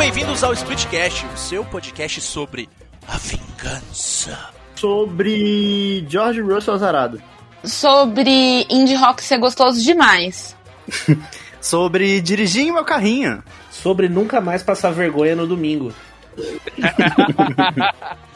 bem-vindos 0.00 0.42
ao 0.42 0.54
Splitcast, 0.54 1.26
o 1.26 1.36
seu 1.36 1.62
podcast 1.62 2.22
sobre 2.22 2.70
a 3.06 3.18
vingança. 3.18 4.48
Sobre 4.74 6.06
George 6.08 6.40
Russell 6.40 6.72
Azarado. 6.72 7.22
Sobre 7.62 8.66
indie 8.70 8.94
rock 8.94 9.22
ser 9.22 9.36
gostoso 9.36 9.82
demais. 9.82 10.56
Sobre 11.60 12.18
dirigir 12.22 12.72
meu 12.72 12.82
carrinho. 12.82 13.44
Sobre 13.70 14.08
nunca 14.08 14.40
mais 14.40 14.62
passar 14.62 14.90
vergonha 14.90 15.36
no 15.36 15.46
domingo. 15.46 15.92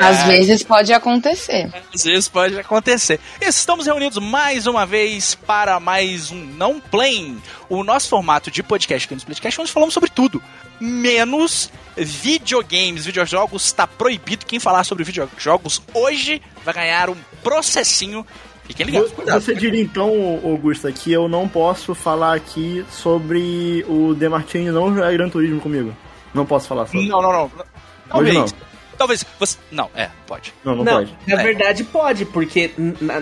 Às 0.00 0.24
vezes 0.24 0.62
pode 0.62 0.92
acontecer. 0.92 1.70
Às 1.94 2.04
vezes 2.04 2.28
pode 2.28 2.58
acontecer. 2.58 3.20
Estamos 3.40 3.86
reunidos 3.86 4.18
mais 4.18 4.66
uma 4.66 4.86
vez 4.86 5.34
para 5.34 5.80
mais 5.80 6.30
um 6.30 6.36
Não 6.36 6.80
Play, 6.80 7.36
o 7.68 7.82
nosso 7.82 8.08
formato 8.08 8.50
de 8.50 8.62
podcast 8.62 9.06
aqui 9.06 9.14
no 9.14 9.18
Splitcast, 9.18 9.60
onde 9.60 9.72
falamos 9.72 9.94
sobre 9.94 10.10
tudo, 10.10 10.42
menos 10.80 11.70
videogames. 11.96 13.06
Videojogos 13.06 13.64
está 13.64 13.86
proibido. 13.86 14.46
Quem 14.46 14.60
falar 14.60 14.84
sobre 14.84 15.04
videojogos 15.04 15.82
hoje 15.94 16.40
vai 16.64 16.74
ganhar 16.74 17.10
um 17.10 17.16
processinho. 17.42 18.26
Fiquem 18.64 18.86
ligados, 18.86 19.12
cuidado. 19.12 19.40
Você 19.40 19.54
diria 19.54 19.80
então, 19.80 20.40
Augusta, 20.42 20.90
que 20.90 21.12
eu 21.12 21.28
não 21.28 21.48
posso 21.48 21.94
falar 21.94 22.34
aqui 22.34 22.84
sobre 22.90 23.84
o 23.88 24.12
Demartini 24.14 24.70
não 24.70 24.92
jogar 24.92 25.12
Gran 25.12 25.28
Turismo 25.28 25.60
comigo? 25.60 25.96
Não 26.34 26.44
posso 26.44 26.66
falar 26.66 26.86
sobre. 26.86 27.06
Não, 27.08 27.22
não, 27.22 27.32
não. 27.32 27.44
Hoje 27.44 27.52
Talvez. 28.08 28.34
não. 28.34 28.75
Talvez 28.96 29.24
você. 29.38 29.58
Não, 29.70 29.90
é, 29.94 30.08
pode. 30.26 30.52
Não, 30.64 30.74
não, 30.76 30.84
Não, 30.84 30.92
pode. 30.98 31.16
na 31.26 31.40
É. 31.40 31.42
verdade 31.44 31.84
pode, 31.84 32.24
porque 32.24 32.70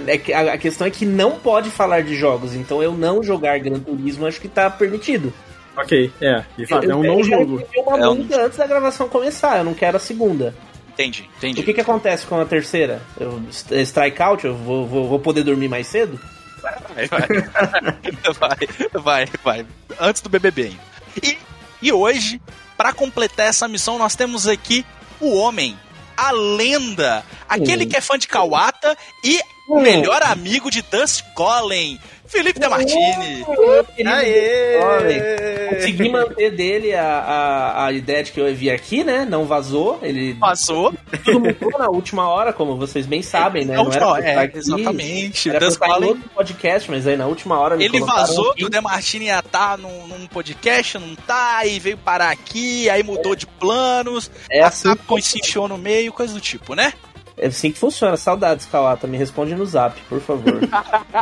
é 0.07 0.19
que 0.19 0.33
a, 0.33 0.57
questão 0.59 0.87
é 0.87 0.91
que 0.91 1.05
não 1.05 1.33
pode 1.39 1.71
falar 1.71 2.03
de 2.03 2.15
jogos, 2.17 2.55
então 2.55 2.83
eu 2.83 2.93
não 2.93 3.23
jogar 3.23 3.59
Gran 3.59 3.81
Turismo 3.81 4.27
acho 4.27 4.41
que 4.41 4.49
tá 4.49 4.71
permitido. 4.71 5.33
Ok, 5.77 6.13
é. 6.21 6.45
De 6.57 6.67
fato, 6.67 6.85
eu, 6.85 6.91
é 6.93 6.95
um 6.95 7.05
eu 7.05 7.13
não 7.17 7.25
jogo. 7.25 7.57
recebi 7.57 7.79
uma 7.81 7.99
É 7.99 8.09
um- 8.09 8.15
multa 8.15 8.41
antes 8.43 8.57
da 8.59 8.67
gravação 8.67 9.09
começar, 9.09 9.59
eu 9.59 9.65
não 9.65 9.75
quero 9.75 9.97
a 9.97 10.01
segunda. 10.01 10.55
Entendi, 10.93 11.29
entendi. 11.39 11.61
O 11.61 11.65
que 11.65 11.75
que 11.75 11.81
acontece 11.81 12.25
com 12.25 12.41
a 12.41 12.45
terceira? 12.45 13.03
Eu 13.19 13.43
st- 13.51 13.75
strike 13.83 14.23
out, 14.23 14.45
eu 14.47 14.55
vou, 14.55 14.87
vou, 14.87 15.09
vou 15.09 15.19
poder 15.19 15.43
dormir 15.43 15.67
mais 15.67 15.89
cedo? 15.89 16.21
Vai, 16.63 17.09
vai. 17.09 17.21
vai, 18.39 18.69
vai, 19.03 19.27
vai. 19.43 19.67
Antes 20.01 20.23
do 20.23 20.29
BBB 20.29 20.63
ainda. 20.63 20.81
E, 21.23 21.37
e 21.83 21.93
hoje, 21.93 22.41
pra 22.77 22.93
completar 22.93 23.47
essa 23.49 23.67
missão, 23.67 23.99
nós 23.99 24.15
temos 24.15 24.47
aqui 24.47 24.87
o 25.21 25.35
homem, 25.37 25.79
a 26.17 26.31
lenda, 26.31 27.25
aquele 27.49 27.85
Hum. 27.85 27.89
que 27.89 27.97
é 27.97 28.01
fã 28.01 28.19
de 28.19 28.29
Kawata 28.29 28.97
e 29.25 29.41
o 29.69 29.79
Hum. 29.79 29.83
melhor 29.83 30.23
amigo 30.23 30.71
de 30.71 30.83
Dust 30.83 31.23
Collen, 31.35 31.99
Felipe 32.27 32.59
Demartini. 32.59 33.45
Olha, 34.83 35.69
Consegui 35.75 36.09
manter 36.09 36.51
dele 36.51 36.95
a, 36.95 37.05
a, 37.05 37.87
a 37.87 37.93
ideia 37.93 38.23
de 38.23 38.33
que 38.33 38.41
eu 38.41 38.55
vir 38.55 38.71
aqui, 38.71 39.05
né? 39.05 39.25
Não 39.25 39.45
vazou. 39.45 39.99
Ele 40.03 40.35
Passou. 40.35 40.93
tudo 41.25 41.41
mudou 41.41 41.79
na 41.79 41.89
última 41.89 42.29
hora, 42.29 42.53
como 42.53 42.77
vocês 42.77 43.07
bem 43.07 43.23
sabem, 43.23 43.65
né? 43.65 43.77
Não, 43.77 43.93
era 43.93 44.07
pra 44.07 44.25
é, 44.25 44.39
aqui, 44.39 44.59
exatamente. 44.59 45.51
Era 45.51 45.71
pra 45.73 45.99
em 45.99 46.05
outro 46.05 46.29
podcast, 46.35 46.91
mas 46.91 47.07
aí 47.07 47.17
na 47.17 47.27
última 47.27 47.59
hora 47.59 47.83
Ele 47.83 48.01
vazou 48.01 48.51
aqui. 48.51 48.61
que 48.61 48.65
o 48.67 48.71
Demartini 48.71 49.27
ia 49.27 49.39
estar 49.39 49.77
num, 49.79 50.07
num 50.07 50.27
podcast, 50.27 50.99
não 50.99 51.15
tá, 51.15 51.65
e 51.67 51.79
veio 51.79 51.99
parar 51.99 52.31
aqui, 52.31 52.89
aí 52.91 53.03
mudou 53.03 53.35
de 53.35 53.47
planos, 53.47 54.31
É 54.51 54.63
a 54.63 54.69
assim, 54.69 54.89
Capcom 54.89 55.69
no 55.69 55.79
meio, 55.79 56.13
coisa 56.13 56.33
do 56.35 56.41
tipo, 56.41 56.75
né? 56.75 56.93
É 57.37 57.47
assim 57.47 57.73
que 57.73 57.79
funciona. 57.79 58.17
Saudades, 58.17 58.67
Kawata. 58.67 59.07
Me 59.07 59.17
responde 59.17 59.55
no 59.55 59.67
zap, 59.67 60.01
por 60.09 60.21
favor. 60.21 60.61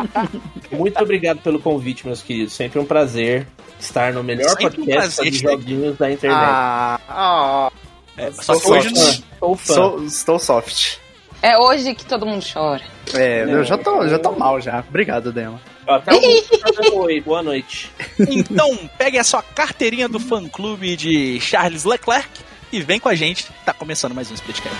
Muito 0.70 1.02
obrigado 1.02 1.40
pelo 1.40 1.58
convite, 1.60 2.06
meus 2.06 2.22
queridos. 2.22 2.52
Sempre 2.52 2.78
um 2.78 2.84
prazer 2.84 3.46
estar 3.78 4.12
no 4.12 4.22
melhor 4.22 4.48
Sempre 4.50 4.66
um 4.66 4.84
podcast 4.84 5.16
prazer 5.16 5.30
de 5.32 5.38
joguinhos 5.38 5.96
da 5.96 6.10
internet. 6.10 6.40
Ah, 6.40 7.00
ah, 7.08 7.70
É, 8.16 8.30
só 8.32 8.54
que 8.54 8.60
Sou 8.60 8.72
hoje. 8.72 8.94
Sou 9.38 9.56
fã. 9.56 9.74
sou, 9.74 10.04
estou 10.04 10.38
soft. 10.38 10.96
É 11.42 11.58
hoje 11.58 11.92
que 11.94 12.04
todo 12.04 12.24
mundo 12.24 12.44
chora. 12.52 12.82
É, 13.14 13.44
Não. 13.44 13.54
eu 13.54 13.64
já 13.64 13.76
tô, 13.76 14.06
já 14.06 14.18
tô 14.18 14.30
mal 14.32 14.60
já. 14.60 14.84
Obrigado, 14.88 15.32
Dema. 15.32 15.60
Até 15.88 16.12
o 16.14 17.00
Oi, 17.02 17.20
boa 17.20 17.42
noite. 17.42 17.90
Então, 18.20 18.78
pegue 18.96 19.18
a 19.18 19.24
sua 19.24 19.42
carteirinha 19.42 20.08
do 20.08 20.20
fã-clube 20.20 20.96
de 20.96 21.40
Charles 21.40 21.84
Leclerc 21.84 22.28
e 22.70 22.80
vem 22.80 23.00
com 23.00 23.08
a 23.08 23.14
gente. 23.16 23.48
Tá 23.64 23.72
começando 23.72 24.14
mais 24.14 24.30
um 24.30 24.34
Splitcast. 24.34 24.76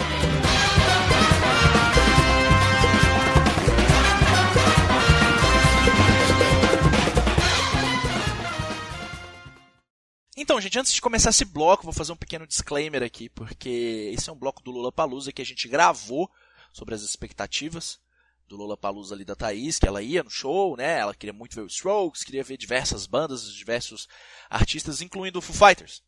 Então, 10.43 10.61
gente, 10.61 10.77
antes 10.77 10.93
de 10.93 11.01
começar 11.01 11.31
esse 11.31 11.45
bloco, 11.45 11.85
vou 11.85 11.93
fazer 11.93 12.11
um 12.11 12.17
pequeno 12.17 12.49
disclaimer 12.49 13.01
aqui, 13.01 13.29
porque 13.29 14.11
esse 14.13 14.29
é 14.29 14.33
um 14.33 14.37
bloco 14.37 14.61
do 14.61 14.73
Lula 14.73 14.91
Palusa 14.91 15.31
que 15.31 15.41
a 15.41 15.45
gente 15.47 15.69
gravou 15.69 16.29
sobre 16.73 16.97
as 16.97 17.03
expectativas 17.03 18.01
do 18.49 18.57
Lula 18.57 18.77
Palusa 18.77 19.15
ali 19.15 19.25
da 19.25 19.37
Thaís, 19.37 19.79
que 19.79 19.87
ela 19.87 20.03
ia 20.03 20.25
no 20.25 20.29
show, 20.31 20.77
né? 20.77 20.99
Ela 20.99 21.15
queria 21.15 21.33
muito 21.33 21.55
ver 21.55 21.61
o 21.63 21.69
Strokes, 21.69 22.25
queria 22.25 22.43
ver 22.43 22.57
diversas 22.57 23.07
bandas, 23.07 23.55
diversos 23.55 24.09
artistas, 24.51 25.01
incluindo 25.01 25.39
o 25.39 25.43
Foo 25.43 25.55
Fighters. 25.55 26.03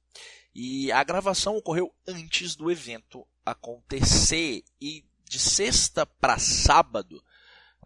E 0.52 0.90
a 0.90 1.04
gravação 1.04 1.56
ocorreu 1.56 1.94
antes 2.04 2.56
do 2.56 2.72
evento 2.72 3.24
acontecer. 3.46 4.64
E 4.80 5.04
de 5.28 5.38
sexta 5.38 6.04
para 6.04 6.40
sábado, 6.40 7.22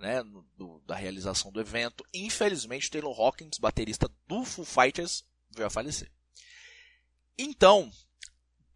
né, 0.00 0.22
do- 0.56 0.80
da 0.86 0.96
realização 0.96 1.52
do 1.52 1.60
evento, 1.60 2.02
infelizmente 2.14 2.90
Taylor 2.90 3.20
Hawkins, 3.20 3.58
baterista 3.58 4.10
do 4.26 4.46
Foo 4.46 4.64
Fighters, 4.64 5.24
veio 5.50 5.66
a 5.66 5.70
falecer. 5.70 6.10
Então, 7.38 7.90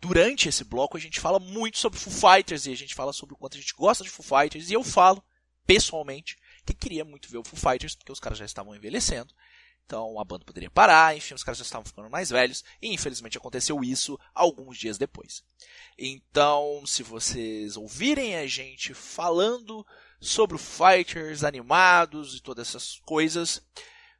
durante 0.01 0.49
esse 0.49 0.63
bloco 0.63 0.97
a 0.97 1.01
gente 1.01 1.19
fala 1.19 1.41
muito 1.41 1.79
sobre 1.79 1.99
Foo 1.99 2.13
Fighters 2.13 2.67
e 2.67 2.73
a 2.73 2.77
gente 2.77 2.95
fala 2.95 3.13
sobre 3.13 3.35
o 3.35 3.39
quanto 3.39 3.57
a 3.57 3.61
gente 3.61 3.75
gosta 3.75 4.05
de 4.05 4.11
Foo 4.11 4.25
Fighters 4.25 4.71
e 4.71 4.75
eu 4.75 4.85
falo, 4.85 5.23
pessoalmente, 5.67 6.39
que 6.65 6.73
queria 6.73 7.05
muito 7.05 7.29
ver 7.29 7.39
o 7.39 7.45
Foo 7.45 7.59
Fighters 7.59 7.97
porque 7.97 8.13
os 8.13 8.21
caras 8.21 8.39
já 8.39 8.45
estavam 8.45 8.75
envelhecendo. 8.75 9.35
Então 9.85 10.19
a 10.19 10.25
banda 10.25 10.45
poderia 10.45 10.71
parar, 10.71 11.17
enfim, 11.17 11.35
os 11.35 11.43
caras 11.43 11.59
já 11.59 11.65
estavam 11.65 11.85
ficando 11.85 12.09
mais 12.09 12.31
velhos, 12.31 12.65
e 12.81 12.95
infelizmente 12.95 13.37
aconteceu 13.37 13.83
isso 13.83 14.19
alguns 14.33 14.79
dias 14.79 14.97
depois. 14.97 15.45
Então, 15.99 16.85
se 16.87 17.03
vocês 17.03 17.77
ouvirem 17.77 18.37
a 18.37 18.47
gente 18.47 18.95
falando 18.95 19.85
sobre 20.21 20.57
Fighters, 20.57 21.43
animados 21.43 22.37
e 22.37 22.41
todas 22.41 22.69
essas 22.69 23.01
coisas, 23.01 23.61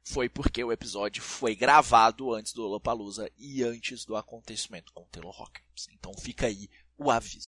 foi 0.03 0.27
porque 0.27 0.63
o 0.63 0.71
episódio 0.71 1.23
foi 1.23 1.55
gravado 1.55 2.33
antes 2.33 2.53
do 2.53 2.61
Lollapalooza 2.63 3.31
e 3.37 3.63
antes 3.63 4.05
do 4.05 4.15
acontecimento 4.15 4.91
com 4.93 5.03
o 5.03 5.07
Taylor 5.07 5.33
Hawkins. 5.39 5.87
Então 5.91 6.13
fica 6.13 6.47
aí 6.47 6.69
o 6.97 7.09
aviso. 7.09 7.47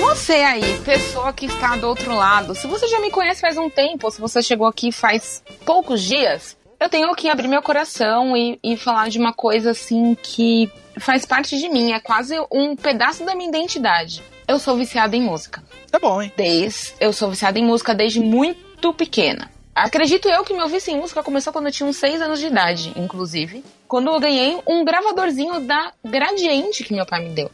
Você 0.00 0.32
aí, 0.34 0.62
pessoa 0.84 1.32
que 1.32 1.46
está 1.46 1.76
do 1.76 1.88
outro 1.88 2.14
lado, 2.14 2.54
se 2.54 2.66
você 2.66 2.86
já 2.86 3.00
me 3.00 3.10
conhece 3.10 3.40
faz 3.40 3.56
um 3.58 3.68
tempo, 3.68 4.06
ou 4.06 4.10
se 4.10 4.20
você 4.20 4.40
chegou 4.40 4.66
aqui 4.66 4.92
faz 4.92 5.42
poucos 5.64 6.00
dias, 6.00 6.56
eu 6.82 6.88
tenho 6.88 7.14
que 7.14 7.28
abrir 7.28 7.48
meu 7.48 7.62
coração 7.62 8.36
e, 8.36 8.58
e 8.62 8.76
falar 8.76 9.08
de 9.08 9.18
uma 9.18 9.32
coisa 9.32 9.70
assim 9.70 10.16
que 10.20 10.70
faz 10.98 11.24
parte 11.24 11.58
de 11.58 11.68
mim, 11.68 11.92
é 11.92 12.00
quase 12.00 12.34
um 12.50 12.74
pedaço 12.74 13.24
da 13.24 13.34
minha 13.34 13.48
identidade. 13.48 14.22
Eu 14.48 14.58
sou 14.58 14.76
viciada 14.76 15.16
em 15.16 15.22
música. 15.22 15.62
Tá 15.90 15.98
bom, 15.98 16.20
hein? 16.20 16.32
Desde, 16.36 16.94
eu 17.00 17.12
sou 17.12 17.30
viciada 17.30 17.58
em 17.58 17.64
música 17.64 17.94
desde 17.94 18.20
muito 18.20 18.92
pequena. 18.92 19.50
Acredito 19.74 20.28
eu 20.28 20.44
que 20.44 20.52
meu 20.52 20.68
vício 20.68 20.92
em 20.92 20.98
música 20.98 21.22
começou 21.22 21.52
quando 21.52 21.66
eu 21.66 21.72
tinha 21.72 21.88
uns 21.88 21.96
6 21.96 22.20
anos 22.20 22.40
de 22.40 22.46
idade, 22.46 22.92
inclusive. 22.96 23.64
Quando 23.92 24.08
eu 24.08 24.18
ganhei 24.18 24.58
um 24.66 24.86
gravadorzinho 24.86 25.60
da 25.66 25.92
Gradiente 26.02 26.82
que 26.82 26.94
meu 26.94 27.04
pai 27.04 27.24
me 27.24 27.34
deu. 27.34 27.50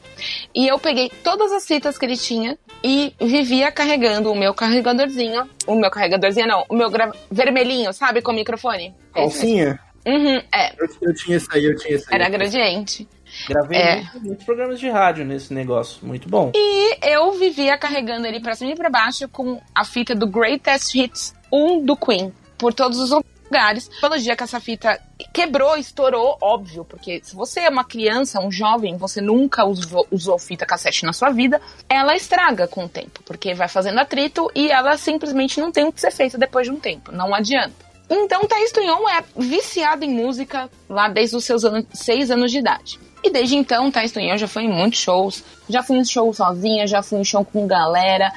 E 0.54 0.68
eu 0.68 0.78
peguei 0.78 1.10
todas 1.24 1.50
as 1.50 1.66
fitas 1.66 1.98
que 1.98 2.04
ele 2.06 2.16
tinha 2.16 2.56
e 2.80 3.12
vivia 3.20 3.72
carregando 3.72 4.30
o 4.30 4.36
meu 4.38 4.54
carregadorzinho. 4.54 5.50
O 5.66 5.74
meu 5.74 5.90
carregadorzinho, 5.90 6.46
não, 6.46 6.64
o 6.68 6.76
meu 6.76 6.90
gra... 6.90 7.10
vermelhinho, 7.28 7.92
sabe, 7.92 8.22
com 8.22 8.32
microfone. 8.32 8.94
Calcinha? 9.12 9.80
Uhum, 10.06 10.40
é, 10.54 10.74
Eu, 10.78 10.86
eu 11.02 11.12
tinha 11.16 11.38
esse 11.38 11.48
aí, 11.52 11.64
eu 11.64 11.76
tinha 11.76 11.96
esse 11.96 12.06
aí. 12.08 12.14
era 12.20 12.30
Gradiente. 12.30 13.08
Gravei 13.48 13.76
É. 13.76 13.94
muitos, 13.96 14.22
muitos 14.22 14.44
programas 14.44 14.78
de 14.78 14.88
rádio 14.88 15.24
nesse 15.24 15.52
negócio. 15.52 16.06
Muito 16.06 16.28
bom. 16.28 16.52
E 16.54 16.98
eu 17.04 17.32
vivia 17.32 17.76
carregando 17.76 18.28
ele 18.28 18.38
pra 18.38 18.54
cima 18.54 18.70
e 18.70 18.76
pra 18.76 18.88
baixo 18.88 19.28
com 19.28 19.60
a 19.74 19.84
fita 19.84 20.14
do 20.14 20.28
Greatest 20.28 20.94
Hits 20.94 21.34
1 21.52 21.84
do 21.84 21.96
Queen. 21.96 22.32
Por 22.56 22.72
todos 22.72 23.00
os 23.00 23.10
lugares. 23.48 23.90
Pelo 24.00 24.18
dia 24.18 24.36
que 24.36 24.42
essa 24.44 24.60
fita 24.60 25.00
quebrou, 25.32 25.76
estourou, 25.76 26.36
óbvio, 26.40 26.84
porque 26.84 27.20
se 27.24 27.34
você 27.34 27.60
é 27.60 27.68
uma 27.68 27.84
criança, 27.84 28.40
um 28.40 28.52
jovem, 28.52 28.96
você 28.96 29.20
nunca 29.20 29.64
usou, 29.64 30.06
usou 30.10 30.38
fita 30.38 30.66
cassete 30.66 31.04
na 31.04 31.12
sua 31.12 31.30
vida, 31.30 31.60
ela 31.88 32.14
estraga 32.14 32.68
com 32.68 32.84
o 32.84 32.88
tempo, 32.88 33.22
porque 33.24 33.54
vai 33.54 33.68
fazendo 33.68 33.98
atrito 33.98 34.50
e 34.54 34.70
ela 34.70 34.96
simplesmente 34.96 35.60
não 35.60 35.72
tem 35.72 35.84
o 35.84 35.92
que 35.92 36.00
ser 36.00 36.12
feita 36.12 36.38
depois 36.38 36.66
de 36.66 36.72
um 36.72 36.78
tempo. 36.78 37.10
Não 37.10 37.34
adianta. 37.34 37.88
Então, 38.10 38.46
Thaís 38.46 38.72
Tunhon 38.72 39.06
é 39.08 39.22
viciada 39.36 40.04
em 40.04 40.10
música 40.10 40.70
lá 40.88 41.08
desde 41.08 41.36
os 41.36 41.44
seus 41.44 41.64
anos, 41.64 41.84
seis 41.92 42.30
anos 42.30 42.50
de 42.50 42.58
idade. 42.58 42.98
E 43.22 43.30
desde 43.30 43.56
então, 43.56 43.90
Thaís 43.90 44.12
Tunhon 44.12 44.36
já 44.36 44.46
foi 44.46 44.62
em 44.64 44.68
muitos 44.72 45.00
shows, 45.00 45.42
já 45.68 45.82
fui 45.82 45.98
em 45.98 46.04
show 46.04 46.32
sozinha, 46.32 46.86
já 46.86 47.02
fui 47.02 47.18
em 47.18 47.24
show 47.24 47.44
com 47.44 47.66
galera. 47.66 48.32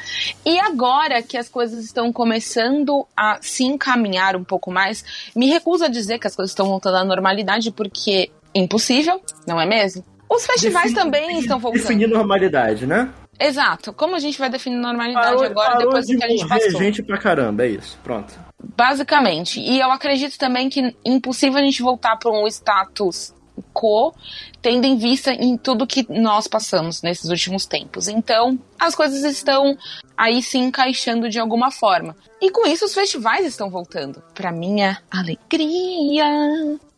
E 0.46 0.60
agora 0.60 1.22
que 1.22 1.38
as 1.38 1.48
coisas 1.48 1.84
estão 1.84 2.12
começando 2.12 3.06
a 3.16 3.38
se 3.42 3.64
encaminhar 3.64 4.36
um 4.36 4.44
pouco 4.44 4.72
mais, 4.72 5.04
me 5.36 5.48
recuso 5.48 5.86
a 5.86 5.88
dizer 5.88 6.18
que 6.20 6.28
as 6.28 6.36
coisas 6.36 6.52
estão 6.52 6.66
voltando 6.66 6.98
à 6.98 7.06
normalidade, 7.06 7.72
porque 7.72 8.32
impossível, 8.56 9.22
não 9.48 9.62
é 9.62 9.66
mesmo? 9.66 10.04
Os 10.30 10.46
festivais 10.46 10.94
Defini- 10.94 11.04
também 11.12 11.40
estão 11.40 11.60
voltando. 11.60 11.82
Definir 11.82 12.08
normalidade, 12.08 12.88
né? 12.88 13.10
Exato. 13.40 13.92
Como 13.94 14.16
a 14.16 14.20
gente 14.20 14.38
vai 14.38 14.50
definir 14.50 14.78
normalidade 14.78 15.26
Parou, 15.26 15.44
agora, 15.44 15.72
parou 15.72 15.86
depois 15.86 16.06
de 16.06 16.18
que 16.18 16.24
a 16.24 16.28
gente 16.28 16.48
passou? 16.48 16.72
gente 16.80 17.04
pra 17.04 17.18
caramba, 17.18 17.66
é 17.66 17.70
isso. 17.70 17.98
Pronto. 18.04 18.34
Basicamente. 18.78 19.60
E 19.60 19.80
eu 19.80 19.92
acredito 19.92 20.38
também 20.38 20.70
que 20.70 20.80
é 20.80 20.94
impossível 21.06 21.60
a 21.60 21.64
gente 21.64 21.82
voltar 21.82 22.18
para 22.18 22.32
um 22.32 22.48
status 22.48 23.34
quo, 23.74 24.14
tendo 24.62 24.86
em 24.86 24.98
vista 24.98 25.32
em 25.32 25.58
tudo 25.58 25.88
que 25.88 26.06
nós 26.10 26.48
passamos 26.48 27.02
nesses 27.02 27.30
últimos 27.30 27.66
tempos. 27.66 28.08
Então, 28.08 28.60
as 28.80 28.96
coisas 28.96 29.24
estão 29.24 29.78
aí 30.18 30.42
se 30.42 30.58
encaixando 30.58 31.30
de 31.30 31.40
alguma 31.40 31.72
forma. 31.72 32.16
E 32.42 32.52
com 32.52 32.68
isso, 32.68 32.86
os 32.86 32.94
festivais 32.94 33.46
estão 33.46 33.70
voltando. 33.70 34.22
Para 34.34 34.52
minha 34.52 35.02
alegria. 35.10 36.26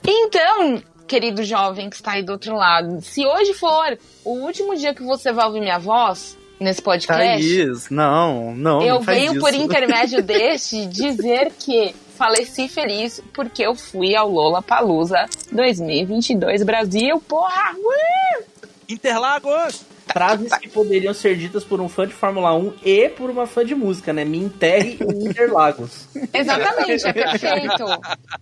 então, 0.05 0.81
querido 1.07 1.43
jovem 1.43 1.89
que 1.89 1.95
está 1.95 2.13
aí 2.13 2.23
do 2.23 2.31
outro 2.31 2.55
lado, 2.55 3.01
se 3.01 3.25
hoje 3.25 3.53
for 3.53 3.97
o 4.23 4.45
último 4.45 4.75
dia 4.75 4.93
que 4.93 5.03
você 5.03 5.33
vai 5.33 5.45
ouvir 5.45 5.59
minha 5.59 5.77
voz 5.77 6.37
nesse 6.61 6.81
podcast, 6.81 7.17
Thaís, 7.17 7.89
não, 7.89 8.55
não. 8.55 8.81
eu 8.81 8.95
não 8.95 9.01
venho 9.01 9.33
isso. 9.33 9.41
por 9.41 9.53
intermédio 9.53 10.21
deste 10.23 10.85
dizer 10.85 11.51
que 11.57 11.93
faleci 12.21 12.67
feliz 12.67 13.19
porque 13.33 13.63
eu 13.63 13.73
fui 13.73 14.15
ao 14.15 14.29
Lola 14.29 14.61
Palusa 14.61 15.25
2022 15.51 16.61
Brasil, 16.61 17.19
porra! 17.27 17.75
Uh! 17.75 18.43
Interlagos! 18.87 19.83
Frases 20.13 20.55
que 20.59 20.69
poderiam 20.69 21.15
ser 21.15 21.35
ditas 21.35 21.63
por 21.63 21.81
um 21.81 21.89
fã 21.89 22.05
de 22.05 22.13
Fórmula 22.13 22.53
1 22.53 22.73
e 22.85 23.09
por 23.09 23.31
uma 23.31 23.47
fã 23.47 23.65
de 23.65 23.73
música, 23.73 24.13
né? 24.13 24.23
Me 24.23 24.37
enterre 24.37 24.99
em 25.01 25.29
Interlagos. 25.29 26.07
Exatamente, 26.31 27.07
é 27.07 27.13
perfeito. 27.13 27.85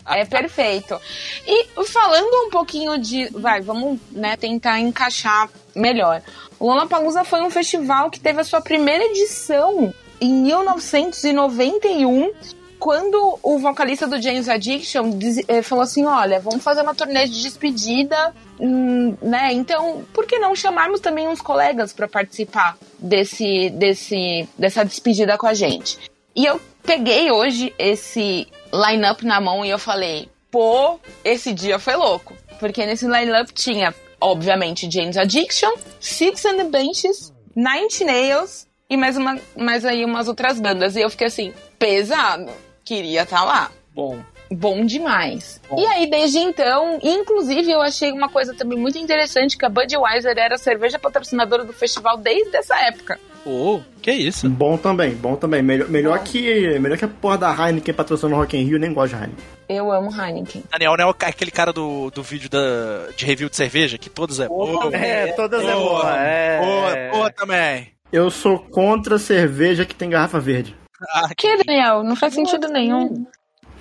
É 0.06 0.26
perfeito. 0.26 1.00
E 1.48 1.86
falando 1.86 2.48
um 2.48 2.50
pouquinho 2.50 2.98
de, 2.98 3.30
vai, 3.30 3.62
vamos, 3.62 3.98
né, 4.12 4.36
tentar 4.36 4.78
encaixar 4.80 5.50
melhor. 5.74 6.22
O 6.60 6.68
Lollapalooza 6.68 7.24
foi 7.24 7.42
um 7.44 7.50
festival 7.50 8.10
que 8.10 8.20
teve 8.20 8.42
a 8.42 8.44
sua 8.44 8.60
primeira 8.60 9.06
edição 9.06 9.94
em 10.20 10.34
1991 10.34 12.34
quando 12.80 13.38
o 13.44 13.60
vocalista 13.60 14.08
do 14.08 14.22
James 14.22 14.48
Addiction 14.48 15.10
diz- 15.12 15.44
eh, 15.48 15.62
falou 15.62 15.84
assim: 15.84 16.06
olha, 16.06 16.40
vamos 16.40 16.64
fazer 16.64 16.82
uma 16.82 16.96
turnê 16.96 17.28
de 17.28 17.42
despedida, 17.42 18.34
hum, 18.60 19.16
né? 19.22 19.52
Então, 19.54 20.04
por 20.14 20.26
que 20.26 20.40
não 20.40 20.56
chamarmos 20.56 21.00
também 21.02 21.28
uns 21.28 21.42
colegas 21.42 21.92
para 21.94 22.08
participar 22.08 22.78
desse, 22.98 23.70
desse, 23.72 24.48
dessa 24.58 24.84
despedida 24.86 25.38
com 25.38 25.46
a 25.48 25.54
gente? 25.54 26.00
E 26.36 26.46
eu 26.46 26.60
peguei 26.84 27.30
hoje 27.32 27.74
esse 27.78 28.48
line-up 28.74 29.26
na 29.26 29.42
mão 29.42 29.66
e 29.66 29.70
eu 29.70 29.78
falei: 29.78 30.30
pô, 30.50 31.00
esse 31.24 31.54
dia 31.54 31.78
foi 31.78 31.96
louco. 31.96 32.34
Porque 32.60 32.86
nesse 32.86 33.06
line-up 33.06 33.54
tinha, 33.54 33.94
obviamente, 34.20 34.90
James 34.90 35.18
Addiction, 35.18 35.72
Six 36.00 36.46
and 36.46 36.58
the 36.58 36.64
Benches, 36.66 37.34
Nine 37.56 37.88
Nails 38.06 38.68
e 38.90 38.98
mais, 38.98 39.16
uma, 39.18 39.40
mais 39.58 39.86
aí 39.86 40.04
umas 40.04 40.28
outras 40.28 40.60
bandas. 40.60 40.96
E 40.96 41.02
eu 41.02 41.10
fiquei 41.10 41.28
assim, 41.28 41.54
pesado. 41.78 42.52
Queria 42.90 43.22
estar 43.22 43.44
lá. 43.44 43.70
Bom, 43.94 44.18
Bom 44.52 44.84
demais. 44.84 45.62
Bom. 45.70 45.80
E 45.80 45.86
aí, 45.86 46.10
desde 46.10 46.40
então, 46.40 46.98
inclusive, 47.04 47.72
eu 47.72 47.82
achei 47.82 48.12
uma 48.12 48.28
coisa 48.28 48.52
também 48.56 48.80
muito 48.80 48.98
interessante, 48.98 49.56
que 49.56 49.64
a 49.64 49.70
Budweiser 49.70 50.36
era 50.36 50.56
a 50.56 50.58
cerveja 50.58 50.98
patrocinadora 50.98 51.64
do 51.64 51.72
festival 51.72 52.18
desde 52.18 52.58
essa 52.58 52.76
época. 52.80 53.20
Ô, 53.46 53.80
que 54.02 54.12
isso? 54.12 54.50
Bom 54.50 54.76
também, 54.76 55.12
bom 55.12 55.36
também. 55.36 55.62
Melhor, 55.62 55.88
melhor, 55.88 56.24
que, 56.24 56.80
melhor 56.80 56.98
que 56.98 57.06
a 57.06 57.08
porra 57.08 57.38
da 57.38 57.52
Heineken 57.52 57.94
patrocinando 57.94 58.38
o 58.38 58.40
Rock 58.40 58.58
in 58.58 58.64
Rio, 58.64 58.78
eu 58.78 58.80
nem 58.80 58.92
gosto 58.92 59.16
de 59.16 59.22
Heineken. 59.22 59.46
Eu 59.70 59.92
amo 59.92 60.10
Heineken. 60.10 60.64
Daniel 60.72 60.98
não 60.98 61.10
é 61.10 61.16
aquele 61.28 61.52
cara 61.52 61.72
do, 61.72 62.10
do 62.10 62.24
vídeo 62.24 62.50
da, 62.50 63.12
de 63.16 63.24
review 63.24 63.52
de 63.52 63.56
cerveja, 63.56 64.00
que 64.00 64.10
todos 64.10 64.40
é 64.40 64.48
boa. 64.48 64.90
É, 64.96 65.28
todas 65.34 65.64
é 65.64 65.74
Boa, 65.74 66.02
boa. 66.02 66.18
É. 66.18 66.60
Boa, 66.60 67.12
boa 67.12 67.32
também. 67.32 67.90
Eu 68.12 68.32
sou 68.32 68.58
contra 68.58 69.20
cerveja 69.20 69.86
que 69.86 69.94
tem 69.94 70.10
garrafa 70.10 70.40
verde. 70.40 70.76
Ah, 71.14 71.30
Que, 71.36 71.58
Daniel? 71.64 72.04
Não 72.04 72.16
faz 72.16 72.34
sentido 72.34 72.68
nenhum. 72.68 73.26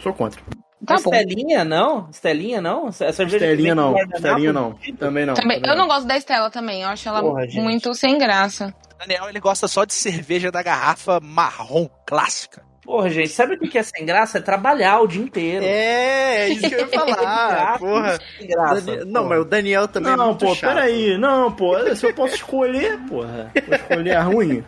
Sou 0.02 0.12
contra. 0.12 0.40
Tá. 0.86 0.94
Estelinha, 0.94 1.64
não? 1.64 2.08
Estelinha, 2.10 2.60
não? 2.60 2.86
A 2.86 2.92
cerveja 2.92 3.38
que 3.38 3.44
Estelinha 3.44 3.74
não, 3.74 3.98
Estelinha 3.98 4.52
não. 4.52 4.72
Também 4.96 5.26
não. 5.26 5.34
Também, 5.34 5.60
também 5.60 5.70
eu 5.72 5.76
não 5.76 5.88
gosto 5.88 6.06
da 6.06 6.16
Estela 6.16 6.50
também. 6.50 6.82
Eu 6.82 6.88
acho 6.88 7.08
ela 7.08 7.20
Porra, 7.20 7.46
gente. 7.46 7.60
muito 7.60 7.92
sem 7.94 8.16
graça. 8.16 8.72
Daniel, 8.98 9.28
ele 9.28 9.40
gosta 9.40 9.66
só 9.66 9.84
de 9.84 9.92
cerveja 9.92 10.50
da 10.52 10.62
garrafa 10.62 11.18
marrom, 11.20 11.88
clássica. 12.06 12.62
Porra, 12.84 13.10
gente, 13.10 13.28
sabe 13.28 13.54
o 13.56 13.58
que 13.58 13.76
é 13.76 13.82
sem 13.82 14.06
graça? 14.06 14.38
É 14.38 14.40
trabalhar 14.40 15.00
o 15.00 15.06
dia 15.08 15.22
inteiro. 15.22 15.62
É, 15.64 16.42
é 16.44 16.48
isso 16.48 16.68
que 16.68 16.74
eu 16.74 16.78
ia 16.80 16.88
falar. 17.16 17.78
Porra. 17.78 18.18
Sem 18.38 18.46
graça. 18.48 18.80
Dani- 18.80 19.04
Não, 19.04 19.22
porra. 19.24 19.28
mas 19.34 19.40
o 19.40 19.44
Daniel 19.44 19.88
também 19.88 20.12
é 20.12 20.16
Não, 20.16 20.26
muito 20.28 20.46
pô, 20.46 20.54
chato. 20.54 20.74
peraí. 20.74 21.18
Não, 21.18 21.52
pô, 21.52 21.94
se 21.96 22.06
eu 22.06 22.14
posso 22.14 22.36
escolher, 22.36 22.98
porra. 23.08 23.52
Vou 23.66 23.74
escolher 23.76 24.16
a 24.16 24.22
ruim. 24.22 24.64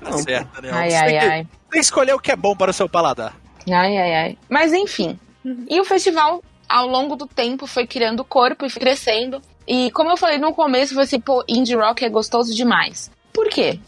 Tá 0.00 0.10
Não, 0.10 0.18
certo, 0.18 0.52
Daniel. 0.54 0.74
Ai, 0.74 0.94
ai, 0.94 1.16
ai. 1.18 1.46
Que 1.74 1.80
escolher 1.80 2.14
o 2.14 2.18
que 2.18 2.32
é 2.32 2.36
bom 2.36 2.56
para 2.56 2.70
o 2.70 2.74
seu 2.74 2.88
paladar. 2.88 3.34
Ai, 3.70 3.96
ai, 3.96 4.14
ai. 4.14 4.38
Mas 4.48 4.72
enfim. 4.72 5.18
E 5.68 5.80
o 5.80 5.84
festival, 5.84 6.42
ao 6.68 6.86
longo 6.86 7.16
do 7.16 7.26
tempo, 7.26 7.66
foi 7.66 7.86
criando 7.86 8.24
corpo 8.24 8.64
e 8.64 8.70
foi 8.70 8.80
crescendo. 8.80 9.42
E 9.66 9.90
como 9.90 10.10
eu 10.10 10.16
falei 10.16 10.38
no 10.38 10.54
começo, 10.54 10.94
foi 10.94 11.04
assim, 11.04 11.20
pô, 11.20 11.44
indie 11.48 11.74
rock 11.74 12.04
é 12.04 12.08
gostoso 12.08 12.54
demais. 12.54 13.10
Por 13.32 13.48
quê? 13.48 13.78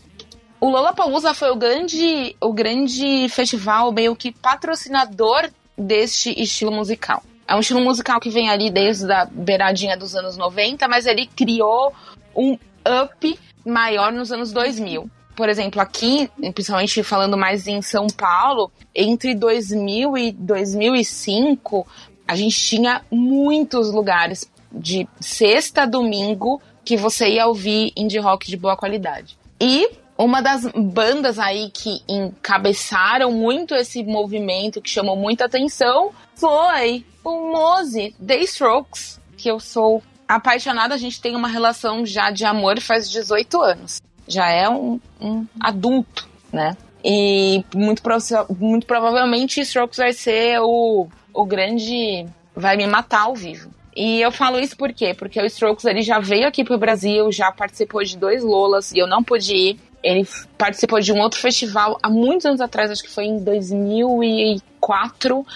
O 0.60 0.70
Lollapalooza 0.70 1.34
foi 1.34 1.50
o 1.50 1.56
grande, 1.56 2.34
o 2.40 2.52
grande 2.52 3.28
festival 3.28 3.92
meio 3.92 4.16
que 4.16 4.32
patrocinador 4.32 5.48
deste 5.76 6.30
estilo 6.40 6.72
musical. 6.72 7.22
É 7.46 7.54
um 7.54 7.60
estilo 7.60 7.80
musical 7.80 8.18
que 8.18 8.30
vem 8.30 8.50
ali 8.50 8.70
desde 8.70 9.10
a 9.12 9.26
beiradinha 9.26 9.96
dos 9.96 10.16
anos 10.16 10.36
90, 10.36 10.88
mas 10.88 11.06
ele 11.06 11.26
criou 11.26 11.92
um 12.34 12.58
up 13.04 13.38
maior 13.64 14.12
nos 14.12 14.32
anos 14.32 14.52
2000. 14.52 15.08
Por 15.36 15.50
exemplo, 15.50 15.80
aqui, 15.82 16.30
principalmente 16.54 17.02
falando 17.02 17.36
mais 17.36 17.66
em 17.66 17.82
São 17.82 18.06
Paulo, 18.06 18.72
entre 18.94 19.34
2000 19.34 20.16
e 20.16 20.32
2005, 20.32 21.86
a 22.26 22.34
gente 22.34 22.58
tinha 22.58 23.02
muitos 23.10 23.92
lugares 23.92 24.50
de 24.72 25.06
sexta 25.20 25.82
a 25.82 25.86
domingo 25.86 26.60
que 26.84 26.96
você 26.96 27.28
ia 27.28 27.46
ouvir 27.46 27.92
indie 27.94 28.18
rock 28.18 28.48
de 28.48 28.56
boa 28.56 28.76
qualidade. 28.76 29.38
E 29.60 29.90
uma 30.16 30.40
das 30.40 30.64
bandas 30.74 31.38
aí 31.38 31.70
que 31.70 32.00
encabeçaram 32.08 33.30
muito 33.30 33.74
esse 33.74 34.02
movimento, 34.02 34.80
que 34.80 34.88
chamou 34.88 35.16
muita 35.16 35.44
atenção, 35.44 36.12
foi 36.34 37.04
o 37.22 37.52
Mose, 37.52 38.14
The 38.24 38.38
Strokes, 38.38 39.20
que 39.36 39.50
eu 39.50 39.60
sou 39.60 40.02
apaixonada, 40.26 40.94
a 40.94 40.98
gente 40.98 41.20
tem 41.20 41.36
uma 41.36 41.48
relação 41.48 42.06
já 42.06 42.30
de 42.30 42.44
amor 42.44 42.80
faz 42.80 43.10
18 43.10 43.60
anos. 43.60 44.00
Já 44.28 44.50
é 44.50 44.68
um, 44.68 45.00
um 45.20 45.46
adulto, 45.60 46.28
né? 46.52 46.76
E 47.04 47.64
muito, 47.74 48.02
pro- 48.02 48.16
muito 48.58 48.86
provavelmente 48.86 49.60
Strokes 49.60 49.98
vai 49.98 50.12
ser 50.12 50.58
o, 50.60 51.06
o 51.32 51.44
grande. 51.44 52.26
vai 52.54 52.76
me 52.76 52.86
matar 52.86 53.22
ao 53.22 53.34
vivo. 53.34 53.70
E 53.94 54.20
eu 54.20 54.30
falo 54.32 54.58
isso 54.58 54.76
por 54.76 54.92
quê? 54.92 55.14
Porque 55.14 55.40
o 55.40 55.46
Strokes 55.46 55.84
ele 55.86 56.02
já 56.02 56.18
veio 56.18 56.46
aqui 56.46 56.62
pro 56.64 56.76
Brasil, 56.76 57.30
já 57.32 57.50
participou 57.52 58.02
de 58.04 58.16
dois 58.18 58.42
Lolas 58.42 58.92
e 58.92 58.98
eu 58.98 59.06
não 59.06 59.22
pude 59.22 59.54
ir. 59.54 59.80
Ele 60.02 60.26
participou 60.58 61.00
de 61.00 61.12
um 61.12 61.20
outro 61.20 61.40
festival 61.40 61.98
há 62.02 62.10
muitos 62.10 62.44
anos 62.46 62.60
atrás, 62.60 62.90
acho 62.90 63.02
que 63.02 63.10
foi 63.10 63.24
em 63.24 63.38
2004, 63.42 65.46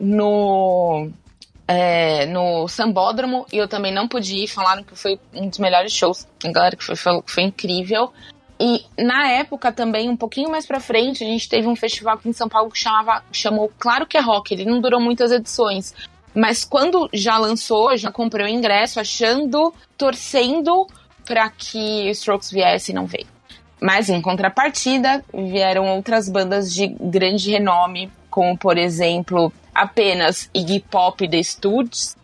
no 0.00 1.10
é, 1.68 2.24
no 2.24 2.66
Sambódromo 2.66 3.46
e 3.52 3.58
eu 3.58 3.68
também 3.68 3.92
não 3.92 4.08
pude 4.08 4.34
ir. 4.34 4.48
Falaram 4.48 4.82
que 4.82 4.96
foi 4.96 5.20
um 5.34 5.48
dos 5.48 5.58
melhores 5.58 5.92
shows. 5.92 6.26
A 6.42 6.50
galera 6.50 6.74
que 6.74 6.82
foi, 6.82 6.96
falou 6.96 7.22
que 7.22 7.30
foi 7.30 7.42
incrível. 7.42 8.10
E 8.58 8.84
na 8.98 9.28
época 9.28 9.70
também, 9.70 10.08
um 10.08 10.16
pouquinho 10.16 10.50
mais 10.50 10.66
pra 10.66 10.80
frente, 10.80 11.22
a 11.22 11.26
gente 11.26 11.48
teve 11.48 11.68
um 11.68 11.76
festival 11.76 12.14
aqui 12.14 12.28
em 12.28 12.32
São 12.32 12.48
Paulo 12.48 12.70
que 12.70 12.78
chamava, 12.78 13.22
chamou 13.30 13.70
Claro 13.78 14.06
que 14.06 14.16
é 14.16 14.20
Rock. 14.20 14.52
Ele 14.52 14.64
não 14.64 14.80
durou 14.80 15.00
muitas 15.00 15.30
edições. 15.30 15.94
Mas 16.34 16.64
quando 16.64 17.08
já 17.12 17.36
lançou, 17.36 17.96
já 17.96 18.10
comprei 18.10 18.46
o 18.46 18.48
ingresso 18.48 18.98
achando, 18.98 19.72
torcendo 19.96 20.86
pra 21.24 21.50
que 21.50 22.08
o 22.08 22.10
Strokes 22.10 22.50
viesse 22.50 22.90
e 22.90 22.94
não 22.94 23.06
veio. 23.06 23.26
Mas 23.80 24.08
em 24.08 24.20
contrapartida, 24.20 25.24
vieram 25.32 25.86
outras 25.94 26.28
bandas 26.28 26.72
de 26.72 26.88
grande 26.88 27.50
renome, 27.50 28.10
como 28.30 28.56
por 28.56 28.76
exemplo, 28.76 29.52
apenas 29.74 30.50
Iggy 30.54 30.80
Pop 30.80 31.28
The 31.28 31.42
Stooges, 31.42 32.16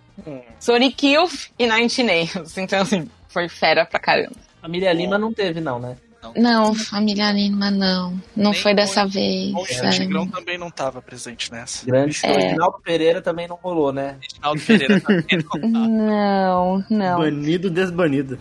Sonic 0.59 1.07
Youth 1.07 1.51
e 1.59 1.67
Nine 1.67 1.89
Nails. 2.05 2.57
Então, 2.59 2.81
assim, 2.81 3.09
foi 3.29 3.49
fera 3.49 3.85
pra 3.85 3.99
caramba. 3.99 4.37
Família 4.61 4.93
Lima 4.93 5.19
não 5.19 5.33
teve, 5.33 5.61
não, 5.61 5.79
né? 5.79 5.97
Não, 6.35 6.75
família 6.75 7.31
Lima 7.33 7.71
não. 7.71 8.13
Não 8.35 8.53
Nem 8.53 8.61
foi 8.61 8.75
dessa 8.75 9.03
Bom 9.05 9.11
vez. 9.11 9.53
Monte 9.53 9.75
é. 9.75 9.91
Tigrão 9.91 10.27
também 10.27 10.57
não 10.57 10.71
tava 10.71 11.03
presente 11.03 11.53
nessa. 11.53 11.85
Grande 11.85 12.19
É. 12.23 12.33
Reginaldo 12.33 12.81
Pereira 12.83 13.21
também 13.21 13.47
não 13.47 13.57
rolou, 13.57 13.93
né? 13.93 14.17
Reginaldo 14.23 14.61
Pereira 14.63 15.01
também 15.01 15.25
não 15.33 15.51
tava. 15.51 15.89
Não, 15.95 16.85
não. 16.89 17.19
Banido, 17.19 17.71
desbanido. 17.71 18.39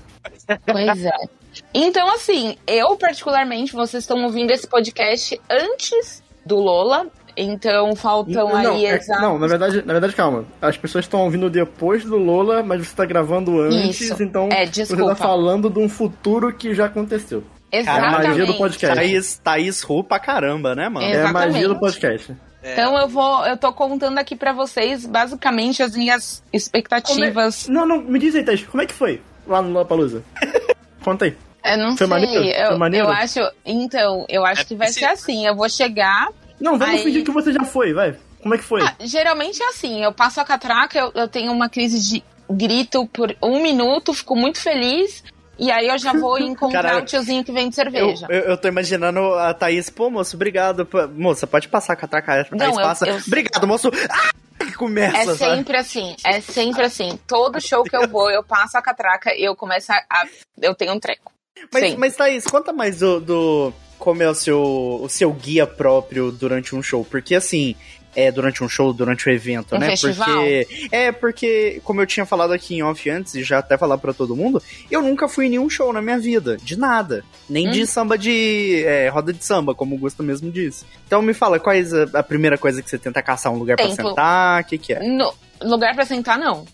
Pois 0.65 1.05
é. 1.05 1.11
Então, 1.73 2.07
assim, 2.13 2.57
eu 2.65 2.95
particularmente, 2.95 3.73
vocês 3.73 4.03
estão 4.03 4.23
ouvindo 4.23 4.51
esse 4.51 4.67
podcast 4.67 5.39
antes 5.49 6.23
do 6.45 6.57
Lola. 6.57 7.07
Então 7.35 7.95
faltam 7.95 8.49
não, 8.49 8.55
aí 8.73 8.85
é- 8.85 8.95
exatos. 8.95 9.21
não, 9.21 9.39
na 9.39 9.47
verdade, 9.47 9.83
na 9.85 9.93
verdade, 9.93 10.13
calma. 10.15 10.45
As 10.61 10.77
pessoas 10.77 11.05
estão 11.05 11.21
ouvindo 11.21 11.49
depois 11.49 12.03
do 12.05 12.17
Lola, 12.17 12.61
mas 12.63 12.87
você 12.87 12.95
tá 12.95 13.05
gravando 13.05 13.59
antes, 13.61 14.01
Isso. 14.01 14.21
então 14.23 14.49
É, 14.51 14.65
você 14.65 14.83
desculpa. 14.83 15.09
tá 15.09 15.15
falando 15.15 15.69
de 15.69 15.79
um 15.79 15.89
futuro 15.89 16.53
que 16.53 16.73
já 16.73 16.85
aconteceu. 16.85 17.43
É 17.71 17.77
a 17.77 17.81
Exatamente. 17.81 18.27
magia 18.27 18.45
do 18.45 18.53
podcast. 18.53 18.95
Thaís, 18.95 19.37
Thaís 19.43 19.81
Ru 19.81 20.03
pra 20.03 20.19
caramba, 20.19 20.75
né, 20.75 20.89
mano? 20.89 21.05
É. 21.05 21.11
É 21.13 21.23
a 21.23 21.31
magia 21.33 21.51
do 21.51 21.57
Exatamente. 21.73 21.79
podcast. 21.79 22.35
É, 22.61 22.73
Então 22.73 22.97
eu 22.97 23.07
vou, 23.07 23.45
eu 23.47 23.57
tô 23.57 23.73
contando 23.73 24.17
aqui 24.19 24.35
pra 24.35 24.53
vocês 24.53 25.05
basicamente 25.05 25.81
as 25.81 25.95
minhas 25.95 26.43
expectativas. 26.53 27.67
Não, 27.67 27.85
não, 27.85 27.99
me 28.01 28.19
diz 28.19 28.35
aí, 28.35 28.43
Thaís, 28.43 28.63
como 28.67 28.83
é 28.83 28.85
que 28.85 28.93
foi 28.93 29.21
lá 29.47 29.61
no 29.61 29.69
Lollapalooza? 29.69 30.23
Conta 31.03 31.25
aí. 31.25 31.35
Eu 31.65 31.77
não 31.77 31.87
Foi 31.97 31.97
sei. 31.97 32.07
maneiro? 32.07 32.43
Eu, 32.45 32.67
Foi 32.67 32.77
maneiro? 32.77 33.07
eu 33.07 33.11
acho, 33.11 33.39
então, 33.65 34.25
eu 34.29 34.45
acho 34.45 34.61
É 34.61 34.65
que 34.65 34.75
vai 34.75 34.89
ser 34.89 35.05
assim. 35.05 35.47
Eu 35.47 35.55
vou 35.55 35.69
chegar. 35.69 36.27
Não, 36.63 36.77
vamos 36.77 36.95
Aí- 36.95 37.03
fingir 37.03 37.23
que 37.25 37.31
você 37.31 37.51
já 37.51 37.63
foi, 37.65 37.93
vai. 37.93 38.15
Como 38.41 38.55
é 38.55 38.57
que 38.57 38.63
foi? 38.63 38.81
Ah, 38.81 38.95
geralmente 39.01 39.61
é 39.61 39.67
assim. 39.67 40.03
Eu 40.03 40.13
passo 40.13 40.39
a 40.39 40.45
catraca, 40.45 40.97
eu, 40.97 41.11
eu 41.13 41.27
tenho 41.27 41.51
uma 41.51 41.67
crise 41.69 41.99
de 41.99 42.23
grito 42.49 43.05
por 43.07 43.35
um 43.41 43.61
minuto, 43.61 44.13
fico 44.13 44.35
muito 44.35 44.59
feliz. 44.59 45.23
E 45.59 45.69
aí 45.71 45.87
eu 45.87 45.97
já 45.97 46.13
vou 46.13 46.37
encontrar 46.39 46.81
Caralho. 46.83 47.03
o 47.03 47.05
tiozinho 47.05 47.43
que 47.43 47.51
vende 47.51 47.67
Eu, 47.79 47.83
cerveja. 47.83 48.27
eu, 48.29 48.39
eu 48.41 48.57
tô 48.57 48.67
imaginando 48.67 49.19
a 49.35 49.53
Thaís, 49.53 49.89
pô, 49.89 50.09
moço, 50.09 50.35
obrigado. 50.35 50.85
pô, 50.85 51.05
Moça, 51.09 51.45
pode 51.45 51.67
passar 51.67 51.93
a 51.93 51.95
catraca. 51.95 52.41
A 52.41 52.43
Thaís 52.45 52.73
Não, 52.73 52.79
eu- 52.81 52.87
passa. 52.87 53.07
eu- 53.07 53.17
Obrigado, 53.27 53.67
moço. 53.67 53.91
Ah, 54.09 54.31
começa, 54.77 55.17
É 55.17 55.25
sabe? 55.35 55.55
sempre 55.57 55.77
assim, 55.77 56.15
é 56.25 56.39
sempre 56.41 56.83
assim. 56.83 57.19
Todo 57.27 57.61
show 57.61 57.83
que 57.83 57.95
eu 57.95 58.07
vou, 58.07 58.29
eu 58.31 58.43
passo 58.43 58.77
a 58.77 58.81
catraca 58.81 59.33
e 59.35 59.43
eu 59.43 59.55
começo 59.55 59.91
a. 59.91 59.95
a- 60.09 60.27
eu 60.61 60.73
tenho 60.73 60.93
um 60.93 60.99
treco. 60.99 61.31
Mas, 61.71 61.83
Sim. 61.91 61.97
mas 61.97 62.15
Thaís, 62.15 62.45
conta 62.45 62.73
mais 62.73 62.99
do, 62.99 63.19
do- 63.21 63.73
como 64.03 64.21
é 64.21 64.29
o 64.29 64.35
seu, 64.35 64.61
o 65.01 65.07
seu 65.07 65.31
guia 65.31 65.65
próprio 65.65 66.29
durante 66.29 66.75
um 66.75 66.83
show. 66.83 67.05
Porque 67.09 67.33
assim, 67.35 67.73
é 68.13 68.29
durante 68.29 68.61
um 68.61 68.67
show, 68.67 68.91
durante 68.91 69.29
o 69.29 69.31
evento, 69.31 69.73
Um 69.75 69.79
né? 69.79 69.91
festival? 69.91 70.27
Porque. 70.27 70.67
É, 70.91 71.11
porque, 71.13 71.81
como 71.85 72.01
eu 72.01 72.05
tinha 72.05 72.25
falado 72.25 72.51
aqui 72.51 72.75
em 72.75 72.83
off 72.83 73.09
antes, 73.09 73.33
e 73.33 73.41
já 73.43 73.59
até 73.59 73.77
falar 73.77 73.97
pra 73.97 74.13
todo 74.13 74.35
mundo, 74.35 74.61
eu 74.91 75.01
nunca 75.01 75.29
fui 75.29 75.45
em 75.45 75.51
nenhum 75.51 75.69
show 75.69 75.93
na 75.93 76.01
minha 76.01 76.19
vida. 76.19 76.57
De 76.61 76.77
nada. 76.77 77.23
Nem 77.49 77.69
Hum. 77.69 77.71
de 77.71 77.87
samba 77.87 78.17
de. 78.17 78.83
é, 78.85 79.07
roda 79.07 79.31
de 79.31 79.43
samba, 79.43 79.73
como 79.73 79.95
o 79.95 79.97
Gusta 79.97 80.21
mesmo 80.21 80.51
disse. 80.51 80.83
Então 81.07 81.21
me 81.21 81.33
fala, 81.33 81.57
quais 81.57 81.93
a, 81.93 82.03
a 82.13 82.21
primeira 82.23 82.57
coisa 82.57 82.81
que 82.81 82.89
você 82.89 82.97
tenta 82.97 83.21
caçar? 83.23 83.53
Um 83.53 83.57
lugar 83.57 83.77
pra 83.77 83.87
Templo. 83.87 84.09
sentar? 84.09 84.61
O 84.61 84.65
que, 84.65 84.77
que 84.77 84.93
é? 84.93 84.99
No 84.99 85.33
lugar 85.63 85.95
pra 85.95 86.05
sentar, 86.05 86.37
não. 86.37 86.65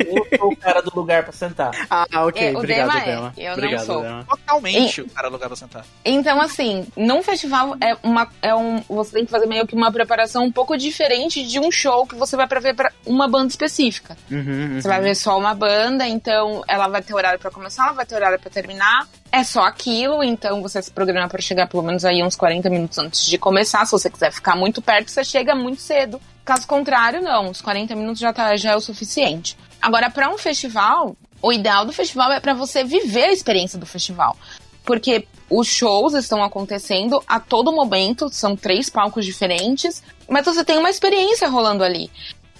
Eu 0.00 0.38
sou 0.38 0.52
o 0.52 0.56
cara 0.56 0.80
do 0.82 0.94
lugar 0.94 1.22
pra 1.22 1.32
sentar. 1.32 1.70
Ah, 1.90 2.26
ok. 2.26 2.42
É, 2.42 2.56
obrigado, 2.56 2.88
Dema 2.88 3.00
é, 3.00 3.04
Dema. 3.04 3.34
eu 3.36 3.46
não 3.48 3.52
obrigado, 3.54 3.86
sou. 3.86 4.02
Dema. 4.02 4.24
Totalmente 4.28 5.00
o 5.00 5.10
cara 5.10 5.28
lugar 5.28 5.48
pra 5.48 5.56
sentar. 5.56 5.84
Então, 6.04 6.40
assim, 6.40 6.86
num 6.96 7.22
festival 7.22 7.76
é 7.80 7.96
uma. 8.02 8.28
É 8.40 8.54
um, 8.54 8.80
você 8.88 9.12
tem 9.12 9.24
que 9.24 9.30
fazer 9.30 9.46
meio 9.46 9.66
que 9.66 9.74
uma 9.74 9.90
preparação 9.90 10.44
um 10.44 10.52
pouco 10.52 10.76
diferente 10.76 11.44
de 11.46 11.58
um 11.58 11.70
show 11.70 12.06
que 12.06 12.14
você 12.14 12.36
vai 12.36 12.46
pra 12.46 12.60
ver 12.60 12.74
pra 12.74 12.92
uma 13.04 13.28
banda 13.28 13.48
específica. 13.48 14.16
Uhum, 14.30 14.38
uhum. 14.38 14.80
Você 14.80 14.88
vai 14.88 15.00
ver 15.00 15.14
só 15.14 15.36
uma 15.38 15.54
banda, 15.54 16.06
então 16.06 16.62
ela 16.68 16.88
vai 16.88 17.02
ter 17.02 17.14
horário 17.14 17.38
pra 17.38 17.50
começar, 17.50 17.84
ela 17.84 17.92
vai 17.92 18.06
ter 18.06 18.14
horário 18.14 18.38
pra 18.38 18.50
terminar. 18.50 19.08
É 19.32 19.44
só 19.44 19.62
aquilo, 19.62 20.24
então 20.24 20.60
você 20.60 20.82
se 20.82 20.90
programa 20.90 21.28
pra 21.28 21.40
chegar 21.40 21.68
pelo 21.68 21.82
menos 21.82 22.04
aí 22.04 22.22
uns 22.22 22.34
40 22.34 22.68
minutos 22.68 22.98
antes 22.98 23.26
de 23.26 23.38
começar. 23.38 23.84
Se 23.84 23.92
você 23.92 24.10
quiser 24.10 24.32
ficar 24.32 24.56
muito 24.56 24.82
perto, 24.82 25.10
você 25.10 25.22
chega 25.22 25.54
muito 25.54 25.80
cedo. 25.80 26.20
Caso 26.44 26.66
contrário, 26.66 27.22
não, 27.22 27.48
uns 27.48 27.60
40 27.60 27.94
minutos 27.94 28.20
já, 28.20 28.32
tá, 28.32 28.56
já 28.56 28.72
é 28.72 28.76
o 28.76 28.80
suficiente. 28.80 29.56
Agora, 29.80 30.10
pra 30.10 30.28
um 30.30 30.38
festival, 30.38 31.16
o 31.42 31.52
ideal 31.52 31.84
do 31.84 31.92
festival 31.92 32.32
é 32.32 32.40
pra 32.40 32.54
você 32.54 32.84
viver 32.84 33.24
a 33.24 33.32
experiência 33.32 33.78
do 33.78 33.86
festival. 33.86 34.36
Porque 34.84 35.26
os 35.48 35.66
shows 35.66 36.14
estão 36.14 36.42
acontecendo 36.42 37.22
a 37.26 37.40
todo 37.40 37.72
momento, 37.72 38.28
são 38.30 38.56
três 38.56 38.88
palcos 38.88 39.24
diferentes, 39.24 40.02
mas 40.28 40.44
você 40.44 40.64
tem 40.64 40.78
uma 40.78 40.90
experiência 40.90 41.48
rolando 41.48 41.82
ali. 41.84 42.10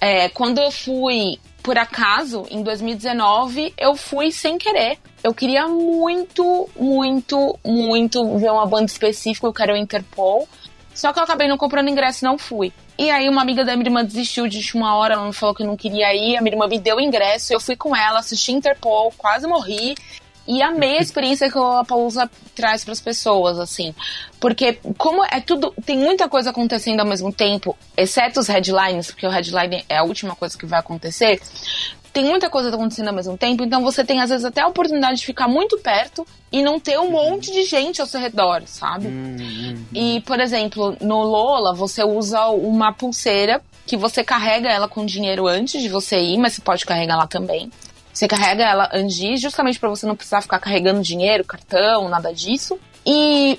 É, 0.01 0.29
quando 0.29 0.59
eu 0.59 0.71
fui, 0.71 1.39
por 1.63 1.79
acaso, 1.79 2.47
em 2.51 2.63
2019, 2.63 3.75
eu 3.79 3.95
fui 3.95 4.33
sem 4.33 4.59
querer. 4.59 4.99
Eu 5.23 5.35
queria 5.35 5.69
muito, 5.69 6.69
muito, 6.79 7.59
muito 7.65 8.39
ver 8.39 8.51
uma 8.51 8.67
banda 8.67 8.87
específica, 8.87 9.53
que 9.53 9.63
era 9.63 9.75
o 9.75 9.77
Interpol. 9.77 10.49
Só 10.95 11.13
que 11.13 11.19
eu 11.19 11.23
acabei 11.23 11.49
não 11.49 11.59
comprando 11.59 11.89
ingresso 11.89 12.25
e 12.25 12.29
não 12.29 12.39
fui. 12.39 12.73
E 13.01 13.11
aí 13.11 13.31
uma 13.31 13.41
amiga 13.41 13.65
da 13.65 13.75
minha 13.75 13.87
irmã 13.87 14.05
desistiu 14.05 14.47
de 14.47 14.59
última 14.59 14.95
hora, 14.95 15.15
ela 15.15 15.27
me 15.27 15.33
falou 15.33 15.55
que 15.55 15.65
não 15.65 15.75
queria 15.75 16.15
ir, 16.15 16.37
a 16.37 16.43
minha 16.43 16.53
irmã 16.53 16.67
me 16.69 16.79
deu 16.79 16.97
o 16.97 17.01
ingresso, 17.01 17.51
eu 17.51 17.59
fui 17.59 17.75
com 17.75 17.97
ela, 17.97 18.19
assisti 18.19 18.53
Interpol, 18.53 19.11
quase 19.17 19.47
morri. 19.47 19.95
E 20.47 20.61
amei 20.63 20.99
a 20.99 21.01
experiência 21.01 21.51
que 21.51 21.57
a 21.57 21.83
Pausa 21.83 22.31
traz 22.55 22.85
para 22.85 22.93
as 22.93 23.01
pessoas, 23.01 23.59
assim. 23.59 23.95
Porque, 24.39 24.79
como 24.99 25.25
é 25.25 25.41
tudo. 25.41 25.73
Tem 25.87 25.97
muita 25.97 26.29
coisa 26.29 26.51
acontecendo 26.51 27.01
ao 27.01 27.07
mesmo 27.07 27.33
tempo, 27.33 27.75
exceto 27.97 28.39
os 28.39 28.49
headlines, 28.49 29.07
porque 29.07 29.27
o 29.27 29.31
headline 29.31 29.83
é 29.89 29.97
a 29.97 30.03
última 30.03 30.37
coisa 30.37 30.59
que 30.59 30.67
vai 30.67 30.81
acontecer. 30.81 31.41
Tem 32.13 32.25
muita 32.25 32.51
coisa 32.51 32.69
acontecendo 32.71 33.09
ao 33.09 33.15
mesmo 33.15 33.39
tempo, 33.39 33.63
então 33.63 33.83
você 33.83 34.05
tem, 34.05 34.21
às 34.21 34.31
vezes, 34.31 34.45
até 34.45 34.61
a 34.61 34.67
oportunidade 34.67 35.21
de 35.21 35.27
ficar 35.27 35.47
muito 35.47 35.79
perto 35.79 36.27
e 36.51 36.63
não 36.63 36.81
ter 36.81 36.99
um 36.99 37.11
monte 37.11 37.53
de 37.53 37.63
gente 37.63 38.01
ao 38.01 38.07
seu 38.07 38.21
redor, 38.21 38.63
sabe? 38.67 39.09
E, 39.95 40.21
por 40.23 40.41
exemplo, 40.41 40.97
no 41.01 41.23
Lola, 41.23 41.73
você 41.73 42.03
usa 42.03 42.49
uma 42.49 42.93
pulseira 42.93 43.63
que 43.87 43.97
você 43.97 44.25
carrega 44.25 44.69
ela 44.69 44.89
com 44.89 45.07
dinheiro 45.07 45.47
antes 45.47 45.81
de 45.81 45.89
você 45.89 46.21
ir, 46.21 46.39
mas 46.39 46.55
você 46.55 46.61
pode 46.61 46.85
carregar 46.85 47.17
lá 47.17 47.27
também. 47.27 47.71
Você 48.13 48.27
carrega 48.27 48.65
ela 48.65 48.91
antes 48.93 49.41
justamente 49.41 49.79
para 49.79 49.89
você 49.89 50.05
não 50.05 50.17
precisar 50.17 50.43
ficar 50.43 50.59
carregando 50.59 51.01
dinheiro, 51.01 51.45
cartão, 51.45 52.09
nada 52.09 52.35
disso. 52.35 52.79
E 53.07 53.59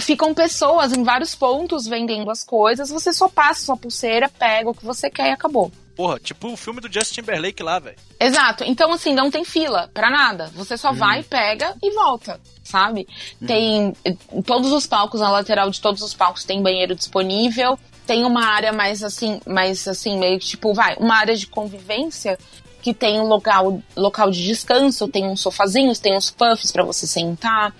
ficam 0.00 0.34
pessoas 0.34 0.92
em 0.92 1.02
vários 1.02 1.34
pontos 1.34 1.86
vendendo 1.86 2.30
as 2.30 2.44
coisas. 2.44 2.90
Você 2.90 3.12
só 3.12 3.28
passa 3.28 3.64
sua 3.64 3.76
pulseira, 3.76 4.28
pega 4.28 4.70
o 4.70 4.74
que 4.74 4.84
você 4.84 5.10
quer 5.10 5.28
e 5.28 5.32
acabou. 5.32 5.72
Porra, 5.96 6.20
tipo 6.20 6.52
o 6.52 6.56
filme 6.56 6.80
do 6.80 6.92
Justin 6.92 7.22
Timberlake 7.22 7.62
lá, 7.62 7.78
velho. 7.78 7.96
Exato. 8.20 8.62
Então, 8.64 8.92
assim, 8.92 9.14
não 9.14 9.30
tem 9.30 9.44
fila 9.44 9.90
pra 9.94 10.10
nada. 10.10 10.50
Você 10.54 10.76
só 10.76 10.92
vai, 10.92 11.22
pega 11.22 11.74
e 11.82 11.90
volta, 11.92 12.38
sabe? 12.62 13.08
Tem 13.46 13.94
em 14.04 14.42
todos 14.42 14.70
os 14.72 14.86
palcos, 14.86 15.20
na 15.20 15.30
lateral 15.30 15.70
de 15.70 15.80
todos 15.80 16.02
os 16.02 16.12
palcos 16.12 16.44
tem 16.44 16.62
banheiro 16.62 16.94
disponível. 16.94 17.78
Tem 18.06 18.24
uma 18.24 18.44
área 18.44 18.72
mais 18.72 19.02
assim, 19.02 19.40
mais 19.46 19.88
assim, 19.88 20.18
meio 20.18 20.38
que 20.38 20.46
tipo, 20.46 20.74
vai, 20.74 20.94
uma 20.96 21.16
área 21.16 21.34
de 21.34 21.46
convivência 21.46 22.38
que 22.82 22.94
tem 22.94 23.18
um 23.18 23.26
local, 23.26 23.82
local 23.96 24.30
de 24.30 24.44
descanso, 24.44 25.08
tem 25.08 25.26
uns 25.26 25.40
sofazinhos, 25.40 25.98
tem 25.98 26.16
uns 26.16 26.30
puffs 26.30 26.70
pra 26.70 26.84
você 26.84 27.04
sentar. 27.04 27.74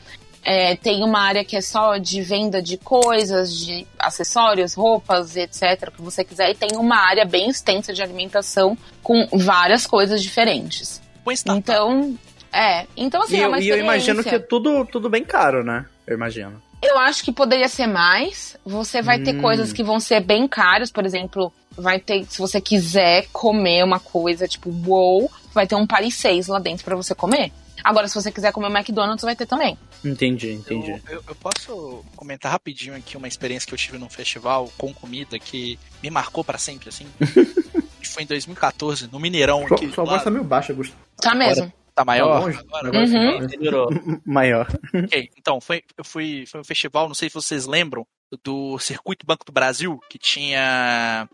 É, 0.49 0.77
tem 0.77 1.03
uma 1.03 1.19
área 1.19 1.45
que 1.45 1.57
é 1.57 1.61
só 1.61 1.99
de 1.99 2.23
venda 2.23 2.63
de 2.63 2.77
coisas, 2.77 3.53
de 3.53 3.85
acessórios, 3.99 4.75
roupas, 4.75 5.37
etc., 5.37 5.91
que 5.91 6.01
você 6.01 6.23
quiser. 6.23 6.51
E 6.51 6.55
tem 6.55 6.69
uma 6.77 6.97
área 6.99 7.25
bem 7.25 7.51
extensa 7.51 7.93
de 7.93 8.01
alimentação 8.01 8.79
com 9.03 9.27
várias 9.33 9.89
coisas 9.89 10.23
diferentes. 10.23 11.03
Põe 11.25 11.35
startup. 11.35 11.59
Então, 11.59 12.17
é. 12.53 12.87
Então, 12.97 13.23
assim, 13.23 13.39
E, 13.39 13.41
é 13.41 13.45
eu, 13.45 13.49
uma 13.49 13.61
e 13.61 13.69
eu 13.69 13.79
imagino 13.79 14.23
que 14.23 14.37
é 14.37 14.39
tudo, 14.39 14.87
tudo 14.87 15.11
bem 15.11 15.25
caro, 15.25 15.65
né? 15.65 15.85
Eu 16.07 16.15
imagino. 16.15 16.63
Eu 16.81 16.97
acho 17.01 17.25
que 17.25 17.33
poderia 17.33 17.69
ser 17.69 17.89
mais. 17.89 18.57
Você 18.65 19.03
vai 19.03 19.19
ter 19.19 19.35
Hum. 19.35 19.41
coisas 19.41 19.73
que 19.73 19.83
vão 19.83 19.99
ser 19.99 20.21
bem 20.21 20.47
caras, 20.47 20.93
por 20.93 21.05
exemplo, 21.05 21.53
vai 21.77 21.99
ter, 21.99 22.25
se 22.27 22.39
você 22.39 22.61
quiser 22.61 23.27
comer 23.33 23.83
uma 23.83 23.99
coisa 23.99 24.47
tipo 24.47 24.71
wow, 24.71 25.29
vai 25.53 25.67
ter 25.67 25.75
um 25.75 25.87
Paris 25.89 26.15
6 26.15 26.47
lá 26.47 26.61
dentro 26.61 26.85
pra 26.85 26.95
você 26.95 27.17
comer. 27.17 27.51
Agora, 27.89 28.09
se 28.09 28.15
você 28.17 28.33
quiser 28.33 28.53
comer 28.53 28.67
McDonald's, 28.69 29.23
vai 29.25 29.37
ter 29.37 29.47
também. 29.47 29.79
Entendi, 30.05 30.53
entendi. 30.53 30.91
Eu, 30.91 31.01
eu- 31.19 31.25
eu 31.29 31.35
posso 31.37 32.05
comentar 32.17 32.51
rapidinho 32.51 32.97
aqui 32.97 33.17
uma 33.17 33.29
experiência 33.29 33.67
que 33.69 33.73
eu 33.75 33.79
tive 33.79 33.97
num 33.97 34.09
festival 34.11 34.71
com 34.77 34.93
comida 34.93 35.39
que 35.39 35.79
me 36.03 36.11
marcou 36.11 36.43
pra 36.43 36.59
sempre, 36.59 36.89
assim. 36.89 37.07
foi 38.13 38.23
em 38.23 38.27
2014, 38.27 39.09
no 39.13 39.21
Mineirão. 39.21 39.67
Sua, 39.69 39.77
aqui, 39.77 39.93
sua 39.93 40.05
voz 40.05 40.23
tá 40.25 40.31
meio 40.31 40.43
baixa, 40.45 40.73
Augusto. 40.73 40.97
Tá 41.21 41.35
mesmo. 41.35 41.73
tá 41.95 42.05
maior 42.05 42.41
longe. 42.41 42.59
agora? 42.59 42.89
Agora 42.89 43.09
tá 43.09 43.17
Uhum. 43.19 43.47
Melhorou. 43.59 43.89
Maior. 44.27 44.67
Ok, 44.95 45.31
então, 45.39 45.61
foi, 45.61 45.83
eu 45.97 46.05
fui, 46.05 46.45
foi 46.47 46.61
um 46.61 46.65
festival, 46.65 47.07
não 47.09 47.15
sei 47.15 47.29
se 47.29 47.35
vocês 47.35 47.67
lembram, 47.67 48.05
do 48.43 48.79
Circuito 48.81 49.25
Banco 49.25 49.45
do 49.45 49.53
Brasil, 49.53 50.01
que 50.11 50.19
tinha. 50.19 51.29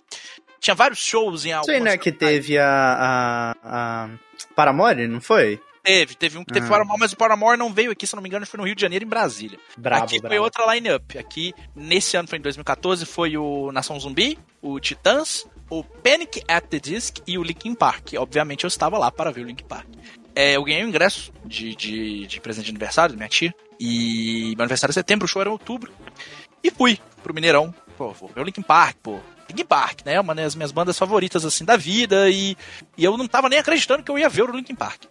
Tinha 0.60 0.74
vários 0.74 0.98
shows 1.00 1.44
em 1.46 1.52
algumas 1.52 1.74
aí, 1.76 1.80
né, 1.82 1.96
que 1.96 2.12
teve 2.12 2.58
a, 2.58 2.66
a, 2.68 4.04
a 4.04 4.08
Paramore, 4.54 5.08
não 5.08 5.20
foi? 5.20 5.58
Teve, 5.82 6.14
teve 6.14 6.38
um 6.38 6.44
que 6.44 6.52
teve 6.52 6.66
Ah. 6.66 6.68
Paramore, 6.68 7.00
mas 7.00 7.12
o 7.12 7.16
Paramore 7.16 7.58
não 7.58 7.72
veio 7.72 7.90
aqui, 7.90 8.06
se 8.06 8.14
não 8.14 8.22
me 8.22 8.28
engano, 8.28 8.46
foi 8.46 8.58
no 8.58 8.64
Rio 8.64 8.74
de 8.74 8.80
Janeiro, 8.80 9.04
em 9.04 9.08
Brasília. 9.08 9.58
Brabo, 9.76 10.04
aqui 10.04 10.20
foi 10.20 10.28
brabo. 10.28 10.44
outra 10.44 10.74
line-up. 10.74 11.18
Aqui, 11.18 11.52
nesse 11.74 12.16
ano, 12.16 12.28
foi 12.28 12.38
em 12.38 12.42
2014, 12.42 13.04
foi 13.04 13.36
o 13.36 13.72
Nação 13.72 13.98
Zumbi, 13.98 14.38
o 14.60 14.78
Titãs, 14.78 15.44
o 15.68 15.82
Panic 15.82 16.42
at 16.46 16.64
the 16.66 16.78
Disc 16.78 17.18
e 17.26 17.36
o 17.36 17.42
Linkin 17.42 17.74
Park. 17.74 18.12
Obviamente 18.16 18.64
eu 18.64 18.68
estava 18.68 18.96
lá 18.96 19.10
para 19.10 19.30
ver 19.32 19.40
o 19.42 19.44
Linkin 19.46 19.64
Park. 19.64 19.86
É, 20.34 20.56
eu 20.56 20.62
ganhei 20.64 20.84
um 20.84 20.88
ingresso 20.88 21.32
de, 21.44 21.74
de, 21.74 22.26
de 22.26 22.40
presente 22.40 22.66
de 22.66 22.70
aniversário 22.70 23.14
da 23.14 23.16
minha 23.18 23.28
tia. 23.28 23.52
E 23.80 24.54
meu 24.56 24.62
aniversário 24.62 24.92
é 24.92 24.94
setembro, 24.94 25.24
o 25.24 25.28
show 25.28 25.42
era 25.42 25.50
em 25.50 25.52
outubro. 25.52 25.92
E 26.62 26.70
fui 26.70 26.98
pro 27.22 27.34
Mineirão. 27.34 27.74
Pô, 27.98 28.12
vou 28.12 28.28
ver 28.28 28.40
o 28.40 28.44
Linkin 28.44 28.62
Park, 28.62 28.96
pô. 29.02 29.18
Linkin 29.48 29.64
Park, 29.64 30.00
né? 30.06 30.18
Uma 30.20 30.34
das 30.34 30.54
minhas 30.54 30.70
bandas 30.72 30.96
favoritas, 30.98 31.44
assim, 31.44 31.64
da 31.64 31.76
vida. 31.76 32.30
E, 32.30 32.56
e 32.96 33.04
eu 33.04 33.16
não 33.18 33.26
tava 33.26 33.48
nem 33.48 33.58
acreditando 33.58 34.02
que 34.02 34.10
eu 34.10 34.18
ia 34.18 34.28
ver 34.28 34.42
o 34.42 34.52
Linkin 34.56 34.74
Park. 34.74 35.02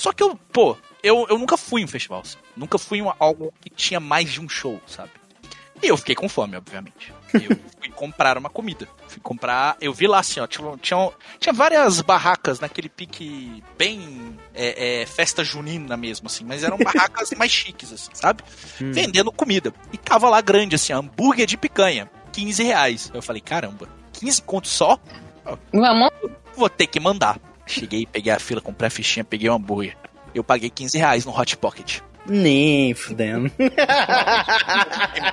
Só 0.00 0.14
que 0.14 0.22
eu, 0.22 0.34
pô, 0.50 0.78
eu, 1.02 1.26
eu 1.28 1.38
nunca 1.38 1.58
fui 1.58 1.82
em 1.82 1.84
um 1.84 1.88
festival. 1.88 2.20
Assim. 2.20 2.38
Nunca 2.56 2.78
fui 2.78 3.00
em 3.00 3.12
algo 3.18 3.52
que 3.60 3.68
tinha 3.68 4.00
mais 4.00 4.32
de 4.32 4.40
um 4.40 4.48
show, 4.48 4.80
sabe? 4.86 5.10
E 5.82 5.88
eu 5.88 5.96
fiquei 5.98 6.14
com 6.14 6.26
fome, 6.26 6.56
obviamente. 6.56 7.12
Eu 7.34 7.54
fui 7.78 7.90
comprar 7.94 8.38
uma 8.38 8.48
comida. 8.48 8.88
Fui 9.08 9.20
comprar. 9.20 9.76
Eu 9.78 9.92
vi 9.92 10.06
lá 10.06 10.20
assim, 10.20 10.40
ó. 10.40 10.46
Tinha, 10.46 10.74
tinha, 10.78 11.10
tinha 11.38 11.52
várias 11.52 12.00
barracas 12.00 12.60
naquele 12.60 12.88
pique 12.88 13.62
bem 13.76 14.38
é, 14.54 15.02
é, 15.02 15.06
festa 15.06 15.44
junina 15.44 15.98
mesmo, 15.98 16.28
assim. 16.28 16.44
Mas 16.44 16.64
eram 16.64 16.78
barracas 16.78 17.30
mais 17.36 17.52
chiques, 17.52 17.92
assim, 17.92 18.10
sabe? 18.14 18.42
Hum. 18.80 18.92
Vendendo 18.92 19.30
comida. 19.30 19.70
E 19.92 19.98
tava 19.98 20.30
lá 20.30 20.40
grande, 20.40 20.76
assim, 20.76 20.94
hambúrguer 20.94 21.44
de 21.44 21.58
picanha. 21.58 22.10
15 22.32 22.62
reais. 22.62 23.10
Eu 23.12 23.20
falei, 23.20 23.42
caramba, 23.42 23.86
15 24.14 24.40
contos 24.42 24.70
só? 24.70 24.98
Vamos. 25.70 26.10
Vou 26.56 26.70
ter 26.70 26.86
que 26.86 26.98
mandar. 26.98 27.38
Cheguei, 27.70 28.06
peguei 28.06 28.32
a 28.32 28.38
fila, 28.38 28.60
comprei 28.60 28.88
a 28.88 28.90
fichinha, 28.90 29.24
peguei 29.24 29.48
o 29.48 29.52
um 29.52 29.56
hambúrguer. 29.56 29.96
Eu 30.34 30.44
paguei 30.44 30.70
15 30.70 30.98
reais 30.98 31.24
no 31.24 31.36
Hot 31.36 31.56
Pocket. 31.56 32.00
Nem 32.26 32.94
fudendo. 32.94 33.50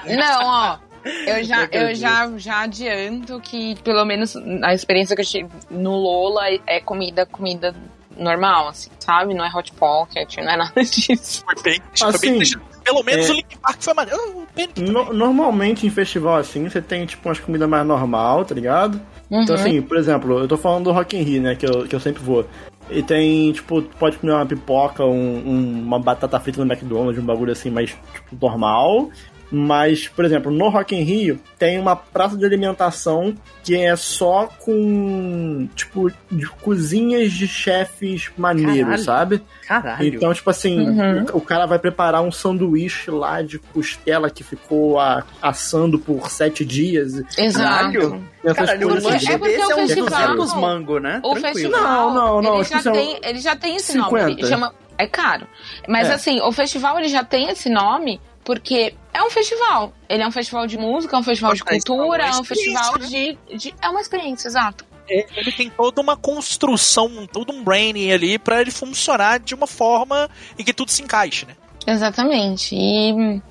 Não, 0.06 0.46
ó. 0.46 0.78
Eu 1.26 1.44
já, 1.44 1.68
eu 1.72 1.96
já, 1.96 2.38
já 2.38 2.62
adianto 2.64 3.40
que, 3.40 3.76
pelo 3.82 4.04
menos, 4.04 4.36
a 4.64 4.74
experiência 4.74 5.16
que 5.16 5.22
eu 5.22 5.26
tive 5.26 5.50
no 5.70 5.96
Lola 5.96 6.44
é 6.66 6.82
comida, 6.82 7.26
comida 7.26 7.74
normal, 8.18 8.70
assim, 8.70 8.90
sabe? 9.00 9.34
Não 9.34 9.46
é 9.46 9.50
hot 9.56 9.72
pocket, 9.74 10.38
não 10.38 10.52
é 10.52 10.58
nada 10.58 10.84
disso. 10.84 11.46
Foi 11.46 11.56
bem, 11.64 11.82
assim, 12.02 12.40
bem 12.40 12.42
pelo 12.88 13.04
menos 13.04 13.28
é, 13.28 13.32
o 13.32 13.36
Link 13.36 13.58
Park 13.58 13.82
foi 13.82 13.94
maneiro. 13.94 14.48
No, 14.78 15.14
normalmente 15.14 15.86
em 15.86 15.90
festival 15.90 16.38
assim, 16.38 16.70
você 16.70 16.82
tem 16.82 17.06
tipo 17.06 17.28
umas 17.28 17.38
comidas 17.38 17.68
mais 17.68 17.86
normal, 17.86 18.46
tá 18.46 18.56
ligado? 18.56 19.02
Uhum. 19.30 19.42
Então 19.42 19.56
assim, 19.56 19.82
por 19.82 19.98
exemplo, 19.98 20.40
eu 20.40 20.48
tô 20.48 20.58
falando 20.58 20.86
do 20.86 20.92
Rock 20.92 21.18
in 21.18 21.22
Rio, 21.22 21.42
né, 21.42 21.56
que 21.56 21.66
eu, 21.66 21.88
que 21.88 21.96
eu 21.96 22.00
sempre 22.00 22.24
vou. 22.24 22.46
E 22.90 23.04
tem, 23.04 23.52
tipo, 23.52 23.82
pode 23.82 24.18
comer 24.18 24.34
uma 24.34 24.46
pipoca, 24.46 25.04
um, 25.06 25.44
um, 25.46 25.82
uma 25.82 26.00
batata 26.00 26.40
frita 26.40 26.64
no 26.64 26.72
McDonald's, 26.72 27.22
um 27.22 27.26
bagulho 27.26 27.52
assim 27.52 27.70
mais 27.70 27.90
tipo, 27.90 28.38
normal. 28.42 29.10
Mas, 29.52 30.08
por 30.08 30.26
exemplo, 30.26 30.52
no 30.52 30.70
Rock 30.70 30.96
in 30.96 31.04
Rio 31.04 31.40
tem 31.58 31.80
uma 31.80 31.96
praça 31.96 32.38
de 32.38 32.46
alimentação 32.46 33.34
que 33.64 33.76
é 33.76 33.96
só 33.96 34.48
com, 34.60 35.68
tipo, 35.76 36.12
de 36.32 36.48
cozinhas 36.62 37.32
de 37.32 37.48
chefes 37.48 38.30
maneiros, 38.38 38.82
Caralho. 38.82 39.04
sabe? 39.04 39.44
Caralho. 39.68 40.08
Então, 40.08 40.34
tipo 40.34 40.50
assim, 40.50 40.88
uhum. 40.88 41.26
o, 41.34 41.38
o, 41.38 41.42
cara 41.42 41.66
vai 41.66 41.80
preparar 41.80 42.22
um 42.22 42.32
sanduíche 42.32 43.12
lá 43.12 43.42
de 43.42 43.60
costela 43.60 44.30
que 44.30 44.44
ficou 44.44 45.00
a, 45.00 45.24
assando 45.42 46.00
por 46.00 46.30
sete 46.30 46.64
dias. 46.64 47.22
Exato. 47.38 48.22
Caralho, 48.56 48.88
o 48.88 49.04
lanche 49.04 49.32
é 49.32 49.38
desse 49.38 49.62
é 49.62 49.66
um 49.66 49.88
festival, 49.88 50.62
mango, 50.62 51.00
né? 51.00 51.20
O 51.24 51.32
Tranquilo. 51.34 51.72
festival, 51.72 52.14
não, 52.14 52.42
não, 52.42 52.42
não, 52.42 52.56
ele, 52.56 52.64
já 52.64 52.92
tem, 52.92 53.20
ele 53.24 53.40
já 53.40 53.56
tem 53.56 53.76
esse 53.76 53.92
50. 53.94 54.28
nome. 54.30 54.46
Chama, 54.46 54.74
é 54.98 55.08
caro. 55.08 55.48
Mas 55.88 56.10
é. 56.10 56.14
assim, 56.14 56.42
o 56.42 56.52
festival 56.52 56.98
ele 56.98 57.10
já 57.10 57.24
tem 57.24 57.50
esse 57.50 57.70
nome 57.70 58.22
porque 58.48 58.96
é 59.14 59.22
um 59.22 59.30
festival. 59.30 59.92
Ele 60.08 60.24
é 60.24 60.26
um 60.26 60.32
festival 60.32 60.66
de 60.66 60.78
música, 60.78 61.18
é 61.18 61.20
um 61.20 61.24
festival 61.24 61.54
de 61.54 61.66
cultura, 61.66 62.28
é 62.28 62.32
um 62.32 62.46
festival 62.46 62.98
né? 62.98 63.06
de, 63.06 63.38
de. 63.58 63.76
É 63.82 63.90
uma 63.90 64.00
experiência, 64.00 64.48
exato. 64.48 64.86
É, 65.10 65.26
ele 65.36 65.52
tem 65.52 65.70
toda 65.70 66.00
uma 66.00 66.16
construção, 66.16 67.28
todo 67.28 67.52
um 67.52 67.62
branding 67.62 68.10
ali 68.10 68.40
para 68.40 68.62
ele 68.62 68.72
funcionar 68.72 69.42
de 69.42 69.54
uma 69.54 69.68
forma 69.68 70.30
em 70.58 70.64
que 70.64 70.74
tudo 70.74 70.92
se 70.92 71.04
encaixe, 71.04 71.46
né? 71.46 71.58
Exatamente. 71.86 72.74
E 72.74 73.42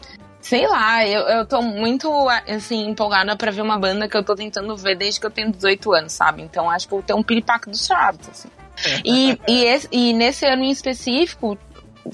sei 0.40 0.66
lá, 0.66 1.06
eu, 1.06 1.20
eu 1.28 1.46
tô 1.46 1.61
muito 1.61 2.11
assim 2.48 2.88
empolgada 2.88 3.37
para 3.37 3.50
ver 3.50 3.61
uma 3.61 3.78
banda 3.78 4.09
que 4.09 4.16
eu 4.16 4.24
tô 4.24 4.35
tentando 4.35 4.74
ver 4.78 4.96
desde 4.96 5.20
que 5.20 5.26
eu 5.26 5.30
tenho 5.30 5.52
18 5.52 5.92
anos, 5.92 6.12
sabe? 6.14 6.40
Então 6.40 6.70
acho 6.70 6.87
que 6.87 6.94
vou 6.94 7.02
ter 7.02 7.12
um 7.12 7.22
piripaque 7.22 7.68
dos 7.68 7.87
chaves, 7.87 8.30
assim. 8.30 8.48
É. 8.82 9.02
E, 9.04 9.38
e, 9.46 9.64
esse, 9.64 9.88
e 9.92 10.14
nesse 10.14 10.46
ano 10.46 10.64
em 10.64 10.70
específico, 10.70 11.59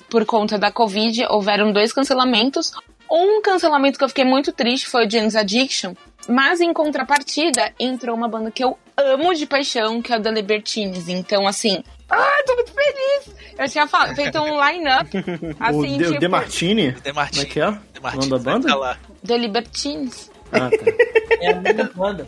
por 0.09 0.25
conta 0.25 0.59
da 0.59 0.71
Covid, 0.71 1.27
houveram 1.31 1.73
dois 1.73 1.93
cancelamentos. 1.93 2.73
Um 3.11 3.43
cancelamento 3.43 3.99
que 3.99 4.05
eu 4.05 4.09
fiquei 4.09 4.25
muito 4.25 4.53
triste 4.53 4.87
foi 4.87 5.07
o 5.07 5.11
James 5.11 5.37
Addiction, 5.37 5.95
mas 6.29 6.61
em 6.61 6.73
contrapartida 6.73 7.73
entrou 7.79 8.17
uma 8.17 8.29
banda 8.29 8.51
que 8.51 8.65
eu 8.65 8.79
amo 8.97 9.35
de 9.35 9.47
paixão, 9.47 10.01
que 10.01 10.13
é 10.13 10.19
o 10.19 10.23
The 10.23 10.31
Libertines. 10.31 11.09
Então, 11.09 11.47
assim, 11.47 11.83
ah, 12.09 12.43
tô 12.47 12.55
muito 12.55 12.73
feliz! 12.73 13.35
Eu 13.59 13.69
tinha 13.69 13.87
feito 14.15 14.39
um 14.41 14.65
line-up, 14.67 15.11
assim, 15.61 15.95
o 15.95 15.99
De, 15.99 16.05
tipo... 16.07 16.21
The 16.21 16.29
Martini? 16.29 16.93
The 16.93 17.13
Martini. 17.13 17.47
Como 17.47 17.51
é 17.51 17.53
que 17.53 17.61
é? 17.61 17.79
The 17.93 18.01
Martini. 18.01 18.31
da 18.31 18.39
banda? 18.39 18.99
The 19.27 19.39
Libertines. 19.39 20.31
Ah, 20.53 20.71
tá. 20.71 20.93
É 21.41 21.51
a 21.51 21.85
banda. 21.95 22.27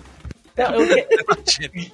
Então, 0.55 0.73
eu, 0.81 1.07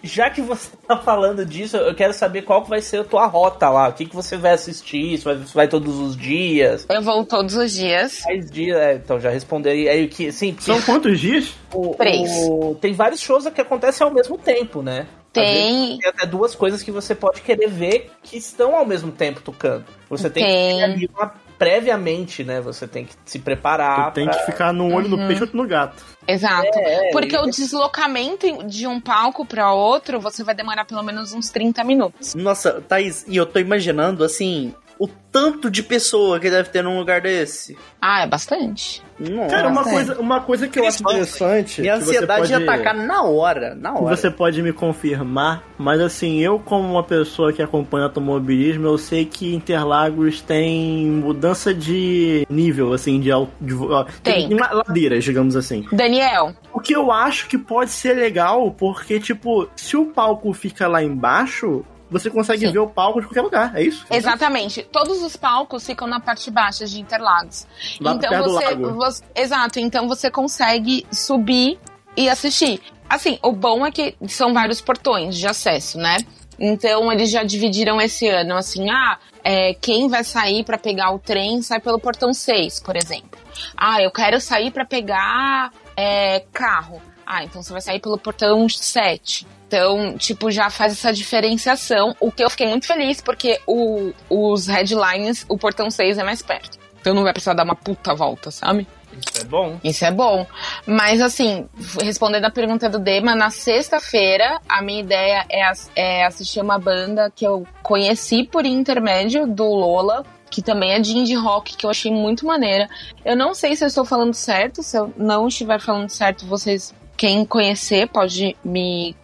já 0.02 0.28
que 0.28 0.42
você 0.42 0.68
tá 0.86 0.98
falando 0.98 1.46
disso, 1.46 1.78
eu 1.78 1.94
quero 1.94 2.12
saber 2.12 2.42
qual 2.42 2.62
que 2.62 2.68
vai 2.68 2.82
ser 2.82 3.00
a 3.00 3.04
tua 3.04 3.26
rota 3.26 3.70
lá. 3.70 3.88
O 3.88 3.94
que, 3.94 4.04
que 4.04 4.14
você 4.14 4.36
vai 4.36 4.52
assistir? 4.52 5.16
Você 5.16 5.24
vai, 5.24 5.36
você 5.36 5.54
vai 5.54 5.68
todos 5.68 5.98
os 5.98 6.14
dias? 6.14 6.86
Eu 6.90 7.00
vou 7.00 7.24
todos 7.24 7.54
os 7.54 7.72
dias. 7.72 8.18
Três 8.18 8.50
dias, 8.50 8.76
é, 8.76 8.94
então 8.94 9.18
já 9.18 9.30
respondei 9.30 9.88
aí 9.88 10.06
que 10.08 10.30
sim. 10.30 10.54
São 10.60 10.80
quantos 10.82 11.18
dias? 11.18 11.54
O, 11.72 11.94
Três. 11.94 12.30
O, 12.48 12.76
tem 12.78 12.92
vários 12.92 13.20
shows 13.22 13.48
que 13.48 13.60
acontecem 13.62 14.06
ao 14.06 14.12
mesmo 14.12 14.36
tempo, 14.36 14.82
né? 14.82 15.06
Tem. 15.32 15.98
tem 15.98 16.10
até 16.10 16.26
duas 16.26 16.54
coisas 16.54 16.82
que 16.82 16.90
você 16.90 17.14
pode 17.14 17.40
querer 17.40 17.68
ver 17.68 18.10
que 18.22 18.36
estão 18.36 18.76
ao 18.76 18.84
mesmo 18.84 19.10
tempo 19.10 19.40
tocando. 19.40 19.86
Você 20.10 20.28
tem, 20.28 20.44
tem. 20.44 20.72
que 20.72 20.76
ter 20.76 20.82
ali 20.82 21.10
uma 21.14 21.32
previamente, 21.60 22.42
né? 22.42 22.58
Você 22.62 22.88
tem 22.88 23.04
que 23.04 23.12
se 23.26 23.38
preparar. 23.38 24.10
Tu 24.10 24.14
tem 24.14 24.24
pra... 24.24 24.34
que 24.34 24.46
ficar 24.46 24.72
no 24.72 24.86
olho 24.94 25.10
uhum. 25.10 25.18
no 25.18 25.28
peixe 25.28 25.44
ou 25.44 25.50
no 25.52 25.68
gato. 25.68 26.02
Exato. 26.26 26.78
É, 26.78 27.08
é, 27.08 27.12
Porque 27.12 27.36
o 27.36 27.44
deslocamento 27.50 28.64
de 28.64 28.86
um 28.86 28.98
palco 28.98 29.44
para 29.44 29.70
outro, 29.70 30.18
você 30.18 30.42
vai 30.42 30.54
demorar 30.54 30.86
pelo 30.86 31.02
menos 31.02 31.34
uns 31.34 31.50
30 31.50 31.84
minutos. 31.84 32.34
Nossa, 32.34 32.80
Thaís, 32.80 33.26
e 33.28 33.36
eu 33.36 33.44
tô 33.44 33.58
imaginando 33.58 34.24
assim, 34.24 34.74
o 35.00 35.08
tanto 35.32 35.70
de 35.70 35.82
pessoa 35.82 36.38
que 36.38 36.50
deve 36.50 36.68
ter 36.68 36.84
num 36.84 36.98
lugar 36.98 37.22
desse. 37.22 37.74
Ah, 37.98 38.22
é 38.22 38.26
bastante. 38.26 39.02
Nossa. 39.18 39.48
Cara, 39.48 39.68
uma 39.68 39.82
coisa, 39.82 40.20
uma 40.20 40.40
coisa 40.40 40.68
que 40.68 40.78
eu 40.78 40.86
acho 40.86 41.02
interessante. 41.02 41.80
Minha 41.80 41.94
ansiedade 41.96 42.40
pode, 42.40 42.52
ia 42.52 42.58
atacar 42.58 42.94
na 42.94 43.22
hora, 43.22 43.74
na 43.74 43.94
hora. 43.94 44.14
Você 44.14 44.30
pode 44.30 44.60
me 44.60 44.74
confirmar, 44.74 45.64
mas 45.78 46.02
assim, 46.02 46.40
eu, 46.40 46.58
como 46.58 46.86
uma 46.86 47.02
pessoa 47.02 47.50
que 47.50 47.62
acompanha 47.62 48.04
automobilismo, 48.04 48.86
eu 48.86 48.98
sei 48.98 49.24
que 49.24 49.54
Interlagos 49.54 50.42
tem 50.42 51.06
mudança 51.06 51.72
de 51.72 52.46
nível, 52.50 52.92
assim, 52.92 53.20
de, 53.20 53.30
de, 53.58 53.74
tem. 54.22 54.48
tem 54.48 54.58
ladeiras, 54.58 55.24
digamos 55.24 55.56
assim. 55.56 55.86
Daniel. 55.90 56.54
O 56.74 56.80
que 56.80 56.94
eu 56.94 57.10
acho 57.10 57.48
que 57.48 57.56
pode 57.56 57.90
ser 57.90 58.14
legal, 58.14 58.70
porque, 58.72 59.18
tipo, 59.18 59.66
se 59.74 59.96
o 59.96 60.06
palco 60.06 60.52
fica 60.52 60.86
lá 60.86 61.02
embaixo, 61.02 61.84
você 62.10 62.28
consegue 62.28 62.66
Sim. 62.66 62.72
ver 62.72 62.78
o 62.80 62.88
palco 62.88 63.20
de 63.20 63.26
qualquer 63.26 63.42
lugar, 63.42 63.76
é 63.76 63.82
isso? 63.82 64.04
Exatamente. 64.10 64.82
Todos 64.82 65.22
os 65.22 65.36
palcos 65.36 65.86
ficam 65.86 66.08
na 66.08 66.18
parte 66.18 66.50
baixa 66.50 66.84
de 66.84 67.00
Interlagos. 67.00 67.66
Lá 68.00 68.14
então 68.14 68.42
você, 68.42 68.74
você, 68.76 69.24
exato, 69.34 69.78
então 69.78 70.08
você 70.08 70.30
consegue 70.30 71.06
subir 71.12 71.78
e 72.16 72.28
assistir. 72.28 72.80
Assim, 73.08 73.38
o 73.42 73.52
bom 73.52 73.86
é 73.86 73.90
que 73.90 74.16
são 74.28 74.52
vários 74.52 74.80
portões 74.80 75.36
de 75.36 75.46
acesso, 75.46 75.98
né? 75.98 76.18
Então 76.58 77.10
eles 77.10 77.30
já 77.30 77.42
dividiram 77.42 78.00
esse 78.00 78.28
ano 78.28 78.54
assim, 78.54 78.90
ah, 78.90 79.18
é, 79.42 79.72
quem 79.74 80.08
vai 80.08 80.22
sair 80.22 80.64
para 80.64 80.76
pegar 80.76 81.10
o 81.12 81.18
trem 81.18 81.62
sai 81.62 81.80
pelo 81.80 81.98
portão 81.98 82.34
6, 82.34 82.80
por 82.80 82.96
exemplo. 82.96 83.40
Ah, 83.76 84.02
eu 84.02 84.10
quero 84.10 84.40
sair 84.40 84.70
para 84.70 84.84
pegar 84.84 85.72
é, 85.96 86.40
carro. 86.52 87.00
Ah, 87.24 87.44
então 87.44 87.62
você 87.62 87.72
vai 87.72 87.80
sair 87.80 88.00
pelo 88.00 88.18
portão 88.18 88.68
7. 88.68 89.46
Então, 89.70 90.18
tipo, 90.18 90.50
já 90.50 90.68
faz 90.68 90.94
essa 90.94 91.12
diferenciação. 91.12 92.16
O 92.18 92.32
que 92.32 92.42
eu 92.42 92.50
fiquei 92.50 92.66
muito 92.66 92.88
feliz, 92.88 93.20
porque 93.20 93.60
o, 93.64 94.12
os 94.28 94.66
headlines, 94.66 95.46
o 95.48 95.56
portão 95.56 95.88
6 95.88 96.18
é 96.18 96.24
mais 96.24 96.42
perto. 96.42 96.76
Então 97.00 97.14
não 97.14 97.22
vai 97.22 97.32
precisar 97.32 97.54
dar 97.54 97.62
uma 97.62 97.76
puta 97.76 98.12
volta, 98.12 98.50
sabe? 98.50 98.84
Isso 99.12 99.42
é 99.42 99.44
bom. 99.44 99.80
Isso 99.84 100.04
é 100.04 100.10
bom. 100.10 100.44
Mas, 100.84 101.20
assim, 101.20 101.68
respondendo 102.02 102.46
a 102.46 102.50
pergunta 102.50 102.88
do 102.88 102.98
Dema, 102.98 103.36
na 103.36 103.50
sexta-feira, 103.50 104.60
a 104.68 104.82
minha 104.82 105.00
ideia 105.00 105.46
é, 105.48 105.72
é, 105.94 106.26
assistir 106.26 106.60
uma 106.60 106.78
banda 106.78 107.30
que 107.30 107.46
eu 107.46 107.64
conheci 107.80 108.42
por 108.42 108.66
intermédio 108.66 109.46
do 109.46 109.66
Lola, 109.66 110.24
que 110.50 110.62
também 110.62 110.94
é 110.94 110.98
de 110.98 111.16
indie 111.16 111.36
rock, 111.36 111.76
que 111.76 111.86
eu 111.86 111.90
achei 111.90 112.10
muito 112.10 112.44
maneira. 112.44 112.88
Eu 113.24 113.36
não 113.36 113.54
sei 113.54 113.76
se 113.76 113.84
eu 113.84 113.88
estou 113.88 114.04
falando 114.04 114.34
certo, 114.34 114.82
se 114.82 114.96
eu 114.96 115.14
não 115.16 115.46
estiver 115.46 115.80
falando 115.80 116.08
certo, 116.08 116.44
vocês 116.44 116.92
quem 117.20 117.44
conhecer 117.44 118.08
pode 118.08 118.56
me, 118.64 119.14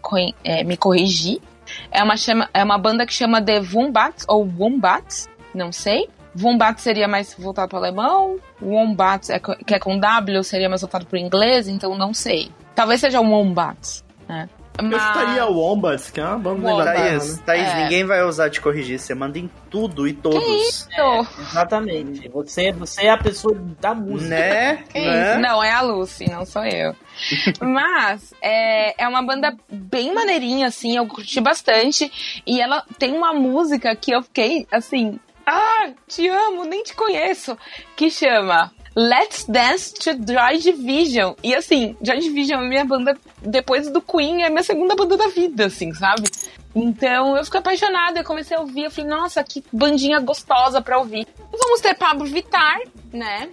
é, 0.44 0.62
me 0.62 0.76
corrigir. 0.76 1.40
É 1.90 2.02
uma, 2.02 2.14
chama, 2.14 2.46
é 2.52 2.62
uma 2.62 2.76
banda 2.76 3.06
que 3.06 3.14
chama 3.14 3.40
The 3.40 3.62
Wombats, 3.72 4.26
ou 4.28 4.46
Wombats, 4.46 5.26
não 5.54 5.72
sei. 5.72 6.06
Wombat 6.38 6.78
seria 6.82 7.08
mais 7.08 7.34
voltado 7.38 7.70
para 7.70 7.76
o 7.76 7.78
alemão, 7.78 8.38
Wombats, 8.60 9.30
é, 9.30 9.40
que 9.40 9.74
é 9.74 9.78
com 9.78 9.98
W, 9.98 10.44
seria 10.44 10.68
mais 10.68 10.82
voltado 10.82 11.06
para 11.06 11.16
o 11.16 11.18
inglês, 11.18 11.68
então 11.68 11.96
não 11.96 12.12
sei. 12.12 12.50
Talvez 12.74 13.00
seja 13.00 13.18
um 13.18 13.32
Wombats, 13.32 14.04
né? 14.28 14.46
Eu 14.78 14.84
Mas- 14.84 15.02
chutaria 15.02 15.46
Wombats, 15.46 16.10
que 16.10 16.20
é 16.20 16.24
uma 16.24 16.38
banda. 16.38 16.58
Inglaterra, 16.70 16.94
Thaís, 17.18 17.36
né? 17.36 17.42
Thaís, 17.46 17.68
É. 17.68 17.82
ninguém 17.82 18.04
vai 18.04 18.22
ousar 18.22 18.50
te 18.50 18.60
corrigir. 18.60 18.98
Você 18.98 19.14
manda 19.14 19.38
em 19.38 19.50
tudo 19.70 20.06
e 20.06 20.12
todos. 20.12 20.88
Tô. 20.94 21.20
Exatamente. 21.40 22.28
Você, 22.28 22.72
você 22.72 23.06
é 23.06 23.10
a 23.10 23.16
pessoa 23.18 23.56
da 23.80 23.94
música. 23.94 24.30
Né? 24.30 24.76
Que 24.88 25.00
né? 25.00 25.32
isso? 25.32 25.40
Não, 25.40 25.62
é 25.62 25.72
a 25.72 25.80
Lucy, 25.80 26.30
não 26.30 26.44
sou 26.44 26.64
eu. 26.64 26.94
Mas 27.60 28.34
é, 28.42 29.02
é 29.02 29.08
uma 29.08 29.22
banda 29.22 29.56
bem 29.70 30.12
maneirinha, 30.14 30.66
assim, 30.66 30.96
eu 30.96 31.06
curti 31.06 31.40
bastante. 31.40 32.42
E 32.46 32.60
ela 32.60 32.84
tem 32.98 33.12
uma 33.12 33.32
música 33.32 33.94
que 33.96 34.12
eu 34.12 34.22
fiquei 34.22 34.66
assim, 34.70 35.18
ah, 35.46 35.88
te 36.06 36.28
amo, 36.28 36.64
nem 36.64 36.82
te 36.82 36.94
conheço, 36.94 37.56
que 37.96 38.10
chama 38.10 38.70
Let's 38.96 39.44
Dance 39.44 39.92
to 39.92 40.12
Joy 40.12 40.58
Division. 40.58 41.34
E 41.42 41.54
assim, 41.54 41.94
Joy 42.00 42.18
Division 42.18 42.62
é 42.62 42.66
minha 42.66 42.84
banda, 42.84 43.14
depois 43.42 43.90
do 43.90 44.00
Queen, 44.00 44.42
é 44.42 44.48
minha 44.48 44.62
segunda 44.62 44.96
banda 44.96 45.18
da 45.18 45.28
vida, 45.28 45.66
assim, 45.66 45.92
sabe? 45.92 46.22
Então 46.74 47.36
eu 47.36 47.44
fiquei 47.44 47.60
apaixonada, 47.60 48.20
eu 48.20 48.24
comecei 48.24 48.56
a 48.56 48.60
ouvir, 48.60 48.84
eu 48.84 48.90
falei, 48.90 49.10
nossa, 49.10 49.44
que 49.44 49.62
bandinha 49.70 50.18
gostosa 50.18 50.80
pra 50.80 50.98
ouvir. 50.98 51.26
Vamos 51.52 51.80
ter 51.82 51.94
Pablo 51.94 52.24
Vittar, 52.24 52.80
né? 53.12 53.50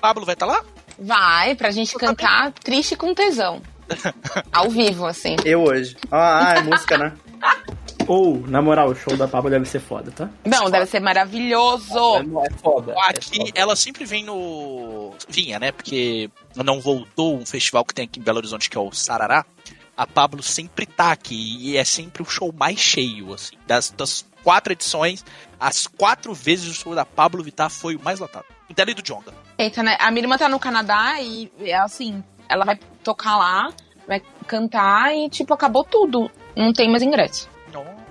Pablo 0.00 0.24
vai 0.24 0.34
estar 0.34 0.46
lá? 0.46 0.64
Vai, 0.96 1.56
pra 1.56 1.72
gente 1.72 1.94
cantar 1.96 2.52
triste 2.52 2.94
com 2.94 3.12
tesão. 3.12 3.60
Ao 4.52 4.70
vivo, 4.70 5.06
assim. 5.06 5.36
Eu 5.44 5.64
hoje. 5.64 5.96
Ah, 6.10 6.50
ah, 6.50 6.58
é 6.58 6.62
música, 6.62 6.96
né? 6.96 7.12
Ou, 8.06 8.40
na 8.46 8.60
moral, 8.62 8.88
o 8.90 8.94
show 8.94 9.16
da 9.16 9.26
Pablo 9.28 9.50
deve 9.50 9.64
ser 9.66 9.80
foda, 9.80 10.10
tá? 10.10 10.28
Não, 10.44 10.70
deve 10.70 10.86
ser 10.86 11.00
maravilhoso. 11.00 11.98
É 12.44 12.50
foda. 12.58 12.92
é 12.92 13.10
Aqui, 13.10 13.38
foda. 13.38 13.50
ela 13.54 13.76
sempre 13.76 14.04
vem 14.04 14.24
no. 14.24 15.12
Vinha, 15.28 15.58
né? 15.58 15.72
Porque 15.72 16.30
não 16.54 16.80
voltou 16.80 17.36
um 17.36 17.46
festival 17.46 17.84
que 17.84 17.94
tem 17.94 18.04
aqui 18.04 18.20
em 18.20 18.22
Belo 18.22 18.38
Horizonte, 18.38 18.70
que 18.70 18.76
é 18.76 18.80
o 18.80 18.92
Sarará. 18.92 19.44
A 19.96 20.06
Pablo 20.06 20.42
sempre 20.42 20.84
tá 20.84 21.10
aqui 21.10 21.56
e 21.58 21.76
é 21.76 21.84
sempre 21.84 22.22
o 22.22 22.26
show 22.26 22.52
mais 22.52 22.78
cheio, 22.78 23.32
assim. 23.32 23.56
Das, 23.66 23.90
das 23.90 24.26
quatro 24.44 24.72
edições, 24.72 25.24
as 25.58 25.86
quatro 25.86 26.34
vezes 26.34 26.68
o 26.70 26.74
show 26.74 26.94
da 26.94 27.04
Pablo 27.04 27.42
Vittar 27.42 27.70
foi 27.70 27.96
o 27.96 28.02
mais 28.02 28.20
lotado. 28.20 28.44
Dela 28.74 28.90
e 28.90 28.94
do 28.94 29.02
Jonga. 29.02 29.32
Eita, 29.56 29.82
né? 29.82 29.96
A 29.98 30.10
minha 30.10 30.24
irmã 30.24 30.36
tá 30.36 30.48
no 30.48 30.58
Canadá 30.58 31.20
e 31.20 31.50
é 31.60 31.76
assim, 31.78 32.22
ela 32.48 32.64
vai 32.64 32.78
tocar 33.02 33.38
lá, 33.38 33.72
vai 34.06 34.20
cantar 34.46 35.14
e, 35.16 35.30
tipo, 35.30 35.54
acabou 35.54 35.82
tudo. 35.82 36.30
Não 36.54 36.72
tem 36.72 36.90
mais 36.90 37.02
ingresso. 37.02 37.48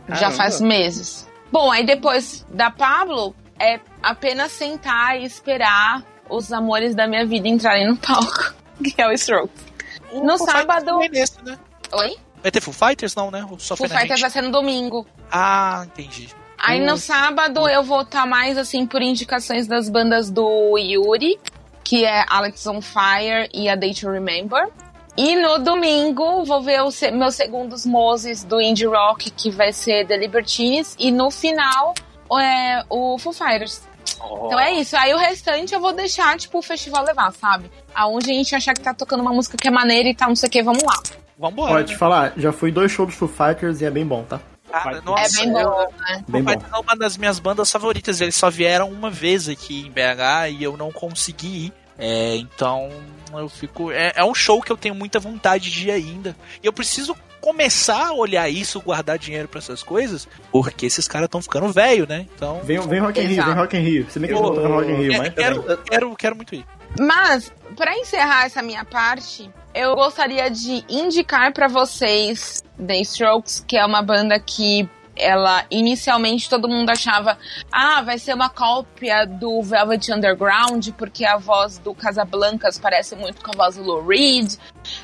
Já 0.09 0.15
Caramba. 0.15 0.35
faz 0.37 0.61
meses. 0.61 1.27
Bom, 1.51 1.71
aí 1.71 1.85
depois 1.85 2.45
da 2.49 2.69
Pablo, 2.69 3.35
é 3.59 3.79
apenas 4.03 4.51
sentar 4.51 5.19
e 5.19 5.25
esperar 5.25 6.03
os 6.29 6.51
amores 6.51 6.93
da 6.95 7.07
minha 7.07 7.25
vida 7.25 7.47
entrarem 7.47 7.87
no 7.87 7.95
palco, 7.97 8.53
que 8.83 9.01
é 9.01 9.07
o 9.07 9.11
Strokes. 9.13 9.63
O 10.11 10.23
No 10.23 10.37
sábado- 10.37 11.01
é 11.01 11.09
nesse, 11.09 11.43
né? 11.43 11.57
Oi? 11.93 12.17
Vai 12.41 12.51
ter 12.51 12.61
Full 12.61 12.73
Fighters, 12.73 13.15
não, 13.15 13.31
né? 13.31 13.45
Só 13.57 13.75
na 13.79 13.99
Fighters 13.99 14.21
vai 14.21 14.29
ser 14.29 14.41
no 14.41 14.51
domingo. 14.51 15.07
Ah, 15.31 15.83
entendi. 15.85 16.29
Aí 16.57 16.79
no 16.79 16.97
sábado 16.97 17.67
eu 17.67 17.83
vou 17.83 18.01
estar 18.01 18.25
mais 18.25 18.57
assim 18.57 18.85
por 18.85 19.01
indicações 19.01 19.67
das 19.67 19.89
bandas 19.89 20.29
do 20.29 20.77
Yuri, 20.77 21.39
que 21.83 22.05
é 22.05 22.25
Alex 22.27 22.65
on 22.67 22.81
Fire 22.81 23.49
e 23.53 23.67
A 23.69 23.75
Day 23.75 23.93
to 23.93 24.09
Remember. 24.09 24.67
E 25.17 25.35
no 25.35 25.59
domingo 25.59 26.43
vou 26.43 26.61
ver 26.61 26.83
os 26.83 26.99
meus 27.13 27.35
segundos 27.35 27.85
Moses 27.85 28.43
do 28.43 28.59
Indie 28.59 28.85
Rock, 28.85 29.31
que 29.31 29.49
vai 29.49 29.71
ser 29.71 30.05
The 30.05 30.17
Libertines. 30.17 30.95
E 30.99 31.09
no 31.11 31.31
final 31.31 31.93
é 32.39 32.83
o 32.89 33.17
Foo 33.17 33.31
Fighters. 33.31 33.81
Então 34.17 34.59
é 34.59 34.73
isso. 34.73 34.95
Aí 34.97 35.13
o 35.13 35.17
restante 35.17 35.73
eu 35.73 35.79
vou 35.79 35.93
deixar, 35.93 36.37
tipo, 36.37 36.57
o 36.57 36.61
festival 36.61 37.03
levar, 37.05 37.31
sabe? 37.31 37.71
Aonde 37.93 38.29
a 38.29 38.33
gente 38.33 38.53
achar 38.55 38.73
que 38.73 38.81
tá 38.81 38.93
tocando 38.93 39.21
uma 39.21 39.31
música 39.31 39.57
que 39.57 39.67
é 39.67 39.71
maneira 39.71 40.09
e 40.09 40.15
tal, 40.15 40.29
não 40.29 40.35
sei 40.35 40.47
o 40.47 40.51
que, 40.51 40.61
vamos 40.61 40.83
lá. 40.83 41.01
Vambora. 41.37 41.73
Pode 41.73 41.93
te 41.93 41.97
falar, 41.97 42.33
já 42.37 42.51
fui 42.51 42.71
dois 42.71 42.91
shows 42.91 43.09
do 43.09 43.15
Foo 43.15 43.27
Fighters 43.27 43.81
e 43.81 43.85
é 43.85 43.91
bem 43.91 44.05
bom, 44.05 44.23
tá? 44.23 44.39
Cara, 44.69 44.97
É 44.97 45.01
nossa, 45.01 45.41
bem 45.45 45.49
eu- 45.57 45.69
bom, 45.69 45.87
né? 45.99 46.23
Bem 46.27 46.43
bom. 46.43 46.51
É 46.51 46.77
uma 46.77 46.95
das 46.97 47.15
minhas 47.17 47.39
bandas 47.39 47.71
favoritas. 47.71 48.19
Eles 48.19 48.35
só 48.35 48.49
vieram 48.49 48.89
uma 48.89 49.09
vez 49.09 49.47
aqui 49.47 49.85
em 49.87 49.91
BH 49.91 50.49
e 50.49 50.63
eu 50.63 50.75
não 50.75 50.91
consegui 50.91 51.67
ir. 51.67 51.73
É, 51.97 52.35
então 52.35 52.89
eu 53.33 53.49
fico. 53.49 53.91
É, 53.91 54.13
é 54.15 54.23
um 54.23 54.35
show 54.35 54.61
que 54.61 54.71
eu 54.71 54.77
tenho 54.77 54.95
muita 54.95 55.19
vontade 55.19 55.69
de 55.71 55.87
ir 55.87 55.91
ainda. 55.91 56.35
E 56.61 56.67
eu 56.67 56.73
preciso 56.73 57.15
começar 57.39 58.07
a 58.07 58.13
olhar 58.13 58.49
isso, 58.49 58.81
guardar 58.81 59.19
dinheiro 59.19 59.47
pra 59.47 59.59
essas 59.59 59.83
coisas, 59.83 60.27
porque 60.51 60.87
esses 60.87 61.07
caras 61.07 61.27
estão 61.27 61.41
ficando 61.41 61.67
velho, 61.69 62.07
né? 62.07 62.25
Então. 62.35 62.59
Vem, 62.63 62.79
vem 62.79 62.99
Rock 62.99 63.19
in 63.21 63.27
Rio, 63.27 63.45
vem 63.45 63.53
Rock 63.53 63.77
in 63.77 63.81
Rio. 63.81 64.07
Se 64.09 64.19
bem 64.19 64.29
que 64.29 64.35
eles 64.35 64.41
não 64.41 64.55
estão 64.55 64.69
no 64.69 64.75
Rock 64.75 64.91
in 64.91 64.95
Rio, 64.95 65.13
é, 65.13 65.17
mas 65.19 65.33
quero, 65.33 65.77
quero, 65.77 66.15
quero 66.15 66.35
muito 66.35 66.55
ir. 66.55 66.65
Mas, 66.99 67.53
pra 67.75 67.95
encerrar 67.97 68.45
essa 68.45 68.61
minha 68.61 68.83
parte, 68.83 69.49
eu 69.75 69.95
gostaria 69.95 70.49
de 70.49 70.83
indicar 70.89 71.53
pra 71.53 71.67
vocês 71.67 72.63
The 72.83 72.99
Strokes, 73.01 73.63
que 73.67 73.77
é 73.77 73.85
uma 73.85 74.01
banda 74.01 74.39
que 74.39 74.89
ela 75.15 75.65
inicialmente 75.71 76.49
todo 76.49 76.67
mundo 76.67 76.89
achava, 76.89 77.37
ah, 77.71 78.01
vai 78.01 78.17
ser 78.17 78.33
uma 78.33 78.49
cópia 78.49 79.25
do 79.25 79.61
Velvet 79.61 80.11
Underground, 80.11 80.89
porque 80.97 81.25
a 81.25 81.37
voz 81.37 81.77
do 81.77 81.93
Casablancas 81.93 82.77
parece 82.77 83.15
muito 83.15 83.43
com 83.43 83.51
a 83.51 83.65
voz 83.65 83.75
do 83.75 83.83
Lou 83.83 84.05
Reed. 84.05 84.55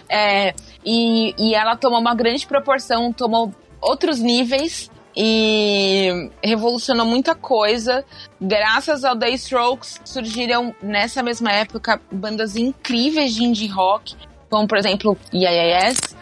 É, 0.09 0.53
e, 0.85 1.33
e 1.37 1.55
ela 1.55 1.75
tomou 1.75 1.99
uma 1.99 2.13
grande 2.13 2.45
proporção, 2.45 3.13
tomou 3.13 3.53
outros 3.81 4.19
níveis 4.19 4.89
e 5.15 6.29
revolucionou 6.43 7.05
muita 7.05 7.35
coisa. 7.35 8.05
Graças 8.39 9.03
ao 9.03 9.15
The 9.17 9.29
Strokes 9.31 9.99
surgiram 10.05 10.73
nessa 10.81 11.21
mesma 11.21 11.51
época 11.51 12.01
bandas 12.11 12.55
incríveis 12.55 13.33
de 13.33 13.43
indie 13.43 13.67
rock, 13.67 14.15
como 14.49 14.67
por 14.67 14.77
exemplo 14.77 15.17
Yes. 15.33 16.15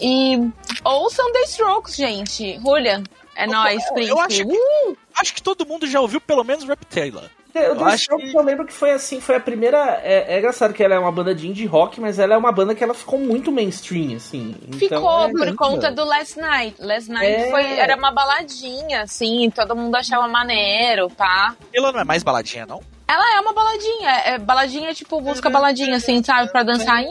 E 0.00 0.38
ouçam 0.84 1.32
The 1.32 1.40
Strokes, 1.42 1.96
gente. 1.96 2.58
Julian, 2.60 3.02
é 3.36 3.46
nóis, 3.46 3.82
eu 3.86 3.94
príncipe. 3.94 4.20
acho 4.20 4.44
que- 4.46 4.52
Uh! 4.90 4.96
Acho 5.18 5.34
que 5.34 5.42
todo 5.42 5.66
mundo 5.66 5.86
já 5.86 6.00
ouviu 6.00 6.20
pelo 6.20 6.42
menos 6.44 6.64
Rap 6.64 6.84
Taylor. 6.86 7.24
Eu, 7.52 7.74
Eu 7.74 7.84
acho 7.84 8.06
que... 8.16 8.32
eu 8.36 8.42
lembro 8.44 8.64
que 8.64 8.72
foi 8.72 8.92
assim, 8.92 9.20
foi 9.20 9.34
a 9.34 9.40
primeira. 9.40 10.00
É, 10.04 10.34
é 10.34 10.38
engraçado 10.38 10.72
que 10.72 10.84
ela 10.84 10.94
é 10.94 10.98
uma 11.00 11.10
banda 11.10 11.34
de 11.34 11.48
indie 11.48 11.66
rock, 11.66 12.00
mas 12.00 12.16
ela 12.20 12.32
é 12.34 12.36
uma 12.36 12.52
banda 12.52 12.76
que 12.76 12.84
ela 12.84 12.94
ficou 12.94 13.18
muito 13.18 13.50
mainstream, 13.50 14.14
assim. 14.14 14.54
Então, 14.68 14.78
Ficou 14.78 15.24
é 15.24 15.30
por 15.32 15.40
linda. 15.46 15.56
conta 15.56 15.90
do 15.90 16.04
Last 16.04 16.38
Night. 16.38 16.76
Last 16.80 17.10
Night 17.10 17.26
É. 17.28 17.50
foi, 17.50 17.64
era 17.76 17.96
uma 17.96 18.12
baladinha, 18.12 19.02
assim, 19.02 19.50
todo 19.52 19.74
mundo 19.74 19.96
achava 19.96 20.28
maneiro, 20.28 21.10
pá. 21.10 21.56
Ela 21.74 21.90
não 21.90 21.98
é 22.00 22.04
mais 22.04 22.22
baladinha, 22.22 22.66
não? 22.66 22.80
Ela 23.12 23.36
é 23.36 23.40
uma 23.40 23.52
baladinha, 23.52 24.10
é 24.24 24.38
baladinha 24.38 24.94
tipo 24.94 25.20
música 25.20 25.50
baladinha, 25.50 25.96
assim, 25.96 26.22
sabe? 26.22 26.50
Pra 26.52 26.62
dançar. 26.62 27.02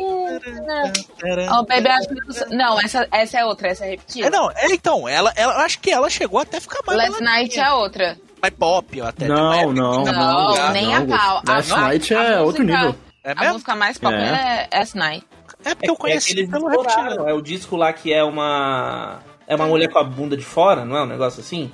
Oh, 1.52 1.66
baby, 1.66 1.88
acho 1.90 2.08
que- 2.10 2.56
Não, 2.56 2.80
essa, 2.80 3.08
essa 3.12 3.40
é 3.40 3.46
outra, 3.46 3.68
essa 3.68 3.86
é 3.86 3.90
repetida. 3.92 4.28
É, 4.28 4.30
não, 4.30 4.50
é, 4.52 4.68
então, 4.72 5.08
ela, 5.08 5.34
ela, 5.36 5.54
eu 5.54 5.60
acho 5.60 5.80
que 5.80 5.92
ela 5.92 6.10
chegou 6.10 6.40
até 6.40 6.58
a 6.58 6.62
ficar 6.62 6.80
mais 6.86 6.98
Last 6.98 7.12
baladinha. 7.12 7.32
Night 7.32 7.60
é 7.60 7.72
outra. 7.74 8.18
mais 8.42 8.54
pop 8.54 9.02
até. 9.02 9.28
Não, 9.28 9.54
época 9.54 9.74
não, 9.74 10.04
que- 10.04 10.12
Não, 10.12 10.56
não, 10.56 10.72
nem 10.72 10.86
não, 10.88 11.16
a 11.16 11.18
pau. 11.18 11.42
A, 11.46 11.52
Last 11.54 11.74
a- 11.74 11.78
Night 11.82 12.16
a 12.16 12.24
é 12.24 12.40
outro 12.42 12.64
música- 12.64 12.78
nível. 12.84 12.96
É 13.22 13.34
A 13.36 13.52
música 13.54 13.76
mais 13.76 13.98
popular 13.98 14.22
é, 14.24 14.70
Last 14.74 14.98
Night. 14.98 15.28
É 15.66 15.76
porque 15.76 15.90
eu 15.90 15.94
É 15.94 15.98
conheci 15.98 16.32
eles 16.32 16.50
pelo 16.50 16.68
Reptiliano. 16.70 17.28
É 17.28 17.34
o 17.34 17.42
disco 17.42 17.76
lá 17.76 17.92
que 17.92 18.14
é 18.14 18.24
uma. 18.24 19.20
É 19.46 19.56
uma 19.56 19.66
mulher 19.68 19.90
com 19.90 20.00
a 20.00 20.04
bunda 20.04 20.38
de 20.38 20.46
fora, 20.46 20.86
não 20.86 20.96
é 20.96 21.04
um 21.04 21.08
negócio 21.08 21.42
assim? 21.42 21.70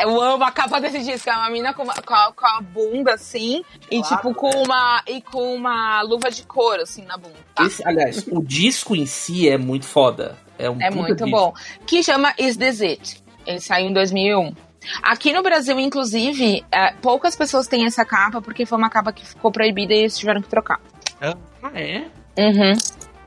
Eu 0.00 0.20
amo 0.20 0.44
a 0.44 0.52
capa 0.52 0.80
desse 0.80 1.00
disco, 1.02 1.28
é 1.28 1.32
uma 1.36 1.50
mina 1.50 1.74
com, 1.74 1.82
uma- 1.82 1.94
com, 1.94 2.14
a, 2.14 2.32
com 2.32 2.46
a 2.46 2.60
bunda, 2.60 3.14
assim, 3.14 3.64
e 3.90 4.00
Claro, 4.00 4.16
tipo 4.16 4.34
com 4.34 4.50
uma, 4.62 5.02
e 5.08 5.20
com 5.20 5.54
uma 5.54 6.00
luva 6.02 6.30
de 6.30 6.44
couro, 6.44 6.82
assim, 6.82 7.04
na 7.04 7.16
bunda. 7.16 7.34
tá? 7.54 7.64
Esse, 7.64 7.86
aliás, 7.86 8.24
o 8.30 8.42
disco 8.42 8.94
em 8.94 9.06
si 9.06 9.48
é 9.48 9.58
muito 9.58 9.84
foda. 9.86 10.36
É, 10.58 10.70
um 10.70 10.80
É 10.80 10.90
muito 10.90 11.24
disco. 11.24 11.30
bom. 11.30 11.52
Que 11.86 12.02
chama 12.02 12.32
Is 12.38 12.56
This 12.56 12.80
It? 12.80 13.22
Ele 13.44 13.60
saiu 13.60 13.88
em 13.88 13.92
2001. 13.92 14.54
Aqui 15.02 15.32
no 15.32 15.42
Brasil, 15.42 15.78
inclusive, 15.80 16.64
é, 16.70 16.92
poucas 17.02 17.34
pessoas 17.34 17.66
têm 17.66 17.86
essa 17.86 18.04
capa, 18.04 18.40
porque 18.40 18.64
foi 18.64 18.78
uma 18.78 18.88
capa 18.88 19.12
que 19.12 19.26
ficou 19.26 19.50
proibida 19.50 19.92
e 19.92 19.98
eles 19.98 20.16
tiveram 20.16 20.40
que 20.40 20.48
trocar. 20.48 20.80
Ah, 21.20 21.34
é? 21.74 22.04
Uhum. 22.38 22.72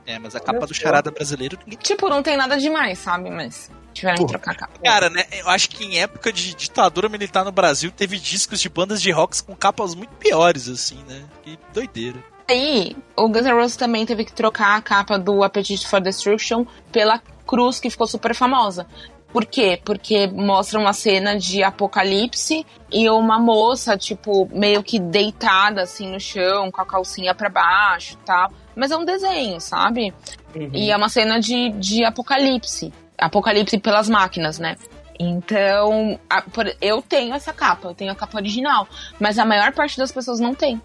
É, 0.06 0.18
mas 0.18 0.34
a 0.34 0.40
capa 0.40 0.66
do 0.66 0.72
charada 0.72 1.10
brasileiro 1.10 1.58
Tipo, 1.78 2.08
não 2.08 2.22
tem 2.22 2.36
nada 2.36 2.56
demais, 2.56 2.98
sabe? 2.98 3.28
Mas 3.30 3.70
tiveram 4.00 4.24
que 4.24 4.26
trocar 4.26 4.52
a 4.52 4.54
capa. 4.54 4.72
Cara, 4.82 5.10
né? 5.10 5.24
Eu 5.32 5.48
acho 5.48 5.68
que 5.68 5.84
em 5.84 5.98
época 5.98 6.32
de 6.32 6.54
ditadura 6.54 7.08
militar 7.08 7.44
no 7.44 7.52
Brasil 7.52 7.90
teve 7.90 8.18
discos 8.18 8.60
de 8.60 8.68
bandas 8.68 9.00
de 9.00 9.10
rocks 9.10 9.40
com 9.40 9.54
capas 9.54 9.94
muito 9.94 10.10
piores, 10.14 10.68
assim, 10.68 10.98
né? 11.08 11.22
Que 11.42 11.58
doideira. 11.72 12.18
Aí, 12.48 12.96
o 13.16 13.28
Guns 13.28 13.44
N' 13.44 13.52
Roses 13.52 13.76
também 13.76 14.04
teve 14.04 14.24
que 14.24 14.32
trocar 14.32 14.76
a 14.76 14.82
capa 14.82 15.18
do 15.18 15.44
Appetite 15.44 15.86
for 15.86 16.00
Destruction 16.00 16.64
pela 16.90 17.22
cruz, 17.46 17.78
que 17.78 17.90
ficou 17.90 18.06
super 18.06 18.34
famosa. 18.34 18.86
Por 19.32 19.46
quê? 19.46 19.80
Porque 19.84 20.26
mostra 20.26 20.80
uma 20.80 20.92
cena 20.92 21.38
de 21.38 21.62
apocalipse 21.62 22.66
e 22.90 23.08
uma 23.08 23.38
moça, 23.38 23.96
tipo, 23.96 24.48
meio 24.52 24.82
que 24.82 24.98
deitada, 24.98 25.82
assim, 25.82 26.10
no 26.10 26.18
chão, 26.18 26.70
com 26.72 26.80
a 26.80 26.86
calcinha 26.86 27.32
pra 27.32 27.48
baixo 27.48 28.14
e 28.14 28.24
tal. 28.24 28.50
Mas 28.74 28.90
é 28.90 28.96
um 28.96 29.04
desenho, 29.04 29.60
sabe? 29.60 30.12
Uhum. 30.52 30.70
E 30.72 30.90
é 30.90 30.96
uma 30.96 31.08
cena 31.08 31.38
de, 31.38 31.70
de 31.70 32.04
apocalipse. 32.04 32.92
Apocalipse 33.20 33.78
pelas 33.78 34.08
máquinas, 34.08 34.58
né? 34.58 34.76
Então, 35.18 36.18
a- 36.28 36.42
por- 36.42 36.74
eu 36.80 37.02
tenho 37.02 37.34
essa 37.34 37.52
capa, 37.52 37.88
eu 37.88 37.94
tenho 37.94 38.10
a 38.10 38.14
capa 38.14 38.38
original. 38.38 38.88
Mas 39.18 39.38
a 39.38 39.44
maior 39.44 39.72
parte 39.72 39.98
das 39.98 40.10
pessoas 40.10 40.40
não 40.40 40.54
tem. 40.54 40.80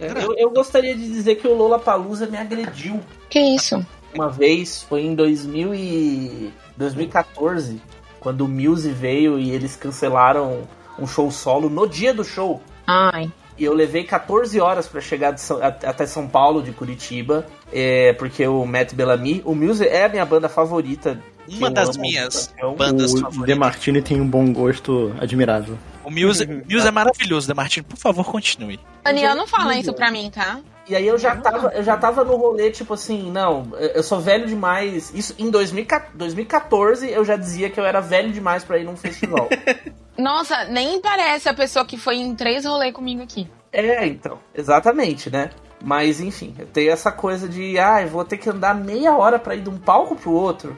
É, 0.00 0.10
Eu, 0.24 0.34
eu 0.36 0.50
gostaria 0.50 0.94
de 0.94 1.06
dizer 1.06 1.36
que 1.36 1.46
o 1.46 1.54
Lola 1.54 1.78
Palusa 1.78 2.26
me 2.26 2.36
agrediu. 2.36 3.00
Que 3.30 3.38
isso? 3.40 3.84
uma 4.14 4.30
vez, 4.30 4.82
foi 4.82 5.02
em 5.02 5.14
2000 5.14 5.74
e 5.74 6.50
2014, 6.76 7.80
quando 8.18 8.42
o 8.42 8.48
Muse 8.48 8.90
veio 8.90 9.38
e 9.38 9.50
eles 9.50 9.76
cancelaram 9.76 10.62
um 10.98 11.06
show 11.06 11.30
solo 11.30 11.68
no 11.68 11.86
dia 11.86 12.14
do 12.14 12.24
show. 12.24 12.62
Ai. 12.86 13.30
E 13.58 13.64
eu 13.64 13.74
levei 13.74 14.04
14 14.04 14.58
horas 14.58 14.88
para 14.88 15.02
chegar 15.02 15.36
São, 15.38 15.62
até 15.62 16.06
São 16.06 16.26
Paulo, 16.26 16.62
de 16.62 16.72
Curitiba, 16.72 17.46
é, 17.70 18.14
porque 18.14 18.46
o 18.46 18.64
Matt 18.64 18.94
Bellamy, 18.94 19.42
o 19.44 19.54
Muse 19.54 19.86
é 19.86 20.04
a 20.04 20.08
minha 20.08 20.24
banda 20.24 20.48
favorita. 20.48 21.20
Uma 21.48 21.70
das 21.70 21.96
minhas 21.96 22.52
então, 22.56 22.74
bandas 22.74 23.12
O 23.12 23.20
favoritas. 23.20 23.46
De 23.46 23.54
Martini 23.54 24.02
tem 24.02 24.20
um 24.20 24.26
bom 24.26 24.52
gosto 24.52 25.14
admirável. 25.20 25.78
O 26.04 26.10
Muse, 26.10 26.46
Muse 26.46 26.86
é 26.86 26.90
maravilhoso, 26.90 27.48
Demartini. 27.48 27.84
Por 27.84 27.98
favor, 27.98 28.24
continue. 28.24 28.78
Daniel, 29.02 29.34
não 29.34 29.46
fala 29.46 29.76
isso 29.76 29.92
pra 29.92 30.10
mim, 30.10 30.30
tá? 30.30 30.60
E 30.88 30.94
aí 30.94 31.04
eu 31.04 31.18
já 31.18 31.34
tava, 31.34 31.72
eu 31.74 31.82
já 31.82 31.96
tava 31.96 32.22
no 32.22 32.36
rolê, 32.36 32.70
tipo 32.70 32.94
assim, 32.94 33.28
não, 33.30 33.72
eu 33.76 34.04
sou 34.04 34.20
velho 34.20 34.46
demais. 34.46 35.12
Isso 35.12 35.34
em 35.36 35.50
2014 35.50 36.16
2014 36.16 37.10
eu 37.10 37.24
já 37.24 37.36
dizia 37.36 37.68
que 37.68 37.80
eu 37.80 37.84
era 37.84 38.00
velho 38.00 38.32
demais 38.32 38.62
pra 38.62 38.78
ir 38.78 38.84
num 38.84 38.96
festival. 38.96 39.48
Nossa, 40.16 40.64
nem 40.66 41.00
parece 41.00 41.48
a 41.48 41.54
pessoa 41.54 41.84
que 41.84 41.98
foi 41.98 42.16
em 42.16 42.34
três 42.34 42.64
rolês 42.64 42.94
comigo 42.94 43.22
aqui. 43.22 43.48
é, 43.72 44.06
então, 44.06 44.38
exatamente, 44.54 45.28
né? 45.28 45.50
Mas 45.82 46.20
enfim, 46.20 46.54
eu 46.58 46.66
tenho 46.66 46.90
essa 46.90 47.12
coisa 47.12 47.48
de, 47.48 47.78
ah, 47.78 48.00
eu 48.02 48.08
vou 48.08 48.24
ter 48.24 48.38
que 48.38 48.48
andar 48.48 48.74
meia 48.74 49.16
hora 49.16 49.38
pra 49.38 49.54
ir 49.54 49.62
de 49.62 49.68
um 49.68 49.76
palco 49.76 50.16
pro 50.16 50.30
outro. 50.30 50.76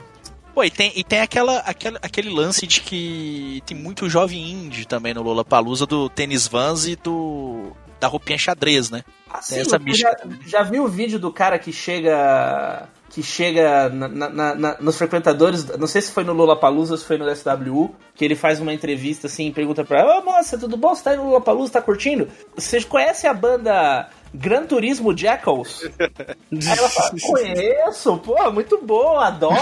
Pô, 0.55 0.65
e 0.65 0.71
tem, 0.71 0.93
e 0.97 1.05
tem 1.05 1.21
aquela, 1.21 1.59
aquela, 1.61 1.99
aquele 2.03 2.31
lance 2.31 2.67
de 2.67 2.81
que 2.81 3.63
tem 3.67 3.77
muito 3.77 4.09
jovem 4.09 4.51
indie 4.51 4.85
também 4.87 5.15
no 5.15 5.23
Lollapalooza 5.23 5.87
do 5.87 6.09
tênis 6.09 6.47
Vans 6.49 6.87
e 6.87 6.97
do 6.97 7.73
da 8.01 8.07
roupinha 8.07 8.39
xadrez, 8.39 8.91
né? 8.91 9.03
Assim, 9.29 9.57
essa 9.59 9.71
você 9.71 9.79
bicha 9.81 10.17
já, 10.45 10.61
já 10.61 10.63
viu 10.63 10.85
o 10.85 10.89
vídeo 10.89 11.19
do 11.19 11.33
cara 11.33 11.59
que 11.59 11.73
chega 11.73 12.89
que 13.11 13.23
chega 13.23 13.89
na- 13.89 14.09
na- 14.29 14.55
na- 14.55 14.77
nos 14.81 14.97
frequentadores, 14.99 15.65
não 15.79 15.87
sei 15.87 16.03
se 16.03 16.13
foi 16.13 16.23
no 16.25 16.33
Lollapalooza 16.35 16.93
ou 16.93 16.99
se 16.99 17.05
foi 17.07 17.17
no 17.17 17.25
SWU, 17.29 17.95
que 18.15 18.23
ele 18.25 18.37
faz 18.37 18.61
uma 18.61 18.73
entrevista 18.73 19.27
assim, 19.27 19.51
pergunta 19.51 19.83
pra 19.83 20.01
ela, 20.01 20.19
ô 20.21 20.25
moça, 20.25 20.59
tudo 20.59 20.77
bom? 20.77 20.95
Você 20.95 21.03
tá 21.05 21.11
aí 21.13 21.17
no 21.17 21.25
Lollapalooza, 21.25 21.73
tá 21.73 21.81
curtindo? 21.83 22.29
Você 22.55 22.83
conhece 22.83 23.27
a 23.27 23.33
banda 23.33 24.09
Gran 24.35 24.67
Turismo 24.67 25.17
Jackals? 25.17 25.83
Aí 25.85 26.79
ela 26.79 26.89
fala, 26.89 27.11
conheço, 27.23 28.17
pô, 28.19 28.51
muito 28.53 28.79
bom, 28.83 29.19
adoro. 29.19 29.57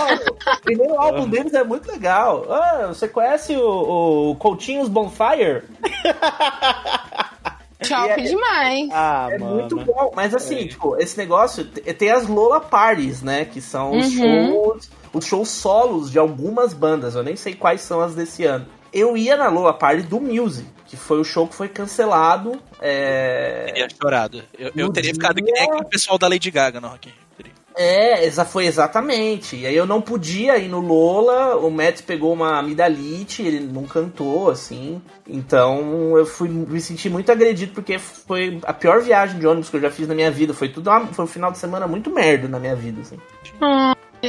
O 0.59 0.61
primeiro 0.63 1.01
álbum 1.01 1.29
deles 1.29 1.55
é 1.55 1.63
muito 1.65 1.91
legal. 1.91 2.45
Ah, 2.51 2.87
você 2.89 3.07
conhece 3.09 3.57
o, 3.57 4.31
o 4.33 4.37
Coutinhos 4.37 4.89
Bonfire? 4.89 5.63
E 7.89 7.93
é- 7.93 8.17
demais. 8.17 8.89
Ah, 8.91 9.29
É 9.31 9.39
mano. 9.39 9.55
muito 9.57 9.77
bom, 9.77 10.11
mas 10.17 10.35
assim, 10.35 10.67
tipo, 10.67 10.97
esse 10.97 11.17
negócio 11.17 11.65
te- 11.65 11.81
tem 11.95 12.11
as 12.11 12.27
Lola 12.27 12.59
Parties, 12.59 13.23
né? 13.23 13.45
Que 13.45 13.61
são 13.61 13.97
os 13.97 14.07
Uhum. 14.17 14.49
shows, 14.51 14.91
os 15.13 15.25
shows 15.27 15.49
solos 15.51 16.11
de 16.11 16.19
algumas 16.19 16.73
bandas. 16.75 17.15
Eu 17.15 17.23
nem 17.23 17.37
sei 17.37 17.55
quais 17.55 17.83
são 17.83 18.01
as 18.01 18.15
desse 18.15 18.45
ano. 18.45 18.67
Eu 18.93 19.17
ia 19.17 19.37
na 19.37 19.49
Lola 19.49 19.73
Party 19.75 20.03
do 20.03 20.19
Music, 20.21 20.67
que 20.87 20.97
foi 20.97 21.19
o 21.21 21.25
show 21.25 21.47
que 21.49 21.55
foi 21.55 21.69
cancelado. 21.69 22.61
É, 22.81 23.65
Teria 23.73 23.89
chorado. 23.91 24.43
Eu, 24.59 24.71
eu 24.77 24.93
teria 24.93 25.13
dia- 25.13 25.15
ficado 25.15 25.37
que 25.43 25.51
nem 25.53 25.63
aquele 25.65 25.85
pessoal 25.85 26.19
da 26.19 26.29
Lady 26.29 26.51
Gaga 26.51 26.81
no 26.81 26.89
Rock 26.89 27.09
in 27.09 27.13
Rio. 27.13 27.21
Teria. 27.37 27.53
é 27.77 28.45
foi 28.45 28.67
exatamente. 28.67 29.57
E 29.57 29.67
aí 29.67 29.77
eu 29.77 29.85
não 29.87 30.01
podia 30.01 30.57
ir 30.59 30.69
no 30.69 30.81
Lola. 30.81 31.57
O 31.57 31.71
Matt 31.71 32.03
pegou 32.03 32.33
uma 32.33 32.59
amidalite, 32.59 33.43
ele 33.43 33.61
não 33.61 33.85
cantou, 33.85 34.51
assim. 34.51 35.03
Então 35.29 36.17
eu 36.17 36.25
fui 36.25 36.49
me 36.49 36.81
senti 36.81 37.11
muito 37.11 37.31
agredido 37.33 37.73
porque 37.73 37.99
foi 37.99 38.59
a 38.65 38.73
pior 38.73 39.01
viagem 39.03 39.39
de 39.39 39.47
ônibus 39.47 39.69
que 39.69 39.77
eu 39.77 39.81
já 39.81 39.91
fiz 39.91 40.07
na 40.09 40.15
minha 40.15 40.31
vida. 40.31 40.55
Foi 40.55 40.69
tudo 40.69 40.89
uma- 40.89 41.07
foi 41.09 41.25
um 41.25 41.29
final 41.29 41.51
de 41.53 41.59
semana 41.59 41.87
muito 41.87 42.11
merda 42.11 42.49
na 42.49 42.59
minha 42.59 42.77
vida, 42.77 43.01
assim. 43.03 43.19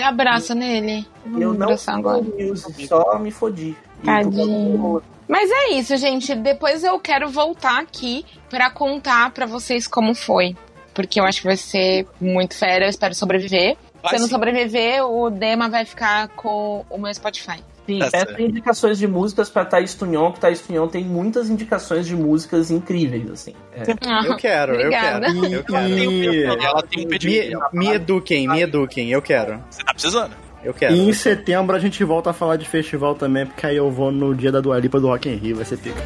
Abraça 0.04 0.54
nele. 0.54 1.08
E 1.26 1.42
eu 1.42 1.54
não 1.54 1.64
abraçar 1.64 1.98
agora. 1.98 2.22
Music, 2.22 2.88
só 2.88 3.18
me 3.18 3.32
fodi. 3.32 3.76
Tadinho. 4.04 5.02
Mas 5.28 5.50
é 5.52 5.74
isso, 5.74 5.96
gente. 5.98 6.34
Depois 6.36 6.84
eu 6.84 7.00
quero 7.00 7.30
voltar 7.30 7.80
aqui 7.80 8.26
pra 8.50 8.70
contar 8.70 9.32
pra 9.32 9.46
vocês 9.46 9.88
como 9.88 10.14
foi. 10.16 10.56
Porque 10.94 11.20
eu 11.20 11.26
acho 11.26 11.42
que 11.42 11.48
vai 11.48 11.58
ser 11.58 12.08
muito 12.20 12.56
fera. 12.56 12.86
Eu 12.86 12.90
espero 12.90 13.14
sobreviver. 13.14 13.78
Vai 14.02 14.12
Se 14.12 14.16
eu 14.16 14.20
não 14.22 14.28
sim. 14.28 14.34
sobreviver, 14.34 15.06
o 15.06 15.30
Dema 15.30 15.70
vai 15.70 15.86
ficar 15.86 16.30
com 16.30 16.86
o 16.90 16.98
meu 16.98 17.14
Spotify. 17.14 17.64
Sim, 17.86 18.00
Tá 18.00 18.10
peça 18.12 18.42
indicações 18.42 18.98
de 18.98 19.08
músicas 19.08 19.50
pra 19.50 19.64
Thaís 19.64 19.96
Tunhon, 19.96 20.34
que 20.34 20.40
Thaís 20.42 20.60
Tunhon 20.60 20.88
tem 20.90 21.06
muitas 21.06 21.50
indicações 21.50 22.06
de 22.06 22.16
músicas 22.16 22.70
incríveis, 22.70 23.30
assim. 23.32 23.54
É. 23.74 23.84
Eu 24.28 24.36
quero, 24.36 24.76
eu 24.76 24.90
quero. 24.90 25.26
Eu 25.26 25.64
quero. 25.64 25.88
E, 25.88 26.44
Ela 26.44 26.84
tem 26.84 27.06
um. 27.06 27.10
Me, 27.10 27.88
me 27.88 27.94
eduquem, 27.96 28.48
me 28.48 28.62
eduquem, 28.62 29.10
eu 29.12 29.22
quero. 29.22 29.64
Você 29.70 29.84
tá 29.84 29.94
precisando? 29.94 30.36
Eu 30.64 30.74
quero. 30.74 30.94
e 30.94 31.00
em 31.00 31.14
setembro 31.14 31.76
a 31.76 31.80
gente 31.80 32.04
volta 32.04 32.32
a 32.32 32.34
falar 32.34 32.56
de 32.56 32.68
festival 32.68 33.16
também, 33.16 33.46
porque 33.46 33.66
aí 33.66 33.78
eu 33.78 33.90
vou 33.90 34.12
no 34.12 34.34
dia 34.36 34.52
da 34.52 34.60
Dua 34.60 34.80
Lipa 34.80 35.00
do 35.00 35.08
Rock 35.08 35.30
in 35.30 35.36
Rio, 35.36 35.58
vai 35.58 35.66
ser 35.66 35.78
pica. 35.78 36.02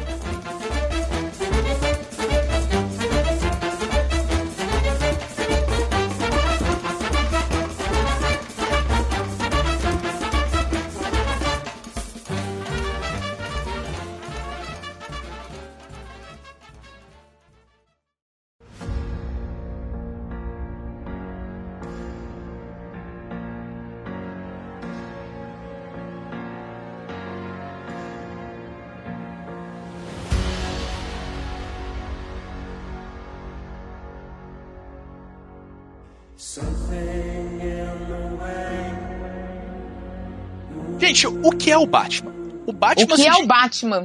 Gente, 41.06 41.26
o 41.26 41.50
que 41.50 41.70
é 41.70 41.76
o 41.78 41.86
Batman? 41.86 42.32
O 42.66 42.70
O 42.70 42.72
Batman 42.72 43.16
que 43.16 43.26
é 43.26 43.32
se- 43.32 43.42
o 43.42 43.46
Batman? 43.46 44.04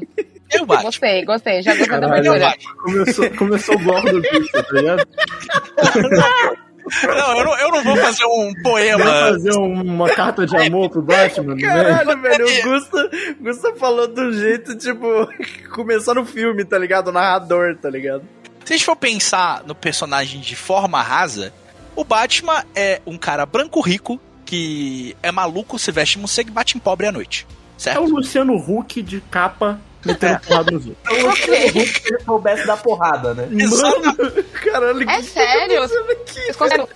é 0.49 0.61
o 0.61 0.65
Batman. 0.65 0.83
Gostei, 0.85 1.25
gostei. 1.25 1.61
Já 1.61 1.75
gostei 1.75 1.99
da 1.99 2.07
abertura. 2.07 2.53
Começou, 2.83 3.29
começou 3.31 3.75
o 3.75 3.79
bloco 3.79 4.09
do 4.09 4.21
bicho, 4.21 4.51
tá 4.51 4.65
ligado? 4.71 5.07
Não, 7.03 7.37
eu 7.37 7.43
não, 7.43 7.59
eu 7.59 7.69
não 7.69 7.83
vou 7.83 7.97
fazer 7.97 8.23
um 8.23 8.53
poema. 8.63 9.03
Vamos 9.03 9.29
fazer 9.43 9.51
uma 9.59 10.09
carta 10.09 10.45
de 10.45 10.55
amor 10.55 10.89
pro 10.89 11.01
Batman, 11.01 11.53
né? 11.55 11.61
Caralho, 11.61 12.21
velho, 12.21 12.45
o 12.47 12.61
Gusta, 12.63 13.09
Gusta 13.41 13.75
falou 13.75 14.07
do 14.07 14.31
jeito, 14.31 14.73
tipo, 14.77 15.05
começou 15.75 16.15
no 16.15 16.25
filme, 16.25 16.63
tá 16.63 16.77
ligado? 16.79 17.09
O 17.09 17.11
narrador, 17.11 17.75
tá 17.75 17.89
ligado? 17.89 18.23
Se 18.63 18.71
a 18.73 18.77
gente 18.77 18.85
for 18.85 18.95
pensar 18.95 19.63
no 19.65 19.75
personagem 19.75 20.39
de 20.39 20.55
forma 20.55 21.01
rasa, 21.01 21.51
o 21.93 22.05
Batman 22.05 22.63
é 22.73 23.01
um 23.05 23.17
cara 23.17 23.45
branco 23.45 23.81
rico 23.81 24.17
que 24.47 25.15
é 25.21 25.31
maluco, 25.31 25.77
se 25.77 25.91
veste 25.91 26.17
morcego 26.17 26.49
e 26.49 26.53
bate 26.53 26.75
em 26.77 26.79
pobre 26.79 27.05
à 27.05 27.11
noite. 27.11 27.45
É 27.77 27.79
Certo? 27.79 28.01
o 28.01 28.09
Luciano 28.09 28.55
Huck 28.55 29.03
de 29.03 29.21
capa 29.21 29.79
metendo 30.03 30.39
porrada 30.39 30.71
nos 30.71 30.85
outros. 30.87 31.19
Eu 31.19 31.29
gostaria 31.29 31.73
muito 31.73 32.01
que 32.01 32.07
ele 32.13 32.23
soubesse 32.23 32.65
dar 32.65 32.77
porrada, 32.77 33.33
né? 33.35 33.47
Mano, 33.51 34.43
caralho, 34.63 35.07
É 35.09 35.17
que 35.17 35.23
sério? 35.23 35.87
tá 35.87 36.13
aqui, 36.13 36.33
Vocês 36.33 36.55
consideram, 36.55 36.87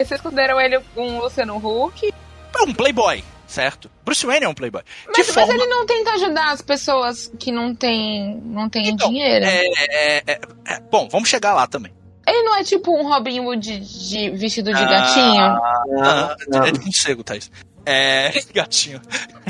vocês 0.00 0.20
consideram 0.20 0.60
ele 0.60 0.80
um 0.96 1.18
Luciano 1.20 1.56
Huck? 1.56 2.14
É 2.56 2.62
um 2.62 2.72
playboy, 2.72 3.22
certo? 3.46 3.90
Bruce 4.04 4.24
Wayne 4.24 4.46
é 4.46 4.48
um 4.48 4.54
playboy. 4.54 4.82
Mas, 5.08 5.18
mas 5.18 5.26
forma... 5.34 5.52
ele 5.52 5.66
não 5.66 5.84
tenta 5.84 6.12
ajudar 6.12 6.52
as 6.52 6.62
pessoas 6.62 7.30
que 7.38 7.50
não 7.52 7.74
têm 7.74 8.40
não 8.44 8.68
têm 8.68 8.88
Então, 8.88 9.08
dinheiro. 9.08 9.44
É, 9.44 9.66
é, 9.66 10.22
é, 10.26 10.40
é, 10.66 10.80
bom, 10.90 11.08
vamos 11.10 11.28
chegar 11.28 11.54
lá 11.54 11.66
também. 11.66 11.92
Ele 12.30 12.42
não 12.44 12.56
é 12.56 12.62
tipo 12.62 12.96
um 12.96 13.08
Robin 13.08 13.40
Hood 13.40 13.80
de, 13.80 14.08
de- 14.08 14.30
vestido 14.30 14.72
de 14.72 14.82
Ah, 14.82 14.86
gatinho? 14.86 15.42
Ah, 16.02 16.36
não. 16.48 16.64
É 16.64 16.70
de 16.70 16.80
morcego, 16.80 17.24
Thaís. 17.24 17.50
É. 17.90 18.32
Gatinho. 18.54 19.00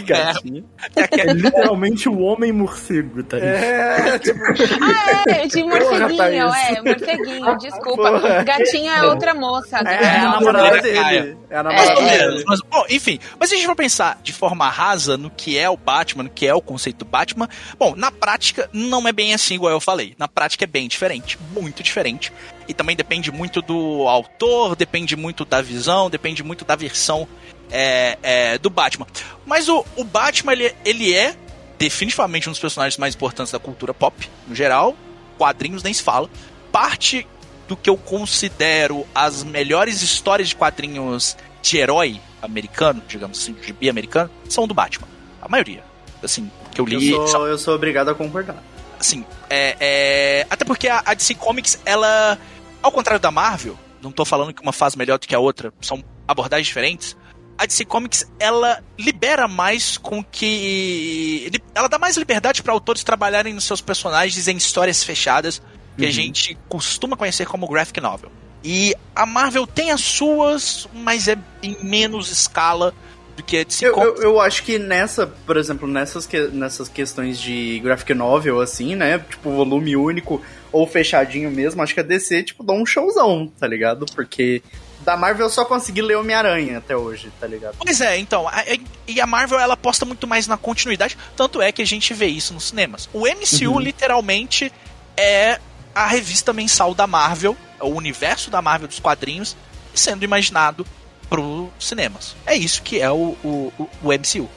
gatinho. 0.06 0.64
É, 0.96 1.02
é, 1.02 1.20
É 1.28 1.32
literalmente 1.32 2.08
o 2.08 2.18
homem 2.20 2.52
morcego, 2.52 3.22
tá 3.22 3.36
ligado? 3.36 3.54
É, 3.54 4.18
tipo, 4.18 4.40
Ah, 4.82 5.24
é, 5.28 5.46
de 5.46 5.62
morceguinho, 5.64 6.16
Thaís. 6.16 6.54
é, 6.76 6.82
morceguinho, 6.82 7.58
desculpa. 7.58 8.10
Porra. 8.12 8.42
Gatinho 8.44 8.90
é 8.90 9.02
outra 9.06 9.34
moça. 9.34 9.78
é, 9.86 9.92
é, 9.94 10.16
a 10.18 10.30
namorada 10.30 10.80
dele. 10.82 11.36
É 11.50 11.56
a 11.56 11.62
mais 11.62 11.76
namorada 11.88 12.00
ou 12.00 12.02
menos. 12.06 12.34
dele. 12.34 12.44
Mas, 12.46 12.60
bom, 12.62 12.84
enfim. 12.88 13.18
Mas 13.38 13.48
se 13.48 13.54
a 13.54 13.58
gente 13.58 13.66
for 13.66 13.76
pensar 13.76 14.18
de 14.22 14.32
forma 14.32 14.68
rasa 14.68 15.16
no 15.16 15.30
que 15.30 15.58
é 15.58 15.68
o 15.68 15.76
Batman, 15.76 16.24
no 16.24 16.30
que 16.30 16.46
é 16.46 16.54
o 16.54 16.60
conceito 16.62 16.98
do 16.98 17.04
Batman, 17.04 17.48
bom, 17.78 17.94
na 17.96 18.10
prática 18.10 18.68
não 18.72 19.06
é 19.06 19.12
bem 19.12 19.34
assim, 19.34 19.54
igual 19.54 19.72
eu 19.72 19.80
falei. 19.80 20.14
Na 20.18 20.28
prática 20.28 20.64
é 20.64 20.66
bem 20.66 20.88
diferente, 20.88 21.38
muito 21.52 21.82
diferente. 21.82 22.32
E 22.68 22.72
também 22.74 22.94
depende 22.96 23.32
muito 23.32 23.60
do 23.60 24.06
autor, 24.06 24.76
depende 24.76 25.16
muito 25.16 25.44
da 25.44 25.60
visão, 25.60 26.08
depende 26.08 26.42
muito 26.42 26.64
da 26.64 26.76
versão 26.76 27.26
é, 27.70 28.18
é, 28.22 28.58
do 28.58 28.70
Batman. 28.70 29.06
Mas 29.46 29.68
o, 29.68 29.84
o 29.96 30.04
Batman, 30.04 30.52
ele, 30.52 30.74
ele 30.84 31.14
é 31.14 31.36
definitivamente 31.78 32.48
um 32.48 32.52
dos 32.52 32.60
personagens 32.60 32.98
mais 32.98 33.14
importantes 33.14 33.52
da 33.52 33.58
cultura 33.58 33.94
pop, 33.94 34.28
no 34.46 34.54
geral. 34.54 34.96
Quadrinhos 35.38 35.82
nem 35.82 35.92
se 35.92 36.02
fala. 36.02 36.28
Parte 36.70 37.26
do 37.66 37.76
que 37.76 37.88
eu 37.88 37.96
considero 37.96 39.06
as 39.14 39.42
melhores 39.42 40.02
histórias 40.02 40.48
de 40.48 40.56
quadrinhos 40.56 41.36
de 41.62 41.78
herói 41.78 42.20
americano, 42.42 43.02
digamos 43.06 43.38
assim, 43.38 43.52
de 43.52 43.66
gibi 43.66 43.88
americano, 43.88 44.30
são 44.48 44.66
do 44.66 44.74
Batman. 44.74 45.08
A 45.40 45.48
maioria. 45.48 45.82
Assim, 46.22 46.50
que 46.72 46.80
eu 46.80 46.84
li. 46.84 47.10
Eu 47.10 47.26
sou, 47.28 47.46
eu 47.46 47.56
sou 47.58 47.74
obrigado 47.74 48.08
a 48.10 48.14
concordar. 48.14 48.62
assim, 48.98 49.24
é, 49.48 49.76
é- 49.80 50.46
até 50.50 50.64
porque 50.64 50.88
a, 50.88 51.02
a 51.04 51.14
DC 51.14 51.34
Comics, 51.34 51.80
ela, 51.84 52.38
ao 52.82 52.92
contrário 52.92 53.20
da 53.20 53.30
Marvel, 53.30 53.78
não 54.02 54.12
tô 54.12 54.24
falando 54.24 54.52
que 54.52 54.62
uma 54.62 54.72
faz 54.72 54.94
melhor 54.96 55.18
do 55.18 55.26
que 55.26 55.34
a 55.34 55.38
outra, 55.38 55.72
são 55.80 56.02
abordagens 56.26 56.66
diferentes. 56.66 57.16
A 57.60 57.66
DC 57.66 57.84
Comics, 57.84 58.24
ela 58.38 58.82
libera 58.98 59.46
mais 59.46 59.98
com 59.98 60.24
que. 60.24 61.50
Ela 61.74 61.88
dá 61.88 61.98
mais 61.98 62.16
liberdade 62.16 62.62
para 62.62 62.72
autores 62.72 63.04
trabalharem 63.04 63.52
nos 63.52 63.64
seus 63.64 63.80
personagens 63.82 64.48
em 64.48 64.56
histórias 64.56 65.04
fechadas, 65.04 65.60
que 65.98 66.06
a 66.06 66.10
gente 66.10 66.56
costuma 66.70 67.16
conhecer 67.18 67.46
como 67.46 67.68
graphic 67.68 68.00
novel. 68.00 68.32
E 68.64 68.94
a 69.14 69.26
Marvel 69.26 69.66
tem 69.66 69.90
as 69.90 70.00
suas, 70.00 70.88
mas 70.94 71.28
é 71.28 71.36
em 71.62 71.76
menos 71.84 72.30
escala 72.30 72.94
do 73.36 73.42
que 73.42 73.58
a 73.58 73.64
DC 73.64 73.84
Eu, 73.84 73.88
eu, 73.90 73.94
Comics. 73.94 74.20
eu 74.22 74.40
acho 74.40 74.62
que 74.62 74.78
nessa, 74.78 75.26
por 75.26 75.56
exemplo, 75.58 75.86
nessas, 75.86 76.26
que- 76.26 76.48
nessas 76.48 76.88
questões 76.88 77.38
de 77.38 77.78
graphic 77.80 78.14
novel, 78.14 78.60
assim, 78.60 78.94
né? 78.96 79.18
Tipo, 79.18 79.50
volume 79.50 79.96
único 79.96 80.42
ou 80.72 80.86
fechadinho 80.86 81.50
mesmo, 81.50 81.82
acho 81.82 81.92
que 81.92 82.00
a 82.00 82.02
DC, 82.02 82.42
tipo, 82.42 82.62
dá 82.64 82.72
um 82.72 82.86
showzão, 82.86 83.52
tá 83.58 83.66
ligado? 83.66 84.06
Porque 84.14 84.62
da 85.04 85.16
Marvel 85.16 85.46
eu 85.46 85.50
só 85.50 85.64
consegui 85.64 86.02
ler 86.02 86.16
Homem-Aranha 86.16 86.78
até 86.78 86.96
hoje, 86.96 87.32
tá 87.40 87.46
ligado? 87.46 87.76
Pois 87.78 88.00
é, 88.00 88.18
então, 88.18 88.46
a- 88.48 88.64
e 89.06 89.20
a 89.20 89.26
Marvel 89.26 89.58
ela 89.58 89.74
aposta 89.74 90.04
muito 90.04 90.26
mais 90.26 90.46
na 90.46 90.56
continuidade, 90.56 91.16
tanto 91.36 91.60
é 91.62 91.72
que 91.72 91.82
a 91.82 91.86
gente 91.86 92.12
vê 92.14 92.26
isso 92.26 92.52
nos 92.54 92.64
cinemas. 92.68 93.08
O 93.12 93.26
MCU 93.26 93.78
literalmente 93.80 94.72
é 95.16 95.58
a 95.94 96.06
revista 96.06 96.52
mensal 96.52 96.94
da 96.94 97.06
Marvel, 97.06 97.56
é 97.80 97.84
o 97.84 97.88
universo 97.94 98.50
da 98.50 98.60
Marvel 98.62 98.86
dos 98.88 98.98
quadrinhos 99.00 99.56
sendo 99.94 100.24
imaginado 100.24 100.86
pros 101.28 101.68
cinemas. 101.78 102.34
É 102.46 102.54
isso 102.56 102.82
que 102.82 103.00
é 103.00 103.10
o, 103.10 103.36
o, 103.42 103.72
o- 103.78 103.90
o 104.02 104.12
MCU. 104.12 104.48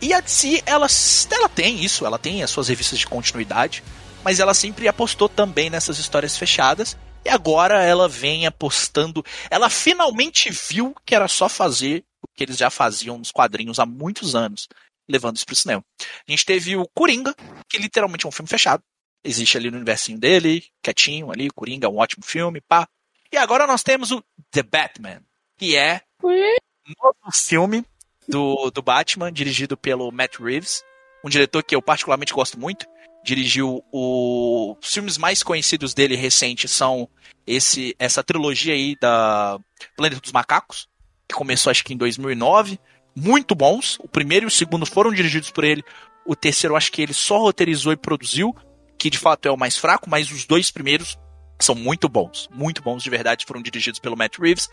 E 0.00 0.12
a 0.12 0.20
DC, 0.20 0.62
ela, 0.66 0.86
ela 1.30 1.48
tem 1.48 1.82
isso, 1.82 2.04
ela 2.04 2.18
tem 2.18 2.42
as 2.42 2.50
suas 2.50 2.68
revistas 2.68 2.98
de 2.98 3.06
continuidade, 3.06 3.82
mas 4.22 4.40
ela 4.40 4.52
sempre 4.52 4.88
apostou 4.88 5.28
também 5.28 5.70
nessas 5.70 5.98
histórias 5.98 6.36
fechadas. 6.36 6.96
E 7.26 7.28
agora 7.28 7.82
ela 7.82 8.08
vem 8.08 8.46
apostando. 8.46 9.24
Ela 9.50 9.68
finalmente 9.68 10.48
viu 10.48 10.94
que 11.04 11.12
era 11.12 11.26
só 11.26 11.48
fazer 11.48 12.04
o 12.22 12.28
que 12.32 12.44
eles 12.44 12.56
já 12.56 12.70
faziam 12.70 13.18
nos 13.18 13.32
quadrinhos 13.32 13.80
há 13.80 13.84
muitos 13.84 14.36
anos, 14.36 14.68
levando 15.08 15.34
isso 15.34 15.44
pro 15.44 15.56
cinema. 15.56 15.84
A 16.00 16.30
gente 16.30 16.46
teve 16.46 16.76
o 16.76 16.86
Coringa, 16.94 17.34
que 17.68 17.78
literalmente 17.78 18.26
é 18.26 18.28
um 18.28 18.32
filme 18.32 18.48
fechado. 18.48 18.80
Existe 19.24 19.56
ali 19.56 19.72
no 19.72 19.76
universinho 19.76 20.20
dele, 20.20 20.64
quietinho 20.80 21.32
ali, 21.32 21.50
Coringa, 21.50 21.88
um 21.88 21.96
ótimo 21.96 22.24
filme, 22.24 22.60
pá. 22.60 22.86
E 23.32 23.36
agora 23.36 23.66
nós 23.66 23.82
temos 23.82 24.12
o 24.12 24.22
The 24.52 24.62
Batman, 24.62 25.20
que 25.58 25.76
é 25.76 26.02
um 26.22 26.92
novo 27.02 27.32
filme 27.34 27.84
do, 28.28 28.70
do 28.70 28.82
Batman, 28.82 29.32
dirigido 29.32 29.76
pelo 29.76 30.12
Matt 30.12 30.38
Reeves, 30.38 30.84
um 31.24 31.28
diretor 31.28 31.64
que 31.64 31.74
eu 31.74 31.82
particularmente 31.82 32.32
gosto 32.32 32.56
muito. 32.56 32.86
Dirigiu 33.26 33.82
o... 33.90 34.76
os 34.80 34.94
filmes 34.94 35.18
mais 35.18 35.42
conhecidos 35.42 35.92
dele 35.92 36.14
recentes 36.14 36.70
são 36.70 37.08
esse 37.44 37.92
essa 37.98 38.22
trilogia 38.22 38.72
aí 38.72 38.96
da 39.00 39.58
Planeta 39.96 40.20
dos 40.20 40.30
Macacos, 40.30 40.88
que 41.28 41.34
começou 41.34 41.72
acho 41.72 41.84
que 41.84 41.92
em 41.92 41.96
2009, 41.96 42.78
muito 43.16 43.52
bons. 43.56 43.98
O 43.98 44.06
primeiro 44.06 44.46
e 44.46 44.48
o 44.48 44.50
segundo 44.50 44.86
foram 44.86 45.12
dirigidos 45.12 45.50
por 45.50 45.64
ele. 45.64 45.82
O 46.24 46.36
terceiro 46.36 46.76
acho 46.76 46.92
que 46.92 47.02
ele 47.02 47.12
só 47.12 47.38
roteirizou 47.38 47.92
e 47.92 47.96
produziu, 47.96 48.54
que 48.96 49.10
de 49.10 49.18
fato 49.18 49.46
é 49.46 49.50
o 49.50 49.56
mais 49.56 49.76
fraco, 49.76 50.08
mas 50.08 50.30
os 50.30 50.44
dois 50.44 50.70
primeiros 50.70 51.18
são 51.60 51.74
muito 51.74 52.08
bons, 52.08 52.48
muito 52.52 52.80
bons 52.80 53.02
de 53.02 53.10
verdade, 53.10 53.44
foram 53.44 53.62
dirigidos 53.62 53.98
pelo 53.98 54.16
Matt 54.16 54.38
Reeves. 54.38 54.68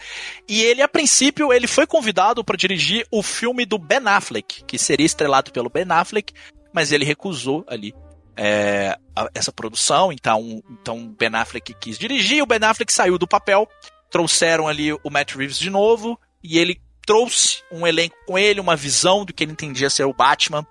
E 0.47 0.61
ele, 0.61 0.83
a 0.83 0.87
princípio, 0.87 1.51
ele 1.51 1.65
foi 1.65 1.87
convidado 1.87 2.43
para 2.43 2.55
dirigir 2.55 3.07
o 3.09 3.23
filme 3.23 3.65
do 3.65 3.79
Ben 3.79 4.05
Affleck, 4.05 4.63
que 4.65 4.77
seria 4.77 5.05
estrelado 5.07 5.51
pelo 5.51 5.69
Ben 5.69 5.85
Affleck, 5.89 6.33
mas 6.73 6.91
ele 6.91 7.05
recusou 7.05 7.63
ali 7.67 7.95
é, 8.35 8.97
a- 9.15 9.29
essa 9.33 9.51
produção. 9.51 10.11
Então, 10.11 10.61
então 10.71 11.07
Ben 11.17 11.29
Affleck 11.33 11.73
quis 11.75 11.97
dirigir, 11.97 12.41
o 12.43 12.45
Ben 12.45 12.59
Affleck 12.63 12.91
saiu 12.91 13.17
do 13.17 13.27
papel, 13.27 13.67
trouxeram 14.09 14.67
ali 14.67 14.93
o 14.93 15.09
Matt 15.09 15.35
Reeves 15.35 15.57
de 15.59 15.69
novo 15.69 16.19
e 16.43 16.57
ele 16.57 16.81
trouxe 17.05 17.61
um 17.71 17.85
elenco 17.85 18.15
com 18.25 18.37
ele, 18.37 18.59
uma 18.59 18.75
visão 18.75 19.25
do 19.25 19.33
que 19.33 19.43
ele 19.43 19.51
entendia 19.51 19.89
ser 19.89 20.05
o 20.05 20.13
Batman. 20.13 20.65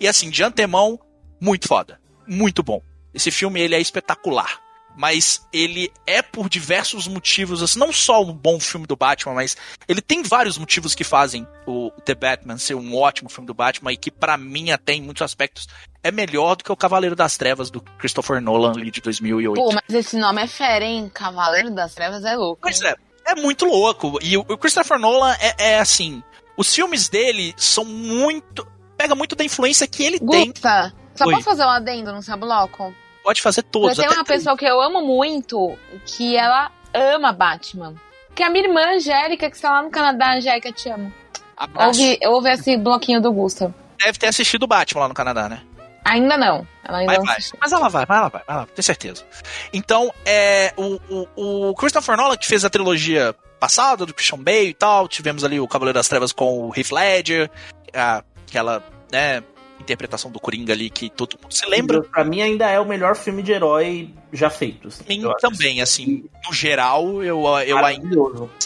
E 0.00 0.08
assim, 0.08 0.30
de 0.30 0.42
antemão, 0.42 0.98
muito 1.40 1.68
foda, 1.68 2.00
muito 2.26 2.62
bom. 2.62 2.82
Esse 3.14 3.30
filme 3.30 3.60
ele 3.60 3.74
é 3.74 3.80
espetacular 3.80 4.60
mas 4.96 5.46
ele 5.52 5.92
é 6.06 6.22
por 6.22 6.48
diversos 6.48 7.06
motivos, 7.06 7.62
assim, 7.62 7.78
não 7.78 7.92
só 7.92 8.22
um 8.22 8.32
bom 8.32 8.58
filme 8.58 8.86
do 8.86 8.96
Batman, 8.96 9.34
mas 9.34 9.56
ele 9.86 10.00
tem 10.00 10.22
vários 10.22 10.56
motivos 10.56 10.94
que 10.94 11.04
fazem 11.04 11.46
o 11.66 11.90
The 12.04 12.14
Batman 12.14 12.58
ser 12.58 12.74
um 12.74 12.96
ótimo 12.96 13.28
filme 13.28 13.46
do 13.46 13.54
Batman 13.54 13.92
e 13.92 13.96
que 13.96 14.10
pra 14.10 14.36
mim 14.36 14.70
até 14.70 14.94
em 14.94 15.02
muitos 15.02 15.22
aspectos 15.22 15.68
é 16.02 16.10
melhor 16.10 16.56
do 16.56 16.64
que 16.64 16.72
o 16.72 16.76
Cavaleiro 16.76 17.14
das 17.14 17.36
Trevas 17.36 17.70
do 17.70 17.80
Christopher 17.80 18.40
Nolan 18.40 18.72
ali 18.72 18.90
de 18.90 19.00
2008. 19.00 19.54
Pô, 19.54 19.72
mas 19.72 19.94
esse 19.94 20.16
nome 20.16 20.42
é 20.42 20.46
fera, 20.46 20.84
hein? 20.84 21.10
Cavaleiro 21.12 21.70
das 21.74 21.94
Trevas 21.94 22.24
é 22.24 22.34
louco. 22.34 22.60
Pois 22.62 22.80
é, 22.80 22.94
é 23.26 23.34
muito 23.34 23.66
louco. 23.66 24.18
E 24.22 24.36
o, 24.36 24.44
Christopher 24.56 24.98
Nolan 24.98 25.34
é, 25.38 25.72
é 25.72 25.78
assim, 25.78 26.22
os 26.56 26.74
filmes 26.74 27.08
dele 27.08 27.54
são 27.56 27.84
muito 27.84 28.66
pega 28.96 29.14
muito 29.14 29.36
da 29.36 29.44
influência 29.44 29.86
que 29.86 30.02
ele 30.02 30.18
tem. 30.18 30.50
Gusta, 30.50 30.92
só 31.14 31.26
Oi. 31.26 31.34
posso 31.34 31.44
fazer 31.44 31.64
um 31.64 31.70
adendo 31.70 32.12
no 32.12 32.22
seu 32.22 32.36
bloco? 32.36 32.94
Pode 33.26 33.42
fazer 33.42 33.62
todos. 33.64 33.96
Tenho 33.96 34.08
até 34.08 34.16
uma 34.20 34.24
pessoa 34.24 34.56
que 34.56 34.64
eu 34.64 34.80
amo 34.80 35.02
muito, 35.04 35.76
que 36.04 36.36
ela 36.36 36.70
ama 36.94 37.32
Batman. 37.32 37.92
Que 38.36 38.44
é 38.44 38.46
a 38.46 38.50
minha 38.50 38.64
irmã 38.68 38.94
Angélica, 38.94 39.50
que 39.50 39.56
está 39.56 39.68
lá 39.72 39.82
no 39.82 39.90
Canadá. 39.90 40.34
Angélica, 40.36 40.70
te 40.70 40.88
amo. 40.88 41.12
Abraço. 41.56 42.00
Ouve, 42.00 42.18
ouve 42.24 42.50
esse 42.52 42.76
bloquinho 42.76 43.20
do 43.20 43.32
Gusta. 43.32 43.74
Deve 43.98 44.16
ter 44.16 44.28
assistido 44.28 44.62
o 44.62 44.66
Batman 44.68 45.00
lá 45.00 45.08
no 45.08 45.14
Canadá, 45.14 45.48
né? 45.48 45.60
Ainda 46.04 46.36
não. 46.36 46.64
Ela 46.84 46.98
ainda 46.98 47.12
Vai, 47.14 47.18
não 47.18 47.24
vai. 47.24 47.36
Mas 47.60 47.72
ela 47.72 47.88
vai, 47.88 48.06
vai, 48.06 48.18
ela 48.18 48.28
vai, 48.28 48.42
vai 48.46 48.56
lá, 48.58 48.66
tenho 48.66 48.84
certeza. 48.84 49.24
Então, 49.72 50.12
é, 50.24 50.72
o, 50.76 51.00
o, 51.34 51.70
o 51.70 51.74
Christopher 51.74 52.16
Nolan, 52.16 52.36
que 52.36 52.46
fez 52.46 52.64
a 52.64 52.70
trilogia 52.70 53.34
passada, 53.58 54.06
do 54.06 54.14
Christian 54.14 54.38
Bale 54.38 54.68
e 54.68 54.74
tal, 54.74 55.08
tivemos 55.08 55.42
ali 55.42 55.58
o 55.58 55.66
Cavaleiro 55.66 55.98
das 55.98 56.06
Trevas 56.06 56.30
com 56.30 56.68
o 56.68 56.72
Heath 56.76 56.92
Ledger, 56.92 57.50
a- 57.92 58.22
aquela, 58.46 58.84
né, 59.10 59.42
interpretação 59.86 60.30
do 60.30 60.40
Coringa 60.40 60.72
ali 60.72 60.90
que 60.90 61.08
todo 61.08 61.38
mundo 61.40 61.52
se 61.52 61.64
lembra. 61.66 62.02
Pra 62.02 62.24
mim 62.24 62.42
ainda 62.42 62.68
é 62.68 62.80
o 62.80 62.84
melhor 62.84 63.14
filme 63.14 63.42
de 63.42 63.52
herói 63.52 64.10
já 64.32 64.50
feito. 64.50 64.88
assim, 64.88 65.04
Mim 65.08 65.22
também, 65.40 65.80
assim, 65.80 66.24
no 66.44 66.52
geral, 66.52 67.22
eu, 67.22 67.42
eu 67.64 67.78
ainda, 67.78 68.16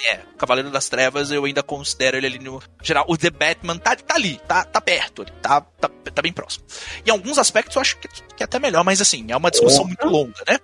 é, 0.06 0.20
o 0.34 0.36
Cavaleiro 0.38 0.70
das 0.70 0.88
Trevas, 0.88 1.30
eu 1.30 1.44
ainda 1.44 1.62
considero 1.62 2.16
ele 2.16 2.26
ali 2.26 2.38
no 2.38 2.60
geral. 2.82 3.04
O 3.08 3.16
The 3.16 3.30
Batman 3.30 3.76
tá, 3.76 3.94
tá 3.94 4.14
ali, 4.14 4.40
tá, 4.48 4.64
tá 4.64 4.80
perto, 4.80 5.22
ele 5.22 5.32
tá, 5.42 5.60
tá, 5.60 5.88
tá 5.88 6.22
bem 6.22 6.32
próximo. 6.32 6.64
Em 7.06 7.10
alguns 7.10 7.38
aspectos 7.38 7.76
eu 7.76 7.82
acho 7.82 7.98
que, 7.98 8.08
que 8.08 8.42
é 8.42 8.44
até 8.44 8.58
melhor, 8.58 8.82
mas 8.82 9.00
assim, 9.00 9.26
é 9.28 9.36
uma 9.36 9.50
discussão 9.50 9.84
muito 9.84 10.06
longa, 10.06 10.42
né? 10.48 10.58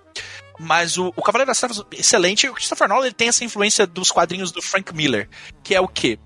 Mas 0.59 0.97
o, 0.97 1.13
o 1.15 1.21
Cavaleiro 1.21 1.49
das 1.49 1.59
Trevas, 1.59 1.83
excelente. 1.91 2.49
O 2.49 2.53
Christopher 2.53 2.89
Nolan 2.89 3.05
ele 3.05 3.13
tem 3.13 3.27
essa 3.27 3.43
influência 3.43 3.85
dos 3.85 4.11
quadrinhos 4.11 4.51
do 4.51 4.61
Frank 4.61 4.93
Miller, 4.93 5.29
que 5.63 5.75
é 5.75 5.81
o 5.81 5.87
quê? 5.87 6.17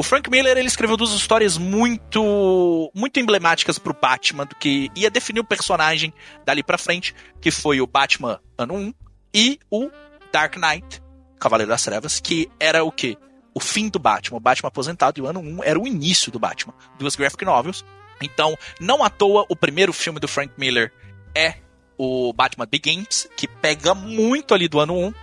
O 0.00 0.02
Frank 0.02 0.30
Miller 0.30 0.56
ele 0.56 0.66
escreveu 0.66 0.96
duas 0.96 1.10
histórias 1.10 1.58
muito 1.58 2.90
muito 2.94 3.20
emblemáticas 3.20 3.78
pro 3.78 3.92
Batman, 3.92 4.46
do 4.46 4.56
que 4.56 4.90
ia 4.96 5.10
definir 5.10 5.40
o 5.40 5.44
personagem 5.44 6.10
dali 6.42 6.62
pra 6.62 6.78
frente, 6.78 7.14
que 7.38 7.50
foi 7.50 7.82
o 7.82 7.86
Batman 7.86 8.40
ano 8.56 8.76
1 8.76 8.94
e 9.34 9.60
o 9.70 9.90
Dark 10.32 10.56
Knight, 10.56 11.02
Cavaleiro 11.38 11.68
das 11.68 11.84
Trevas, 11.84 12.18
que 12.18 12.50
era 12.58 12.82
o 12.82 12.90
quê? 12.90 13.18
O 13.52 13.60
fim 13.60 13.90
do 13.90 13.98
Batman. 13.98 14.38
O 14.38 14.40
Batman 14.40 14.68
aposentado 14.68 15.20
e 15.20 15.22
o 15.22 15.26
ano 15.26 15.40
1 15.40 15.64
era 15.64 15.78
o 15.78 15.86
início 15.86 16.32
do 16.32 16.38
Batman. 16.38 16.72
Duas 16.98 17.14
graphic 17.14 17.44
novels. 17.44 17.84
Então, 18.22 18.56
não 18.80 19.04
à 19.04 19.10
toa, 19.10 19.44
o 19.50 19.54
primeiro 19.54 19.92
filme 19.92 20.18
do 20.18 20.26
Frank 20.26 20.54
Miller 20.56 20.94
é 21.34 21.56
o 21.98 22.32
Batman 22.32 22.64
Begins, 22.64 23.28
que 23.36 23.46
pega 23.46 23.94
muito 23.94 24.54
ali 24.54 24.66
do 24.66 24.80
ano 24.80 24.96
1, 24.96 25.14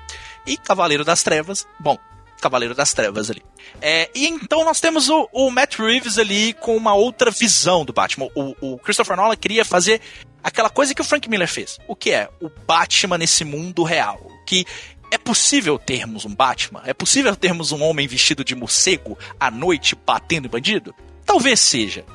e 0.45 0.56
Cavaleiro 0.56 1.04
das 1.04 1.24
Trevas, 1.24 1.68
bom, 1.80 1.97
Cavaleiro 2.42 2.76
das 2.76 2.94
Trevas 2.94 3.30
ali. 3.30 3.44
É, 3.82 4.10
e 4.14 4.28
então 4.28 4.64
nós 4.64 4.80
temos 4.80 5.10
o, 5.10 5.28
o 5.32 5.50
Matt 5.52 5.76
Reeves 5.80 6.18
ali 6.18 6.54
com 6.54 6.76
uma 6.76 6.94
outra 6.94 7.32
visão 7.32 7.84
do 7.84 7.94
Batman. 7.94 8.28
O, 8.36 8.56
o 8.62 8.78
Christopher 8.80 9.16
Nolan 9.18 9.36
queria 9.36 9.66
fazer 9.66 10.02
aquela 10.44 10.70
coisa 10.70 10.94
que 10.94 11.02
o 11.02 11.06
Frank 11.06 11.30
Miller 11.30 11.48
fez. 11.48 11.78
O 11.88 11.96
que 11.96 12.12
é? 12.12 12.30
O 12.42 12.50
Batman 12.50 13.18
nesse 13.18 13.44
mundo 13.44 13.84
real. 13.84 14.20
Que 14.46 14.66
é 15.12 15.18
possível 15.18 15.78
termos 15.80 16.26
um 16.26 16.34
Batman? 16.34 16.82
É 16.86 16.94
possível 16.94 17.36
termos 17.36 17.72
um 17.72 17.82
homem 17.82 18.08
vestido 18.08 18.44
de 18.44 18.56
morcego 18.56 19.18
à 19.40 19.50
noite 19.52 19.96
batendo 20.06 20.46
em 20.48 20.50
bandido? 20.50 20.94
Talvez 21.26 21.60
seja. 21.60 22.06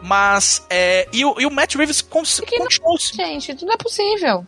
Mas, 0.00 0.64
é, 0.70 1.06
e, 1.12 1.24
o, 1.24 1.38
e 1.40 1.46
o 1.46 1.50
Matt 1.50 1.74
Reeves 1.74 2.00
cons- 2.00 2.40
que 2.40 2.56
não- 2.58 2.64
continuou. 2.66 2.98
Gente, 2.98 3.54
tudo 3.54 3.72
é 3.72 3.76
possível. 3.76 4.46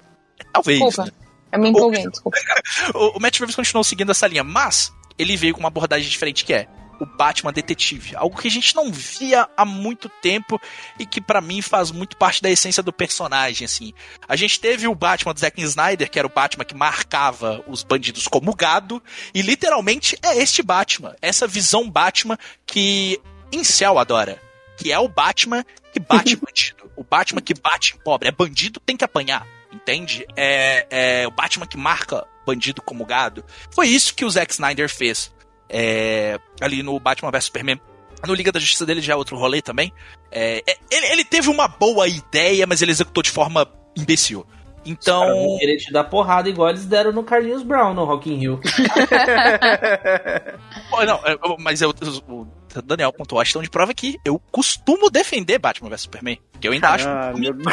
Talvez. 0.52 0.78
Desculpa. 0.78 1.04
né? 1.04 1.12
Eu 1.52 1.60
me 1.60 1.68
empolguei, 1.68 2.08
desculpa. 2.08 2.36
o, 2.94 3.18
o 3.18 3.20
Matt 3.20 3.38
Reeves 3.38 3.54
continuou 3.54 3.84
seguindo 3.84 4.10
essa 4.10 4.26
linha, 4.26 4.42
mas 4.42 4.92
ele 5.18 5.36
veio 5.36 5.54
com 5.54 5.60
uma 5.60 5.68
abordagem 5.68 6.08
diferente 6.08 6.44
que 6.44 6.52
é 6.52 6.68
o 6.98 7.06
Batman 7.06 7.52
detetive, 7.52 8.16
algo 8.16 8.40
que 8.40 8.48
a 8.48 8.50
gente 8.50 8.74
não 8.74 8.90
via 8.90 9.48
há 9.56 9.64
muito 9.64 10.08
tempo 10.08 10.60
e 10.98 11.06
que 11.06 11.20
para 11.20 11.40
mim 11.40 11.60
faz 11.60 11.90
muito 11.90 12.16
parte 12.16 12.42
da 12.42 12.50
essência 12.50 12.82
do 12.82 12.92
personagem, 12.92 13.64
assim. 13.64 13.92
A 14.26 14.36
gente 14.36 14.58
teve 14.58 14.88
o 14.88 14.94
Batman 14.94 15.34
do 15.34 15.40
Zack 15.40 15.60
Snyder, 15.60 16.10
que 16.10 16.18
era 16.18 16.26
o 16.26 16.32
Batman 16.32 16.64
que 16.64 16.74
marcava 16.74 17.62
os 17.66 17.82
bandidos 17.82 18.26
como 18.26 18.54
gado, 18.54 19.02
e 19.34 19.42
literalmente 19.42 20.16
é 20.22 20.38
este 20.38 20.62
Batman, 20.62 21.14
essa 21.20 21.46
visão 21.46 21.90
Batman 21.90 22.38
que 22.64 23.20
Incel 23.52 23.98
adora, 23.98 24.40
que 24.76 24.90
é 24.90 24.98
o 24.98 25.08
Batman 25.08 25.64
que 25.92 26.00
bate 26.00 26.36
bandido, 26.36 26.90
o 26.96 27.04
Batman 27.04 27.40
que 27.40 27.54
bate 27.54 27.94
em 27.94 27.98
pobre, 27.98 28.28
é 28.28 28.32
bandido 28.32 28.80
tem 28.80 28.96
que 28.96 29.04
apanhar. 29.04 29.46
Entende? 29.72 30.24
É, 30.36 30.86
é 30.90 31.28
o 31.28 31.30
Batman 31.30 31.66
que 31.66 31.76
marca 31.76 32.26
bandido 32.46 32.80
como 32.80 33.04
gado. 33.04 33.44
Foi 33.74 33.88
isso 33.88 34.14
que 34.14 34.24
o 34.24 34.30
Zack 34.30 34.52
Snyder 34.52 34.88
fez 34.88 35.34
é, 35.68 36.38
ali 36.60 36.82
no 36.82 36.98
Batman 37.00 37.30
vs 37.30 37.44
Superman. 37.44 37.80
No 38.26 38.34
Liga 38.34 38.50
da 38.50 38.58
Justiça 38.58 38.86
dele 38.86 39.00
já 39.00 39.12
é 39.12 39.16
outro 39.16 39.36
rolê 39.36 39.60
também. 39.60 39.92
É, 40.30 40.62
é, 40.66 40.76
ele, 40.90 41.06
ele, 41.06 41.24
teve 41.24 41.48
uma 41.48 41.68
boa 41.68 42.08
ideia, 42.08 42.66
mas 42.66 42.82
ele 42.82 42.90
executou 42.90 43.22
de 43.22 43.30
forma 43.30 43.68
imbecil. 43.96 44.46
Então. 44.84 45.26
Vão 45.26 45.58
querer 45.58 45.76
te 45.76 45.92
dar 45.92 46.04
porrada 46.04 46.48
igual 46.48 46.70
eles 46.70 46.86
deram 46.86 47.12
no 47.12 47.24
Carlinhos 47.24 47.62
Brown 47.62 47.92
no 47.92 48.04
Rock 48.04 48.32
in 48.32 48.38
Rio. 48.38 48.60
não, 51.06 51.20
é, 51.24 51.36
mas 51.58 51.82
eu, 51.82 51.92
o 52.78 52.82
Daniel 52.82 53.12
pontuou 53.12 53.40
a 53.40 53.44
questão 53.44 53.62
de 53.62 53.70
prova 53.70 53.92
que 53.94 54.18
eu 54.24 54.40
costumo 54.50 55.10
defender 55.10 55.58
Batman 55.58 55.90
vs 55.90 56.02
Superman. 56.02 56.38
Que 56.60 56.68
eu 56.68 56.72
ainda 56.72 56.90
acho. 56.90 57.08
Um 57.08 57.34
filme, 57.34 57.64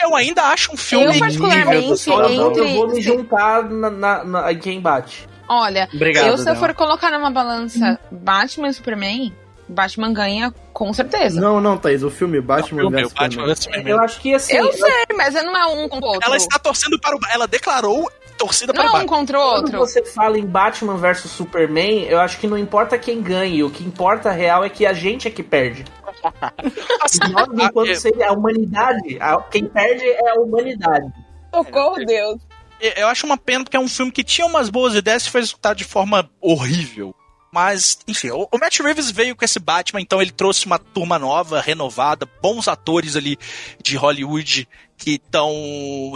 eu 0.00 0.16
ainda 0.16 0.42
acho 0.44 0.72
um 0.72 0.76
filme. 0.76 1.14
Eu, 1.14 1.18
particularmente, 1.18 2.10
entre... 2.10 2.60
eu 2.60 2.74
vou 2.74 2.88
me 2.88 3.00
juntar 3.00 3.64
na, 3.64 3.90
na, 3.90 4.24
na, 4.24 4.54
quem 4.54 4.80
bate. 4.80 5.28
Olha, 5.48 5.88
Obrigado, 5.94 6.26
eu 6.26 6.38
se 6.38 6.48
eu 6.48 6.56
for 6.56 6.74
colocar 6.74 7.10
numa 7.10 7.30
balança 7.30 7.98
Batman 8.10 8.68
e 8.68 8.74
Superman, 8.74 9.32
Batman 9.66 10.12
ganha 10.12 10.54
com 10.72 10.92
certeza. 10.92 11.40
Não, 11.40 11.60
não, 11.60 11.78
Thaís, 11.78 12.02
o 12.02 12.10
filme 12.10 12.40
Batman, 12.40 12.86
o 12.86 12.90
filme, 12.90 13.08
Batman 13.14 13.54
Superman. 13.54 13.92
Eu 13.92 14.00
acho 14.00 14.20
que 14.20 14.34
assim. 14.34 14.56
Eu 14.56 14.72
sei, 14.72 15.04
mas 15.16 15.34
não 15.34 15.56
é 15.56 15.66
um 15.66 15.88
contra 15.88 16.06
o 16.06 16.12
outro. 16.12 16.26
Ela 16.26 16.36
está 16.36 16.58
torcendo 16.58 16.98
para 17.00 17.16
o. 17.16 17.20
Ela 17.30 17.46
declarou 17.46 18.10
torcida 18.38 18.72
não 18.72 18.80
para 18.80 18.82
o 18.82 18.92
Batman. 18.92 18.98
Não 18.98 19.04
um 19.04 19.18
contra 19.18 19.38
o 19.38 19.42
outro. 19.42 19.62
Quando 19.64 19.78
você 19.78 20.04
fala 20.04 20.38
em 20.38 20.46
Batman 20.46 20.96
versus 20.96 21.30
Superman, 21.30 22.04
eu 22.04 22.20
acho 22.20 22.38
que 22.38 22.46
não 22.46 22.56
importa 22.56 22.96
quem 22.96 23.20
ganhe. 23.20 23.62
O 23.62 23.70
que 23.70 23.84
importa 23.84 24.30
real 24.30 24.64
é 24.64 24.70
que 24.70 24.86
a 24.86 24.92
gente 24.92 25.28
é 25.28 25.30
que 25.30 25.42
perde. 25.42 25.84
Nós, 27.32 27.48
enquanto 27.52 27.94
seria 27.96 28.28
a 28.28 28.32
humanidade, 28.32 29.18
quem 29.50 29.66
perde 29.66 30.04
é 30.04 30.30
a 30.30 30.40
humanidade. 30.40 31.12
Socorro, 31.52 31.96
Deus 32.04 32.40
eu 32.80 33.08
acho 33.08 33.26
uma 33.26 33.36
pena 33.36 33.64
porque 33.64 33.76
é 33.76 33.80
um 33.80 33.88
filme 33.88 34.12
que 34.12 34.24
tinha 34.24 34.46
umas 34.46 34.70
boas 34.70 34.94
ideias 34.94 35.26
e 35.26 35.30
foi 35.30 35.40
executado 35.40 35.76
de 35.76 35.84
forma 35.84 36.30
horrível. 36.40 37.14
Mas, 37.52 37.98
enfim, 38.06 38.30
o, 38.30 38.46
o 38.52 38.58
Matt 38.58 38.78
Reeves 38.80 39.10
veio 39.10 39.34
com 39.34 39.44
esse 39.44 39.58
Batman, 39.58 40.00
então 40.00 40.20
ele 40.20 40.30
trouxe 40.30 40.66
uma 40.66 40.78
turma 40.78 41.18
nova, 41.18 41.60
renovada, 41.60 42.28
bons 42.42 42.68
atores 42.68 43.16
ali 43.16 43.38
de 43.82 43.96
Hollywood 43.96 44.68
que 44.96 45.12
estão. 45.12 45.50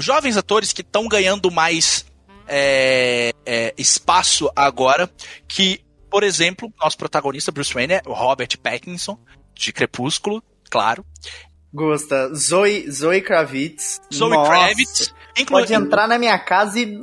jovens 0.01 0.37
atores 0.37 0.73
que 0.73 0.83
estão 0.83 1.09
ganhando 1.09 1.51
mais 1.51 2.05
é, 2.53 3.33
é, 3.47 3.75
espaço 3.79 4.51
agora. 4.55 5.11
Que, 5.49 5.81
por 6.11 6.23
exemplo, 6.23 6.71
nosso 6.81 6.99
protagonista, 6.99 7.51
Bruce 7.51 7.73
Wayne, 7.73 7.95
é 7.95 8.03
o 8.05 8.13
Robert 8.13 8.59
Pattinson, 8.63 9.19
de 9.55 9.73
Crepúsculo, 9.73 10.43
claro. 10.71 11.05
Gosta. 11.73 12.35
Zoe, 12.35 12.91
Zoe 12.91 13.23
Kravitz. 13.23 14.01
Zoe 14.13 14.31
Nossa. 14.31 14.51
Kravitz. 14.51 15.15
Inclu 15.39 15.59
Pode 15.59 15.73
entrar 15.73 16.07
na 16.07 16.19
minha 16.19 16.39
casa 16.39 16.79
e. 16.79 17.01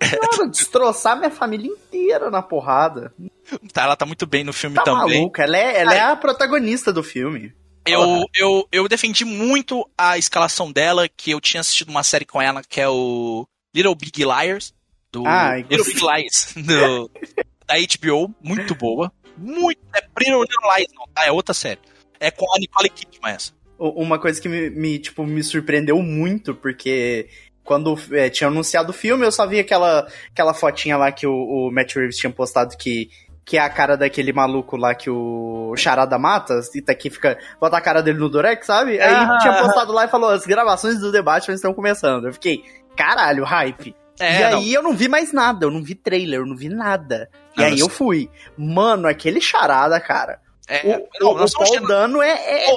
Cara, 0.00 0.48
destroçar 0.50 1.16
minha 1.16 1.30
família 1.30 1.70
inteira 1.70 2.28
na 2.28 2.42
porrada. 2.42 3.14
Tá, 3.72 3.84
ela 3.84 3.96
tá 3.96 4.04
muito 4.04 4.26
bem 4.26 4.42
no 4.42 4.52
filme 4.52 4.74
tá 4.74 4.82
também. 4.82 5.20
Maluca, 5.20 5.44
ela 5.44 5.56
é, 5.56 5.80
ela 5.80 5.94
é 5.94 6.00
a 6.00 6.16
protagonista 6.16 6.92
do 6.92 7.02
filme. 7.02 7.54
Eu, 7.86 8.24
eu, 8.34 8.66
eu 8.72 8.88
defendi 8.88 9.24
muito 9.24 9.88
a 9.96 10.18
escalação 10.18 10.72
dela, 10.72 11.08
que 11.08 11.30
eu 11.30 11.40
tinha 11.40 11.60
assistido 11.60 11.90
uma 11.90 12.02
série 12.02 12.24
com 12.24 12.40
ela, 12.40 12.62
que 12.62 12.80
é 12.80 12.88
o 12.88 13.46
Little 13.74 13.94
Big 13.94 14.24
Liars. 14.24 14.72
Do 15.10 15.26
ah, 15.26 15.56
Little 15.56 15.84
Big 15.84 16.00
Lies, 16.00 16.54
do, 16.56 17.08
da 17.66 17.74
HBO, 17.76 18.34
muito 18.42 18.74
boa. 18.74 19.12
Muito. 19.36 19.80
É 19.94 20.00
Little, 20.18 20.42
Little 20.42 20.76
Lies, 20.76 20.88
não, 20.92 21.06
tá? 21.14 21.24
É 21.24 21.30
outra 21.30 21.54
série. 21.54 21.80
É 22.18 22.30
com 22.30 22.52
a 22.52 22.58
Nicole 22.58 22.88
Kidman 22.88 23.32
essa. 23.32 23.52
Uma 23.78 24.18
coisa 24.18 24.40
que 24.40 24.48
me, 24.48 24.70
me, 24.70 24.98
tipo, 24.98 25.24
me 25.24 25.42
surpreendeu 25.42 26.00
muito, 26.02 26.54
porque 26.54 27.28
quando 27.62 27.98
é, 28.12 28.28
tinha 28.28 28.48
anunciado 28.48 28.90
o 28.90 28.94
filme, 28.94 29.24
eu 29.24 29.32
só 29.32 29.46
vi 29.46 29.58
aquela, 29.58 30.06
aquela 30.30 30.54
fotinha 30.54 30.96
lá 30.96 31.10
que 31.10 31.26
o, 31.26 31.32
o 31.32 31.70
Matt 31.70 31.94
Reeves 31.94 32.16
tinha 32.16 32.30
postado 32.30 32.76
que 32.76 33.10
que 33.44 33.58
é 33.58 33.60
a 33.60 33.68
cara 33.68 33.96
daquele 33.96 34.32
maluco 34.32 34.76
lá 34.76 34.94
que 34.94 35.10
o 35.10 35.74
Charada 35.76 36.18
mata, 36.18 36.60
e 36.74 36.80
tá 36.80 36.92
aqui 36.92 37.10
fica, 37.10 37.38
bota 37.60 37.76
a 37.76 37.80
cara 37.80 38.02
dele 38.02 38.18
no 38.18 38.30
Durex, 38.30 38.66
sabe? 38.66 38.98
Aí 38.98 39.12
ah, 39.14 39.38
tinha 39.40 39.52
postado 39.62 39.92
lá 39.92 40.06
e 40.06 40.08
falou, 40.08 40.30
as 40.30 40.46
gravações 40.46 40.98
do 40.98 41.12
debate 41.12 41.52
estão 41.52 41.74
começando. 41.74 42.26
Eu 42.26 42.32
fiquei, 42.32 42.64
caralho, 42.96 43.44
hype. 43.44 43.94
É, 44.18 44.40
e 44.40 44.44
aí 44.44 44.52
não. 44.52 44.62
eu 44.62 44.82
não 44.82 44.96
vi 44.96 45.08
mais 45.08 45.32
nada, 45.32 45.66
eu 45.66 45.70
não 45.70 45.82
vi 45.82 45.94
trailer, 45.94 46.40
eu 46.40 46.46
não 46.46 46.56
vi 46.56 46.68
nada. 46.68 47.28
E 47.56 47.62
aí 47.62 47.80
eu 47.80 47.88
fui. 47.88 48.30
Mano, 48.56 49.08
aquele 49.08 49.40
charada, 49.40 49.98
cara. 50.00 50.40
É, 50.66 50.96
o, 50.96 51.08
não, 51.20 51.32
o, 51.32 51.44
o 51.44 51.52
Paul 51.52 51.86
Dano 51.86 52.22
é. 52.22 52.66
é 52.66 52.72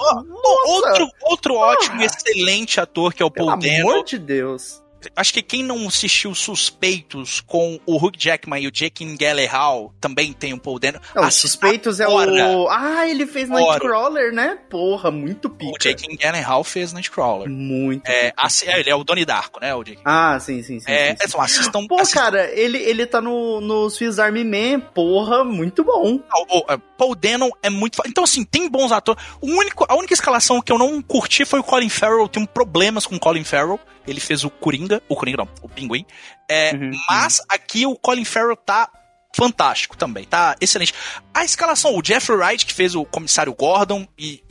outro, 0.65 1.09
outro 1.21 1.55
ótimo, 1.55 2.01
excelente 2.01 2.81
ator 2.81 3.13
que 3.13 3.23
é 3.23 3.25
o 3.25 3.31
Paul 3.31 3.51
Dano. 3.51 3.61
Pelo 3.61 3.91
amor 3.91 4.03
de 4.03 4.17
Deus 4.17 4.83
acho 5.15 5.33
que 5.33 5.41
quem 5.41 5.63
não 5.63 5.87
assistiu 5.87 6.33
Suspeitos 6.33 7.41
com 7.41 7.79
o 7.85 7.97
Hugh 7.97 8.15
Jackman 8.17 8.63
e 8.63 8.67
o 8.67 8.71
Jake 8.71 9.05
Gyllenhaal 9.15 9.93
também 9.99 10.33
tem 10.33 10.53
um 10.53 10.57
Paul 10.57 10.79
Dano. 10.79 10.99
Não, 11.15 11.29
Suspeitos 11.31 11.99
é 11.99 12.07
o... 12.07 12.67
Ah, 12.69 13.07
ele 13.07 13.25
fez 13.25 13.49
Nightcrawler, 13.49 14.33
né? 14.33 14.57
Porra, 14.69 15.11
muito 15.11 15.49
pica. 15.49 15.71
O 15.71 15.77
Jake 15.77 16.17
Gyllenhaal 16.17 16.63
fez 16.63 16.93
Nightcrawler. 16.93 17.49
Muito 17.49 18.07
é, 18.07 18.33
é, 18.65 18.79
ele 18.79 18.89
é 18.89 18.95
o 18.95 19.03
Donnie 19.03 19.25
Darko, 19.25 19.59
né? 19.59 19.73
O 19.75 19.83
Jake. 19.83 20.01
Ah, 20.03 20.39
sim, 20.39 20.61
sim, 20.63 20.79
sim. 20.79 20.91
É, 20.91 21.09
sim, 21.09 21.17
sim. 21.17 21.25
Então, 21.27 21.41
assistam... 21.41 21.87
Pô, 21.87 21.99
assistam... 21.99 22.19
cara, 22.19 22.51
ele, 22.53 22.77
ele 22.77 23.05
tá 23.05 23.21
no, 23.21 23.61
no 23.61 23.89
Swiss 23.89 24.19
Army 24.19 24.43
Man, 24.43 24.79
porra, 24.79 25.43
muito 25.43 25.83
bom. 25.83 26.19
O, 26.49 26.57
o, 26.59 26.65
é, 26.71 26.77
Paul 26.97 27.15
Dano 27.15 27.49
é 27.61 27.69
muito... 27.69 28.01
Então, 28.05 28.23
assim, 28.23 28.43
tem 28.43 28.69
bons 28.69 28.91
atores. 28.91 29.23
O 29.41 29.47
único, 29.47 29.85
a 29.87 29.95
única 29.95 30.13
escalação 30.13 30.61
que 30.61 30.71
eu 30.71 30.77
não 30.77 31.01
curti 31.01 31.45
foi 31.45 31.59
o 31.59 31.63
Colin 31.63 31.89
Farrell. 31.89 32.21
Eu 32.21 32.27
tenho 32.27 32.47
problemas 32.47 33.05
com 33.05 33.15
o 33.15 33.19
Colin 33.19 33.43
Farrell 33.43 33.79
ele 34.07 34.19
fez 34.19 34.43
o 34.43 34.49
Coringa, 34.49 35.01
o 35.07 35.15
Coringa 35.15 35.37
não, 35.37 35.49
o 35.61 35.69
Pinguim. 35.69 36.05
É, 36.49 36.73
uhum, 36.73 36.91
mas 37.09 37.39
uhum. 37.39 37.45
aqui 37.49 37.85
o 37.85 37.95
Colin 37.95 38.25
Farrell 38.25 38.55
tá 38.55 38.89
fantástico 39.35 39.95
também, 39.95 40.25
tá 40.25 40.55
excelente. 40.59 40.93
A 41.33 41.43
escalação, 41.43 41.95
o 41.95 42.01
Jeffrey 42.03 42.37
Wright, 42.37 42.65
que 42.65 42.73
fez 42.73 42.95
o 42.95 43.05
comissário 43.05 43.53
Gordon, 43.53 44.07
e 44.17 44.41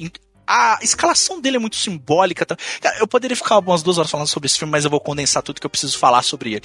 a 0.47 0.79
escalação 0.83 1.41
dele 1.41 1.57
é 1.57 1.61
muito 1.61 1.77
simbólica. 1.77 2.47
Tá? 2.47 2.57
Eu 2.99 3.07
poderia 3.07 3.37
ficar 3.37 3.59
umas 3.59 3.83
duas 3.83 3.99
horas 3.99 4.11
falando 4.11 4.29
sobre 4.29 4.47
esse 4.47 4.59
filme, 4.59 4.71
mas 4.71 4.85
eu 4.85 4.91
vou 4.91 5.01
condensar 5.01 5.43
tudo 5.43 5.61
que 5.61 5.67
eu 5.67 5.71
preciso 5.71 5.99
falar 5.99 6.23
sobre 6.23 6.55
ele. 6.55 6.63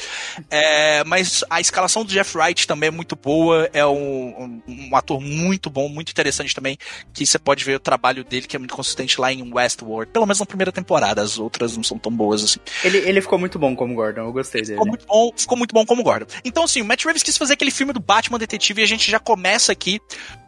É, 0.50 1.04
mas 1.04 1.44
a 1.50 1.60
escalação 1.60 2.06
do 2.06 2.12
Jeff 2.12 2.38
Wright 2.38 2.68
também 2.68 2.88
é 2.88 2.92
muito 2.92 3.16
boa, 3.16 3.70
é 3.74 3.86
um, 3.86 4.62
um, 4.68 4.90
um, 4.92 4.96
ator 4.96 5.20
muito 5.20 5.70
bom, 5.70 5.90
muito 5.90 6.12
interessante 6.12 6.54
também, 6.54 6.78
que 7.14 7.26
você 7.26 7.40
pode 7.40 7.64
ver 7.64 7.76
o 7.76 7.80
trabalho 7.80 8.24
dele, 8.24 8.48
que 8.48 8.56
é 8.56 8.60
muito 8.60 8.76
consistente 8.76 9.20
lá 9.20 9.32
em 9.32 9.52
Westworld, 9.54 10.12
pelo 10.12 10.26
menos 10.26 10.40
na 10.40 10.46
primeira 10.46 10.72
temporada, 10.72 11.22
as 11.22 11.40
outras 11.40 11.76
não 11.76 11.84
são 11.84 11.98
tão 11.98 12.12
boas 12.12 12.44
assim. 12.44 12.60
Ele, 12.84 12.98
ele 13.00 13.22
ficou 13.22 13.40
muito 13.40 13.58
bom 13.58 13.76
como 13.76 13.96
Gordon, 13.96 14.22
eu 14.22 14.32
gostei 14.32 14.62
dele. 14.62 14.74
Ficou 14.74 14.88
muito 14.88 15.06
bom, 15.06 15.32
ficou 15.36 15.58
muito 15.58 15.74
bom 15.74 15.86
como 15.86 16.04
Gordon. 16.04 16.28
Então 16.44 16.64
assim, 16.64 16.82
o 16.82 16.86
Matt 16.86 17.06
Reeves 17.06 17.24
quis 17.24 17.38
fazer 17.38 17.54
aquele 17.54 17.72
filme 17.72 17.94
do 17.94 18.00
Batman 18.00 18.38
Detetive 18.38 18.82
e 18.82 18.84
a 18.84 18.88
gente 18.88 19.10
já 19.10 19.20
começa 19.20 19.72
aqui 19.72 20.00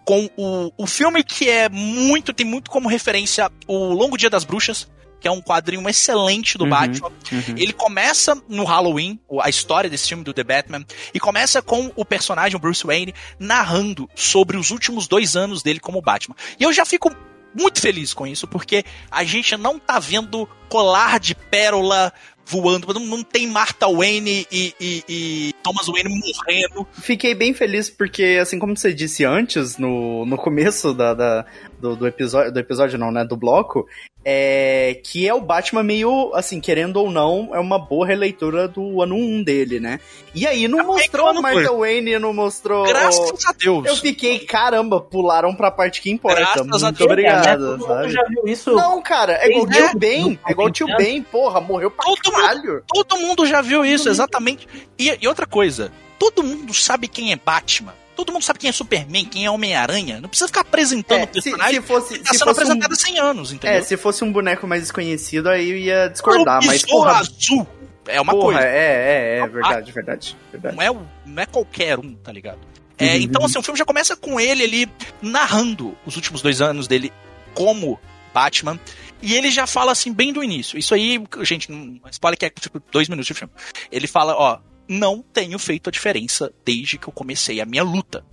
com 0.05 0.29
o, 0.37 0.71
o 0.77 0.87
filme 0.87 1.23
que 1.23 1.49
é 1.49 1.69
muito, 1.69 2.33
tem 2.33 2.45
muito 2.45 2.69
como 2.69 2.89
referência 2.89 3.51
o 3.67 3.93
Longo 3.93 4.17
Dia 4.17 4.29
das 4.29 4.43
Bruxas, 4.43 4.87
que 5.23 5.27
é 5.27 5.31
um 5.31 5.41
quadrinho 5.41 5.87
excelente 5.87 6.57
do 6.57 6.65
uhum, 6.65 6.69
Batman. 6.69 7.11
Uhum. 7.31 7.55
Ele 7.55 7.71
começa 7.71 8.35
no 8.49 8.65
Halloween, 8.65 9.17
a 9.41 9.49
história 9.49 9.89
desse 9.89 10.09
filme 10.09 10.23
do 10.23 10.33
The 10.33 10.43
Batman, 10.43 10.85
e 11.13 11.19
começa 11.19 11.61
com 11.61 11.91
o 11.95 12.03
personagem, 12.03 12.57
o 12.57 12.59
Bruce 12.59 12.85
Wayne, 12.85 13.13
narrando 13.39 14.09
sobre 14.13 14.57
os 14.57 14.69
últimos 14.69 15.07
dois 15.07 15.37
anos 15.37 15.63
dele 15.63 15.79
como 15.79 16.01
Batman. 16.01 16.35
E 16.59 16.63
eu 16.63 16.73
já 16.73 16.85
fico 16.85 17.09
muito 17.55 17.79
feliz 17.79 18.13
com 18.13 18.27
isso, 18.27 18.47
porque 18.47 18.83
a 19.09 19.23
gente 19.23 19.55
não 19.55 19.79
tá 19.79 19.97
vendo 19.99 20.47
colar 20.67 21.19
de 21.19 21.35
pérola 21.35 22.11
voando, 22.45 22.93
não, 22.93 23.05
não 23.05 23.23
tem 23.23 23.47
Martha 23.47 23.87
Wayne 23.87 24.45
e, 24.51 24.73
e, 24.79 25.03
e, 25.07 25.53
Thomas 25.63 25.87
Wayne 25.87 26.09
morrendo. 26.09 26.87
Fiquei 26.93 27.33
bem 27.33 27.53
feliz 27.53 27.89
porque, 27.89 28.37
assim 28.41 28.59
como 28.59 28.75
você 28.75 28.93
disse 28.93 29.23
antes, 29.23 29.77
no, 29.77 30.25
no 30.25 30.37
começo 30.37 30.93
da, 30.93 31.13
da 31.13 31.45
do, 31.83 31.97
do, 31.97 32.07
episódio, 32.07 32.49
do 32.49 32.59
episódio 32.59 32.97
não, 32.97 33.11
né, 33.11 33.25
do 33.25 33.35
bloco, 33.35 33.85
é, 34.23 35.01
que 35.03 35.27
é 35.27 35.33
o 35.33 35.41
Batman 35.41 35.83
meio, 35.83 36.31
assim, 36.33 36.61
querendo 36.61 36.95
ou 36.95 37.11
não, 37.11 37.49
é 37.53 37.59
uma 37.59 37.77
boa 37.77 38.07
releitura 38.07 38.69
do 38.69 39.01
ano 39.01 39.15
1 39.15 39.43
dele, 39.43 39.81
né? 39.81 39.99
E 40.33 40.47
aí 40.47 40.65
não 40.69 40.79
é 40.79 40.83
mostrou 40.83 41.27
a 41.27 41.33
Martha 41.33 41.67
foi. 41.67 41.77
Wayne, 41.79 42.17
não 42.17 42.33
mostrou... 42.33 42.85
Graças 42.85 43.45
a 43.45 43.51
Deus! 43.51 43.85
Eu 43.85 43.97
fiquei, 43.97 44.39
caramba, 44.39 45.01
pularam 45.01 45.53
pra 45.53 45.69
parte 45.69 46.01
que 46.01 46.09
importa. 46.09 46.39
Graças 46.39 46.61
Muito 46.65 46.85
a 46.85 46.91
Deus. 46.91 47.01
obrigado, 47.01 47.77
né? 47.77 47.85
sabe? 47.85 48.11
já 48.11 48.23
viu 48.23 48.43
isso? 48.45 48.71
Não, 48.71 49.01
cara, 49.01 49.33
é 49.33 49.49
igual 49.49 49.65
o 49.65 49.69
Tio 49.69 49.99
Ben, 49.99 50.39
é 50.47 50.51
igual 50.51 50.67
o 50.69 50.71
Tio 50.71 50.87
Ben, 50.97 51.21
porra, 51.21 51.59
morreu 51.59 51.91
pra 51.91 52.05
todo 52.05 52.31
caralho. 52.31 52.73
Mundo, 52.75 52.83
todo 52.87 53.17
mundo 53.17 53.45
já 53.45 53.61
viu 53.61 53.83
isso, 53.83 54.07
exatamente. 54.07 54.65
E, 54.97 55.17
e 55.21 55.27
outra 55.27 55.45
coisa, 55.45 55.91
todo 56.17 56.43
mundo 56.43 56.73
sabe 56.73 57.09
quem 57.09 57.33
é 57.33 57.35
Batman 57.35 57.93
Todo 58.15 58.31
mundo 58.31 58.43
sabe 58.43 58.59
quem 58.59 58.69
é 58.69 58.73
Superman, 58.73 59.25
quem 59.25 59.45
é 59.45 59.49
Homem-Aranha. 59.51 60.19
Não 60.21 60.29
precisa 60.29 60.47
ficar 60.47 60.61
apresentando 60.61 61.19
É, 61.21 61.23
o 61.23 61.27
personagem. 61.27 61.75
se, 61.75 61.81
se 61.81 61.87
fosse, 61.87 62.19
Tá 62.19 62.31
se 62.33 62.37
sendo 62.39 62.47
fosse 62.47 62.47
um, 62.47 62.51
apresentado 62.63 62.91
há 62.91 62.95
100 62.95 63.19
anos, 63.19 63.51
entendeu? 63.51 63.77
é, 63.77 63.81
se 63.81 63.97
fosse 63.97 64.23
um 64.23 64.31
boneco 64.31 64.67
mais 64.67 64.81
desconhecido, 64.83 65.47
aí 65.49 65.69
eu 65.71 65.77
ia 65.77 66.07
discordar, 66.09 66.61
o 66.61 66.65
mas 66.65 66.83
porra, 66.83 67.19
azul 67.19 67.67
é 68.07 68.19
uma 68.21 68.33
porra, 68.33 68.53
coisa. 68.59 68.67
é, 68.67 68.77
é, 68.77 69.39
é, 69.39 69.47
verdade, 69.47 69.91
verdade, 69.91 70.37
verdade. 70.51 70.75
Não 70.75 70.83
é, 70.83 71.05
não 71.25 71.43
é 71.43 71.45
qualquer 71.45 71.97
um, 71.99 72.13
tá 72.15 72.31
ligado? 72.31 72.59
É, 72.97 73.05
Uhum, 73.15 73.21
então, 73.21 73.43
assim, 73.45 73.57
o 73.57 73.63
filme 73.63 73.77
já 73.77 73.85
começa 73.85 74.15
com 74.15 74.39
ele 74.39 74.63
ali 74.63 74.89
narrando 75.21 75.97
os 76.05 76.15
últimos 76.15 76.41
dois 76.41 76.61
anos 76.61 76.87
dele 76.87 77.11
como 77.53 77.99
Batman. 78.33 78.79
E 79.21 79.33
ele 79.33 79.49
já 79.49 79.65
fala 79.65 79.91
assim, 79.93 80.11
bem 80.13 80.31
do 80.33 80.43
início. 80.43 80.77
Isso 80.77 80.93
aí, 80.93 81.21
gente, 81.41 81.71
um 81.71 81.99
spoiler 82.11 82.37
que 82.37 82.45
é 82.45 82.49
tipo 82.49 82.81
dois 82.91 83.07
minutos 83.07 83.27
de 83.27 83.33
filme. 83.33 83.51
Ele 83.91 84.05
fala, 84.05 84.35
ó, 84.35 84.59
não 84.87 85.21
tenho 85.21 85.57
feito 85.59 85.89
a 85.89 85.91
diferença 85.91 86.51
desde 86.65 86.97
que 86.97 87.07
eu 87.07 87.13
comecei 87.13 87.61
a 87.61 87.65
minha 87.65 87.83
luta. 87.83 88.25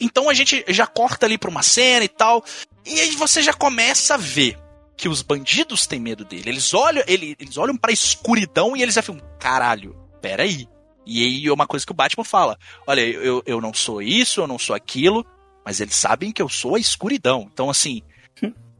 Então 0.00 0.28
a 0.28 0.34
gente 0.34 0.64
já 0.68 0.86
corta 0.86 1.26
ali 1.26 1.38
pra 1.38 1.50
uma 1.50 1.62
cena 1.62 2.04
e 2.04 2.08
tal. 2.08 2.44
E 2.84 2.98
aí 3.00 3.10
você 3.12 3.42
já 3.42 3.52
começa 3.52 4.14
a 4.14 4.16
ver 4.16 4.58
que 4.96 5.08
os 5.08 5.22
bandidos 5.22 5.86
têm 5.86 6.00
medo 6.00 6.24
dele. 6.24 6.48
Eles 6.50 6.74
olham, 6.74 7.02
ele- 7.06 7.36
eles 7.38 7.56
olham 7.56 7.76
pra 7.76 7.92
escuridão 7.92 8.76
e 8.76 8.82
eles 8.82 8.94
ficam, 8.96 9.18
caralho, 9.38 9.96
peraí. 10.20 10.66
E 11.06 11.24
aí 11.24 11.46
é 11.46 11.52
uma 11.52 11.66
coisa 11.66 11.84
que 11.84 11.92
o 11.92 11.94
Batman 11.94 12.24
fala: 12.24 12.58
olha, 12.86 13.00
eu, 13.00 13.42
eu 13.46 13.60
não 13.60 13.72
sou 13.74 14.00
isso, 14.02 14.40
eu 14.40 14.46
não 14.46 14.58
sou 14.58 14.74
aquilo, 14.74 15.24
mas 15.64 15.80
eles 15.80 15.94
sabem 15.96 16.30
que 16.32 16.42
eu 16.42 16.48
sou 16.48 16.74
a 16.76 16.78
escuridão. 16.80 17.48
Então, 17.52 17.68
assim, 17.70 18.02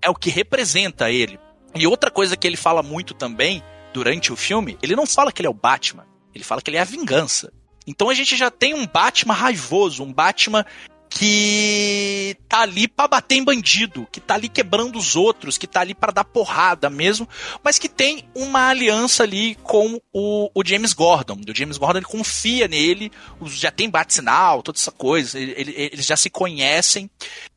é 0.00 0.09
o 0.11 0.14
que 0.14 0.30
representa 0.30 1.11
ele. 1.11 1.38
E 1.74 1.86
outra 1.86 2.11
coisa 2.11 2.36
que 2.36 2.46
ele 2.46 2.57
fala 2.57 2.82
muito 2.82 3.14
também 3.14 3.62
durante 3.92 4.32
o 4.32 4.36
filme, 4.36 4.76
ele 4.82 4.94
não 4.96 5.07
fala 5.07 5.32
que 5.32 5.40
ele 5.40 5.46
é 5.46 5.50
o 5.50 5.55
Batman, 5.55 6.07
ele 6.35 6.45
fala 6.45 6.61
que 6.62 6.70
ele 6.70 6.76
é 6.76 6.80
a 6.80 6.85
vingança. 6.85 7.53
Então 7.87 8.09
a 8.09 8.14
gente 8.14 8.37
já 8.37 8.51
tem 8.51 8.74
um 8.74 8.87
Batman 8.87 9.35
raivoso, 9.35 10.03
um 10.05 10.12
Batman 10.12 10.64
que 11.09 12.37
tá 12.49 12.61
ali 12.61 12.89
pra 12.89 13.07
bater 13.07 13.37
em 13.37 13.45
bandido, 13.45 14.09
que 14.11 14.20
tá 14.20 14.35
ali 14.35 14.49
quebrando 14.49 14.99
os 14.99 15.14
outros, 15.14 15.59
que 15.59 15.66
tá 15.66 15.80
ali 15.80 15.95
pra 15.95 16.11
dar 16.12 16.24
porrada 16.24 16.89
mesmo, 16.89 17.28
mas 17.62 17.78
que 17.78 17.89
tem 17.89 18.24
uma 18.35 18.68
aliança 18.68 19.22
ali 19.22 19.55
com 19.57 20.01
o, 20.12 20.51
o 20.55 20.64
James 20.64 20.93
Gordon. 20.93 21.39
O 21.49 21.55
James 21.55 21.76
Gordon 21.76 21.99
ele 21.99 22.07
confia 22.07 22.66
nele, 22.66 23.12
já 23.47 23.70
tem 23.70 23.91
bate-sinal, 23.91 24.62
toda 24.62 24.78
essa 24.78 24.91
coisa, 24.93 25.39
ele- 25.39 25.53
ele- 25.57 25.74
eles 25.76 26.07
já 26.07 26.16
se 26.16 26.30
conhecem. 26.30 27.11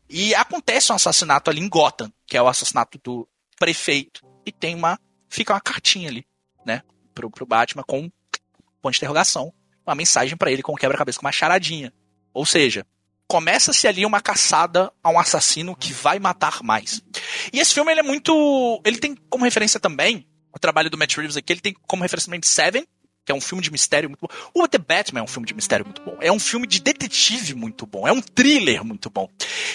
E 0.09 0.35
acontece 0.35 0.91
um 0.91 0.95
assassinato 0.95 1.49
ali 1.49 1.61
em 1.61 1.69
Gotham, 1.69 2.11
que 2.27 2.37
é 2.37 2.41
o 2.41 2.47
assassinato 2.47 2.99
do 3.03 3.27
prefeito. 3.57 4.21
E 4.45 4.51
tem 4.51 4.75
uma. 4.75 4.99
Fica 5.29 5.53
uma 5.53 5.61
cartinha 5.61 6.09
ali, 6.09 6.23
né? 6.65 6.81
Pro, 7.13 7.31
pro 7.31 7.45
Batman 7.45 7.83
com 7.83 8.11
ponto 8.85 8.93
de 8.93 8.99
interrogação. 8.99 9.51
Uma 9.85 9.95
mensagem 9.95 10.37
pra 10.37 10.51
ele 10.51 10.61
com 10.61 10.73
um 10.73 10.75
quebra-cabeça, 10.75 11.19
com 11.19 11.25
uma 11.25 11.31
charadinha. 11.31 11.91
Ou 12.33 12.45
seja, 12.45 12.85
começa-se 13.27 13.87
ali 13.87 14.05
uma 14.05 14.21
caçada 14.21 14.91
a 15.03 15.09
um 15.09 15.19
assassino 15.19 15.75
que 15.75 15.91
vai 15.91 16.19
matar 16.19 16.61
mais. 16.61 17.01
E 17.51 17.59
esse 17.59 17.73
filme 17.73 17.91
ele 17.91 17.99
é 17.99 18.03
muito. 18.03 18.81
Ele 18.85 18.97
tem 18.97 19.15
como 19.29 19.43
referência 19.43 19.79
também. 19.79 20.27
O 20.53 20.59
trabalho 20.59 20.89
do 20.89 20.97
Matt 20.97 21.17
Reeves 21.17 21.35
aqui, 21.35 21.51
ele 21.51 21.61
tem 21.61 21.75
como 21.87 22.03
referência 22.03 22.27
também 22.27 22.41
Seven, 22.43 22.87
que 23.25 23.31
é 23.31 23.35
um 23.35 23.41
filme 23.41 23.61
de 23.61 23.71
mistério 23.71 24.09
muito 24.09 24.21
bom. 24.21 24.27
O 24.53 24.67
The 24.67 24.77
Batman 24.77 25.19
é 25.19 25.23
um 25.23 25.27
filme 25.27 25.47
de 25.47 25.53
mistério 25.53 25.85
muito 25.85 26.01
bom. 26.01 26.17
É 26.21 26.31
um 26.31 26.39
filme 26.39 26.65
de 26.65 26.79
detetive 26.79 27.53
muito 27.55 27.85
bom. 27.85 28.07
É 28.07 28.11
um 28.11 28.21
thriller 28.21 28.83
muito 28.83 29.09
bom. 29.09 29.29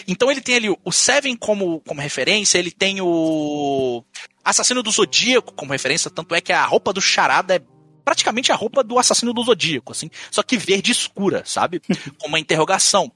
Então 0.08 0.30
ele 0.30 0.40
tem 0.40 0.54
ali 0.54 0.68
o 0.84 0.92
Seven 0.92 1.36
como, 1.36 1.80
como 1.80 2.00
referência, 2.00 2.58
ele 2.58 2.70
tem 2.70 3.00
o 3.00 4.02
Assassino 4.42 4.82
do 4.82 4.90
Zodíaco 4.90 5.52
como 5.52 5.72
referência, 5.72 6.10
tanto 6.10 6.34
é 6.34 6.40
que 6.40 6.52
a 6.52 6.64
roupa 6.64 6.92
do 6.92 7.00
Charada 7.00 7.56
é 7.56 7.62
praticamente 8.04 8.52
a 8.52 8.54
roupa 8.54 8.82
do 8.82 8.98
Assassino 8.98 9.32
do 9.32 9.42
Zodíaco, 9.42 9.92
assim, 9.92 10.10
só 10.30 10.42
que 10.42 10.56
verde 10.56 10.90
escura, 10.90 11.42
sabe? 11.44 11.80
Com 12.18 12.28
uma 12.28 12.40
interrogação. 12.40 13.12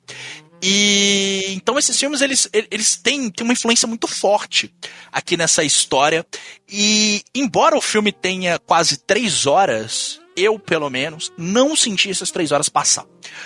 E 0.62 1.45
então 1.49 1.78
esses 1.78 1.99
filmes 1.99 2.22
eles, 2.22 2.49
eles 2.53 2.97
têm, 2.97 3.30
têm 3.30 3.45
uma 3.45 3.53
influência 3.53 3.87
muito 3.87 4.07
forte 4.07 4.74
aqui 5.12 5.37
nessa 5.37 5.62
história. 5.62 6.26
E 6.66 7.22
embora 7.35 7.76
o 7.76 7.82
filme 7.82 8.11
tenha 8.11 8.59
quase 8.59 8.97
três 8.97 9.47
horas, 9.47 10.20
eu 10.37 10.59
pelo 10.59 10.89
menos 10.89 11.32
não 11.37 11.76
senti 11.76 12.11
essas 12.11 12.30
três 12.30 12.51
horas 12.51 12.68
passar, 12.68 13.05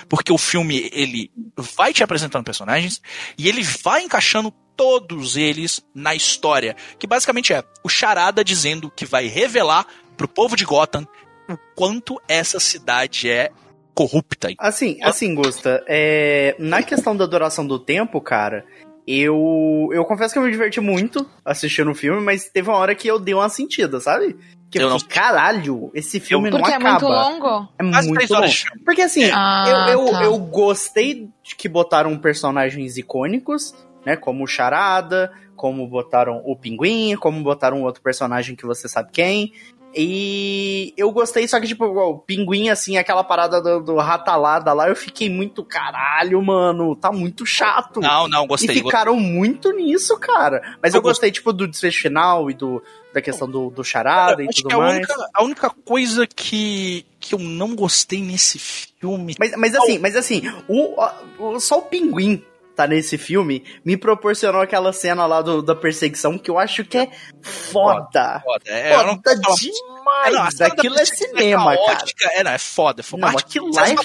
porque 0.09 0.32
o 0.32 0.39
filme 0.39 0.89
ele 0.93 1.30
vai 1.57 1.93
te 1.93 2.05
apresentando 2.05 2.45
personagens 2.45 3.03
e 3.36 3.49
ele 3.49 3.62
vai 3.62 4.03
encaixando 4.03 4.53
todos 4.76 5.36
eles 5.36 5.80
na 5.93 6.14
história, 6.14 6.76
que 7.01 7.07
basicamente 7.07 7.53
é 7.53 7.64
o 7.82 7.89
Charada 7.89 8.45
dizendo 8.45 8.93
que 8.95 9.05
vai 9.05 9.26
revelar 9.26 9.84
pro 10.16 10.28
povo 10.28 10.55
de 10.55 10.64
Gotham 10.64 11.07
o 11.49 11.57
quanto 11.74 12.20
essa 12.28 12.61
cidade 12.61 13.30
é 13.30 13.51
corrupta. 13.94 14.49
Assim, 14.59 14.99
assim, 15.03 15.34
Gusta, 15.34 15.82
é, 15.88 16.55
na 16.59 16.82
questão 16.82 17.16
da 17.16 17.26
duração 17.26 17.66
do 17.66 17.78
tempo, 17.78 18.20
cara, 18.20 18.64
eu 19.07 19.88
eu 19.92 20.05
confesso 20.05 20.34
que 20.34 20.38
eu 20.38 20.42
me 20.44 20.51
diverti 20.51 20.80
muito 20.80 21.28
assistindo 21.44 21.90
o 21.90 21.94
filme, 21.94 22.20
mas 22.20 22.49
teve 22.49 22.68
uma 22.68 22.78
hora 22.78 22.94
que 22.94 23.09
eu 23.09 23.18
dei 23.18 23.34
uma 23.34 23.49
sentida, 23.49 23.99
sabe? 24.01 24.36
Que 24.70 24.78
eu, 24.78 24.82
Eu 24.82 24.90
não- 24.90 24.99
fiquei, 25.01 25.16
caralho, 25.16 25.90
esse 25.94 26.20
filme 26.20 26.51
não 26.51 26.59
Porque 26.59 26.72
é 26.72 26.76
acaba. 26.76 26.90
muito 26.90 27.07
longo? 27.09 27.68
É 27.78 27.90
Quase 27.90 28.07
muito 28.09 28.18
três 28.18 28.30
horas 28.30 28.64
longo. 28.70 28.84
Porque 28.84 29.01
assim, 29.03 29.24
Ah, 29.32 29.88
eu, 29.90 30.01
eu, 30.07 30.12
tá. 30.12 30.24
eu 30.24 30.38
gostei 30.38 31.28
de 31.42 31.57
que 31.57 31.68
botaram 31.68 32.16
personagens 32.18 32.99
icônicos, 32.99 33.74
né? 34.05 34.14
Como 34.14 34.44
o 34.44 34.46
Charada, 34.46 35.32
como 35.57 35.88
botaram 35.88 36.42
o 36.44 36.55
Pinguim, 36.55 37.16
como 37.16 37.42
botaram 37.42 37.82
outro 37.82 38.03
personagem 38.03 38.55
que 38.55 38.66
você 38.66 38.88
sabe 38.88 39.09
quem. 39.11 39.53
E 39.95 40.93
eu 40.97 41.11
gostei, 41.11 41.47
só 41.49 41.59
que, 41.61 41.66
tipo, 41.66 41.84
o 41.84 42.18
Pinguim, 42.18 42.68
assim, 42.68 42.97
aquela 42.97 43.24
parada 43.24 43.61
do, 43.61 43.80
do 43.80 43.97
ratalada 43.97 44.72
lá, 44.72 44.89
eu 44.89 44.95
fiquei 44.97 45.30
muito 45.30 45.64
caralho, 45.64 46.41
mano. 46.43 46.95
Tá 46.95 47.11
muito 47.11 47.45
chato. 47.47 48.01
Não, 48.01 48.28
não, 48.28 48.47
gostei. 48.47 48.76
E 48.76 48.78
ficaram 48.80 49.16
muito 49.16 49.72
nisso, 49.72 50.16
cara. 50.18 50.61
Mas 50.82 50.95
Eu 50.95 50.99
eu, 50.99 51.03
gostei, 51.03 51.30
tipo, 51.30 51.53
do 51.53 51.66
desfecho 51.66 52.03
final 52.03 52.51
e 52.51 52.55
do, 52.55 52.82
da 53.14 53.20
questão 53.22 53.49
do, 53.51 53.70
do 53.70 53.82
charada 53.82 54.43
e 54.43 54.49
Acho 54.49 54.59
tudo 54.62 54.68
que 54.68 54.74
a 54.74 54.78
mais. 54.78 54.97
única, 54.99 55.14
a 55.34 55.43
única 55.43 55.70
coisa 55.70 56.26
que, 56.26 57.05
que 57.18 57.34
eu 57.34 57.39
não 57.39 57.74
gostei 57.74 58.20
nesse 58.22 58.59
filme. 58.59 59.34
Mas, 59.39 59.53
mas 59.57 59.74
assim, 59.74 59.99
mas 59.99 60.16
assim, 60.16 60.43
o, 60.68 60.97
o- 61.39 61.61
só 61.61 61.78
o 61.78 61.82
pinguim 61.82 62.43
tá 62.78 62.86
nesse 62.86 63.18
filme 63.18 63.64
me 63.84 63.96
proporcionou 63.96 64.60
aquela 64.62 64.92
cena 64.92 65.26
lá 65.26 65.42
do- 65.42 65.60
da 65.62 65.74
perseguição 65.74 66.38
que 66.38 66.48
eu 66.50 66.58
acho 66.58 66.84
que 66.84 66.96
é 66.96 67.10
foda. 67.42 68.40
Foda, 68.44 68.64
é, 68.70 68.94
eu 68.94 68.98
não 69.06 69.14
Foda 69.16 69.34
vou 69.34 69.42
falar- 69.42 69.56
demais. 69.56 70.60
É, 70.60 70.64
não, 70.64 70.72
aquilo 70.72 70.94
é 70.94 70.98
perseguição 70.98 71.28
cinema, 71.38 71.64
cara. 71.64 71.86
caótica, 71.96 72.30
É, 72.34 72.44
não, 72.44 72.50
é 72.52 72.58
foda. 72.58 73.00
É 73.00 73.02
foda. 73.02 73.20
Não, 73.26 73.32
Mas 73.32 73.42
aquilo 73.42 73.70
lá 73.74 73.88
é 73.88 73.96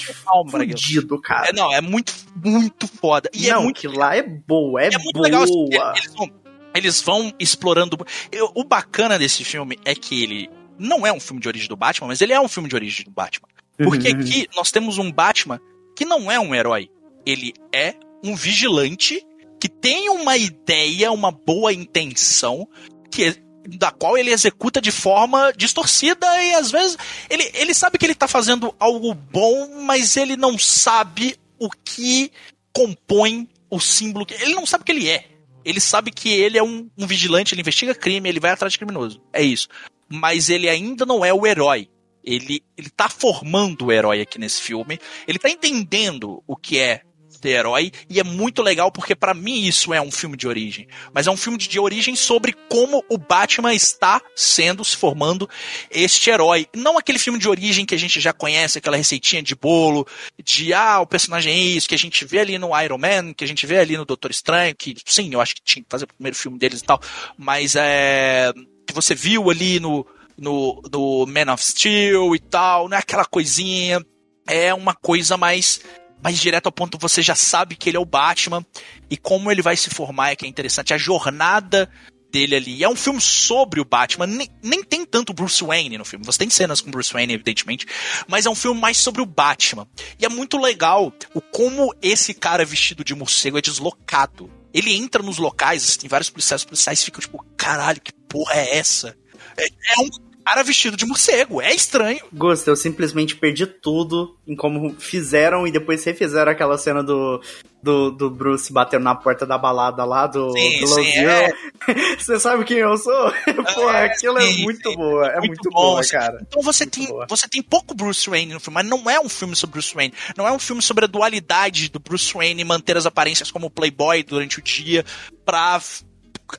fudido, 0.67 1.21
cara. 1.21 1.47
É, 1.49 1.53
não, 1.53 1.71
é 1.71 1.81
muito, 1.81 2.13
muito 2.43 2.87
foda. 2.87 3.29
E 3.33 3.47
não, 3.47 3.59
é 3.59 3.63
muito, 3.63 3.91
lá 3.91 4.15
é 4.15 4.23
boa, 4.23 4.81
é, 4.81 4.87
é 4.87 4.97
muito 4.97 5.13
boa. 5.13 5.23
legal. 5.25 5.43
assim, 5.43 5.65
eles, 5.95 6.13
vão, 6.15 6.29
eles 6.75 7.01
vão 7.01 7.33
explorando. 7.39 7.97
Eu- 8.31 8.51
o 8.55 8.63
bacana 8.63 9.17
desse 9.19 9.43
filme 9.43 9.77
é 9.85 9.93
que 9.95 10.23
ele 10.23 10.49
não 10.79 11.05
é 11.05 11.13
um 11.13 11.19
filme 11.19 11.39
de 11.39 11.47
origem 11.47 11.67
do 11.69 11.75
Batman, 11.77 12.07
mas 12.07 12.21
ele 12.21 12.33
é 12.33 12.41
um 12.41 12.47
filme 12.47 12.67
de 12.67 12.75
origem 12.75 13.05
do 13.05 13.11
Batman. 13.11 13.47
Porque 13.77 14.09
Uhum. 14.09 14.19
aqui 14.19 14.47
nós 14.55 14.71
temos 14.71 14.97
um 14.97 15.11
Batman 15.11 15.59
que 15.95 16.05
não 16.05 16.31
é 16.31 16.39
um 16.39 16.53
herói. 16.53 16.89
Ele 17.25 17.53
é 17.71 17.93
um 18.23 18.35
vigilante 18.35 19.21
que 19.59 19.69
tem 19.69 20.09
uma 20.09 20.37
ideia, 20.37 21.11
uma 21.11 21.31
boa 21.31 21.73
intenção, 21.73 22.67
que 23.11 23.25
é- 23.25 23.35
da 23.67 23.91
qual 23.91 24.17
ele 24.17 24.31
executa 24.31 24.81
de 24.81 24.91
forma 24.91 25.53
distorcida 25.55 26.27
e 26.43 26.53
às 26.53 26.69
vezes 26.69 26.97
ele, 27.29 27.49
ele 27.53 27.73
sabe 27.73 27.97
que 27.97 28.05
ele 28.05 28.15
tá 28.15 28.27
fazendo 28.27 28.75
algo 28.77 29.13
bom, 29.13 29.81
mas 29.81 30.17
ele 30.17 30.35
não 30.35 30.57
sabe 30.57 31.37
o 31.57 31.69
que 31.69 32.31
compõe 32.73 33.47
o 33.69 33.79
símbolo. 33.79 34.25
Ele 34.41 34.53
não 34.53 34.65
sabe 34.65 34.81
o 34.81 34.85
que 34.85 34.91
ele 34.91 35.09
é. 35.09 35.25
Ele 35.63 35.79
sabe 35.79 36.11
que 36.11 36.29
ele 36.29 36.57
é 36.57 36.63
um, 36.63 36.89
um 36.97 37.07
vigilante, 37.07 37.53
ele 37.53 37.61
investiga 37.61 37.95
crime, 37.95 38.27
ele 38.27 38.39
vai 38.39 38.51
atrás 38.51 38.73
de 38.73 38.79
criminoso. 38.79 39.21
É 39.31 39.41
isso. 39.41 39.69
Mas 40.09 40.49
ele 40.49 40.67
ainda 40.67 41.05
não 41.05 41.23
é 41.23 41.33
o 41.33 41.47
herói. 41.47 41.89
Ele, 42.23 42.61
ele 42.77 42.89
tá 42.89 43.07
formando 43.07 43.85
o 43.85 43.91
herói 43.91 44.21
aqui 44.21 44.37
nesse 44.37 44.61
filme. 44.61 44.99
Ele 45.27 45.39
tá 45.39 45.49
entendendo 45.49 46.43
o 46.45 46.55
que 46.55 46.79
é 46.79 47.01
ser 47.43 47.49
herói. 47.49 47.91
E 48.09 48.19
é 48.19 48.23
muito 48.23 48.61
legal 48.61 48.91
porque 48.91 49.15
para 49.15 49.33
mim 49.33 49.65
isso 49.65 49.93
é 49.93 50.01
um 50.01 50.11
filme 50.11 50.37
de 50.37 50.47
origem. 50.47 50.87
Mas 51.13 51.27
é 51.27 51.31
um 51.31 51.37
filme 51.37 51.57
de, 51.57 51.67
de 51.67 51.79
origem 51.79 52.15
sobre 52.15 52.53
como 52.69 53.03
o 53.09 53.17
Batman 53.17 53.73
está 53.73 54.21
sendo, 54.35 54.83
se 54.83 54.95
formando 54.95 55.49
este 55.91 56.29
herói. 56.29 56.67
Não 56.73 56.97
aquele 56.97 57.19
filme 57.19 57.37
de 57.37 57.49
origem 57.49 57.85
que 57.85 57.93
a 57.93 57.99
gente 57.99 58.19
já 58.19 58.31
conhece, 58.31 58.77
aquela 58.77 58.97
receitinha 58.97 59.43
de 59.43 59.55
bolo, 59.55 60.07
de 60.41 60.73
ah, 60.73 61.01
o 61.01 61.07
personagem 61.07 61.53
é 61.53 61.57
isso, 61.57 61.89
que 61.89 61.95
a 61.95 61.99
gente 61.99 62.23
vê 62.23 62.39
ali 62.39 62.57
no 62.57 62.79
Iron 62.81 62.97
Man, 62.97 63.33
que 63.33 63.43
a 63.43 63.47
gente 63.47 63.65
vê 63.65 63.79
ali 63.79 63.97
no 63.97 64.05
Doutor 64.05 64.31
Estranho, 64.31 64.75
que 64.75 64.95
sim, 65.05 65.33
eu 65.33 65.41
acho 65.41 65.55
que 65.55 65.61
tinha 65.61 65.83
que 65.83 65.89
fazer 65.89 66.05
o 66.05 66.07
primeiro 66.07 66.37
filme 66.37 66.57
deles 66.57 66.79
e 66.79 66.83
tal. 66.83 66.99
Mas 67.37 67.75
é. 67.75 68.51
Que 68.85 68.93
você 68.93 69.15
viu 69.15 69.49
ali 69.49 69.79
no, 69.79 70.05
no, 70.37 70.81
no 70.91 71.25
Man 71.25 71.53
of 71.53 71.63
Steel 71.63 72.35
e 72.35 72.39
tal, 72.39 72.87
não 72.87 72.97
é 72.97 72.99
aquela 72.99 73.25
coisinha. 73.25 74.01
É 74.45 74.73
uma 74.73 74.93
coisa 74.93 75.37
mais 75.37 75.79
mais 76.23 76.39
direto 76.39 76.67
ao 76.67 76.71
ponto, 76.71 76.97
você 76.97 77.21
já 77.21 77.35
sabe 77.35 77.75
que 77.75 77.89
ele 77.89 77.97
é 77.97 77.99
o 77.99 78.05
Batman 78.05 78.65
e 79.09 79.17
como 79.17 79.51
ele 79.51 79.61
vai 79.61 79.75
se 79.75 79.89
formar 79.89 80.31
é 80.31 80.35
que 80.35 80.45
é 80.45 80.47
interessante. 80.47 80.93
A 80.93 80.97
jornada 80.97 81.89
dele 82.33 82.55
ali. 82.55 82.83
É 82.83 82.89
um 82.89 82.95
filme 82.95 83.21
sobre 83.21 83.79
o 83.79 83.85
Batman, 83.85 84.25
nem, 84.25 84.49
nem 84.63 84.83
tem 84.83 85.05
tanto 85.05 85.33
Bruce 85.33 85.63
Wayne 85.63 85.99
no 85.99 86.03
filme. 86.03 86.25
Você 86.25 86.39
tem 86.39 86.49
cenas 86.49 86.81
com 86.81 86.89
Bruce 86.89 87.13
Wayne, 87.13 87.33
evidentemente, 87.33 87.85
mas 88.27 88.47
é 88.47 88.49
um 88.49 88.55
filme 88.55 88.81
mais 88.81 88.97
sobre 88.97 89.21
o 89.21 89.25
Batman. 89.25 89.87
E 90.19 90.25
é 90.25 90.29
muito 90.29 90.57
legal 90.57 91.13
o 91.35 91.39
como 91.39 91.93
esse 92.01 92.33
cara 92.33 92.65
vestido 92.65 93.03
de 93.03 93.13
morcego 93.13 93.59
é 93.59 93.61
deslocado. 93.61 94.49
Ele 94.73 94.95
entra 94.95 95.21
nos 95.21 95.37
locais, 95.37 95.95
tem 95.95 96.09
vários 96.09 96.31
policiais, 96.31 96.61
os 96.61 96.65
policiais 96.65 97.03
ficam 97.03 97.21
tipo, 97.21 97.45
caralho, 97.55 98.01
que 98.01 98.11
porra 98.27 98.55
é 98.55 98.77
essa? 98.77 99.15
É, 99.55 99.65
é 99.65 99.99
um 99.99 100.32
cara 100.43 100.63
vestido 100.63 100.97
de 100.97 101.05
morcego. 101.05 101.61
É 101.61 101.73
estranho. 101.73 102.19
Gosto, 102.33 102.67
eu 102.67 102.75
simplesmente 102.75 103.35
perdi 103.35 103.65
tudo 103.65 104.37
em 104.47 104.55
como 104.55 104.95
fizeram 104.99 105.65
e 105.67 105.71
depois 105.71 106.03
refizeram 106.03 106.51
aquela 106.51 106.77
cena 106.77 107.01
do, 107.03 107.41
do, 107.81 108.11
do 108.11 108.29
Bruce 108.29 108.71
batendo 108.71 109.03
na 109.03 109.15
porta 109.15 109.45
da 109.45 109.57
balada 109.57 110.03
lá 110.05 110.27
do, 110.27 110.51
Sim, 110.51 110.79
do 110.79 110.87
sim, 110.87 111.17
é. 111.25 111.51
Você 112.17 112.39
sabe 112.39 112.63
quem 112.63 112.77
eu 112.77 112.97
sou? 112.97 113.31
Porra, 113.75 113.99
É, 113.99 114.05
aquilo 114.05 114.39
sim, 114.41 114.61
é 114.61 114.63
muito 114.63 114.95
boa. 114.95 115.27
É 115.27 115.39
muito, 115.39 115.69
bom, 115.69 115.81
boa, 115.81 115.99
assim. 115.99 116.11
cara. 116.11 116.39
Então 116.47 116.61
você 116.61 116.83
Muito 116.85 116.99
tem, 116.99 117.07
boa. 117.07 117.25
você 117.29 117.47
tem 117.47 117.61
pouco 117.61 117.93
Bruce 117.93 118.29
Wayne 118.29 118.53
no 118.53 118.59
filme, 118.59 118.75
mas 118.75 118.85
não 118.87 119.09
é 119.09 119.19
um 119.19 119.29
filme 119.29 119.55
sobre 119.55 119.73
Bruce 119.73 119.93
Wayne. 119.93 120.13
Não 120.37 120.47
é 120.47 120.51
um 120.51 120.59
filme 120.59 120.81
sobre 120.81 121.05
a 121.05 121.07
dualidade 121.07 121.89
do 121.89 121.99
Bruce 121.99 122.33
Wayne 122.33 122.63
manter 122.63 122.97
as 122.97 123.05
aparências 123.05 123.51
como 123.51 123.69
playboy 123.69 124.23
durante 124.23 124.59
o 124.59 124.61
dia 124.61 125.03
pra 125.45 125.79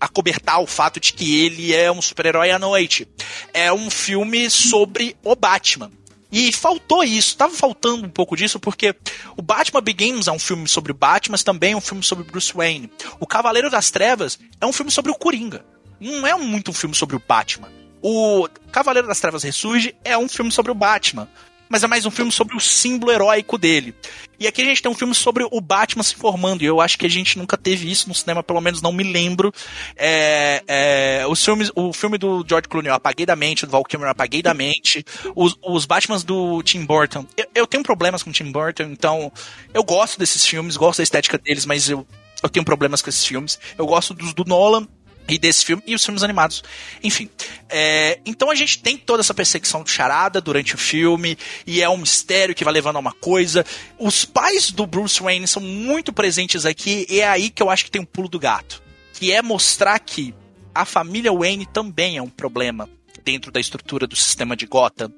acobertar 0.01 0.61
o 0.61 0.67
fato 0.67 1.01
de 1.01 1.13
que 1.13 1.45
ele 1.45 1.75
é 1.75 1.91
um 1.91 2.03
super-herói 2.03 2.51
à 2.51 2.59
noite. 2.59 3.09
É 3.53 3.73
um 3.73 3.91
filme 3.91 4.51
sobre 4.51 5.17
o 5.23 5.35
Batman. 5.35 5.91
E 6.31 6.51
faltou 6.51 7.05
isso, 7.05 7.37
tava 7.37 7.55
faltando 7.55 8.07
um 8.07 8.09
pouco 8.09 8.37
disso, 8.37 8.59
porque 8.59 8.93
o 9.37 9.43
Batman 9.43 9.81
Begins 9.81 10.27
é 10.27 10.33
um 10.33 10.39
filme 10.39 10.67
sobre 10.67 10.91
o 10.91 10.95
Batman, 10.95 11.35
mas 11.35 11.45
também 11.45 11.75
é 11.75 11.77
um 11.77 11.81
filme 11.81 12.03
sobre 12.03 12.25
Bruce 12.25 12.53
Wayne. 12.53 12.91
O 13.21 13.27
Cavaleiro 13.27 13.71
das 13.71 13.91
Trevas 13.93 14.37
é 14.61 14.67
um 14.67 14.73
filme 14.73 14.91
sobre 14.91 15.13
o 15.13 15.15
Coringa. 15.15 15.65
Não 16.01 16.27
é 16.27 16.35
muito 16.35 16.73
um 16.73 16.75
filme 16.75 16.95
sobre 16.95 17.15
o 17.15 17.23
Batman. 17.25 17.71
O 18.03 18.49
Cavaleiro 18.73 19.07
das 19.07 19.21
Trevas 19.21 19.45
Ressurge 19.45 19.95
é 20.05 20.19
um 20.19 20.29
filme 20.29 20.51
sobre 20.51 20.73
o 20.73 20.75
Batman, 20.75 21.29
mas 21.69 21.85
é 21.85 21.87
mais 21.87 22.05
um 22.05 22.11
filme 22.11 22.33
sobre 22.33 22.57
o 22.57 22.61
símbolo 22.61 23.13
heróico 23.13 23.57
dele. 23.57 23.95
E 24.39 24.47
aqui 24.47 24.63
a 24.63 24.65
gente 24.65 24.83
tem 24.83 24.91
um 24.91 24.95
filme 24.95 25.15
sobre 25.15 25.47
o 25.51 25.61
Batman 25.61 26.03
se 26.03 26.15
formando, 26.15 26.63
e 26.63 26.67
eu 26.67 26.81
acho 26.81 26.99
que 26.99 27.07
a 27.07 27.11
gente 27.11 27.39
nunca 27.39 27.57
teve 27.57 27.91
isso 27.91 28.09
no 28.09 28.15
cinema, 28.15 28.43
pelo 28.43 28.61
menos 28.61 28.83
não 28.83 28.93
me 28.93 29.03
lembro. 29.03 29.53
É, 29.97 30.63
é, 30.67 31.27
os 31.27 31.45
filmes, 31.45 31.71
o 31.75 31.93
filme 31.93 32.19
do 32.19 32.45
George 32.49 32.69
Clooney 32.69 32.91
eu 32.91 32.95
apaguei 32.95 33.27
da 33.27 33.37
mente, 33.37 33.67
do 33.67 33.73
Val 33.73 33.85
Kilmer 33.85 34.09
eu 34.09 34.13
apaguei 34.13 34.43
da 34.43 34.55
mente. 34.55 35.05
Os, 35.35 35.57
os 35.63 35.87
Batmans 35.87 36.25
do 36.25 36.63
Tim 36.63 36.85
Burton, 36.85 37.27
eu, 37.37 37.47
eu 37.55 37.67
tenho 37.67 37.83
problemas 37.83 38.23
com 38.23 38.31
o 38.31 38.33
Tim 38.33 38.51
Burton, 38.51 38.85
então 38.85 39.33
eu 39.73 39.83
gosto 39.85 40.19
desses 40.19 40.47
filmes, 40.47 40.77
gosto 40.77 40.99
da 40.99 41.05
estética 41.05 41.39
deles, 41.39 41.67
mas 41.67 41.89
eu, 41.89 42.07
eu 42.43 42.49
tenho 42.49 42.65
problemas 42.65 43.01
com 43.01 43.09
esses 43.09 43.25
filmes. 43.25 43.59
Eu 43.79 43.87
gosto 43.87 44.15
dos 44.15 44.35
do 44.35 44.45
Nolan, 44.45 44.87
e 45.29 45.39
desse 45.39 45.65
filme 45.65 45.83
e 45.87 45.95
os 45.95 46.05
filmes 46.05 46.23
animados. 46.23 46.63
Enfim, 47.03 47.29
é, 47.69 48.21
então 48.25 48.51
a 48.51 48.55
gente 48.55 48.79
tem 48.81 48.97
toda 48.97 49.21
essa 49.21 49.35
perseguição 49.35 49.83
de 49.83 49.91
charada 49.91 50.41
durante 50.41 50.75
o 50.75 50.79
filme 50.79 51.37
e 51.67 51.81
é 51.83 51.89
um 51.89 51.99
mistério 51.99 52.55
que 52.55 52.65
vai 52.65 52.73
levando 52.73 52.97
a 52.97 53.01
uma 53.01 53.13
coisa. 53.13 53.65
Os 53.99 54.25
pais 54.25 54.71
do 54.71 54.87
Bruce 54.87 55.23
Wayne 55.23 55.47
são 55.47 55.63
muito 55.63 56.13
presentes 56.13 56.67
aqui 56.67 57.07
e 57.09 57.21
é 57.21 57.29
aí 57.29 57.51
que 57.51 57.63
eu 57.63 57.71
acho 57.71 57.85
que 57.85 57.91
tem 57.91 58.03
um 58.03 58.07
pulo 58.07 58.29
do 58.29 58.39
gato, 58.39 58.83
que 59.13 59.33
é 59.33 59.41
mostrar 59.41 59.99
que 59.99 60.35
a 60.75 60.85
família 60.85 61.33
Wayne 61.33 61.67
também 61.67 62.17
é 62.17 62.23
um 62.23 62.29
problema 62.29 62.89
dentro 63.25 63.51
da 63.51 63.61
estrutura 63.61 64.07
do 64.07 64.17
sistema 64.17 64.55
de 64.55 64.67
Gotham 64.67 65.11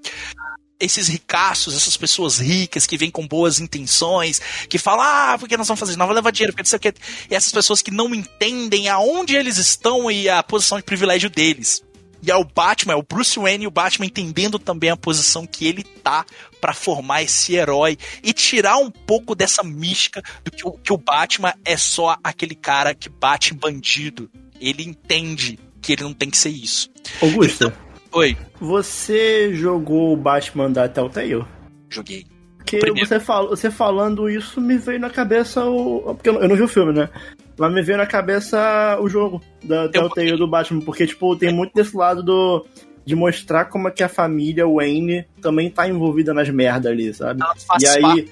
esses 0.78 1.08
ricaços, 1.08 1.74
essas 1.74 1.96
pessoas 1.96 2.38
ricas 2.38 2.86
que 2.86 2.96
vêm 2.96 3.10
com 3.10 3.26
boas 3.26 3.60
intenções, 3.60 4.40
que 4.68 4.78
falam, 4.78 5.04
ah, 5.04 5.36
porque 5.38 5.56
nós 5.56 5.66
vamos 5.66 5.80
fazer? 5.80 5.92
Nós 5.92 6.06
vamos 6.06 6.16
levar 6.16 6.30
dinheiro, 6.30 6.52
porque 6.52 6.62
não 6.62 6.68
sei 6.68 6.76
o 6.76 6.80
que. 6.80 6.94
E 7.30 7.34
essas 7.34 7.52
pessoas 7.52 7.82
que 7.82 7.90
não 7.90 8.14
entendem 8.14 8.88
aonde 8.88 9.34
eles 9.34 9.56
estão 9.56 10.10
e 10.10 10.28
a 10.28 10.42
posição 10.42 10.78
de 10.78 10.84
privilégio 10.84 11.30
deles. 11.30 11.82
E 12.22 12.30
é 12.30 12.36
o 12.36 12.44
Batman, 12.44 12.94
é 12.94 12.96
o 12.96 13.02
Bruce 13.02 13.38
Wayne 13.38 13.64
e 13.64 13.66
o 13.68 13.70
Batman 13.70 14.06
entendendo 14.06 14.58
também 14.58 14.90
a 14.90 14.96
posição 14.96 15.46
que 15.46 15.66
ele 15.66 15.84
tá 15.84 16.24
pra 16.60 16.74
formar 16.74 17.22
esse 17.22 17.54
herói 17.54 17.96
e 18.22 18.32
tirar 18.32 18.78
um 18.78 18.90
pouco 18.90 19.34
dessa 19.34 19.62
mística 19.62 20.22
do 20.44 20.50
que 20.50 20.66
o, 20.66 20.72
que 20.72 20.92
o 20.92 20.96
Batman 20.96 21.54
é 21.64 21.76
só 21.76 22.16
aquele 22.24 22.54
cara 22.54 22.94
que 22.94 23.08
bate 23.08 23.54
bandido. 23.54 24.30
Ele 24.60 24.82
entende 24.82 25.58
que 25.80 25.92
ele 25.92 26.02
não 26.02 26.12
tem 26.12 26.28
que 26.28 26.36
ser 26.36 26.48
isso. 26.48 26.90
Augusto, 27.22 27.72
Oi, 28.16 28.34
você 28.58 29.54
jogou 29.54 30.14
o 30.14 30.16
Batman 30.16 30.70
da 30.70 30.88
Telltale? 30.88 31.44
joguei. 31.90 32.24
Porque 32.56 32.80
você, 32.98 33.20
fal 33.20 33.48
você 33.50 33.70
falando 33.70 34.30
isso 34.30 34.58
me 34.58 34.78
veio 34.78 34.98
na 34.98 35.10
cabeça 35.10 35.66
o. 35.66 36.14
Porque 36.14 36.30
eu 36.30 36.48
não, 36.48 36.56
vi 36.56 36.62
o 36.62 36.68
filme, 36.68 36.94
né? 36.94 37.10
Mas 37.58 37.74
me 37.74 37.82
veio 37.82 37.98
na 37.98 38.06
cabeça 38.06 38.98
o 39.02 39.08
jogo 39.08 39.42
da 39.62 39.86
Telltale 39.90 40.34
do 40.34 40.48
Batman. 40.48 40.80
Porque, 40.80 41.06
tipo, 41.06 41.36
tem 41.36 41.52
muito 41.52 41.74
desse 41.74 41.94
lado 41.94 42.22
do. 42.22 42.66
De 43.04 43.14
mostrar 43.14 43.66
como 43.66 43.86
é 43.86 43.90
que 43.90 44.02
a 44.02 44.08
família 44.08 44.66
Wayne 44.66 45.26
também 45.42 45.70
tá 45.70 45.86
envolvida 45.86 46.32
nas 46.32 46.48
merdas 46.48 46.90
ali, 46.90 47.12
sabe? 47.12 47.40
E 47.80 47.86
aí, 47.86 48.28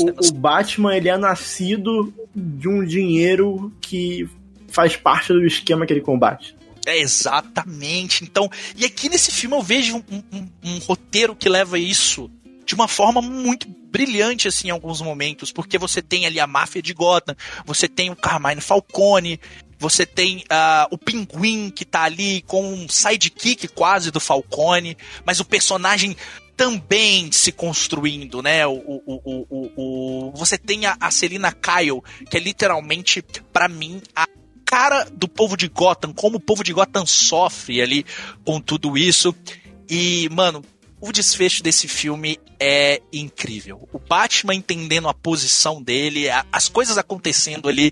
o, 0.00 0.28
o 0.28 0.32
Batman, 0.32 0.96
ele 0.96 1.10
é 1.10 1.18
nascido 1.18 2.10
de 2.34 2.68
um 2.68 2.82
dinheiro 2.82 3.70
que 3.82 4.26
faz 4.66 4.96
parte 4.96 5.32
do 5.34 5.44
esquema 5.44 5.84
que 5.84 5.92
ele 5.92 6.00
combate. 6.00 6.56
É, 6.86 6.96
exatamente. 6.98 8.24
Então, 8.24 8.48
e 8.76 8.84
aqui 8.84 9.08
nesse 9.08 9.30
filme 9.32 9.56
eu 9.56 9.62
vejo 9.62 9.96
um, 10.10 10.22
um- 10.32 10.48
um 10.64 10.78
roteiro 10.78 11.34
que 11.34 11.48
leva 11.48 11.78
isso 11.78 12.30
de 12.64 12.74
uma 12.74 12.88
forma 12.88 13.20
muito 13.20 13.68
brilhante, 13.68 14.48
assim, 14.48 14.68
em 14.68 14.70
alguns 14.70 15.00
momentos, 15.00 15.52
porque 15.52 15.78
você 15.78 16.00
tem 16.02 16.26
ali 16.26 16.38
a 16.40 16.46
máfia 16.46 16.82
de 16.82 16.92
Gotham, 16.92 17.36
você 17.64 17.88
tem 17.88 18.10
o 18.10 18.16
Carmine 18.16 18.60
Falcone, 18.60 19.40
você 19.78 20.04
tem 20.06 20.44
ah, 20.50 20.88
o 20.90 20.98
Pinguim 20.98 21.70
que 21.70 21.84
tá 21.84 22.02
ali 22.02 22.42
com 22.42 22.72
um 22.72 22.88
sidekick 22.88 23.68
quase 23.68 24.10
do 24.10 24.18
Falcone, 24.20 24.96
mas 25.24 25.38
o 25.40 25.44
personagem 25.44 26.16
também 26.56 27.30
se 27.30 27.52
construindo, 27.52 28.42
né? 28.42 28.66
O, 28.66 28.72
o, 28.72 29.02
o, 29.06 29.46
o, 29.50 29.72
o- 30.28 30.32
você 30.34 30.56
tem 30.58 30.86
a, 30.86 30.96
a 31.00 31.10
Selina 31.10 31.52
Kyle, 31.52 32.02
que 32.30 32.36
é 32.36 32.40
literalmente, 32.40 33.22
pra 33.52 33.68
mim, 33.68 34.00
a 34.14 34.26
cara 34.76 35.04
do 35.10 35.26
povo 35.26 35.56
de 35.56 35.68
Gotham, 35.68 36.12
como 36.12 36.36
o 36.36 36.40
povo 36.40 36.62
de 36.62 36.70
Gotham 36.74 37.06
sofre 37.06 37.80
ali 37.80 38.04
com 38.44 38.60
tudo 38.60 38.98
isso. 38.98 39.34
E, 39.88 40.28
mano, 40.30 40.62
o 41.00 41.10
desfecho 41.12 41.62
desse 41.62 41.88
filme 41.88 42.38
é 42.60 43.00
incrível. 43.10 43.88
O 43.90 43.98
Batman 43.98 44.54
entendendo 44.54 45.08
a 45.08 45.14
posição 45.14 45.82
dele, 45.82 46.28
a- 46.28 46.44
as 46.52 46.68
coisas 46.68 46.98
acontecendo 46.98 47.70
ali. 47.70 47.90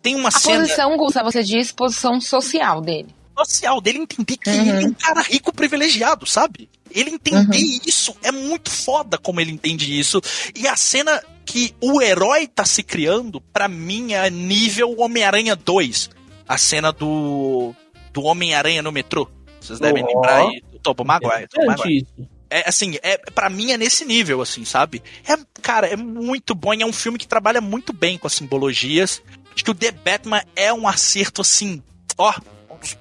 Tem 0.00 0.14
uma 0.14 0.28
A 0.28 0.32
cena 0.32 0.60
posição, 0.60 0.96
Gusta, 0.96 1.22
você 1.22 1.42
diz 1.42 1.70
posição 1.70 2.18
social 2.18 2.80
dele. 2.80 3.08
social 3.36 3.78
dele 3.82 3.98
entender 3.98 4.38
que 4.38 4.48
Uhum. 4.48 4.60
ele 4.78 4.84
é 4.84 4.88
um 4.88 4.94
cara 4.94 5.20
rico 5.20 5.52
privilegiado, 5.54 6.24
sabe? 6.24 6.70
Ele 6.90 7.10
entender 7.10 7.58
isso 7.86 8.16
é 8.22 8.32
muito 8.32 8.70
foda 8.70 9.18
como 9.18 9.38
ele 9.38 9.50
entende 9.52 9.98
isso. 9.98 10.22
E 10.54 10.66
a 10.66 10.76
cena 10.76 11.22
que 11.46 11.74
o 11.80 12.02
herói 12.02 12.46
tá 12.48 12.64
se 12.64 12.82
criando, 12.82 13.40
pra 13.40 13.68
mim, 13.68 14.12
é 14.12 14.28
nível 14.28 14.98
Homem-Aranha 15.00 15.54
2. 15.56 16.10
A 16.46 16.58
cena 16.58 16.92
do, 16.92 17.72
do 18.12 18.22
Homem-Aranha 18.24 18.82
no 18.82 18.92
metrô. 18.92 19.28
Vocês 19.60 19.78
devem 19.80 20.02
Oh. 20.04 20.06
lembrar 20.06 20.48
aí 20.48 20.60
do 20.72 20.78
Tobey 20.80 21.06
Maguire. 21.06 21.48
É 22.48 22.68
assim, 22.68 22.96
é 23.02 23.16
para 23.18 23.48
mim 23.50 23.72
é 23.72 23.76
nesse 23.76 24.04
nível 24.04 24.40
assim, 24.40 24.64
sabe? 24.64 25.02
É, 25.28 25.36
cara, 25.60 25.88
é 25.88 25.96
muito 25.96 26.54
bom, 26.54 26.72
e 26.74 26.82
é 26.82 26.86
um 26.86 26.92
filme 26.92 27.18
que 27.18 27.26
trabalha 27.26 27.60
muito 27.60 27.92
bem 27.92 28.16
com 28.18 28.26
as 28.26 28.34
simbologias. 28.34 29.20
Acho 29.52 29.64
que 29.64 29.70
o 29.70 29.74
The 29.74 29.90
Batman 29.90 30.42
é 30.54 30.72
um 30.72 30.86
acerto 30.86 31.40
assim, 31.40 31.82
ó, 32.16 32.32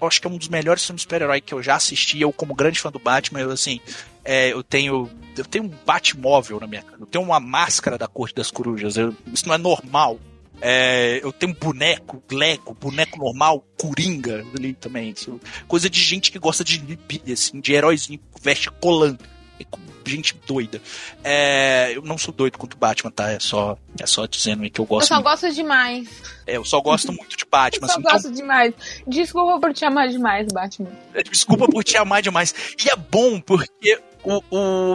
acho 0.01 0.21
que 0.21 0.25
é 0.25 0.29
um 0.29 0.37
dos 0.37 0.47
melhores 0.47 0.83
filmes 0.83 1.03
super-herói 1.03 1.41
que 1.41 1.53
eu 1.53 1.61
já 1.61 1.75
assisti, 1.75 2.21
eu 2.21 2.31
como 2.33 2.55
grande 2.55 2.79
fã 2.79 2.91
do 2.91 2.97
Batman, 2.97 3.41
eu 3.41 3.51
assim, 3.51 3.79
é, 4.23 4.51
eu 4.51 4.63
tenho 4.63 5.09
eu 5.37 5.45
tenho 5.45 5.65
um 5.65 5.71
Batmóvel 5.85 6.59
na 6.59 6.67
minha 6.67 6.81
casa, 6.81 6.97
eu 6.99 7.05
tenho 7.05 7.23
uma 7.23 7.39
máscara 7.39 7.97
da 7.97 8.07
Corte 8.07 8.35
das 8.35 8.49
Corujas, 8.51 8.97
eu- 8.97 9.15
isso 9.33 9.47
não 9.47 9.55
é 9.55 9.57
normal. 9.57 10.19
É, 10.61 11.19
eu 11.21 11.33
tenho 11.33 11.51
um 11.51 11.55
boneco, 11.55 12.23
Lego, 12.31 12.73
boneco 12.79 13.17
normal, 13.19 13.65
Coringa 13.77 14.45
ali 14.57 14.73
também. 14.73 15.09
Isso, 15.09 15.39
coisa 15.67 15.89
de 15.89 15.99
gente 15.99 16.31
que 16.31 16.39
gosta 16.39 16.63
de 16.63 16.75
gibi, 16.75 17.21
assim, 17.31 17.59
de 17.59 17.73
heróizinho 17.73 18.19
veste 18.41 18.71
colando. 18.71 19.19
É 19.59 19.65
gente 20.07 20.35
doida. 20.45 20.79
É, 21.23 21.91
eu 21.95 22.01
não 22.03 22.17
sou 22.17 22.33
doido 22.33 22.57
quanto 22.57 22.77
Batman, 22.77 23.09
tá? 23.11 23.31
É 23.31 23.39
só, 23.39 23.77
é 23.99 24.05
só 24.05 24.25
dizendo 24.27 24.63
aí 24.63 24.69
que 24.69 24.79
eu 24.79 24.83
Eu 24.83 24.87
gosto. 24.87 25.07
só 25.07 25.15
muito. 25.15 25.25
gosto 25.25 25.51
demais. 25.53 26.07
É, 26.45 26.57
eu 26.57 26.63
só 26.63 26.79
gosto 26.79 27.11
muito 27.13 27.35
de 27.35 27.45
Batman. 27.49 27.85
Eu 27.85 27.87
só 27.87 27.93
assim, 27.93 28.01
então, 28.01 28.13
gosto 28.13 28.31
demais. 28.31 28.73
Desculpa 29.07 29.59
por 29.59 29.73
te 29.73 29.83
amar 29.83 30.07
demais, 30.09 30.47
Batman. 30.53 30.91
Desculpa 31.29 31.67
por 31.67 31.83
te 31.83 31.97
amar 31.97 32.21
demais. 32.21 32.53
E 32.85 32.89
é 32.89 32.95
bom 32.95 33.39
porque 33.41 33.99
o, 34.25 34.43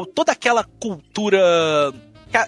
o- 0.01 0.07
toda 0.07 0.33
aquela 0.33 0.65
cultura. 0.65 1.39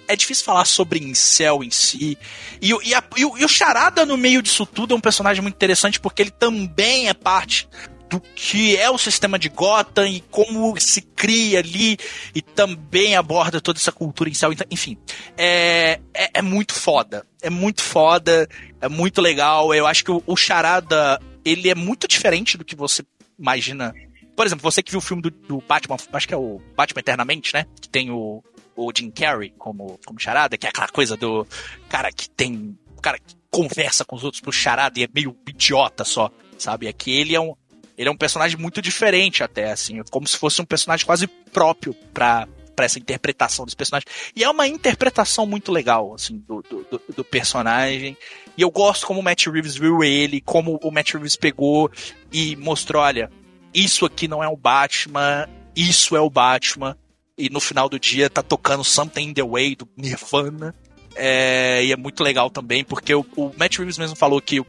É 0.07 0.15
difícil 0.15 0.45
falar 0.45 0.65
sobre 0.65 1.01
incel 1.01 1.65
em 1.65 1.71
si. 1.71 2.17
E, 2.61 2.73
o- 2.73 2.81
e, 2.83 2.95
a- 2.95 3.03
e 3.17 3.25
o 3.45 3.49
Charada 3.49 4.07
no 4.07 4.17
meio 4.17 4.41
disso 4.41 4.65
tudo 4.65 4.95
é 4.95 4.97
um 4.97 5.01
personagem 5.01 5.43
muito 5.43 5.57
interessante 5.57 5.99
porque 5.99 6.23
ele 6.23 6.31
também 6.31 7.09
é 7.09 7.15
parte 7.15 7.69
do 8.09 8.21
que 8.21 8.77
é 8.77 8.89
o 8.91 8.99
sistema 8.99 9.39
de 9.39 9.49
Gotham 9.49 10.07
e 10.07 10.21
como 10.31 10.79
se 10.79 11.01
cria 11.01 11.59
ali 11.59 11.97
e 12.35 12.41
também 12.43 13.17
aborda 13.17 13.61
toda 13.61 13.79
essa 13.79 13.91
cultura 13.91 14.31
incel. 14.31 14.53
Então, 14.53 14.67
enfim, 14.71 14.97
é, 15.37 15.99
é, 16.15 16.31
é 16.35 16.43
muito 16.43 16.75
foda. 16.75 17.27
É 17.41 17.51
muito 17.51 17.83
foda, 17.83 18.49
é 18.81 18.89
muito 18.89 19.21
legal. 19.21 19.75
Eu 19.75 19.87
acho 19.87 20.05
que 20.05 20.13
o, 20.13 20.23
o 20.27 20.37
Charada, 20.37 21.21
ele 21.45 21.69
é 21.71 21.75
muito 21.75 22.07
diferente 22.07 22.57
do 22.57 22.65
que 22.65 22.77
você 22.77 23.03
imagina 23.37 23.93
por 24.35 24.47
exemplo, 24.47 24.63
você 24.63 24.83
que 24.83 24.91
viu 24.91 24.99
o 24.99 25.03
filme 25.03 25.23
do, 25.23 25.31
do 25.31 25.59
Batman, 25.61 25.97
acho 26.13 26.29
que 26.29 26.35
é 26.35 26.37
o 26.37 26.61
Batman 26.75 27.01
Eternamente, 27.01 27.53
né? 27.55 27.67
Que 27.81 27.89
tem 27.89 28.11
o, 28.11 28.43
o 28.77 28.93
Jim 28.97 29.11
Carrey 29.11 29.53
como, 29.59 29.99
como 30.05 30.19
charada, 30.19 30.57
que 30.57 30.67
é 30.67 30.71
aquela 30.71 30.89
coisa 30.89 31.17
do 31.17 31.47
cara 31.89 32.11
que 32.11 32.29
tem. 32.29 32.77
cara 33.01 33.19
que 33.19 33.35
conversa 33.51 34.05
com 34.05 34.17
os 34.17 34.25
outros 34.25 34.41
pro 34.41 34.51
charada 34.51 34.99
e 34.99 35.05
é 35.05 35.09
meio 35.15 35.37
idiota 35.47 36.05
só, 36.05 36.31
sabe? 36.57 36.87
É 36.87 36.93
que 36.93 37.11
ele 37.11 37.35
é 37.35 37.41
um. 37.41 37.55
Ele 37.97 38.09
é 38.09 38.13
um 38.13 38.17
personagem 38.17 38.57
muito 38.59 38.81
diferente 38.81 39.45
até, 39.45 39.71
assim, 39.71 40.03
como 40.11 40.27
se 40.27 40.37
fosse 40.37 40.63
um 40.63 40.65
personagem 40.65 41.05
quase 41.05 41.27
próprio 41.27 41.93
pra, 42.15 42.49
pra 42.75 42.87
essa 42.87 42.99
interpretação 42.99 43.67
desse 43.67 43.77
personagem. 43.77 44.09
E 44.35 44.43
é 44.43 44.49
uma 44.49 44.67
interpretação 44.67 45.47
muito 45.47 45.71
legal, 45.71 46.15
assim, 46.15 46.39
do, 46.39 46.63
do, 46.63 47.03
do 47.15 47.23
personagem. 47.23 48.17
E 48.57 48.63
eu 48.63 48.71
gosto 48.71 49.07
como 49.07 49.21
o 49.21 49.23
Matt 49.23 49.47
Reeves 49.47 49.77
viu 49.77 50.03
ele, 50.03 50.41
como 50.41 50.81
o 50.83 50.91
Matt 50.91 51.13
Reeves 51.13 51.37
pegou 51.37 51.91
e 52.33 52.57
mostrou, 52.57 53.03
olha, 53.03 53.31
isso 53.75 54.05
aqui 54.05 54.29
não 54.29 54.43
é 54.43 54.49
o 54.49 54.57
Batman, 54.57 55.49
isso 55.75 56.17
é 56.17 56.21
o 56.21 56.31
Batman. 56.31 56.97
E 57.37 57.49
no 57.49 57.61
final 57.61 57.89
do 57.89 57.99
dia 57.99 58.29
tá 58.29 58.43
tocando 58.43 58.85
Something 58.85 59.31
in 59.31 59.35
the 59.35 59.43
Way 59.43 59.77
do 59.77 59.89
Nirvana. 59.97 60.75
É, 61.15 61.85
e 61.85 61.93
é 61.93 61.97
muito 61.97 62.23
legal 62.23 62.51
também, 62.51 62.85
porque 62.85 63.15
o, 63.15 63.25
o 63.37 63.53
Matt 63.57 63.79
Reeves 63.79 63.99
mesmo 63.99 64.17
falou 64.17 64.41
que 64.41 64.61
o 64.61 64.67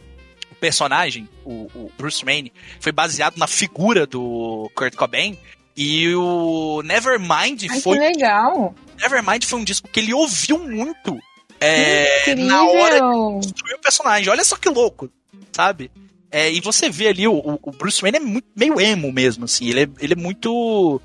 personagem, 0.59 1.27
o, 1.45 1.69
o, 1.75 1.91
Bruce 1.97 2.23
Wayne, 2.23 2.51
foi 2.79 2.91
baseado 2.91 3.37
na 3.37 3.47
figura 3.47 4.05
do 4.05 4.69
Kurt 4.75 4.95
Cobain. 4.95 5.37
E 5.75 6.13
o 6.15 6.81
Nevermind 6.83 7.65
Ai, 7.69 7.81
foi. 7.81 7.97
que 7.97 8.05
legal. 8.05 8.75
Nevermind 9.01 9.43
foi 9.43 9.59
um 9.59 9.63
disco 9.63 9.89
que 9.89 9.99
ele 9.99 10.13
ouviu 10.13 10.59
muito 10.59 11.19
é, 11.59 12.35
na 12.35 12.63
hora 12.63 12.95
de 12.95 13.47
construir 13.47 13.73
o 13.73 13.79
personagem. 13.79 14.29
Olha 14.29 14.43
só 14.43 14.55
que 14.55 14.69
louco, 14.69 15.09
sabe? 15.51 15.91
É, 16.33 16.51
e 16.51 16.59
você 16.59 16.89
vê 16.89 17.09
ali, 17.09 17.27
o, 17.27 17.59
o 17.61 17.71
Bruce 17.71 18.01
Wayne 18.01 18.17
é 18.17 18.19
muito, 18.19 18.47
meio 18.55 18.81
emo 18.81 19.11
mesmo, 19.11 19.45
assim. 19.45 19.69
Ele 19.69 19.83
é, 19.83 19.87
ele 19.99 20.13
é 20.13 20.15
muito. 20.15 20.99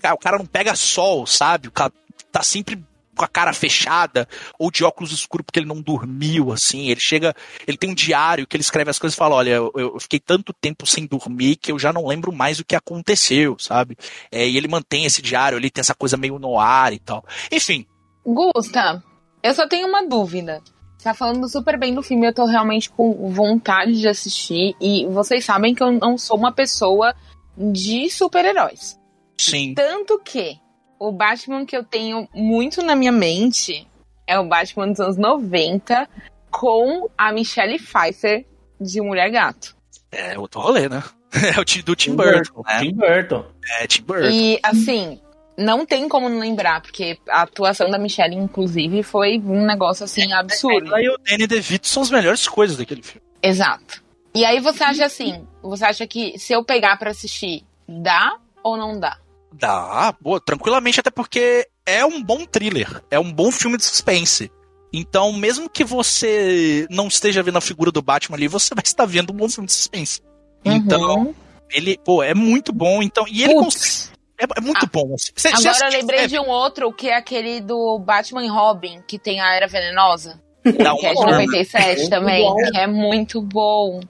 Cara, 0.00 0.14
O 0.14 0.18
cara 0.18 0.38
não 0.38 0.46
pega 0.46 0.74
sol, 0.74 1.26
sabe? 1.26 1.68
O 1.68 1.70
cara 1.70 1.92
tá 2.32 2.42
sempre 2.42 2.82
com 3.14 3.22
a 3.22 3.28
cara 3.28 3.52
fechada 3.52 4.26
ou 4.58 4.70
de 4.70 4.82
óculos 4.82 5.12
escuros 5.12 5.44
porque 5.44 5.58
ele 5.58 5.66
não 5.68 5.82
dormiu, 5.82 6.52
assim. 6.52 6.88
Ele 6.88 6.98
chega, 7.00 7.34
ele 7.66 7.76
tem 7.76 7.90
um 7.90 7.94
diário 7.94 8.46
que 8.46 8.56
ele 8.56 8.62
escreve 8.62 8.88
as 8.88 8.98
coisas 8.98 9.14
e 9.14 9.18
fala: 9.18 9.34
Olha, 9.34 9.50
eu, 9.50 9.70
eu 9.76 10.00
fiquei 10.00 10.18
tanto 10.18 10.54
tempo 10.54 10.86
sem 10.86 11.04
dormir 11.04 11.56
que 11.56 11.70
eu 11.70 11.78
já 11.78 11.92
não 11.92 12.06
lembro 12.06 12.32
mais 12.32 12.58
o 12.58 12.64
que 12.64 12.74
aconteceu, 12.74 13.58
sabe? 13.58 13.94
É, 14.32 14.48
e 14.48 14.56
ele 14.56 14.68
mantém 14.68 15.04
esse 15.04 15.20
diário, 15.20 15.58
ele 15.58 15.68
tem 15.68 15.82
essa 15.82 15.94
coisa 15.94 16.16
meio 16.16 16.38
no 16.38 16.58
ar 16.58 16.94
e 16.94 16.98
tal. 16.98 17.22
Enfim, 17.52 17.84
Gusta, 18.24 19.02
eu 19.42 19.52
só 19.52 19.68
tenho 19.68 19.86
uma 19.86 20.06
dúvida. 20.06 20.62
Você 21.00 21.04
tá 21.04 21.14
falando 21.14 21.48
super 21.48 21.78
bem 21.78 21.94
do 21.94 22.02
filme, 22.02 22.26
eu 22.26 22.34
tô 22.34 22.44
realmente 22.44 22.90
com 22.90 23.32
vontade 23.32 23.98
de 23.98 24.06
assistir. 24.06 24.76
E 24.78 25.06
vocês 25.06 25.42
sabem 25.46 25.74
que 25.74 25.82
eu 25.82 25.90
não 25.90 26.18
sou 26.18 26.36
uma 26.36 26.52
pessoa 26.52 27.14
de 27.56 28.10
super-heróis. 28.10 29.00
sim. 29.38 29.72
Tanto 29.72 30.20
que 30.22 30.58
o 30.98 31.10
Batman 31.10 31.64
que 31.64 31.74
eu 31.74 31.82
tenho 31.82 32.28
muito 32.34 32.82
na 32.82 32.94
minha 32.94 33.10
mente 33.10 33.88
é 34.26 34.38
o 34.38 34.46
Batman 34.46 34.88
dos 34.88 35.00
anos 35.00 35.16
90 35.16 36.06
com 36.50 37.08
a 37.16 37.32
Michelle 37.32 37.78
Pfeiffer 37.78 38.44
de 38.78 39.00
Mulher 39.00 39.30
Gato. 39.30 39.74
É 40.12 40.38
outro 40.38 40.60
rolê, 40.60 40.86
né? 40.86 41.02
É 41.56 41.58
o 41.58 41.82
do 41.82 41.96
Tim 41.96 42.14
Burton, 42.14 42.62
né? 42.66 42.80
Tim 42.80 42.92
Burton. 42.92 43.44
É, 43.78 43.86
Tim 43.86 44.02
Burton. 44.02 44.28
E 44.28 44.60
assim, 44.62 45.18
não 45.60 45.84
tem 45.86 46.08
como 46.08 46.28
não 46.28 46.40
lembrar, 46.40 46.80
porque 46.80 47.18
a 47.28 47.42
atuação 47.42 47.90
da 47.90 47.98
Michelle, 47.98 48.34
inclusive, 48.34 49.02
foi 49.02 49.38
um 49.38 49.64
negócio 49.66 50.04
assim 50.04 50.32
absurdo. 50.32 50.88
Ela 50.88 51.02
e 51.02 51.08
o 51.08 51.16
Danny 51.18 51.46
DeVito 51.46 51.86
são 51.86 52.02
as 52.02 52.10
melhores 52.10 52.48
coisas 52.48 52.76
daquele 52.76 53.02
filme. 53.02 53.22
Exato. 53.42 54.02
E 54.34 54.44
aí 54.44 54.60
você 54.60 54.82
acha 54.84 55.04
assim, 55.04 55.46
você 55.62 55.84
acha 55.84 56.06
que 56.06 56.38
se 56.38 56.52
eu 56.52 56.64
pegar 56.64 56.96
pra 56.98 57.10
assistir, 57.10 57.64
dá 57.88 58.36
ou 58.62 58.76
não 58.76 58.98
dá? 58.98 59.18
Dá, 59.52 60.14
boa, 60.20 60.40
tranquilamente, 60.40 61.00
até 61.00 61.10
porque 61.10 61.66
é 61.84 62.04
um 62.04 62.22
bom 62.22 62.44
thriller, 62.44 63.02
é 63.10 63.18
um 63.18 63.32
bom 63.32 63.50
filme 63.50 63.76
de 63.76 63.84
suspense. 63.84 64.50
Então, 64.92 65.32
mesmo 65.32 65.68
que 65.68 65.84
você 65.84 66.86
não 66.90 67.08
esteja 67.08 67.42
vendo 67.42 67.58
a 67.58 67.60
figura 67.60 67.90
do 67.92 68.02
Batman 68.02 68.36
ali, 68.36 68.48
você 68.48 68.74
vai 68.74 68.82
estar 68.84 69.04
vendo 69.06 69.32
um 69.32 69.36
bom 69.36 69.48
filme 69.48 69.66
de 69.66 69.72
suspense. 69.72 70.20
Então, 70.64 71.20
Uhum. 71.26 71.34
ele, 71.70 71.98
pô, 72.04 72.22
é 72.22 72.34
muito 72.34 72.72
bom. 72.72 73.02
Então, 73.02 73.24
e 73.28 73.42
ele 73.42 73.54
cons- 73.54 74.10
é, 74.40 74.46
é 74.56 74.60
muito 74.60 74.86
bom. 74.92 75.14
assim. 75.14 75.30
Você- 75.34 75.48
você 75.50 75.68
Agora 75.68 75.84
eu 75.84 75.86
assiste- 75.88 76.00
lembrei 76.00 76.20
é, 76.20 76.26
de 76.26 76.38
um 76.38 76.48
outro, 76.48 76.92
que 76.92 77.08
é 77.08 77.16
aquele 77.16 77.60
do 77.60 77.98
Batman 77.98 78.44
e 78.44 78.48
Robin, 78.48 79.00
que 79.06 79.18
tem 79.18 79.40
a 79.40 79.54
Era 79.54 79.66
Venenosa. 79.66 80.40
dá 80.64 80.94
Que 80.96 81.06
é 81.06 81.12
de 81.14 81.18
uma- 81.20 81.32
97 81.32 81.96
Muito 81.98 82.10
também, 82.10 82.42
bom. 82.44 82.56
que 82.56 82.78
é 82.78 82.86
muito 82.86 83.40
bom. 83.42 84.00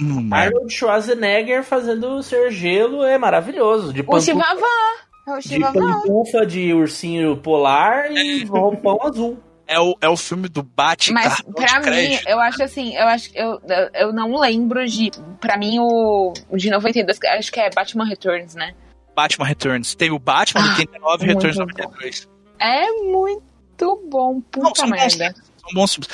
Hum. 0.00 0.28
Arnold 0.32 0.72
Schwarzenegger 0.72 1.64
fazendo 1.64 2.08
o 2.16 2.22
Ser 2.22 2.50
Gelo 2.52 3.02
é 3.04 3.18
maravilhoso. 3.18 3.92
De 3.92 4.00
O 4.02 4.04
pantufa, 4.04 4.24
Chivavá. 4.26 4.66
É 5.26 5.32
o 5.32 5.38
de 5.40 5.60
pantufa 5.60 6.46
de 6.46 6.72
ursinho 6.72 7.36
polar 7.36 8.10
e 8.12 8.44
roupão 8.44 8.98
azul. 9.02 9.38
É 9.66 9.78
o, 9.78 9.94
é 10.00 10.08
o 10.08 10.16
filme 10.16 10.48
do 10.48 10.62
Batman. 10.62 11.20
Mas 11.20 11.42
pra 11.42 11.80
mim, 11.90 12.18
eu 12.26 12.40
acho 12.40 12.62
assim, 12.62 12.96
eu 12.96 13.06
acho 13.06 13.30
eu, 13.34 13.60
eu- 13.68 13.90
eu 13.92 14.12
não 14.14 14.38
lembro 14.40 14.86
de. 14.86 15.10
Pra 15.38 15.58
mim, 15.58 15.78
o, 15.78 16.32
o 16.48 16.56
de 16.56 16.70
92, 16.70 17.18
acho 17.36 17.52
que 17.52 17.60
é 17.60 17.68
Batman 17.68 18.06
Returns, 18.06 18.54
né? 18.54 18.72
Batman 19.18 19.46
Returns. 19.46 19.94
Tem 19.96 20.12
o 20.12 20.18
Batman 20.18 20.60
Ah, 20.62 20.68
89 20.78 21.24
e 21.24 21.26
Returns 21.26 21.56
bom. 21.56 21.66
92. 21.66 22.28
É 22.60 22.90
muito 23.02 24.00
bom, 24.08 24.40
puta 24.40 24.68
Não, 24.68 24.74
são 24.76 24.90
bons 24.90 25.16
merda. 25.16 25.34
São 25.60 25.70
bons 25.74 25.94
filmes. 25.94 26.08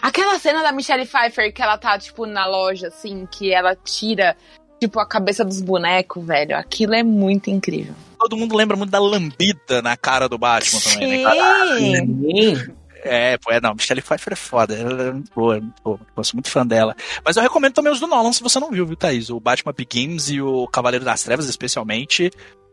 Aquela 0.00 0.38
cena 0.38 0.62
da 0.62 0.72
Michelle 0.72 1.04
Pfeiffer 1.04 1.52
que 1.52 1.60
ela 1.60 1.76
tá, 1.76 1.98
tipo, 1.98 2.24
na 2.24 2.46
loja, 2.46 2.88
assim, 2.88 3.26
que 3.30 3.52
ela 3.52 3.76
tira, 3.76 4.36
tipo, 4.80 4.98
a 5.00 5.06
cabeça 5.06 5.44
dos 5.44 5.60
bonecos, 5.60 6.24
velho. 6.24 6.56
Aquilo 6.56 6.94
é 6.94 7.02
muito 7.02 7.50
incrível. 7.50 7.94
Todo 8.18 8.38
mundo 8.38 8.56
lembra 8.56 8.74
muito 8.74 8.90
da 8.90 8.98
lambida 9.00 9.82
na 9.82 9.94
cara 9.94 10.26
do 10.26 10.38
Batman 10.38 10.80
também, 10.80 11.24
né? 11.24 11.30
Sim! 11.78 12.56
Sim. 12.56 12.74
É, 13.04 13.36
pô, 13.38 13.52
é, 13.52 13.60
não, 13.60 13.74
Michelle 13.74 14.00
Pfeiffer 14.02 14.32
é 14.32 14.36
foda, 14.36 14.74
ela 14.74 15.02
é 15.02 15.12
muito 15.12 15.30
boa, 15.34 15.56
é 15.56 15.60
muito 15.60 15.82
boa, 15.82 16.00
eu 16.16 16.24
sou 16.24 16.36
muito 16.36 16.50
fã 16.50 16.66
dela. 16.66 16.96
Mas 17.24 17.36
eu 17.36 17.42
recomendo 17.42 17.74
também 17.74 17.92
os 17.92 18.00
do 18.00 18.06
Nolan, 18.06 18.32
se 18.32 18.42
você 18.42 18.58
não 18.58 18.70
viu, 18.70 18.86
viu, 18.86 18.96
Thaís? 18.96 19.28
O 19.30 19.38
Batman 19.38 19.72
Begins 19.76 20.30
e 20.30 20.40
o 20.40 20.66
Cavaleiro 20.68 21.04
das 21.04 21.22
Trevas, 21.22 21.48
especialmente. 21.48 22.30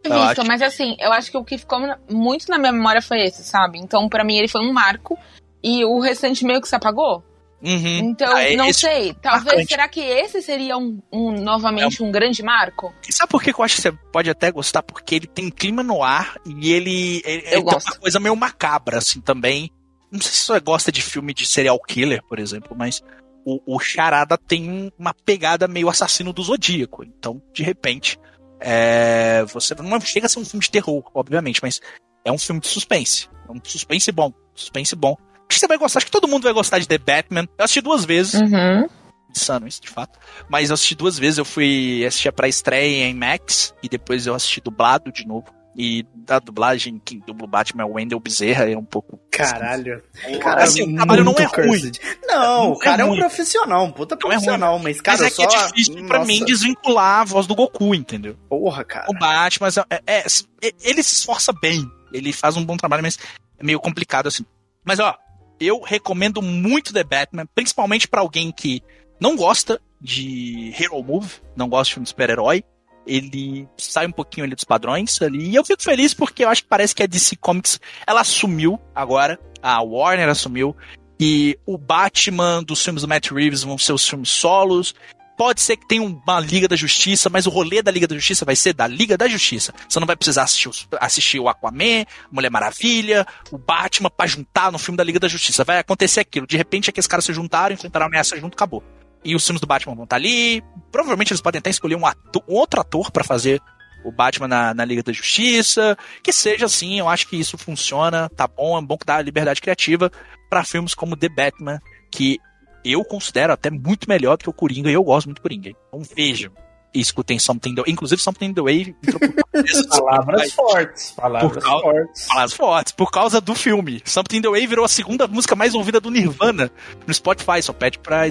Acho- 0.09 0.43
mas 0.47 0.61
assim, 0.63 0.95
eu 0.99 1.11
acho 1.13 1.29
que 1.29 1.37
o 1.37 1.43
que 1.43 1.57
ficou 1.59 1.79
muito 2.09 2.49
na 2.49 2.57
minha 2.57 2.71
memória 2.71 3.01
foi 3.01 3.21
esse, 3.21 3.43
sabe? 3.43 3.77
Então, 3.77 4.09
pra 4.09 4.23
mim, 4.23 4.35
ele 4.37 4.47
foi 4.47 4.61
um 4.61 4.73
marco. 4.73 5.17
E 5.63 5.85
o 5.85 5.99
restante 5.99 6.43
meio 6.43 6.59
que 6.59 6.67
se 6.67 6.75
apagou. 6.75 7.23
Uhum. 7.63 7.99
Então, 8.09 8.35
Ah, 8.35 8.55
não 8.57 8.65
esse- 8.65 8.79
sei. 8.79 9.13
Talvez, 9.21 9.45
marcante. 9.45 9.67
será 9.67 9.87
que 9.87 9.99
esse 9.99 10.41
seria 10.41 10.75
um, 10.75 10.99
um- 11.13 11.33
novamente 11.43 12.01
um 12.01 12.11
grande 12.11 12.41
marco? 12.41 12.91
E 13.07 13.13
sabe 13.13 13.29
por 13.29 13.43
que 13.43 13.51
eu 13.53 13.63
acho 13.63 13.75
que 13.75 13.81
você 13.83 13.91
pode 14.11 14.27
até 14.31 14.49
gostar? 14.51 14.81
Porque 14.81 15.13
ele 15.13 15.27
tem 15.27 15.51
clima 15.51 15.83
no 15.83 16.01
ar 16.03 16.35
e 16.43 16.73
ele, 16.73 17.21
ele, 17.23 17.43
ele 17.45 17.63
tem 17.63 17.63
uma 17.63 17.99
coisa 17.99 18.19
meio 18.19 18.35
macabra, 18.35 18.97
assim, 18.97 19.21
também. 19.21 19.69
Não 20.11 20.19
sei 20.19 20.31
se 20.31 20.45
você 20.45 20.59
gosta 20.59 20.91
de 20.91 21.01
filme 21.01 21.33
de 21.33 21.45
serial 21.45 21.79
killer, 21.79 22.21
por 22.23 22.37
exemplo, 22.39 22.75
mas 22.77 23.01
o, 23.45 23.75
o 23.75 23.79
Charada 23.79 24.37
tem 24.37 24.69
um- 24.69 24.91
uma 24.99 25.13
pegada 25.13 25.67
meio 25.67 25.89
assassino 25.89 26.33
do 26.33 26.43
Zodíaco. 26.43 27.03
Então, 27.03 27.41
de 27.53 27.63
repente, 27.63 28.19
é, 28.59 29.43
você 29.51 29.73
não 29.75 29.99
chega 30.01 30.25
a 30.25 30.29
ser 30.29 30.39
um 30.39 30.45
filme 30.45 30.63
de 30.63 30.71
terror, 30.71 31.03
obviamente, 31.13 31.59
mas 31.63 31.79
é 32.25 32.31
um 32.31 32.37
filme 32.37 32.61
de 32.61 32.67
suspense. 32.67 33.29
É 33.47 33.51
um 33.51 33.59
suspense 33.63 34.11
bom. 34.11 34.31
Suspense 34.53 34.95
bom. 34.95 35.15
Acho 35.19 35.47
que 35.47 35.59
você 35.59 35.67
vai 35.67 35.77
gostar, 35.77 35.97
acho 35.99 36.05
que 36.05 36.11
todo 36.11 36.27
mundo 36.27 36.43
vai 36.43 36.53
gostar 36.53 36.79
de 36.79 36.87
The 36.87 36.97
Batman. 36.97 37.47
Eu 37.57 37.65
assisti 37.65 37.81
duas 37.81 38.05
vezes 38.05 38.35
Uhum. 38.41 38.87
insano 39.29 39.67
isso, 39.67 39.81
de 39.81 39.89
fato. 39.89 40.19
Mas 40.49 40.69
eu 40.69 40.73
assisti 40.75 40.93
duas 40.95 41.17
vezes, 41.17 41.37
eu 41.39 41.45
fui 41.45 42.05
assistir 42.05 42.31
pra 42.31 42.47
estreia 42.47 43.05
em 43.05 43.13
Max 43.15 43.73
e 43.81 43.89
depois 43.89 44.27
eu 44.27 44.35
assisti 44.35 44.61
dublado 44.61 45.11
de 45.11 45.25
novo. 45.27 45.47
E 45.75 46.05
da 46.13 46.37
dublagem, 46.39 47.01
quem 47.03 47.19
dubla 47.19 47.45
o 47.45 47.49
Batman 47.49 47.83
é 47.83 47.85
o 47.85 47.93
Wendell 47.93 48.19
Bezerra, 48.19 48.69
é 48.69 48.77
um 48.77 48.83
pouco. 48.83 49.17
Caralho. 49.31 50.03
Cara, 50.41 50.63
assim, 50.63 50.83
o 50.83 50.95
trabalho 50.97 51.23
não 51.23 51.31
é 51.31 51.35
muito 51.39 51.55
ruim. 51.55 51.67
cursed. 51.69 51.99
Não, 52.27 52.63
Não 52.65 52.71
o 52.73 52.79
cara 52.79 53.03
é 53.03 53.05
é, 53.07 53.09
um 53.09 53.15
profissional, 53.15 53.85
um 53.85 53.91
puta 53.91 54.15
Não 54.21 54.31
é 54.31 54.35
ruim, 54.35 54.43
profissional, 54.43 54.79
mas, 54.79 54.99
cara, 54.99 55.17
Mas 55.19 55.27
é 55.27 55.29
que 55.29 55.49
só... 55.49 55.57
é 55.59 55.67
difícil 55.67 56.05
pra 56.07 56.19
Nossa, 56.19 56.27
mim 56.27 56.43
desvincular 56.43 57.21
a 57.21 57.23
voz 57.23 57.47
do 57.47 57.55
Goku, 57.55 57.95
entendeu? 57.95 58.35
Porra, 58.49 58.83
cara. 58.83 59.05
O 59.09 59.13
Batman, 59.17 59.69
é, 59.89 60.01
é- 60.05 60.25
é- 60.61 60.71
ele 60.83 61.01
se 61.03 61.13
esforça 61.15 61.53
bem, 61.53 61.89
ele 62.11 62.33
faz 62.33 62.57
um 62.57 62.65
bom 62.65 62.75
trabalho, 62.75 63.01
mas 63.03 63.17
é 63.57 63.63
meio 63.63 63.79
complicado 63.79 64.27
assim. 64.27 64.45
Mas 64.83 64.99
ó, 64.99 65.15
eu 65.59 65.79
recomendo 65.81 66.41
muito 66.41 66.91
The 66.93 67.03
Batman, 67.05 67.45
principalmente 67.55 68.09
pra 68.09 68.19
alguém 68.19 68.51
que 68.51 68.83
não 69.21 69.37
gosta 69.37 69.79
de 70.01 70.73
hero 70.77 71.01
move, 71.01 71.31
não 71.55 71.69
gosta 71.69 71.85
de 71.85 71.93
filme 71.93 72.03
de 72.03 72.09
super-herói. 72.09 72.63
Ele 73.05 73.67
sai 73.77 74.05
um 74.07 74.11
pouquinho 74.11 74.45
ali 74.45 74.55
dos 74.55 74.63
padrões 74.63 75.21
ali. 75.21 75.49
E 75.49 75.55
eu 75.55 75.65
fico 75.65 75.81
feliz 75.81 76.13
porque 76.13 76.43
eu 76.45 76.49
acho 76.49 76.63
que 76.63 76.69
parece 76.69 76.93
que 76.95 77.03
a 77.03 77.07
DC 77.07 77.35
Comics 77.37 77.79
ela 78.05 78.21
assumiu 78.21 78.79
agora, 78.93 79.39
a 79.61 79.81
Warner 79.81 80.29
assumiu, 80.29 80.75
que 81.17 81.57
o 81.65 81.77
Batman 81.77 82.63
dos 82.63 82.83
filmes 82.83 83.01
do 83.03 83.07
Matt 83.07 83.31
Reeves 83.31 83.63
vão 83.63 83.77
ser 83.77 83.93
os 83.93 84.07
filmes 84.07 84.29
solos. 84.29 84.93
Pode 85.37 85.61
ser 85.61 85.75
que 85.77 85.87
tenha 85.87 86.03
uma 86.03 86.39
Liga 86.39 86.67
da 86.67 86.75
Justiça, 86.75 87.27
mas 87.27 87.47
o 87.47 87.49
rolê 87.49 87.81
da 87.81 87.89
Liga 87.89 88.07
da 88.07 88.13
Justiça 88.13 88.45
vai 88.45 88.55
ser 88.55 88.73
da 88.73 88.85
Liga 88.85 89.17
da 89.17 89.27
Justiça. 89.27 89.73
Você 89.89 89.99
não 89.99 90.05
vai 90.05 90.15
precisar 90.15 90.43
assistir, 90.43 90.69
os- 90.69 90.87
assistir 90.99 91.39
o 91.39 91.49
Aquaman, 91.49 92.05
Mulher 92.31 92.51
Maravilha, 92.51 93.25
o 93.51 93.57
Batman 93.57 94.11
pra 94.15 94.27
juntar 94.27 94.71
no 94.71 94.77
filme 94.77 94.97
da 94.97 95.03
Liga 95.03 95.19
da 95.19 95.27
Justiça. 95.27 95.63
Vai 95.63 95.79
acontecer 95.79 96.19
aquilo. 96.19 96.45
De 96.45 96.57
repente, 96.57 96.91
aqueles 96.91 97.07
caras 97.07 97.25
se 97.25 97.33
juntaram, 97.33 97.73
enfrentaram 97.73 98.05
a 98.05 98.07
ameaça 98.07 98.37
junto, 98.39 98.53
acabou. 98.53 98.83
E 99.23 99.35
os 99.35 99.45
filmes 99.45 99.61
do 99.61 99.67
Batman 99.67 99.95
vão 99.95 100.03
estar 100.05 100.15
ali. 100.15 100.63
Provavelmente 100.91 101.31
eles 101.31 101.41
podem 101.41 101.59
até 101.59 101.69
escolher 101.69 101.95
um, 101.95 102.05
ator, 102.05 102.43
um 102.47 102.55
outro 102.55 102.81
ator 102.81 103.11
para 103.11 103.23
fazer 103.23 103.61
o 104.03 104.11
Batman 104.11 104.47
na, 104.47 104.73
na, 104.73 104.85
Liga 104.85 105.03
da 105.03 105.13
Justiça. 105.13 105.97
Que 106.23 106.33
seja 106.33 106.65
assim, 106.65 106.99
eu 106.99 107.07
acho 107.07 107.27
que 107.27 107.37
isso 107.37 107.57
funciona, 107.57 108.29
tá 108.29 108.47
bom, 108.47 108.77
é 108.77 108.81
bom 108.81 108.97
que 108.97 109.05
dá 109.05 109.21
liberdade 109.21 109.61
criativa 109.61 110.11
para 110.49 110.63
filmes 110.63 110.93
como 110.93 111.15
The 111.15 111.29
Batman, 111.29 111.79
que 112.11 112.39
eu 112.83 113.05
considero 113.05 113.53
até 113.53 113.69
muito 113.69 114.09
melhor 114.09 114.37
do 114.37 114.43
que 114.43 114.49
o 114.49 114.53
Coringa 114.53 114.89
e 114.89 114.93
eu 114.93 115.03
gosto 115.03 115.27
muito 115.27 115.37
do 115.37 115.43
Coringa. 115.43 115.69
Então 115.69 116.01
vejam 116.15 116.51
escutem 116.93 117.39
Something 117.39 117.75
the 117.75 117.83
Inclusive 117.87 118.21
Something 118.21 118.53
the 118.53 118.61
Way. 118.61 118.95
palavras 119.89 120.53
fortes. 120.53 121.11
Palavras 121.11 121.63
causa, 121.63 121.83
fortes. 121.83 122.27
Palavras 122.27 122.53
fortes. 122.53 122.91
Por 122.93 123.11
causa 123.11 123.41
do 123.41 123.55
filme. 123.55 124.01
Something 124.05 124.41
the 124.41 124.49
Way 124.49 124.67
virou 124.67 124.85
a 124.85 124.89
segunda 124.89 125.27
música 125.27 125.55
mais 125.55 125.73
ouvida 125.73 125.99
do 125.99 126.11
Nirvana 126.11 126.71
no 127.05 127.13
Spotify. 127.13 127.61
Só 127.61 127.73
pede 127.73 127.99
pra 127.99 128.23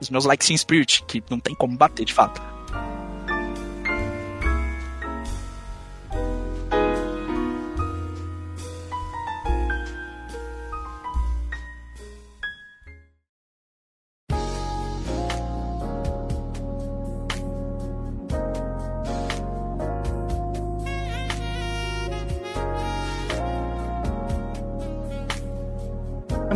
os 0.00 0.10
meus 0.10 0.24
likes 0.24 0.50
in 0.50 0.56
spirit, 0.56 1.04
que 1.06 1.22
não 1.30 1.40
tem 1.40 1.54
como 1.54 1.76
bater 1.76 2.04
de 2.04 2.12
fato. 2.12 2.42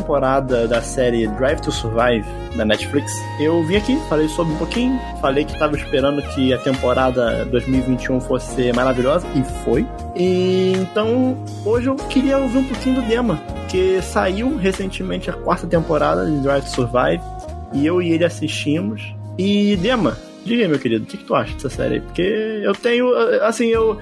Temporada 0.07 0.69
da 0.69 0.81
série 0.81 1.27
Drive 1.27 1.61
to 1.61 1.73
Survive 1.73 2.25
da 2.55 2.65
Netflix, 2.65 3.13
eu 3.41 3.61
vim 3.65 3.75
aqui, 3.75 3.99
falei 4.09 4.29
sobre 4.29 4.55
um 4.55 4.57
pouquinho, 4.57 5.01
falei 5.21 5.45
que 5.45 5.53
estava 5.53 5.77
esperando 5.77 6.23
que 6.33 6.55
a 6.55 6.59
temporada 6.59 7.45
2021 7.47 8.21
fosse 8.21 8.73
maravilhosa 8.73 9.27
e 9.35 9.43
foi. 9.65 9.85
E 10.15 10.75
então 10.77 11.37
hoje 11.65 11.89
eu 11.89 11.97
queria 11.97 12.39
ouvir 12.39 12.59
um 12.59 12.65
pouquinho 12.65 13.03
do 13.03 13.09
Dema, 13.09 13.37
que 13.69 14.01
saiu 14.01 14.57
recentemente 14.57 15.29
a 15.29 15.33
quarta 15.33 15.67
temporada 15.67 16.25
de 16.25 16.39
Drive 16.39 16.63
to 16.63 16.71
Survive 16.71 17.21
e 17.73 17.85
eu 17.85 18.01
e 18.01 18.13
ele 18.13 18.25
assistimos. 18.25 19.03
E 19.37 19.77
Dema, 19.77 20.17
diga 20.45 20.63
aí, 20.63 20.69
meu 20.69 20.79
querido, 20.79 21.03
o 21.03 21.07
que, 21.07 21.17
que 21.17 21.25
tu 21.25 21.35
acha 21.35 21.53
dessa 21.55 21.69
série? 21.69 22.01
Porque 22.01 22.23
eu 22.63 22.77
tenho, 22.77 23.13
assim, 23.43 23.67
eu 23.67 23.99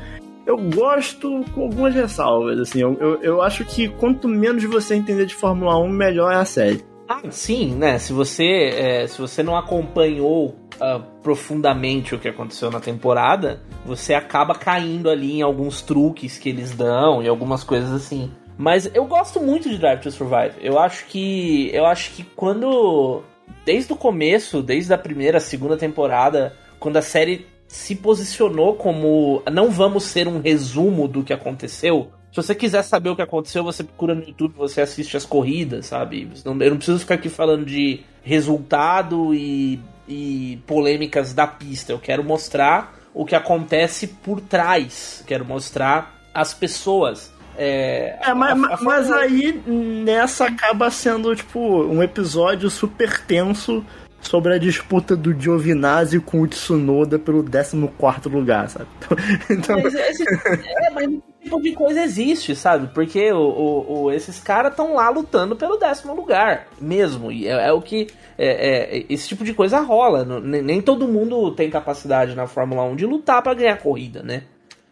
eu 0.46 0.56
gosto 0.56 1.44
com 1.54 1.62
algumas 1.62 1.94
ressalvas, 1.94 2.58
assim, 2.58 2.80
eu, 2.80 2.94
eu, 3.00 3.22
eu, 3.22 3.42
acho 3.42 3.64
que 3.64 3.88
quanto 3.88 4.28
menos 4.28 4.62
você 4.64 4.94
entender 4.94 5.26
de 5.26 5.34
Fórmula 5.34 5.78
1, 5.78 5.88
melhor 5.88 6.32
é 6.32 6.36
a 6.36 6.44
série. 6.44 6.84
Ah, 7.08 7.20
sim, 7.30 7.74
né? 7.74 7.98
Se 7.98 8.12
você, 8.12 8.44
é, 8.44 9.06
se 9.06 9.20
você 9.20 9.42
não 9.42 9.56
acompanhou 9.56 10.56
uh, 10.76 11.02
profundamente 11.22 12.14
o 12.14 12.18
que 12.18 12.28
aconteceu 12.28 12.70
na 12.70 12.80
temporada, 12.80 13.60
você 13.84 14.14
acaba 14.14 14.54
caindo 14.54 15.10
ali 15.10 15.38
em 15.38 15.42
alguns 15.42 15.82
truques 15.82 16.38
que 16.38 16.48
eles 16.48 16.72
dão 16.72 17.22
e 17.22 17.28
algumas 17.28 17.62
coisas 17.62 17.92
assim. 17.92 18.30
Mas 18.56 18.90
eu 18.94 19.04
gosto 19.04 19.40
muito 19.40 19.68
de 19.68 19.76
Drive 19.76 20.00
to 20.00 20.10
Survive. 20.10 20.54
Eu 20.60 20.78
acho 20.78 21.06
que, 21.06 21.70
eu 21.74 21.84
acho 21.84 22.12
que 22.12 22.22
quando 22.22 23.22
desde 23.64 23.92
o 23.92 23.96
começo, 23.96 24.62
desde 24.62 24.92
a 24.94 24.98
primeira, 24.98 25.40
segunda 25.40 25.76
temporada, 25.76 26.54
quando 26.78 26.96
a 26.96 27.02
série 27.02 27.46
se 27.66 27.94
posicionou 27.94 28.74
como 28.74 29.42
não 29.50 29.70
vamos 29.70 30.04
ser 30.04 30.28
um 30.28 30.40
resumo 30.40 31.08
do 31.08 31.22
que 31.22 31.32
aconteceu. 31.32 32.10
Se 32.30 32.36
você 32.36 32.54
quiser 32.54 32.82
saber 32.82 33.10
o 33.10 33.16
que 33.16 33.22
aconteceu, 33.22 33.62
você 33.62 33.84
procura 33.84 34.14
no 34.14 34.22
YouTube, 34.22 34.54
você 34.56 34.80
assiste 34.80 35.16
as 35.16 35.24
corridas, 35.24 35.86
sabe? 35.86 36.28
Eu 36.44 36.54
não 36.54 36.76
preciso 36.76 36.98
ficar 36.98 37.14
aqui 37.14 37.28
falando 37.28 37.64
de 37.64 38.00
resultado 38.22 39.32
e, 39.32 39.80
e 40.08 40.58
polêmicas 40.66 41.32
da 41.32 41.46
pista. 41.46 41.92
Eu 41.92 41.98
quero 41.98 42.24
mostrar 42.24 42.98
o 43.14 43.24
que 43.24 43.36
acontece 43.36 44.08
por 44.08 44.40
trás. 44.40 45.22
Quero 45.26 45.44
mostrar 45.44 46.18
as 46.34 46.52
pessoas. 46.52 47.32
É, 47.56 48.18
é 48.20 48.34
mas, 48.34 48.64
a, 48.64 48.74
a 48.74 48.82
mas 48.82 49.12
aí 49.12 49.62
nessa 49.64 50.46
acaba 50.46 50.90
sendo 50.90 51.36
tipo 51.36 51.60
um 51.60 52.02
episódio 52.02 52.68
super 52.68 53.20
tenso 53.20 53.84
sobre 54.28 54.54
a 54.54 54.58
disputa 54.58 55.14
do 55.14 55.38
Giovinazzi 55.38 56.18
com 56.20 56.40
o 56.40 56.46
Tsunoda 56.46 57.18
pelo 57.18 57.44
14 57.44 58.28
lugar, 58.28 58.68
sabe? 58.68 58.86
Então... 59.50 59.80
Mas 59.82 59.94
esse, 59.94 60.24
é, 60.24 60.90
mas 60.90 61.08
esse 61.08 61.22
tipo 61.42 61.60
de 61.62 61.72
coisa 61.72 62.02
existe, 62.02 62.56
sabe? 62.56 62.88
Porque 62.94 63.32
o, 63.32 63.38
o, 63.38 64.02
o 64.04 64.12
esses 64.12 64.40
caras 64.40 64.72
estão 64.72 64.94
lá 64.94 65.08
lutando 65.10 65.54
pelo 65.54 65.76
décimo 65.76 66.14
lugar, 66.14 66.66
mesmo. 66.80 67.30
E 67.30 67.46
é, 67.46 67.68
é 67.68 67.72
o 67.72 67.80
que. 67.80 68.08
É, 68.36 68.98
é, 68.98 69.06
esse 69.08 69.28
tipo 69.28 69.44
de 69.44 69.54
coisa 69.54 69.80
rola. 69.80 70.24
Nem, 70.40 70.62
nem, 70.62 70.82
todo 70.82 71.06
mundo 71.06 71.52
tem 71.52 71.70
capacidade 71.70 72.34
na 72.34 72.46
Fórmula 72.46 72.82
1 72.84 72.96
de 72.96 73.06
lutar 73.06 73.42
para 73.42 73.54
ganhar 73.54 73.76
corrida, 73.76 74.22
né? 74.22 74.44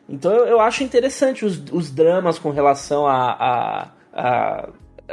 Então 0.09 0.33
eu, 0.33 0.47
eu 0.47 0.61
acho 0.61 0.85
interessante 0.85 1.45
os, 1.45 1.61
os 1.73 1.91
dramas 1.91 2.39
com 2.39 2.51
relação 2.51 3.07
a, 3.07 3.33
a, 3.33 3.89
a 4.13 4.69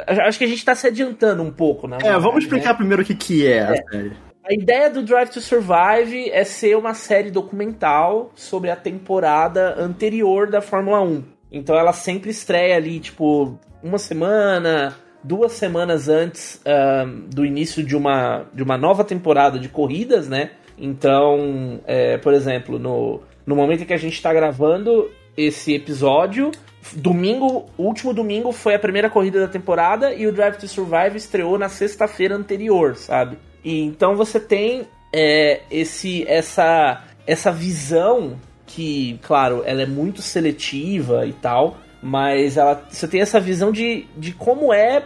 Acho 0.06 0.38
que 0.38 0.44
a 0.44 0.48
gente 0.48 0.64
tá 0.64 0.74
se 0.74 0.86
adiantando 0.86 1.42
um 1.42 1.50
pouco, 1.50 1.86
né? 1.86 1.98
É, 2.02 2.18
vamos 2.18 2.44
explicar 2.44 2.70
né? 2.70 2.76
primeiro 2.76 3.02
o 3.02 3.04
que, 3.04 3.14
que 3.14 3.46
é, 3.46 3.56
é 3.56 3.62
a 3.62 3.76
série. 3.90 4.12
A 4.42 4.54
ideia 4.54 4.90
do 4.90 5.02
Drive 5.02 5.28
to 5.28 5.40
Survive 5.40 6.30
é 6.30 6.42
ser 6.44 6.76
uma 6.76 6.94
série 6.94 7.30
documental 7.30 8.32
sobre 8.34 8.70
a 8.70 8.76
temporada 8.76 9.74
anterior 9.78 10.50
da 10.50 10.60
Fórmula 10.60 11.00
1. 11.00 11.22
Então 11.52 11.78
ela 11.78 11.92
sempre 11.92 12.30
estreia 12.30 12.76
ali, 12.76 12.98
tipo, 13.00 13.58
uma 13.82 13.98
semana, 13.98 14.96
duas 15.22 15.52
semanas 15.52 16.08
antes 16.08 16.60
um, 16.66 17.28
do 17.28 17.44
início 17.44 17.84
de 17.84 17.96
uma, 17.96 18.46
de 18.52 18.62
uma 18.62 18.76
nova 18.76 19.04
temporada 19.04 19.58
de 19.58 19.68
corridas, 19.68 20.28
né? 20.28 20.50
Então, 20.78 21.80
é, 21.86 22.16
por 22.18 22.32
exemplo, 22.32 22.78
no, 22.78 23.20
no 23.46 23.54
momento 23.54 23.82
em 23.82 23.86
que 23.86 23.92
a 23.92 23.98
gente 23.98 24.14
está 24.14 24.32
gravando 24.32 25.10
esse 25.36 25.74
episódio, 25.74 26.50
domingo, 26.94 27.68
último 27.78 28.12
domingo 28.12 28.52
foi 28.52 28.74
a 28.74 28.78
primeira 28.78 29.10
corrida 29.10 29.40
da 29.40 29.48
temporada 29.48 30.12
e 30.14 30.26
o 30.26 30.32
Drive 30.32 30.56
to 30.56 30.68
Survive 30.68 31.16
estreou 31.16 31.58
na 31.58 31.68
sexta-feira 31.68 32.34
anterior, 32.34 32.96
sabe? 32.96 33.38
E 33.64 33.80
então 33.80 34.16
você 34.16 34.40
tem 34.40 34.86
é, 35.12 35.60
esse 35.70 36.26
essa 36.26 37.04
essa 37.26 37.52
visão 37.52 38.38
que, 38.66 39.18
claro, 39.22 39.62
ela 39.66 39.82
é 39.82 39.86
muito 39.86 40.22
seletiva 40.22 41.26
e 41.26 41.32
tal, 41.32 41.78
mas 42.02 42.56
ela 42.56 42.86
você 42.88 43.06
tem 43.06 43.20
essa 43.20 43.40
visão 43.40 43.72
de, 43.72 44.06
de 44.16 44.32
como 44.32 44.72
é, 44.72 45.04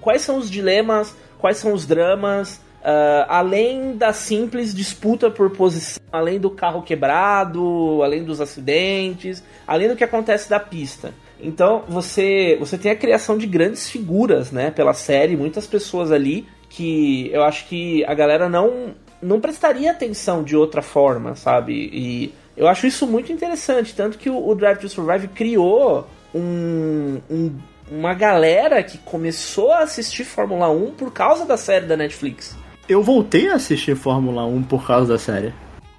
quais 0.00 0.22
são 0.22 0.38
os 0.38 0.50
dilemas, 0.50 1.16
quais 1.38 1.58
são 1.58 1.72
os 1.72 1.86
dramas, 1.86 2.60
Uh, 2.80 3.28
além 3.28 3.94
da 3.94 4.10
simples 4.10 4.74
disputa 4.74 5.30
por 5.30 5.50
posição, 5.50 6.02
além 6.10 6.40
do 6.40 6.48
carro 6.48 6.80
quebrado, 6.80 8.00
além 8.02 8.24
dos 8.24 8.40
acidentes, 8.40 9.44
além 9.66 9.86
do 9.86 9.96
que 9.96 10.02
acontece 10.02 10.48
da 10.48 10.58
pista. 10.58 11.12
Então 11.38 11.84
você 11.86 12.56
você 12.58 12.78
tem 12.78 12.90
a 12.90 12.96
criação 12.96 13.36
de 13.36 13.46
grandes 13.46 13.90
figuras, 13.90 14.50
né, 14.50 14.70
pela 14.70 14.94
série, 14.94 15.36
muitas 15.36 15.66
pessoas 15.66 16.10
ali 16.10 16.46
que 16.70 17.28
eu 17.32 17.42
acho 17.42 17.66
que 17.66 18.02
a 18.06 18.14
galera 18.14 18.48
não 18.48 18.94
não 19.20 19.40
prestaria 19.40 19.90
atenção 19.90 20.42
de 20.42 20.56
outra 20.56 20.80
forma, 20.80 21.36
sabe? 21.36 21.90
E 21.92 22.34
eu 22.56 22.66
acho 22.66 22.86
isso 22.86 23.06
muito 23.06 23.30
interessante, 23.30 23.94
tanto 23.94 24.16
que 24.16 24.30
o, 24.30 24.48
o 24.48 24.54
Drive 24.54 24.78
to 24.78 24.88
Survive 24.88 25.28
criou 25.28 26.06
um, 26.34 27.20
um, 27.30 27.58
uma 27.90 28.14
galera 28.14 28.82
que 28.82 28.96
começou 28.96 29.70
a 29.70 29.80
assistir 29.80 30.24
Fórmula 30.24 30.70
1 30.70 30.92
por 30.92 31.12
causa 31.12 31.44
da 31.44 31.58
série 31.58 31.84
da 31.84 31.96
Netflix 31.96 32.56
eu 32.90 33.02
voltei 33.04 33.48
a 33.48 33.54
assistir 33.54 33.94
Fórmula 33.94 34.44
1 34.44 34.64
por 34.64 34.84
causa 34.84 35.12
da 35.12 35.18
série. 35.18 35.54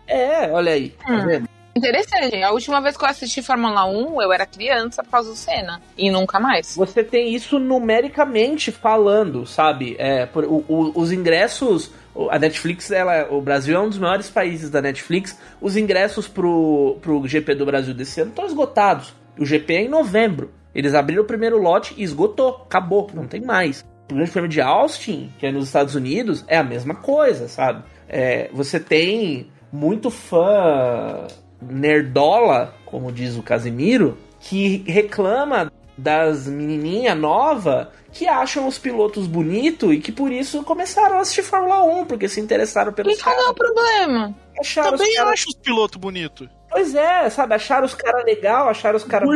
É, 0.06 0.52
olha 0.52 0.74
aí. 0.74 0.90
Tá 0.90 1.14
hum. 1.14 1.26
vendo? 1.26 1.50
Interessante. 1.74 2.44
A 2.44 2.52
última 2.52 2.82
vez 2.82 2.98
que 2.98 3.06
eu 3.06 3.08
assisti 3.08 3.42
Fórmula 3.42 3.86
1, 3.86 4.22
eu 4.22 4.34
era 4.34 4.46
criança 4.46 5.02
por 5.02 5.12
causa 5.12 5.30
do 5.30 5.36
Senna. 5.38 5.82
E 5.98 6.12
nunca 6.12 6.38
mais. 6.38 6.76
Você 6.76 7.02
tem 7.02 7.34
isso 7.34 7.58
numericamente 7.58 8.74
falando, 8.74 9.46
sabe? 9.46 9.96
É, 9.98 10.26
por, 10.26 10.44
o, 10.44 10.66
o, 10.68 10.92
os 11.00 11.14
ingressos. 11.14 11.90
A 12.30 12.38
Netflix, 12.38 12.92
ela, 12.92 13.32
o 13.32 13.42
Brasil 13.42 13.74
é 13.74 13.80
um 13.80 13.88
dos 13.88 13.98
maiores 13.98 14.30
países 14.30 14.70
da 14.70 14.82
Netflix. 14.82 15.40
Os 15.62 15.78
ingressos 15.78 16.28
pro, 16.28 16.98
pro 17.02 17.26
GP 17.26 17.56
do 17.56 17.66
Brasil 17.66 17.94
desse 17.94 18.20
ano 18.20 18.32
estão 18.32 18.46
esgotados. 18.46 19.14
O 19.40 19.46
GP 19.46 19.74
é 19.74 19.82
em 19.84 19.88
novembro. 19.88 20.52
Eles 20.76 20.94
abriram 20.94 21.24
o 21.24 21.26
primeiro 21.26 21.58
lote 21.58 21.94
e 21.96 22.04
esgotou. 22.04 22.64
Acabou, 22.66 23.10
não 23.14 23.26
tem 23.28 23.40
mais 23.40 23.90
o 24.12 24.16
Grande 24.16 24.32
Prêmio 24.32 24.50
de 24.50 24.62
Austin, 24.62 25.32
que 25.40 25.46
é 25.46 25.52
nos 25.52 25.66
Estados 25.66 25.96
Unidos, 25.96 26.44
é 26.48 26.58
a 26.58 26.64
mesma 26.64 26.96
coisa, 26.96 27.48
sabe? 27.48 27.84
É, 28.08 28.50
você 28.54 28.80
tem 28.80 29.50
muito 29.72 30.10
fã 30.10 31.28
nerdola, 31.62 32.74
como 32.86 33.12
diz 33.12 33.38
o 33.38 33.44
Casimiro, 33.44 34.18
que 34.40 34.84
reclama 34.88 35.72
das 35.98 36.48
menininha 36.48 37.14
nova 37.14 37.92
que 38.12 38.28
acham 38.28 38.68
os 38.68 38.78
pilotos 38.78 39.28
bonitos 39.28 39.94
e 39.94 40.00
que 40.00 40.12
por 40.12 40.32
isso 40.32 40.64
começaram 40.64 41.18
a 41.18 41.22
assistir 41.22 41.44
Fórmula 41.44 41.84
1, 41.84 42.06
porque 42.06 42.28
se 42.28 42.42
interessaram 42.42 42.92
pelos 42.92 43.18
e 43.18 43.22
caras. 43.22 43.40
qual 43.40 43.48
é 43.48 43.52
o 43.52 43.54
problema? 43.54 44.36
Acharam 44.60 44.98
Também 44.98 45.16
cara... 45.16 45.30
acho 45.30 45.48
os 45.48 45.56
pilotos 45.56 45.98
bonitos. 45.98 46.50
Pois 46.70 46.96
é, 46.96 47.30
sabe? 47.30 47.54
Acharam 47.54 47.86
os 47.86 47.94
caras 47.94 48.26
legal, 48.26 48.68
acharam 48.68 48.98
os 48.98 49.04
caras. 49.04 49.30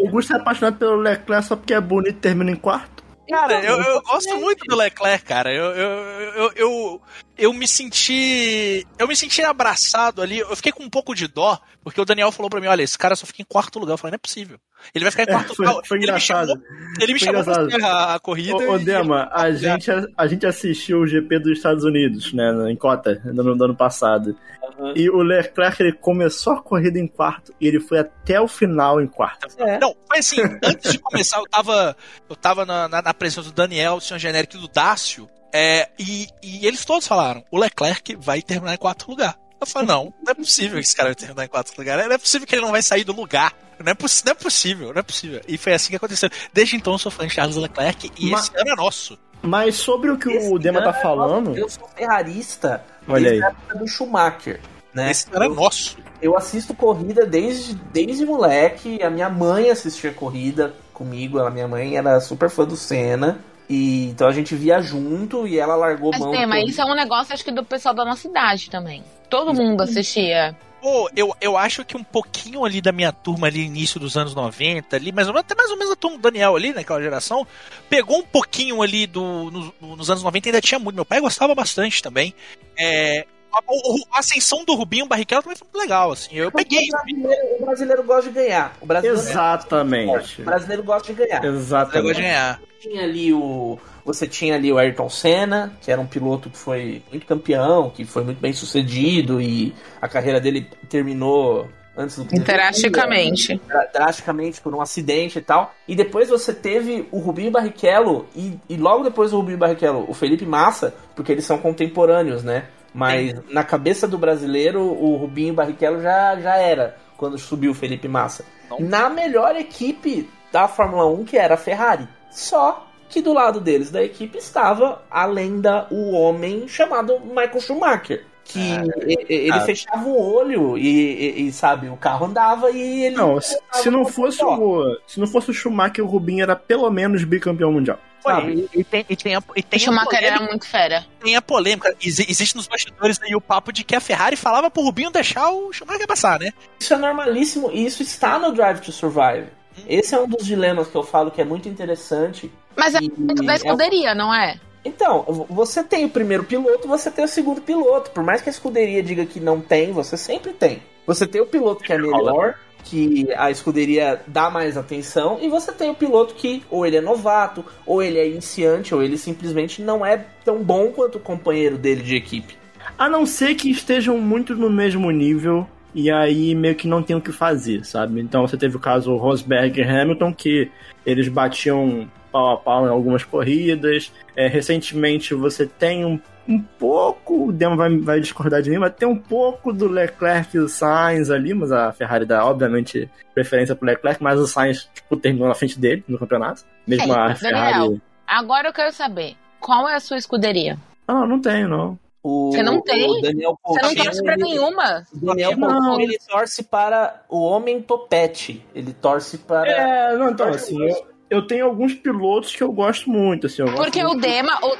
O 0.00 0.08
Gusta 0.10 0.34
é 0.34 0.36
apaixonado 0.36 0.76
pelo 0.76 0.96
Leclerc 0.96 1.46
só 1.46 1.56
porque 1.56 1.72
é 1.72 1.80
bonito 1.80 2.10
e 2.10 2.20
termina 2.20 2.50
em 2.50 2.56
quarto. 2.56 3.07
Cara, 3.28 3.62
eu, 3.62 3.80
eu 3.80 4.02
gosto 4.02 4.36
muito 4.38 4.64
do 4.66 4.76
Leclerc, 4.76 5.24
cara. 5.24 5.52
Eu, 5.52 5.64
eu, 5.72 6.52
eu, 6.56 7.02
eu, 7.36 7.52
me 7.52 7.68
senti. 7.68 8.86
Eu 8.98 9.06
me 9.06 9.14
senti 9.16 9.42
abraçado 9.42 10.22
ali. 10.22 10.38
Eu 10.38 10.56
fiquei 10.56 10.72
com 10.72 10.82
um 10.82 10.90
pouco 10.90 11.14
de 11.14 11.28
dó, 11.28 11.58
porque 11.84 12.00
o 12.00 12.04
Daniel 12.04 12.32
falou 12.32 12.48
pra 12.48 12.60
mim: 12.60 12.66
olha, 12.68 12.82
esse 12.82 12.96
cara 12.96 13.14
só 13.14 13.26
fica 13.26 13.42
em 13.42 13.44
quarto 13.44 13.78
lugar. 13.78 13.94
Eu 13.94 13.98
falei: 13.98 14.12
não 14.12 14.16
é 14.16 14.18
possível. 14.18 14.58
Ele 14.94 15.04
vai 15.04 15.10
ficar 15.10 15.24
em 15.24 15.26
quarto 15.26 15.52
É, 15.52 15.56
foi- 15.56 15.66
lugar. 15.66 15.82
foi 15.86 15.96
ele 15.98 16.06
me 16.06 16.10
engraçado. 16.12 16.48
chamou, 16.48 16.64
ele 17.00 17.12
me 17.12 17.18
chamou 17.18 17.44
pra 17.44 18.14
a 18.14 18.20
corrida. 18.20 18.56
Ô, 18.70 18.78
Dema, 18.78 19.28
a 19.32 19.50
gente, 19.50 19.90
a 20.16 20.26
gente 20.26 20.46
assistiu 20.46 21.00
o 21.00 21.06
GP 21.06 21.38
dos 21.40 21.58
Estados 21.58 21.84
Unidos, 21.84 22.32
né, 22.32 22.52
em 22.70 22.76
cota, 22.76 23.20
no 23.24 23.64
ano 23.64 23.76
passado. 23.76 24.36
Uhum. 24.78 24.92
E 24.94 25.10
o 25.10 25.22
Leclerc, 25.22 25.82
ele 25.82 25.92
começou 25.92 26.52
a 26.52 26.62
corrida 26.62 26.98
em 26.98 27.06
quarto 27.06 27.52
e 27.60 27.66
ele 27.66 27.80
foi 27.80 27.98
até 27.98 28.40
o 28.40 28.46
final 28.46 29.00
em 29.00 29.06
quarto. 29.06 29.48
É. 29.58 29.78
Não, 29.78 29.94
foi 30.06 30.18
assim, 30.18 30.40
antes 30.62 30.92
de 30.92 30.98
começar, 30.98 31.38
eu 31.38 31.48
tava, 31.50 31.96
eu 32.28 32.36
tava 32.36 32.64
na, 32.64 32.88
na, 32.88 33.02
na 33.02 33.14
presença 33.14 33.42
do 33.42 33.52
Daniel, 33.52 33.96
do 33.96 34.02
senhor 34.02 34.18
genérico 34.18 34.56
e 34.56 34.60
do 34.60 34.68
Dácio, 34.68 35.28
é, 35.52 35.88
e, 35.98 36.28
e 36.42 36.66
eles 36.66 36.84
todos 36.84 37.08
falaram, 37.08 37.44
o 37.50 37.58
Leclerc 37.58 38.14
vai 38.16 38.40
terminar 38.40 38.74
em 38.74 38.78
quarto 38.78 39.10
lugar. 39.10 39.36
Eu 39.60 39.66
falei, 39.66 39.88
não, 39.88 40.14
não 40.22 40.30
é 40.30 40.34
possível 40.34 40.74
que 40.78 40.84
esse 40.84 40.94
cara 40.94 41.08
vai 41.08 41.16
terminar 41.16 41.44
em 41.44 41.48
quarto 41.48 41.76
lugar, 41.76 41.98
não 41.98 42.14
é 42.14 42.18
possível 42.18 42.46
que 42.46 42.54
ele 42.54 42.62
não 42.62 42.70
vai 42.70 42.82
sair 42.82 43.02
do 43.02 43.12
lugar. 43.12 43.52
Não 43.80 43.92
é, 43.92 43.96
não 44.24 44.32
é 44.32 44.34
possível, 44.34 44.92
não 44.92 44.98
é 44.98 45.02
possível. 45.02 45.40
E 45.46 45.56
foi 45.56 45.72
assim 45.72 45.90
que 45.90 45.96
aconteceu. 45.96 46.28
Desde 46.52 46.74
então 46.76 46.94
eu 46.94 46.98
sou 46.98 47.12
fã 47.12 47.26
de 47.26 47.32
Charles 47.32 47.56
Leclerc 47.56 48.10
e 48.18 48.30
Mas- 48.30 48.44
esse 48.44 48.60
ano 48.60 48.70
é 48.70 48.74
nosso. 48.76 49.18
Mas 49.40 49.76
sobre 49.76 50.10
o 50.10 50.18
que 50.18 50.30
Esse 50.30 50.52
o 50.52 50.58
Dema 50.58 50.82
tá 50.82 50.90
ano, 50.90 51.00
falando, 51.00 51.56
Eu 51.56 51.68
sou 51.68 51.88
ferrarista 51.96 52.84
Olha 53.08 53.30
desde 53.30 53.42
aí. 53.42 53.42
a 53.42 53.50
época 53.50 53.78
do 53.78 53.86
Schumacher. 53.86 54.60
Né? 54.94 55.10
Esse 55.10 55.26
ano 55.32 55.44
é 55.44 55.48
nosso. 55.48 55.96
Eu 56.20 56.36
assisto 56.36 56.74
corrida 56.74 57.24
desde, 57.26 57.74
desde 57.74 58.24
moleque. 58.24 59.02
A 59.02 59.10
minha 59.10 59.28
mãe 59.28 59.70
assistia 59.70 60.12
corrida 60.12 60.74
comigo. 60.92 61.38
A 61.38 61.50
minha 61.50 61.68
mãe 61.68 61.96
era 61.96 62.20
super 62.20 62.50
fã 62.50 62.64
do 62.64 62.76
Senna. 62.76 63.38
E, 63.68 64.08
então 64.08 64.26
a 64.26 64.32
gente 64.32 64.54
via 64.54 64.80
junto 64.80 65.46
e 65.46 65.58
ela 65.58 65.76
largou 65.76 66.10
Mas, 66.10 66.20
mão. 66.20 66.30
tem, 66.30 66.46
mas 66.46 66.70
isso 66.70 66.80
é 66.80 66.84
um 66.86 66.94
negócio, 66.94 67.34
acho 67.34 67.44
que, 67.44 67.52
do 67.52 67.62
pessoal 67.62 67.94
da 67.94 68.02
nossa 68.04 68.26
idade 68.26 68.70
também. 68.70 69.04
Todo 69.28 69.52
mundo 69.52 69.82
assistia. 69.82 70.56
Pô, 70.80 71.10
eu, 71.16 71.34
eu 71.40 71.56
acho 71.56 71.84
que 71.84 71.96
um 71.96 72.04
pouquinho 72.04 72.64
ali 72.64 72.80
da 72.80 72.92
minha 72.92 73.10
turma 73.12 73.48
ali, 73.48 73.60
início 73.64 73.98
dos 73.98 74.16
anos 74.16 74.34
90, 74.34 74.94
ali, 74.94 75.10
mais 75.10 75.26
ou 75.26 75.34
menos, 75.34 75.44
até 75.44 75.54
mais 75.56 75.70
ou 75.70 75.76
menos 75.76 75.92
a 75.92 75.96
turma 75.96 76.16
do 76.16 76.22
Daniel 76.22 76.54
ali, 76.54 76.72
naquela 76.72 77.02
geração, 77.02 77.46
pegou 77.90 78.18
um 78.18 78.22
pouquinho 78.22 78.80
ali 78.80 79.06
do, 79.06 79.50
no- 79.80 79.96
nos 79.96 80.08
anos 80.10 80.22
90 80.22 80.48
ainda 80.48 80.60
tinha 80.60 80.78
muito. 80.78 80.94
Meu 80.94 81.04
pai 81.04 81.20
gostava 81.20 81.54
bastante 81.54 82.00
também. 82.02 82.32
É, 82.78 83.26
a, 83.52 83.58
o- 83.66 84.04
a 84.12 84.20
ascensão 84.20 84.64
do 84.64 84.74
Rubinho 84.74 85.06
Barrichello 85.06 85.42
também 85.42 85.56
foi 85.58 85.66
muito 85.66 85.82
legal, 85.82 86.12
assim. 86.12 86.30
Eu 86.32 86.52
peguei. 86.52 86.86
O 86.88 86.92
brasileiro, 86.92 87.56
o 87.60 87.64
brasileiro 87.64 88.02
gosta 88.04 88.22
de 88.30 88.34
ganhar. 88.34 88.76
O 88.80 88.86
brasileiro, 88.86 89.20
exatamente. 89.20 90.40
o 90.40 90.44
brasileiro 90.44 90.82
gosta 90.84 91.12
de 91.12 91.18
ganhar. 91.18 91.44
Eu 91.44 91.52
vou 91.52 91.60
Exatamente. 91.60 92.20
ganhar. 92.20 92.60
tinha 92.80 93.02
ali 93.02 93.32
o. 93.32 93.78
Você 94.08 94.26
tinha 94.26 94.54
ali 94.54 94.72
o 94.72 94.78
Ayrton 94.78 95.10
Senna, 95.10 95.70
que 95.82 95.92
era 95.92 96.00
um 96.00 96.06
piloto 96.06 96.48
que 96.48 96.56
foi 96.56 97.02
muito 97.10 97.26
campeão, 97.26 97.90
que 97.90 98.06
foi 98.06 98.24
muito 98.24 98.40
bem 98.40 98.54
sucedido 98.54 99.38
e 99.38 99.74
a 100.00 100.08
carreira 100.08 100.40
dele 100.40 100.66
terminou 100.88 101.68
antes 101.94 102.16
do 102.16 102.24
Drasticamente. 102.24 103.60
dra- 103.68 103.86
drasticamente 103.92 104.62
por 104.62 104.74
um 104.74 104.80
acidente 104.80 105.38
e 105.38 105.42
tal. 105.42 105.74
E 105.86 105.94
depois 105.94 106.30
você 106.30 106.54
teve 106.54 107.06
o 107.12 107.18
Rubinho 107.18 107.50
Barrichello 107.50 108.26
e, 108.34 108.58
e 108.66 108.78
logo 108.78 109.04
depois 109.04 109.30
do 109.30 109.36
Rubinho 109.36 109.58
Barrichello, 109.58 110.06
o 110.08 110.14
Felipe 110.14 110.46
Massa, 110.46 110.94
porque 111.14 111.32
eles 111.32 111.44
são 111.44 111.58
contemporâneos, 111.58 112.42
né? 112.42 112.64
Mas 112.94 113.34
na 113.50 113.62
cabeça 113.62 114.08
do 114.08 114.16
brasileiro, 114.16 114.80
o 114.82 115.16
Rubinho 115.16 115.52
Barrichello 115.52 116.00
já, 116.00 116.34
já 116.40 116.56
era 116.56 116.96
quando 117.18 117.36
subiu 117.36 117.72
o 117.72 117.74
Felipe 117.74 118.08
Massa. 118.08 118.42
Não. 118.70 118.80
Na 118.80 119.10
melhor 119.10 119.54
equipe 119.54 120.30
da 120.50 120.66
Fórmula 120.66 121.04
1, 121.06 121.24
que 121.26 121.36
era 121.36 121.52
a 121.54 121.58
Ferrari. 121.58 122.08
Só 122.30 122.87
que 123.08 123.20
do 123.22 123.32
lado 123.32 123.60
deles 123.60 123.90
da 123.90 124.02
equipe 124.02 124.38
estava 124.38 125.02
a 125.10 125.24
lenda, 125.26 125.86
o 125.90 126.12
homem 126.12 126.66
chamado 126.68 127.18
Michael 127.20 127.60
Schumacher. 127.60 128.24
Que 128.44 128.58
e- 129.06 129.26
ele 129.28 129.52
ah. 129.52 129.60
fechava 129.60 130.08
o 130.08 130.34
olho 130.34 130.78
e, 130.78 130.86
e- 130.88 131.48
e, 131.48 131.52
sabe, 131.52 131.88
o 131.90 131.96
carro 131.98 132.26
andava 132.26 132.70
e 132.70 133.04
ele. 133.04 133.14
Não, 133.16 133.38
se, 133.40 133.58
se 133.74 133.90
não 133.90 134.06
fosse 134.06 134.42
o, 134.42 134.98
se 135.06 135.20
não 135.20 135.26
fosse 135.26 135.50
o 135.50 135.54
Schumacher, 135.54 136.02
o 136.02 136.08
Rubinho 136.08 136.42
era 136.42 136.56
pelo 136.56 136.88
menos 136.90 137.24
bicampeão 137.24 137.70
mundial. 137.70 137.98
Foi, 138.22 138.66
e, 138.74 138.80
e 138.80 138.84
tem, 138.84 139.04
e 139.08 139.14
tem 139.16 139.34
a, 139.36 139.42
e 139.54 139.60
O 139.60 139.62
tem 139.62 139.76
a 139.76 139.78
Schumacher 139.78 140.18
era 140.18 140.26
polêmica, 140.38 140.50
muito 140.50 140.66
fera. 140.66 141.04
tem 141.22 141.36
a 141.36 141.42
polêmica. 141.42 141.94
Exi- 142.02 142.26
existe 142.26 142.56
nos 142.56 142.66
bastidores 142.66 143.20
aí 143.22 143.34
o 143.36 143.40
papo 143.40 143.70
de 143.70 143.84
que 143.84 143.94
a 143.94 144.00
Ferrari 144.00 144.34
falava 144.34 144.70
pro 144.70 144.82
Rubinho 144.82 145.10
deixar 145.10 145.50
o 145.50 145.70
Schumacher 145.70 146.06
passar, 146.06 146.40
né? 146.40 146.50
Isso 146.80 146.94
é 146.94 146.96
normalíssimo 146.96 147.70
e 147.70 147.84
isso 147.84 148.02
está 148.02 148.38
no 148.38 148.50
Drive 148.52 148.80
to 148.80 148.90
Survive. 148.92 149.48
Esse 149.86 150.14
é 150.14 150.20
um 150.20 150.26
dos 150.26 150.46
dilemas 150.46 150.88
que 150.88 150.96
eu 150.96 151.02
falo 151.02 151.30
que 151.30 151.40
é 151.40 151.44
muito 151.44 151.68
interessante. 151.68 152.50
Mas 152.76 152.94
é 152.94 153.00
muito 153.00 153.42
da 153.42 153.54
escuderia, 153.54 154.14
não 154.14 154.34
é? 154.34 154.58
Então, 154.84 155.46
você 155.50 155.82
tem 155.82 156.04
o 156.04 156.08
primeiro 156.08 156.44
piloto, 156.44 156.88
você 156.88 157.10
tem 157.10 157.24
o 157.24 157.28
segundo 157.28 157.60
piloto. 157.60 158.10
Por 158.10 158.24
mais 158.24 158.40
que 158.40 158.48
a 158.48 158.52
escuderia 158.52 159.02
diga 159.02 159.26
que 159.26 159.40
não 159.40 159.60
tem, 159.60 159.92
você 159.92 160.16
sempre 160.16 160.52
tem. 160.52 160.82
Você 161.06 161.26
tem 161.26 161.40
o 161.40 161.46
piloto 161.46 161.82
que 161.82 161.92
é 161.92 161.98
melhor, 161.98 162.54
que 162.84 163.26
a 163.36 163.50
escuderia 163.50 164.22
dá 164.26 164.50
mais 164.50 164.76
atenção, 164.76 165.38
e 165.40 165.48
você 165.48 165.72
tem 165.72 165.90
o 165.90 165.94
piloto 165.94 166.34
que 166.34 166.62
ou 166.70 166.86
ele 166.86 166.96
é 166.96 167.00
novato, 167.00 167.64
ou 167.84 168.02
ele 168.02 168.18
é 168.18 168.28
iniciante, 168.28 168.94
ou 168.94 169.02
ele 169.02 169.18
simplesmente 169.18 169.82
não 169.82 170.04
é 170.04 170.24
tão 170.44 170.62
bom 170.62 170.90
quanto 170.92 171.16
o 171.18 171.20
companheiro 171.20 171.76
dele 171.76 172.02
de 172.02 172.16
equipe. 172.16 172.56
A 172.96 173.08
não 173.08 173.26
ser 173.26 173.54
que 173.54 173.70
estejam 173.70 174.16
muito 174.18 174.54
no 174.54 174.70
mesmo 174.70 175.10
nível 175.10 175.66
e 175.98 176.12
aí 176.12 176.54
meio 176.54 176.76
que 176.76 176.86
não 176.86 177.02
tem 177.02 177.16
o 177.16 177.20
que 177.20 177.32
fazer, 177.32 177.84
sabe? 177.84 178.20
Então 178.20 178.46
você 178.46 178.56
teve 178.56 178.76
o 178.76 178.80
caso 178.80 179.16
Rosberg 179.16 179.80
e 179.80 179.82
Hamilton 179.82 180.32
que 180.32 180.70
eles 181.04 181.26
batiam 181.26 182.08
pau 182.30 182.52
a 182.52 182.56
pau 182.56 182.86
em 182.86 182.90
algumas 182.90 183.24
corridas. 183.24 184.12
É, 184.36 184.46
recentemente 184.46 185.34
você 185.34 185.66
tem 185.66 186.04
um, 186.04 186.20
um 186.46 186.60
pouco, 186.60 187.48
o 187.48 187.52
Demo 187.52 187.76
vai, 187.76 187.98
vai 187.98 188.20
discordar 188.20 188.62
de 188.62 188.70
mim, 188.70 188.78
mas 188.78 188.94
tem 188.94 189.08
um 189.08 189.18
pouco 189.18 189.72
do 189.72 189.88
Leclerc 189.88 190.56
e 190.56 190.60
o 190.60 190.68
Sainz 190.68 191.32
ali, 191.32 191.52
mas 191.52 191.72
a 191.72 191.90
Ferrari 191.90 192.24
dá 192.24 192.46
obviamente 192.46 193.10
preferência 193.34 193.74
pro 193.74 193.86
Leclerc, 193.86 194.22
mas 194.22 194.38
o 194.38 194.46
Sainz 194.46 194.88
tipo, 194.94 195.16
terminou 195.16 195.48
na 195.48 195.54
frente 195.54 195.80
dele 195.80 196.04
no 196.06 196.16
campeonato. 196.16 196.62
Mesmo 196.86 197.12
É, 197.12 197.16
a 197.16 197.34
Ferrari. 197.34 197.72
Daniel. 197.72 198.00
Agora 198.24 198.68
eu 198.68 198.72
quero 198.72 198.92
saber, 198.92 199.34
qual 199.58 199.88
é 199.88 199.96
a 199.96 200.00
sua 200.00 200.16
escuderia? 200.16 200.78
Ah, 201.08 201.14
não, 201.14 201.26
não 201.26 201.40
tenho, 201.40 201.66
não. 201.66 201.98
O, 202.30 202.50
Você 202.52 202.62
não 202.62 202.82
tem? 202.82 203.08
O 203.08 203.20
Daniel 203.22 203.58
Você 203.64 203.80
não 203.80 203.88
Coutinho, 203.88 204.04
torce 204.04 204.22
pra 204.22 204.32
ele- 204.34 204.42
nenhuma? 204.42 205.06
O 205.14 205.26
Daniel 205.26 205.56
Não. 205.56 205.68
Coutinho, 205.68 206.00
ele 206.02 206.18
torce 206.28 206.62
para 206.62 207.22
o 207.28 207.40
homem 207.42 207.80
topete. 207.80 208.66
Ele 208.74 208.92
torce 208.92 209.38
para. 209.38 209.70
É, 209.70 210.16
não, 210.16 210.30
então, 210.30 210.48
assim, 210.48 210.78
eu, 210.86 211.06
eu 211.30 211.46
tenho 211.46 211.64
alguns 211.64 211.94
pilotos 211.94 212.54
que 212.54 212.62
eu 212.62 212.70
gosto 212.70 213.08
muito, 213.08 213.46
assim. 213.46 213.62
Eu 213.62 213.68
gosto 213.68 213.82
Porque 213.82 214.04
o 214.04 214.14
Dema. 214.14 214.58
O... 214.62 214.76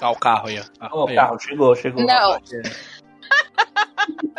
Ah, 0.00 0.10
o 0.10 0.16
carro 0.16 0.48
aí, 0.48 0.60
ó. 0.60 0.88
Ó, 0.92 1.04
o 1.10 1.14
carro 1.14 1.38
chegou, 1.40 1.74
chegou. 1.74 2.04
Não. 2.04 2.38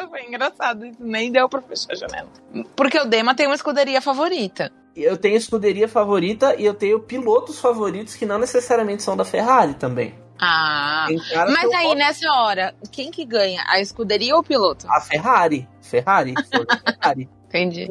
Foi 0.09 0.23
engraçado, 0.25 0.85
isso 0.85 1.03
nem 1.03 1.31
deu 1.31 1.49
pra 1.49 1.61
fechar 1.61 1.91
a 1.91 1.95
janela. 1.95 2.29
Porque 2.75 2.99
o 2.99 3.05
Dema 3.05 3.35
tem 3.35 3.47
uma 3.47 3.55
escuderia 3.55 4.01
favorita. 4.01 4.71
Eu 4.95 5.17
tenho 5.17 5.35
escuderia 5.35 5.87
favorita 5.87 6.55
e 6.55 6.65
eu 6.65 6.73
tenho 6.73 6.99
pilotos 6.99 7.59
favoritos 7.59 8.15
que 8.15 8.25
não 8.25 8.37
necessariamente 8.37 9.03
são 9.03 9.17
da 9.17 9.25
Ferrari 9.25 9.73
também. 9.73 10.15
Ah. 10.39 11.07
Mas 11.49 11.73
aí, 11.73 11.95
nessa 11.95 12.29
hora, 12.31 12.75
quem 12.91 13.11
que 13.11 13.25
ganha? 13.25 13.63
A 13.67 13.79
escuderia 13.79 14.33
ou 14.35 14.41
o 14.41 14.43
piloto? 14.43 14.85
A 14.89 15.01
Ferrari. 15.01 15.67
Ferrari. 15.81 16.33
Ferrari. 16.49 17.29
Entendi. 17.47 17.87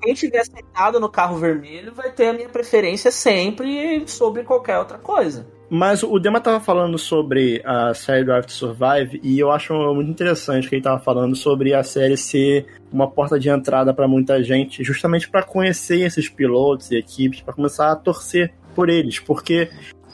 Quem 0.00 0.14
tiver 0.14 0.44
sentado 0.44 1.00
no 1.00 1.08
carro 1.08 1.36
vermelho 1.36 1.92
vai 1.92 2.12
ter 2.12 2.28
a 2.28 2.32
minha 2.32 2.48
preferência 2.48 3.10
sempre 3.10 4.06
sobre 4.06 4.44
qualquer 4.44 4.78
outra 4.78 4.98
coisa. 4.98 5.46
Mas 5.70 6.02
o 6.02 6.18
Dema 6.18 6.40
tava 6.40 6.60
falando 6.60 6.96
sobre 6.96 7.60
a 7.64 7.92
série 7.92 8.24
Drive 8.24 8.46
to 8.46 8.52
Survive 8.52 9.20
e 9.22 9.38
eu 9.38 9.50
acho 9.50 9.74
muito 9.94 10.10
interessante 10.10 10.66
que 10.66 10.74
ele 10.74 10.82
tava 10.82 10.98
falando 10.98 11.36
sobre 11.36 11.74
a 11.74 11.82
série 11.82 12.16
ser 12.16 12.66
uma 12.90 13.10
porta 13.10 13.38
de 13.38 13.50
entrada 13.50 13.92
pra 13.92 14.08
muita 14.08 14.42
gente, 14.42 14.82
justamente 14.82 15.28
pra 15.28 15.42
conhecer 15.42 16.00
esses 16.00 16.26
pilotos 16.26 16.90
e 16.90 16.96
equipes, 16.96 17.42
pra 17.42 17.52
começar 17.52 17.92
a 17.92 17.96
torcer 17.96 18.54
por 18.74 18.88
eles, 18.88 19.18
porque 19.18 19.68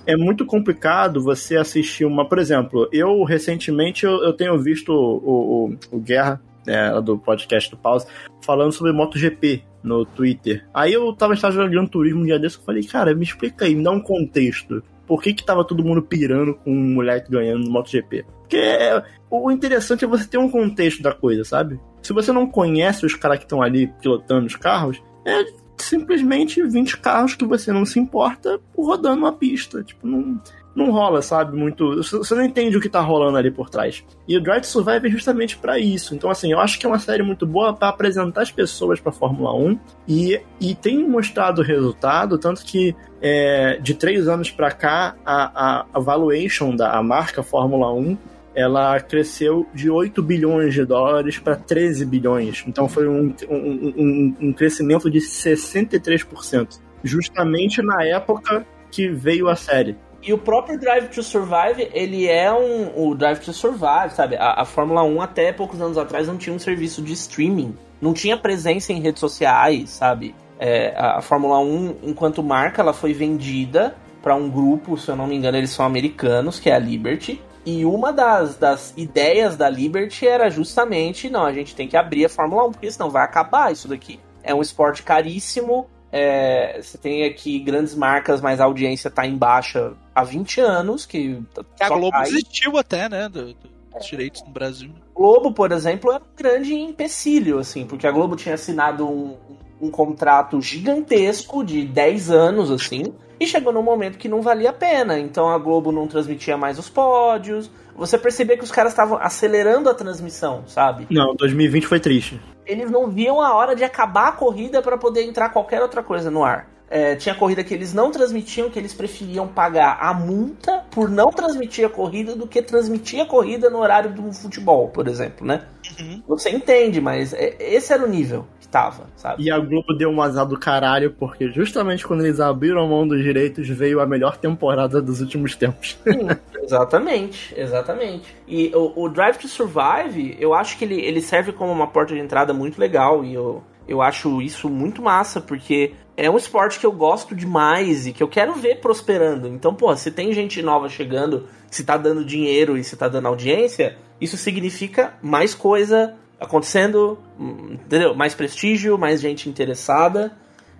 é 0.04 0.16
muito 0.16 0.44
complicado 0.44 1.22
você 1.22 1.56
assistir 1.56 2.04
uma, 2.04 2.28
por 2.28 2.38
exemplo, 2.38 2.88
eu 2.92 3.22
recentemente 3.22 4.04
eu, 4.04 4.24
eu 4.24 4.32
tenho 4.32 4.58
visto 4.58 4.92
o, 4.92 5.66
o, 5.66 5.76
o 5.92 6.00
Guerra 6.00 6.42
né, 6.66 7.00
do 7.00 7.16
podcast 7.16 7.70
do 7.70 7.76
Pause 7.76 8.06
falando 8.42 8.72
sobre 8.72 8.92
MotoGP 8.92 9.62
no 9.82 10.04
Twitter. 10.04 10.66
Aí 10.74 10.92
eu 10.92 11.12
tava 11.12 11.34
estagiando 11.34 11.88
turismo 11.88 12.22
um 12.22 12.24
dia 12.24 12.38
desse 12.38 12.58
e 12.58 12.64
falei, 12.64 12.82
cara, 12.82 13.14
me 13.14 13.22
explica 13.22 13.66
aí, 13.66 13.74
me 13.74 13.84
dá 13.84 13.90
um 13.90 14.00
contexto 14.00 14.82
por 15.06 15.22
que 15.22 15.34
que 15.34 15.44
tava 15.44 15.64
todo 15.64 15.84
mundo 15.84 16.02
pirando 16.02 16.54
com 16.54 16.70
um 16.70 16.94
moleque 16.94 17.30
ganhando 17.30 17.64
no 17.64 17.70
MotoGP. 17.70 18.24
Porque 18.40 18.56
é, 18.56 19.02
o 19.30 19.50
interessante 19.50 20.04
é 20.04 20.08
você 20.08 20.26
ter 20.26 20.38
um 20.38 20.50
contexto 20.50 21.02
da 21.02 21.12
coisa, 21.12 21.44
sabe? 21.44 21.80
Se 22.02 22.12
você 22.12 22.32
não 22.32 22.46
conhece 22.46 23.06
os 23.06 23.14
caras 23.14 23.38
que 23.38 23.44
estão 23.44 23.62
ali 23.62 23.86
pilotando 24.00 24.46
os 24.46 24.56
carros, 24.56 25.02
é, 25.24 25.44
simplesmente 25.78 26.62
20 26.62 26.98
carros 26.98 27.34
que 27.34 27.44
você 27.44 27.72
não 27.72 27.84
se 27.84 27.98
importa 27.98 28.60
rodando 28.76 29.18
uma 29.18 29.32
pista. 29.32 29.82
Tipo, 29.82 30.06
não, 30.06 30.40
não 30.74 30.90
rola, 30.90 31.22
sabe? 31.22 31.56
Muito. 31.56 32.02
Você 32.02 32.34
não 32.34 32.44
entende 32.44 32.76
o 32.76 32.80
que 32.80 32.88
tá 32.88 33.00
rolando 33.00 33.38
ali 33.38 33.50
por 33.50 33.70
trás. 33.70 34.04
E 34.26 34.36
o 34.36 34.42
Drive 34.42 34.62
to 34.62 34.66
Survive 34.66 35.06
é 35.06 35.10
justamente 35.10 35.56
para 35.56 35.78
isso. 35.78 36.14
Então, 36.14 36.28
assim, 36.30 36.50
eu 36.50 36.58
acho 36.58 36.78
que 36.78 36.86
é 36.86 36.88
uma 36.88 36.98
série 36.98 37.22
muito 37.22 37.46
boa 37.46 37.72
para 37.72 37.88
apresentar 37.88 38.42
as 38.42 38.50
pessoas 38.50 39.00
pra 39.00 39.12
Fórmula 39.12 39.54
1 39.54 39.78
e, 40.08 40.40
e 40.60 40.74
tem 40.74 41.08
mostrado 41.08 41.62
resultado, 41.62 42.38
tanto 42.38 42.64
que 42.64 42.94
é, 43.22 43.78
de 43.80 43.94
três 43.94 44.28
anos 44.28 44.50
para 44.50 44.70
cá, 44.70 45.16
a, 45.24 45.86
a, 45.92 46.00
valuation 46.00 46.74
da 46.74 47.02
marca 47.02 47.42
Fórmula 47.42 47.92
1 47.92 48.18
ela 48.54 49.00
cresceu 49.00 49.66
de 49.74 49.90
8 49.90 50.22
bilhões 50.22 50.74
de 50.74 50.84
dólares 50.84 51.38
para 51.38 51.56
13 51.56 52.06
bilhões. 52.06 52.64
Então 52.66 52.88
foi 52.88 53.08
um, 53.08 53.34
um, 53.48 53.92
um, 53.96 54.36
um 54.40 54.52
crescimento 54.52 55.10
de 55.10 55.18
63%. 55.18 56.78
Justamente 57.02 57.82
na 57.82 58.04
época 58.04 58.64
que 58.90 59.08
veio 59.08 59.48
a 59.48 59.56
série. 59.56 59.96
E 60.24 60.32
o 60.32 60.38
próprio 60.38 60.78
Drive 60.80 61.08
to 61.08 61.22
Survive, 61.22 61.90
ele 61.92 62.26
é 62.26 62.50
um. 62.50 63.08
O 63.08 63.14
Drive 63.14 63.40
to 63.40 63.52
Survive, 63.52 64.14
sabe? 64.14 64.36
A, 64.36 64.62
a, 64.62 64.64
Fórmula 64.64 65.02
1 65.02 65.20
até 65.20 65.52
poucos 65.52 65.82
anos 65.82 65.98
atrás 65.98 66.26
não 66.26 66.38
tinha 66.38 66.56
um 66.56 66.58
serviço 66.58 67.02
de 67.02 67.12
streaming. 67.12 67.76
Não 68.00 68.14
tinha 68.14 68.34
presença 68.34 68.90
em 68.90 69.00
redes 69.00 69.20
sociais, 69.20 69.90
sabe? 69.90 70.34
É, 70.58 70.94
a, 70.96 71.18
a 71.18 71.20
Fórmula 71.20 71.58
1, 71.58 71.96
enquanto 72.04 72.42
marca, 72.42 72.80
ela 72.80 72.94
foi 72.94 73.12
vendida 73.12 73.94
para 74.22 74.34
um 74.34 74.48
grupo, 74.48 74.96
se 74.96 75.10
eu 75.10 75.16
não 75.16 75.26
me 75.26 75.36
engano, 75.36 75.58
eles 75.58 75.70
são 75.70 75.84
americanos, 75.84 76.58
que 76.58 76.70
é 76.70 76.74
a 76.74 76.78
Liberty. 76.78 77.42
E 77.66 77.84
uma 77.84 78.10
das, 78.10 78.56
das 78.56 78.94
ideias 78.96 79.58
da 79.58 79.68
Liberty 79.68 80.26
era 80.26 80.48
justamente, 80.48 81.28
não, 81.28 81.44
a 81.44 81.52
gente 81.52 81.74
tem 81.74 81.86
que 81.86 81.98
abrir 81.98 82.24
a 82.24 82.28
Fórmula 82.30 82.66
1, 82.68 82.72
porque 82.72 82.90
senão 82.90 83.10
vai 83.10 83.22
acabar 83.22 83.70
isso 83.70 83.88
daqui. 83.88 84.18
É 84.42 84.54
um 84.54 84.62
esporte 84.62 85.02
caríssimo, 85.02 85.86
é, 86.16 86.80
você 86.80 86.96
tem 86.96 87.24
aqui 87.24 87.58
grandes 87.58 87.92
marcas, 87.92 88.40
mas 88.40 88.60
a 88.60 88.64
audiência 88.66 89.08
está 89.08 89.26
em 89.26 89.36
baixa 89.36 89.94
há 90.14 90.22
20 90.22 90.60
anos. 90.60 91.04
Que, 91.04 91.42
a 91.80 91.88
Globo 91.88 92.12
cai. 92.12 92.22
desistiu 92.22 92.78
até, 92.78 93.08
né? 93.08 93.28
Do, 93.28 93.46
do, 93.52 93.68
dos 93.92 94.06
direitos 94.06 94.40
no 94.42 94.50
Brasil. 94.52 94.92
Globo, 95.12 95.50
por 95.50 95.72
exemplo, 95.72 96.12
era 96.12 96.22
um 96.22 96.36
grande 96.36 96.72
empecilho, 96.72 97.58
assim, 97.58 97.84
porque 97.84 98.06
a 98.06 98.12
Globo 98.12 98.36
tinha 98.36 98.54
assinado 98.54 99.08
um, 99.08 99.36
um 99.80 99.90
contrato 99.90 100.60
gigantesco 100.60 101.64
de 101.64 101.84
10 101.84 102.30
anos, 102.30 102.70
assim, 102.70 103.12
e 103.40 103.44
chegou 103.44 103.72
num 103.72 103.82
momento 103.82 104.16
que 104.16 104.28
não 104.28 104.40
valia 104.40 104.70
a 104.70 104.72
pena. 104.72 105.18
Então 105.18 105.48
a 105.48 105.58
Globo 105.58 105.90
não 105.90 106.06
transmitia 106.06 106.56
mais 106.56 106.78
os 106.78 106.88
pódios. 106.88 107.68
Você 107.96 108.18
percebia 108.18 108.56
que 108.56 108.64
os 108.64 108.72
caras 108.72 108.92
estavam 108.92 109.18
acelerando 109.18 109.88
a 109.88 109.94
transmissão, 109.94 110.64
sabe? 110.66 111.06
Não, 111.10 111.34
2020 111.34 111.86
foi 111.86 112.00
triste 112.00 112.40
eles 112.66 112.90
não 112.90 113.08
viam 113.08 113.40
a 113.40 113.54
hora 113.54 113.74
de 113.76 113.84
acabar 113.84 114.28
a 114.28 114.32
corrida 114.32 114.82
para 114.82 114.96
poder 114.96 115.22
entrar 115.22 115.50
qualquer 115.50 115.82
outra 115.82 116.02
coisa 116.02 116.30
no 116.30 116.42
ar. 116.42 116.72
É, 116.88 117.16
tinha 117.16 117.34
corrida 117.34 117.64
que 117.64 117.72
eles 117.72 117.92
não 117.94 118.10
transmitiam, 118.10 118.70
que 118.70 118.78
eles 118.78 118.92
preferiam 118.94 119.48
pagar 119.48 119.98
a 120.00 120.12
multa 120.12 120.84
por 120.90 121.08
não 121.08 121.30
transmitir 121.30 121.84
a 121.84 121.88
corrida 121.88 122.36
do 122.36 122.46
que 122.46 122.62
transmitir 122.62 123.20
a 123.20 123.26
corrida 123.26 123.70
no 123.70 123.78
horário 123.78 124.12
do 124.12 124.32
futebol, 124.32 124.88
por 124.90 125.08
exemplo, 125.08 125.46
né? 125.46 125.62
Uhum. 125.98 126.22
Você 126.28 126.50
entende, 126.50 127.00
mas 127.00 127.32
é, 127.32 127.56
esse 127.58 127.92
era 127.92 128.04
o 128.04 128.08
nível 128.08 128.46
tava, 128.74 129.04
sabe? 129.14 129.44
E 129.44 129.52
a 129.52 129.58
Globo 129.60 129.94
deu 129.94 130.10
um 130.10 130.20
azar 130.20 130.44
do 130.44 130.58
caralho, 130.58 131.12
porque 131.12 131.48
justamente 131.52 132.04
quando 132.04 132.24
eles 132.24 132.40
abriram 132.40 132.88
mão 132.88 133.06
dos 133.06 133.22
direitos 133.22 133.68
veio 133.68 134.00
a 134.00 134.06
melhor 134.06 134.36
temporada 134.36 135.00
dos 135.00 135.20
últimos 135.20 135.54
tempos. 135.54 135.96
Sim, 136.02 136.26
exatamente, 136.60 137.54
exatamente. 137.56 138.34
E 138.48 138.72
o, 138.74 139.04
o, 139.04 139.08
Drive 139.08 139.36
to 139.36 139.46
Survive, 139.46 140.36
eu 140.40 140.52
acho 140.52 140.76
que 140.76 140.84
ele, 140.84 141.00
ele 141.00 141.20
serve 141.20 141.52
como 141.52 141.70
uma 141.70 141.86
porta 141.86 142.14
de 142.14 142.20
entrada 142.20 142.52
muito 142.52 142.80
legal 142.80 143.24
e 143.24 143.32
eu, 143.32 143.62
eu 143.86 144.02
acho 144.02 144.42
isso 144.42 144.68
muito 144.68 145.00
massa, 145.00 145.40
porque 145.40 145.92
é 146.16 146.28
um 146.28 146.36
esporte 146.36 146.80
que 146.80 146.86
eu 146.86 146.92
gosto 146.92 147.32
demais 147.32 148.08
e 148.08 148.12
que 148.12 148.24
eu 148.24 148.28
quero 148.28 148.54
ver 148.54 148.80
prosperando. 148.80 149.46
Então, 149.46 149.72
pô, 149.72 149.94
se 149.94 150.10
tem 150.10 150.32
gente 150.32 150.60
nova 150.62 150.88
chegando, 150.88 151.46
se 151.70 151.84
tá 151.84 151.96
dando 151.96 152.24
dinheiro 152.24 152.76
e 152.76 152.82
se 152.82 152.96
tá 152.96 153.06
dando 153.06 153.28
audiência, 153.28 153.96
isso 154.20 154.36
significa 154.36 155.14
mais 155.22 155.54
coisa 155.54 156.16
acontecendo, 156.38 157.18
entendeu? 157.38 158.14
Mais 158.14 158.34
prestígio, 158.34 158.98
mais 158.98 159.20
gente 159.20 159.48
interessada 159.48 160.36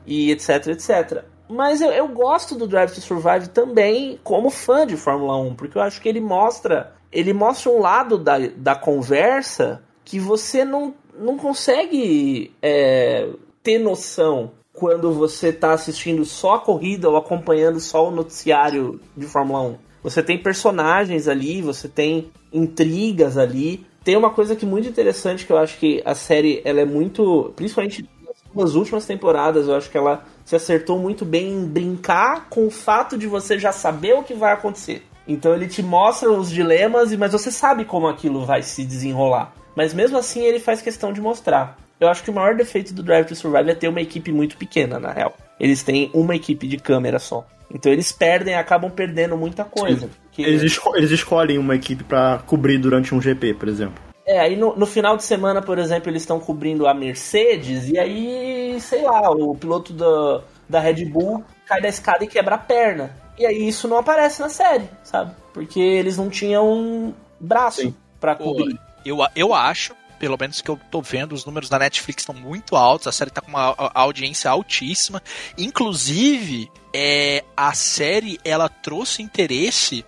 e 0.06 0.30
etc, 0.30 0.68
etc. 0.68 1.24
Mas 1.48 1.80
eu, 1.80 1.90
eu 1.90 2.08
gosto 2.08 2.54
do 2.54 2.66
Drive 2.66 2.92
to 2.92 3.00
Survive 3.00 3.48
também 3.48 4.18
como 4.22 4.50
fã 4.50 4.86
de 4.86 4.96
Fórmula 4.96 5.36
1, 5.38 5.54
porque 5.54 5.78
eu 5.78 5.82
acho 5.82 6.00
que 6.00 6.08
ele 6.08 6.20
mostra, 6.20 6.94
ele 7.12 7.32
mostra 7.32 7.70
um 7.70 7.80
lado 7.80 8.18
da, 8.18 8.38
da 8.56 8.74
conversa 8.74 9.82
que 10.04 10.18
você 10.18 10.64
não, 10.64 10.94
não 11.18 11.36
consegue 11.36 12.52
é, 12.62 13.28
ter 13.62 13.78
noção 13.78 14.52
quando 14.72 15.12
você 15.12 15.48
está 15.48 15.72
assistindo 15.72 16.24
só 16.24 16.54
a 16.54 16.60
corrida 16.60 17.08
ou 17.08 17.16
acompanhando 17.16 17.78
só 17.78 18.08
o 18.08 18.10
noticiário 18.10 19.00
de 19.16 19.26
Fórmula 19.26 19.60
1. 19.62 19.76
Você 20.02 20.22
tem 20.22 20.42
personagens 20.42 21.28
ali, 21.28 21.62
você 21.62 21.88
tem 21.88 22.30
intrigas 22.52 23.38
ali. 23.38 23.86
Tem 24.04 24.16
uma 24.16 24.30
coisa 24.30 24.54
que 24.54 24.66
é 24.66 24.68
muito 24.68 24.86
interessante 24.86 25.46
que 25.46 25.52
eu 25.52 25.56
acho 25.56 25.78
que 25.78 26.02
a 26.04 26.14
série 26.14 26.60
ela 26.64 26.80
é 26.80 26.84
muito, 26.84 27.52
principalmente 27.56 28.08
nas 28.54 28.74
últimas 28.74 29.06
temporadas, 29.06 29.66
eu 29.66 29.74
acho 29.74 29.90
que 29.90 29.96
ela 29.96 30.22
se 30.44 30.54
acertou 30.54 30.98
muito 30.98 31.24
bem 31.24 31.52
em 31.52 31.66
brincar 31.66 32.48
com 32.50 32.66
o 32.66 32.70
fato 32.70 33.16
de 33.16 33.26
você 33.26 33.58
já 33.58 33.72
saber 33.72 34.14
o 34.14 34.22
que 34.22 34.34
vai 34.34 34.52
acontecer. 34.52 35.02
Então 35.26 35.54
ele 35.54 35.66
te 35.66 35.82
mostra 35.82 36.30
os 36.30 36.50
dilemas, 36.50 37.14
mas 37.16 37.32
você 37.32 37.50
sabe 37.50 37.86
como 37.86 38.06
aquilo 38.06 38.44
vai 38.44 38.62
se 38.62 38.84
desenrolar. 38.84 39.54
Mas 39.74 39.94
mesmo 39.94 40.18
assim 40.18 40.42
ele 40.42 40.60
faz 40.60 40.82
questão 40.82 41.12
de 41.12 41.20
mostrar. 41.20 41.78
Eu 41.98 42.08
acho 42.08 42.22
que 42.22 42.30
o 42.30 42.34
maior 42.34 42.54
defeito 42.54 42.92
do 42.92 43.02
Drive 43.02 43.26
to 43.26 43.34
Survive 43.34 43.70
é 43.70 43.74
ter 43.74 43.88
uma 43.88 44.00
equipe 44.00 44.30
muito 44.30 44.56
pequena, 44.58 44.98
na 44.98 45.12
real. 45.12 45.34
Eles 45.58 45.82
têm 45.82 46.10
uma 46.12 46.36
equipe 46.36 46.66
de 46.66 46.76
câmera 46.76 47.18
só. 47.18 47.46
Então 47.72 47.90
eles 47.90 48.12
perdem, 48.12 48.54
acabam 48.54 48.90
perdendo 48.90 49.36
muita 49.36 49.64
coisa. 49.64 50.08
Porque... 50.24 50.42
Eles, 50.42 50.62
esco 50.62 50.96
eles 50.96 51.10
escolhem 51.10 51.58
uma 51.58 51.74
equipe 51.74 52.04
para 52.04 52.38
cobrir 52.46 52.78
durante 52.78 53.14
um 53.14 53.20
GP, 53.20 53.54
por 53.54 53.68
exemplo. 53.68 54.02
É, 54.26 54.40
aí 54.40 54.56
no, 54.56 54.74
no, 54.74 54.86
final 54.86 55.16
de 55.16 55.24
semana, 55.24 55.60
por 55.60 55.78
exemplo, 55.78 56.10
eles 56.10 56.22
estão 56.22 56.40
cobrindo 56.40 56.86
a 56.86 56.94
Mercedes, 56.94 57.90
e 57.90 57.98
aí, 57.98 58.78
sei 58.80 59.02
lá, 59.02 59.30
o 59.30 59.54
piloto 59.54 59.92
da, 59.92 60.40
da 60.66 60.80
Red 60.80 61.04
Bull 61.04 61.44
cai 61.66 61.80
da 61.80 61.88
escada 61.88 62.24
e 62.24 62.26
quebra 62.26 62.54
a 62.54 62.58
perna. 62.58 63.14
E 63.38 63.44
aí 63.44 63.68
isso 63.68 63.86
não 63.86 63.98
aparece 63.98 64.40
na 64.40 64.48
série, 64.48 64.88
sabe? 65.02 65.32
Porque 65.52 65.80
eles 65.80 66.16
não 66.16 66.30
tinham 66.30 67.14
braço 67.38 67.94
para 68.18 68.34
cobrir. 68.34 68.78
Eu, 69.04 69.18
eu 69.36 69.52
acho 69.52 69.94
pelo 70.18 70.38
menos 70.40 70.62
que 70.62 70.70
eu 70.70 70.80
tô 70.90 71.02
vendo, 71.02 71.34
os 71.34 71.44
números 71.44 71.68
da 71.68 71.78
Netflix 71.78 72.22
estão 72.22 72.34
muito 72.34 72.76
altos, 72.76 73.06
a 73.06 73.12
série 73.12 73.30
tá 73.30 73.42
com 73.42 73.50
uma 73.50 73.74
audiência 73.92 74.50
altíssima. 74.50 75.22
Inclusive, 75.58 76.70
é, 76.94 77.42
a 77.56 77.74
série 77.74 78.38
ela 78.44 78.68
trouxe 78.68 79.20
interesse 79.20 80.04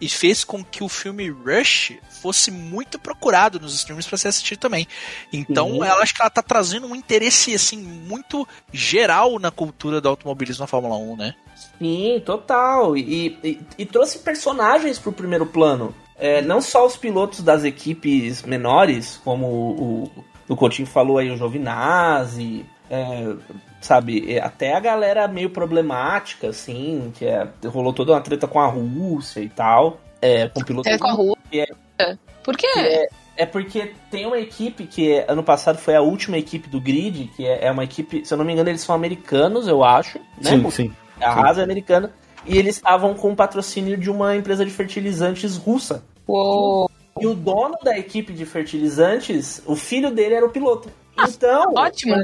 e 0.00 0.08
fez 0.08 0.44
com 0.44 0.62
que 0.62 0.84
o 0.84 0.88
filme 0.88 1.28
Rush 1.28 1.94
fosse 2.22 2.52
muito 2.52 3.00
procurado 3.00 3.58
nos 3.58 3.74
streams 3.74 4.08
para 4.08 4.16
ser 4.16 4.28
assistido 4.28 4.60
também. 4.60 4.86
Então, 5.32 5.72
uhum. 5.72 5.84
ela 5.84 6.00
acho 6.00 6.14
que 6.14 6.22
ela 6.22 6.30
tá 6.30 6.40
trazendo 6.40 6.86
um 6.86 6.94
interesse 6.94 7.52
assim 7.52 7.78
muito 7.78 8.46
geral 8.72 9.40
na 9.40 9.50
cultura 9.50 10.00
do 10.00 10.08
automobilismo 10.08 10.62
na 10.62 10.68
Fórmula 10.68 10.96
1, 10.96 11.16
né? 11.16 11.34
Sim, 11.78 12.22
total. 12.24 12.96
E, 12.96 13.36
e, 13.42 13.60
e 13.78 13.84
trouxe 13.84 14.20
personagens 14.20 15.00
pro 15.00 15.12
primeiro 15.12 15.46
plano. 15.46 15.92
É, 16.16 16.40
não 16.40 16.60
só 16.60 16.86
os 16.86 16.96
pilotos 16.96 17.42
das 17.42 17.64
equipes 17.64 18.42
menores, 18.42 19.20
como 19.24 19.46
o, 19.46 20.04
o, 20.04 20.24
o 20.48 20.56
Coutinho 20.56 20.86
falou 20.86 21.18
aí, 21.18 21.30
o 21.30 21.36
Giovinazzi, 21.36 22.64
é, 22.90 23.34
sabe, 23.80 24.38
até 24.40 24.74
a 24.74 24.80
galera 24.80 25.28
meio 25.28 25.50
problemática, 25.50 26.48
assim, 26.48 27.12
que 27.16 27.26
é, 27.26 27.48
rolou 27.66 27.92
toda 27.92 28.12
uma 28.12 28.20
treta 28.20 28.46
com 28.46 28.60
a 28.60 28.66
Rússia 28.66 29.40
e 29.40 29.48
tal. 29.48 30.00
É, 30.20 30.48
com 30.48 30.62
pilotos. 30.62 30.90
Treta 30.90 31.04
com 31.04 31.10
a 31.10 31.12
Rússia? 31.12 31.76
É, 31.98 32.16
Por 32.42 32.56
quê? 32.56 32.66
É, 32.76 33.08
é, 33.36 33.46
porque 33.46 33.92
tem 34.10 34.26
uma 34.26 34.38
equipe 34.38 34.84
que 34.84 35.24
ano 35.28 35.42
passado 35.42 35.78
foi 35.78 35.94
a 35.94 36.00
última 36.00 36.36
equipe 36.36 36.68
do 36.68 36.80
grid, 36.80 37.30
que 37.36 37.46
é, 37.46 37.66
é 37.66 37.70
uma 37.70 37.84
equipe, 37.84 38.24
se 38.24 38.34
eu 38.34 38.38
não 38.38 38.44
me 38.44 38.52
engano, 38.52 38.68
eles 38.68 38.80
são 38.80 38.94
americanos, 38.94 39.68
eu 39.68 39.84
acho. 39.84 40.18
Né? 40.42 40.50
Sim, 40.50 40.70
sim. 40.70 40.92
A 41.20 41.30
Haas 41.30 41.58
é 41.58 41.62
americana 41.62 42.12
e 42.46 42.56
eles 42.56 42.76
estavam 42.76 43.14
com 43.14 43.32
o 43.32 43.36
patrocínio 43.36 43.96
de 43.96 44.10
uma 44.10 44.34
empresa 44.34 44.64
de 44.64 44.70
fertilizantes 44.70 45.56
russa. 45.56 46.02
Uou. 46.26 46.90
E 47.20 47.26
o 47.26 47.34
dono 47.34 47.76
da 47.82 47.98
equipe 47.98 48.32
de 48.32 48.46
fertilizantes, 48.46 49.62
o 49.66 49.74
filho 49.74 50.10
dele 50.10 50.34
era 50.34 50.46
o 50.46 50.50
piloto. 50.50 50.88
Então, 51.28 51.74
ótimo. 51.76 52.14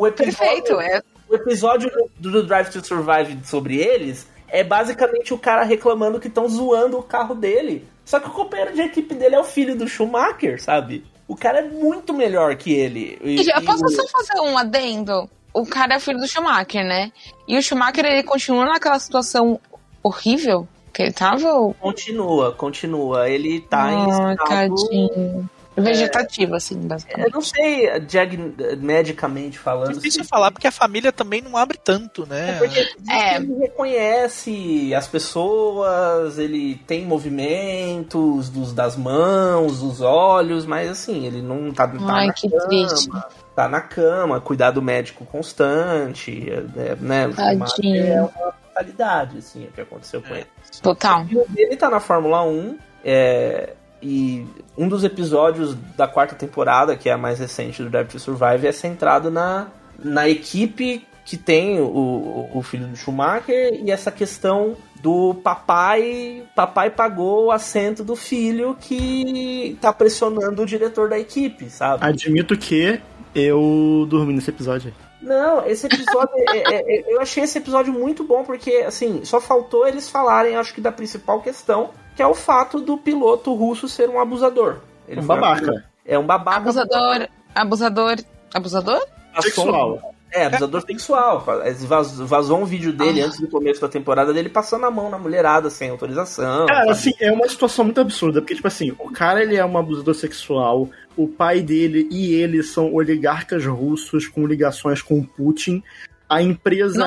O 0.00 0.06
episódio, 0.06 0.38
Perfeito, 0.38 0.80
é. 0.80 1.02
O 1.28 1.34
episódio 1.34 1.90
do, 2.18 2.30
do 2.30 2.42
Drive 2.42 2.70
to 2.70 2.84
Survive 2.84 3.38
sobre 3.44 3.76
eles 3.76 4.26
é 4.48 4.64
basicamente 4.64 5.34
o 5.34 5.38
cara 5.38 5.62
reclamando 5.62 6.18
que 6.18 6.28
estão 6.28 6.48
zoando 6.48 6.98
o 6.98 7.02
carro 7.02 7.34
dele. 7.34 7.86
Só 8.04 8.18
que 8.18 8.26
o 8.26 8.32
companheiro 8.32 8.74
de 8.74 8.80
equipe 8.80 9.14
dele 9.14 9.34
é 9.34 9.38
o 9.38 9.44
filho 9.44 9.76
do 9.76 9.86
Schumacher, 9.86 10.60
sabe? 10.60 11.04
O 11.28 11.36
cara 11.36 11.58
é 11.58 11.68
muito 11.68 12.14
melhor 12.14 12.56
que 12.56 12.72
ele. 12.72 13.18
E, 13.22 13.46
eu 13.46 13.62
posso 13.62 13.84
e... 13.84 13.94
só 13.94 14.08
fazer 14.08 14.40
um 14.40 14.56
adendo? 14.56 15.28
o 15.52 15.66
cara 15.66 15.96
é 15.96 16.00
filho 16.00 16.18
do 16.18 16.26
Schumacher, 16.26 16.84
né? 16.84 17.12
E 17.46 17.58
o 17.58 17.62
Schumacher, 17.62 18.04
ele 18.04 18.22
continua 18.22 18.64
naquela 18.64 18.98
situação 18.98 19.60
horrível 20.02 20.66
que 20.92 21.02
ele 21.02 21.12
tava? 21.12 21.52
Ou... 21.52 21.74
Continua, 21.74 22.52
continua. 22.52 23.28
Ele 23.28 23.60
tá 23.60 23.86
oh, 23.86 23.90
em 23.90 24.32
estado... 24.32 25.50
Vegetativa, 25.76 26.56
assim, 26.56 26.76
basicamente. 26.80 27.28
Eu 27.28 27.32
não 27.32 27.40
sei, 27.40 27.88
diagnosticamente 28.00 29.58
falando. 29.58 29.94
Difícil 29.94 30.24
falar, 30.24 30.50
porque 30.50 30.66
a 30.66 30.72
família 30.72 31.12
também 31.12 31.40
não 31.40 31.56
abre 31.56 31.78
tanto, 31.82 32.26
né? 32.26 32.50
É 32.50 32.58
porque 32.58 32.80
É. 33.10 33.36
ele 33.36 33.54
reconhece 33.58 34.94
as 34.94 35.06
pessoas, 35.06 36.38
ele 36.38 36.76
tem 36.86 37.04
movimentos 37.06 38.48
dos, 38.50 38.72
das 38.72 38.96
mãos, 38.96 39.80
dos 39.80 40.00
olhos, 40.00 40.66
mas 40.66 40.90
assim, 40.90 41.26
ele 41.26 41.40
não 41.42 41.72
tá, 41.72 41.86
tá 41.86 41.94
Ai, 42.08 42.26
na 42.26 42.32
que 42.32 42.48
cama, 42.50 42.66
triste. 42.68 43.08
tá 43.54 43.68
na 43.68 43.80
cama, 43.80 44.40
cuidado 44.40 44.82
médico 44.82 45.24
constante, 45.24 46.48
é, 46.76 46.96
né? 46.96 47.28
Tadinho. 47.28 48.04
É 48.04 48.20
uma 48.22 48.52
fatalidade, 48.74 49.38
assim, 49.38 49.64
o 49.64 49.72
que 49.72 49.80
aconteceu 49.80 50.20
com 50.22 50.34
ele. 50.34 50.46
Total. 50.82 51.22
O 51.22 51.26
filho 51.26 51.46
dele 51.48 51.76
tá 51.76 51.88
na 51.88 52.00
Fórmula 52.00 52.42
1, 52.44 52.78
é, 53.04 53.74
e 54.02 54.46
um 54.76 54.88
dos 54.88 55.04
episódios 55.04 55.74
da 55.96 56.08
quarta 56.08 56.34
temporada, 56.34 56.96
que 56.96 57.08
é 57.08 57.12
a 57.12 57.18
mais 57.18 57.38
recente 57.38 57.82
do 57.82 57.90
Drive 57.90 58.08
to 58.08 58.18
Survive, 58.18 58.66
é 58.66 58.72
centrado 58.72 59.30
na, 59.30 59.68
na 59.98 60.28
equipe 60.28 61.06
que 61.24 61.36
tem 61.36 61.78
o, 61.80 62.48
o, 62.52 62.62
filho 62.62 62.88
do 62.88 62.96
Schumacher 62.96 63.80
e 63.84 63.90
essa 63.90 64.10
questão 64.10 64.76
do 65.00 65.34
papai. 65.34 66.42
Papai 66.56 66.90
pagou 66.90 67.46
o 67.46 67.52
assento 67.52 68.02
do 68.02 68.16
filho 68.16 68.76
que 68.80 69.78
tá 69.80 69.92
pressionando 69.92 70.62
o 70.62 70.66
diretor 70.66 71.08
da 71.08 71.18
equipe, 71.18 71.70
sabe? 71.70 72.04
Admito 72.04 72.56
que 72.56 73.00
eu 73.34 74.06
dormi 74.08 74.32
nesse 74.32 74.50
episódio 74.50 74.88
aí. 74.88 75.10
Não, 75.22 75.66
esse 75.66 75.86
episódio. 75.86 76.32
é- 76.48 76.74
é- 76.74 76.96
é- 76.96 77.14
eu 77.14 77.20
achei 77.20 77.44
esse 77.44 77.58
episódio 77.58 77.92
muito 77.92 78.24
bom, 78.24 78.42
porque, 78.42 78.84
assim, 78.86 79.24
só 79.24 79.40
faltou 79.40 79.86
eles 79.86 80.08
falarem, 80.08 80.56
acho 80.56 80.74
que, 80.74 80.80
da 80.80 80.90
principal 80.90 81.40
questão, 81.40 81.90
que 82.16 82.22
é 82.22 82.26
o 82.26 82.34
fato 82.34 82.80
do 82.80 82.96
piloto 82.96 83.54
russo 83.54 83.88
ser 83.88 84.08
um 84.08 84.20
abusador. 84.20 84.76
Ele 85.08 85.20
Um 85.20 85.26
babaca. 85.26 85.84
É 86.04 86.18
um 86.18 86.26
babaca. 86.26 86.58
Abusador. 86.58 87.28
Abusador. 87.54 88.16
Abusador? 88.54 89.00
Sexual. 89.40 90.14
É, 90.32 90.44
abusador 90.46 90.82
sexual. 90.86 91.40
Vaz- 91.40 92.18
Vazou 92.20 92.60
um 92.60 92.64
vídeo 92.64 92.92
dele 92.92 93.20
antes 93.20 93.40
do 93.40 93.48
começo 93.48 93.80
da 93.80 93.88
temporada 93.88 94.32
dele 94.32 94.48
passando 94.48 94.86
a 94.86 94.90
mão 94.90 95.10
na 95.10 95.18
mulherada 95.18 95.68
sem 95.70 95.90
autorização. 95.90 96.66
Cara, 96.66 96.78
sabe? 96.80 96.90
assim, 96.92 97.12
é 97.20 97.32
uma 97.32 97.48
situação 97.48 97.84
muito 97.84 98.00
absurda, 98.00 98.40
porque, 98.40 98.54
tipo 98.54 98.68
assim, 98.68 98.92
o 98.98 99.10
cara 99.10 99.42
ele 99.42 99.56
é 99.56 99.64
um 99.64 99.76
abusador 99.76 100.14
sexual, 100.14 100.88
o 101.16 101.26
pai 101.26 101.60
dele 101.60 102.06
e 102.12 102.32
ele 102.34 102.62
são 102.62 102.94
oligarcas 102.94 103.66
russos 103.66 104.28
com 104.28 104.46
ligações 104.46 105.02
com 105.02 105.18
o 105.18 105.26
Putin. 105.26 105.82
A 106.30 106.42
empresa, 106.42 107.04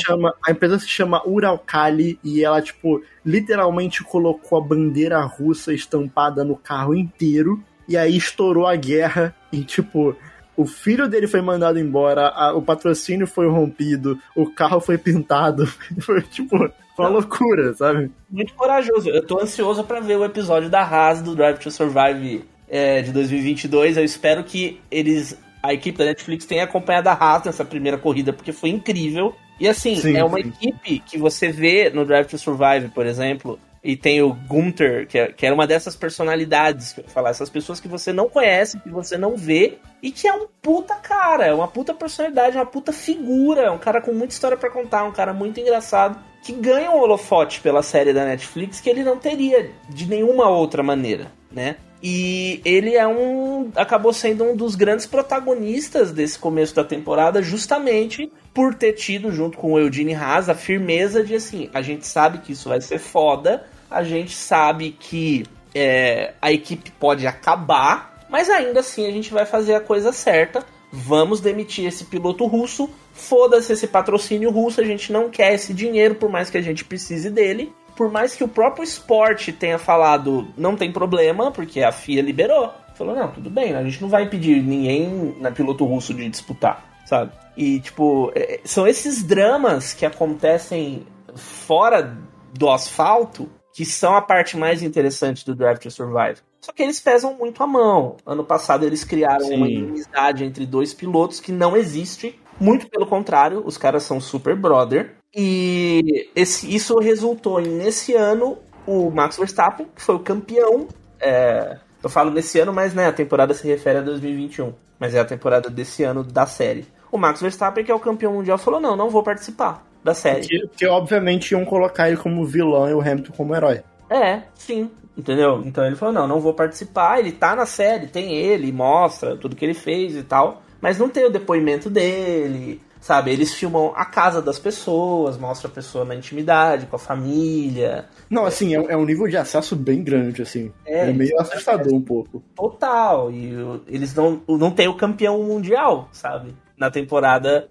chama, 0.00 0.34
a 0.46 0.50
empresa 0.50 0.78
se 0.78 0.88
chama 0.88 1.22
Uralkali 1.26 2.18
e 2.24 2.42
ela, 2.44 2.60
tipo, 2.60 3.00
literalmente 3.24 4.02
colocou 4.02 4.58
a 4.58 4.60
bandeira 4.60 5.20
russa 5.24 5.72
estampada 5.72 6.44
no 6.44 6.56
carro 6.56 6.94
inteiro. 6.94 7.62
E 7.88 7.96
aí 7.96 8.16
estourou 8.16 8.66
a 8.66 8.74
guerra 8.74 9.32
e, 9.52 9.62
tipo, 9.62 10.16
o 10.56 10.66
filho 10.66 11.08
dele 11.08 11.28
foi 11.28 11.40
mandado 11.40 11.78
embora, 11.78 12.28
a- 12.28 12.52
o 12.54 12.60
patrocínio 12.62 13.26
foi 13.26 13.48
rompido, 13.48 14.18
o 14.34 14.50
carro 14.50 14.80
foi 14.80 14.98
pintado. 14.98 15.66
Foi, 16.00 16.20
tipo, 16.22 16.56
uma 16.98 17.08
loucura, 17.08 17.74
sabe? 17.74 18.10
Muito 18.30 18.54
corajoso. 18.54 19.08
Eu 19.10 19.24
tô 19.24 19.40
ansioso 19.40 19.84
pra 19.84 20.00
ver 20.00 20.16
o 20.16 20.24
episódio 20.24 20.68
da 20.70 20.80
Haas 20.82 21.20
do 21.22 21.36
Drive 21.36 21.58
to 21.58 21.70
Survive 21.70 22.44
é, 22.68 23.02
de 23.02 23.12
2022. 23.12 23.96
Eu 23.98 24.04
espero 24.04 24.42
que 24.42 24.80
eles, 24.90 25.38
a 25.66 25.74
equipe 25.74 25.98
da 25.98 26.04
Netflix 26.04 26.44
tenha 26.46 26.64
acompanhado 26.64 27.08
a 27.08 27.12
Haas 27.12 27.44
nessa 27.44 27.64
primeira 27.64 27.98
corrida, 27.98 28.32
porque 28.32 28.52
foi 28.52 28.70
incrível. 28.70 29.34
E 29.58 29.68
assim, 29.68 29.96
Sim, 29.96 30.16
é 30.16 30.24
uma 30.24 30.40
sim. 30.40 30.48
equipe 30.48 30.98
que 31.00 31.18
você 31.18 31.48
vê 31.48 31.90
no 31.90 32.04
Drive 32.04 32.26
to 32.26 32.38
Survive, 32.38 32.88
por 32.88 33.06
exemplo, 33.06 33.58
e 33.86 33.96
tem 33.96 34.20
o 34.20 34.32
Gunther, 34.32 35.06
que, 35.06 35.16
é, 35.16 35.28
que 35.28 35.46
era 35.46 35.54
uma 35.54 35.66
dessas 35.66 35.94
personalidades, 35.94 36.92
que 36.92 37.00
eu 37.00 37.04
falar, 37.04 37.30
essas 37.30 37.48
pessoas 37.48 37.78
que 37.78 37.86
você 37.86 38.12
não 38.12 38.28
conhece, 38.28 38.80
que 38.80 38.90
você 38.90 39.16
não 39.16 39.36
vê, 39.36 39.78
e 40.02 40.10
que 40.10 40.26
é 40.26 40.34
um 40.34 40.46
puta 40.60 40.96
cara, 40.96 41.46
é 41.46 41.54
uma 41.54 41.68
puta 41.68 41.94
personalidade, 41.94 42.56
uma 42.56 42.66
puta 42.66 42.92
figura, 42.92 43.62
é 43.62 43.70
um 43.70 43.78
cara 43.78 44.02
com 44.02 44.12
muita 44.12 44.34
história 44.34 44.56
pra 44.56 44.70
contar, 44.70 45.04
um 45.04 45.12
cara 45.12 45.32
muito 45.32 45.60
engraçado, 45.60 46.18
que 46.42 46.52
ganha 46.52 46.90
um 46.90 46.98
holofote 46.98 47.60
pela 47.60 47.82
série 47.82 48.12
da 48.12 48.24
Netflix 48.24 48.80
que 48.80 48.90
ele 48.90 49.04
não 49.04 49.18
teria 49.18 49.70
de 49.88 50.06
nenhuma 50.06 50.48
outra 50.48 50.82
maneira, 50.82 51.30
né? 51.50 51.76
E 52.08 52.60
ele 52.64 52.94
é 52.94 53.04
um. 53.04 53.72
acabou 53.74 54.12
sendo 54.12 54.44
um 54.44 54.54
dos 54.54 54.76
grandes 54.76 55.06
protagonistas 55.06 56.12
desse 56.12 56.38
começo 56.38 56.72
da 56.72 56.84
temporada, 56.84 57.42
justamente 57.42 58.30
por 58.54 58.76
ter 58.76 58.92
tido, 58.92 59.32
junto 59.32 59.58
com 59.58 59.72
o 59.72 59.78
Eugene 59.80 60.14
Haas, 60.14 60.48
a 60.48 60.54
firmeza 60.54 61.24
de 61.24 61.34
assim, 61.34 61.68
a 61.74 61.82
gente 61.82 62.06
sabe 62.06 62.38
que 62.38 62.52
isso 62.52 62.68
vai 62.68 62.80
ser 62.80 63.00
foda, 63.00 63.66
a 63.90 64.04
gente 64.04 64.36
sabe 64.36 64.92
que 64.92 65.46
é, 65.74 66.34
a 66.40 66.52
equipe 66.52 66.92
pode 66.92 67.26
acabar, 67.26 68.24
mas 68.30 68.48
ainda 68.48 68.78
assim 68.78 69.04
a 69.04 69.10
gente 69.10 69.32
vai 69.32 69.44
fazer 69.44 69.74
a 69.74 69.80
coisa 69.80 70.12
certa. 70.12 70.64
Vamos 70.92 71.40
demitir 71.40 71.86
esse 71.86 72.04
piloto 72.04 72.46
russo. 72.46 72.88
Foda-se 73.12 73.72
esse 73.72 73.88
patrocínio 73.88 74.52
russo, 74.52 74.80
a 74.80 74.84
gente 74.84 75.12
não 75.12 75.28
quer 75.28 75.54
esse 75.54 75.74
dinheiro, 75.74 76.14
por 76.14 76.30
mais 76.30 76.50
que 76.50 76.56
a 76.56 76.62
gente 76.62 76.84
precise 76.84 77.30
dele. 77.30 77.72
Por 77.96 78.10
mais 78.10 78.34
que 78.34 78.44
o 78.44 78.48
próprio 78.48 78.84
esporte 78.84 79.52
tenha 79.52 79.78
falado, 79.78 80.48
não 80.56 80.76
tem 80.76 80.92
problema, 80.92 81.50
porque 81.50 81.82
a 81.82 81.90
FIA 81.90 82.22
liberou. 82.22 82.72
Falou, 82.94 83.14
não, 83.14 83.30
tudo 83.30 83.50
bem, 83.50 83.74
a 83.74 83.82
gente 83.82 84.00
não 84.00 84.08
vai 84.08 84.28
pedir 84.28 84.62
ninguém 84.62 85.36
na 85.40 85.50
piloto 85.50 85.84
russo 85.84 86.14
de 86.14 86.28
disputar, 86.28 86.84
sabe? 87.04 87.32
E, 87.56 87.80
tipo, 87.80 88.32
é- 88.34 88.60
são 88.64 88.86
esses 88.86 89.22
dramas 89.22 89.92
que 89.92 90.06
acontecem 90.06 91.06
fora 91.34 92.16
do 92.54 92.70
asfalto 92.70 93.48
que 93.74 93.84
são 93.84 94.16
a 94.16 94.22
parte 94.22 94.56
mais 94.56 94.82
interessante 94.82 95.44
do 95.44 95.54
Drive 95.54 95.78
to 95.78 95.90
Survive. 95.90 96.38
Só 96.62 96.72
que 96.72 96.82
eles 96.82 96.98
pesam 96.98 97.34
muito 97.34 97.62
a 97.62 97.66
mão. 97.66 98.16
Ano 98.24 98.42
passado 98.42 98.86
eles 98.86 99.04
criaram 99.04 99.46
uma 99.48 99.66
Sim. 99.66 99.72
inimizade 99.74 100.44
entre 100.44 100.64
dois 100.64 100.94
pilotos 100.94 101.40
que 101.40 101.52
não 101.52 101.76
existe. 101.76 102.40
Muito 102.58 102.88
pelo 102.88 103.06
contrário, 103.06 103.62
os 103.66 103.76
caras 103.76 104.02
são 104.02 104.18
super 104.18 104.56
brother. 104.56 105.15
E 105.36 106.30
esse, 106.34 106.74
isso 106.74 106.98
resultou 106.98 107.60
em, 107.60 107.68
nesse 107.68 108.14
ano, 108.14 108.56
o 108.86 109.10
Max 109.10 109.36
Verstappen, 109.36 109.86
que 109.94 110.00
foi 110.00 110.14
o 110.14 110.20
campeão. 110.20 110.88
é, 111.20 111.76
eu 112.02 112.08
falo 112.08 112.30
nesse 112.30 112.60
ano, 112.60 112.72
mas 112.72 112.94
né, 112.94 113.06
a 113.06 113.12
temporada 113.12 113.52
se 113.52 113.66
refere 113.66 113.98
a 113.98 114.02
2021. 114.02 114.72
Mas 114.98 115.14
é 115.14 115.20
a 115.20 115.24
temporada 115.24 115.68
desse 115.68 116.04
ano 116.04 116.22
da 116.22 116.46
série. 116.46 116.86
O 117.10 117.18
Max 117.18 117.40
Verstappen, 117.40 117.84
que 117.84 117.90
é 117.90 117.94
o 117.94 118.00
campeão 118.00 118.32
mundial, 118.32 118.56
falou: 118.58 118.80
não, 118.80 118.96
não 118.96 119.10
vou 119.10 119.22
participar 119.22 119.84
da 120.02 120.14
série. 120.14 120.40
Porque, 120.40 120.66
porque, 120.68 120.86
obviamente 120.86 121.50
iam 121.52 121.64
colocar 121.64 122.08
ele 122.08 122.16
como 122.16 122.44
vilão 122.44 122.88
e 122.88 122.94
o 122.94 123.00
Hamilton 123.00 123.32
como 123.36 123.54
herói. 123.54 123.82
É, 124.08 124.42
sim. 124.54 124.90
Entendeu? 125.16 125.62
Então 125.64 125.84
ele 125.84 125.96
falou: 125.96 126.14
não, 126.14 126.28
não 126.28 126.40
vou 126.40 126.54
participar. 126.54 127.18
Ele 127.18 127.32
tá 127.32 127.56
na 127.56 127.66
série, 127.66 128.06
tem 128.06 128.34
ele, 128.34 128.70
mostra 128.72 129.36
tudo 129.36 129.56
que 129.56 129.64
ele 129.64 129.74
fez 129.74 130.14
e 130.14 130.22
tal. 130.22 130.62
Mas 130.80 130.98
não 130.98 131.08
tem 131.08 131.24
o 131.24 131.30
depoimento 131.30 131.90
dele, 131.90 132.80
sabe? 133.00 133.30
Eles 133.30 133.54
filmam 133.54 133.92
a 133.94 134.04
casa 134.04 134.42
das 134.42 134.58
pessoas, 134.58 135.36
mostra 135.36 135.68
a 135.68 135.70
pessoa 135.70 136.04
na 136.04 136.14
intimidade, 136.14 136.86
com 136.86 136.96
a 136.96 136.98
família. 136.98 138.06
Não, 138.28 138.44
assim, 138.44 138.74
é, 138.74 138.92
é 138.92 138.96
um 138.96 139.04
nível 139.04 139.28
de 139.28 139.36
acesso 139.36 139.76
bem 139.76 140.02
grande, 140.02 140.42
assim. 140.42 140.72
É, 140.84 141.08
É, 141.08 141.12
meio 141.12 141.38
assustador 141.40 141.94
um 141.94 142.02
pouco. 142.02 142.42
Total. 142.54 143.30
E 143.30 143.54
eles 143.86 144.14
não, 144.14 144.40
não 144.48 144.70
tem 144.70 144.88
o 144.88 144.96
campeão 144.96 145.42
mundial, 145.42 146.08
sabe? 146.12 146.54
Na 146.76 146.90
temporada 146.90 147.68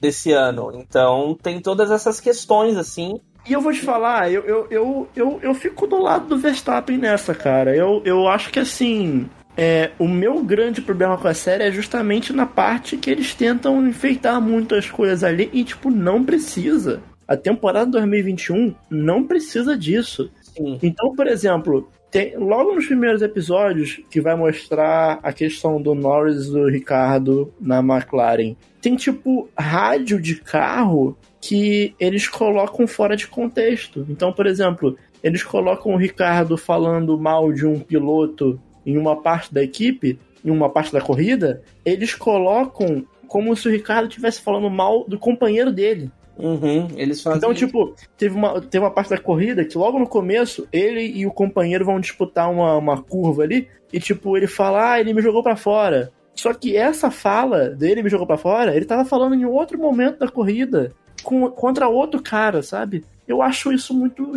desse 0.00 0.32
ano. 0.32 0.72
Então 0.74 1.36
tem 1.42 1.60
todas 1.60 1.90
essas 1.90 2.20
questões, 2.20 2.76
assim. 2.76 3.20
E 3.48 3.52
eu 3.52 3.60
vou 3.60 3.72
te 3.72 3.80
falar, 3.80 4.30
eu, 4.30 4.42
eu, 4.42 4.66
eu, 4.70 5.08
eu, 5.14 5.38
eu 5.40 5.54
fico 5.54 5.86
do 5.86 6.02
lado 6.02 6.26
do 6.26 6.38
Verstappen 6.38 6.98
nessa, 6.98 7.32
cara. 7.32 7.74
Eu, 7.76 8.02
eu 8.04 8.28
acho 8.28 8.50
que 8.50 8.58
assim. 8.58 9.28
É, 9.56 9.90
o 9.98 10.06
meu 10.06 10.42
grande 10.42 10.82
problema 10.82 11.16
com 11.16 11.28
a 11.28 11.34
série 11.34 11.64
é 11.64 11.72
justamente 11.72 12.32
na 12.32 12.44
parte 12.44 12.96
que 12.96 13.10
eles 13.10 13.34
tentam 13.34 13.86
enfeitar 13.88 14.40
muito 14.40 14.74
as 14.74 14.90
coisas 14.90 15.24
ali 15.24 15.48
e, 15.52 15.64
tipo, 15.64 15.90
não 15.90 16.22
precisa. 16.22 17.00
A 17.26 17.36
temporada 17.36 17.90
2021 17.92 18.74
não 18.90 19.24
precisa 19.24 19.76
disso. 19.76 20.30
Sim. 20.42 20.78
Então, 20.82 21.14
por 21.14 21.26
exemplo, 21.26 21.88
tem, 22.10 22.36
logo 22.36 22.74
nos 22.74 22.86
primeiros 22.86 23.20
episódios 23.20 24.00
que 24.10 24.20
vai 24.20 24.36
mostrar 24.36 25.18
a 25.22 25.32
questão 25.32 25.80
do 25.80 25.94
Norris 25.94 26.46
e 26.46 26.52
do 26.52 26.68
Ricardo 26.68 27.52
na 27.60 27.80
McLaren, 27.80 28.54
tem 28.80 28.94
tipo 28.94 29.48
rádio 29.58 30.20
de 30.20 30.36
carro 30.36 31.16
que 31.40 31.94
eles 31.98 32.28
colocam 32.28 32.86
fora 32.86 33.16
de 33.16 33.26
contexto. 33.26 34.06
Então, 34.08 34.32
por 34.32 34.46
exemplo, 34.46 34.96
eles 35.22 35.42
colocam 35.42 35.92
o 35.92 35.96
Ricardo 35.96 36.56
falando 36.56 37.18
mal 37.18 37.52
de 37.52 37.66
um 37.66 37.80
piloto 37.80 38.60
em 38.86 38.96
uma 38.96 39.20
parte 39.20 39.52
da 39.52 39.62
equipe, 39.62 40.18
em 40.44 40.50
uma 40.50 40.70
parte 40.70 40.92
da 40.92 41.00
corrida, 41.00 41.62
eles 41.84 42.14
colocam 42.14 43.04
como 43.26 43.54
se 43.56 43.68
o 43.68 43.70
Ricardo 43.70 44.08
estivesse 44.08 44.40
falando 44.40 44.70
mal 44.70 45.04
do 45.06 45.18
companheiro 45.18 45.72
dele. 45.72 46.10
Uhum, 46.38 46.88
eles 46.96 47.22
fazem. 47.22 47.38
Então, 47.38 47.52
tipo, 47.54 47.94
teve 48.16 48.34
uma, 48.34 48.60
teve 48.60 48.84
uma 48.84 48.90
parte 48.90 49.10
da 49.10 49.18
corrida 49.18 49.64
que 49.64 49.76
logo 49.76 49.98
no 49.98 50.06
começo, 50.06 50.68
ele 50.72 51.00
e 51.00 51.26
o 51.26 51.32
companheiro 51.32 51.84
vão 51.84 51.98
disputar 51.98 52.50
uma, 52.50 52.76
uma 52.76 53.02
curva 53.02 53.42
ali, 53.42 53.68
e 53.92 53.98
tipo, 53.98 54.36
ele 54.36 54.46
fala, 54.46 54.92
ah, 54.92 55.00
ele 55.00 55.14
me 55.14 55.22
jogou 55.22 55.42
pra 55.42 55.56
fora. 55.56 56.12
Só 56.34 56.52
que 56.52 56.76
essa 56.76 57.10
fala 57.10 57.70
dele 57.70 58.02
me 58.02 58.10
jogou 58.10 58.26
pra 58.26 58.36
fora, 58.36 58.76
ele 58.76 58.84
tava 58.84 59.04
falando 59.04 59.34
em 59.34 59.46
outro 59.46 59.78
momento 59.78 60.18
da 60.18 60.28
corrida, 60.28 60.92
com, 61.22 61.50
contra 61.50 61.88
outro 61.88 62.22
cara, 62.22 62.62
sabe? 62.62 63.04
Eu 63.26 63.40
acho 63.40 63.72
isso 63.72 63.94
muito 63.94 64.36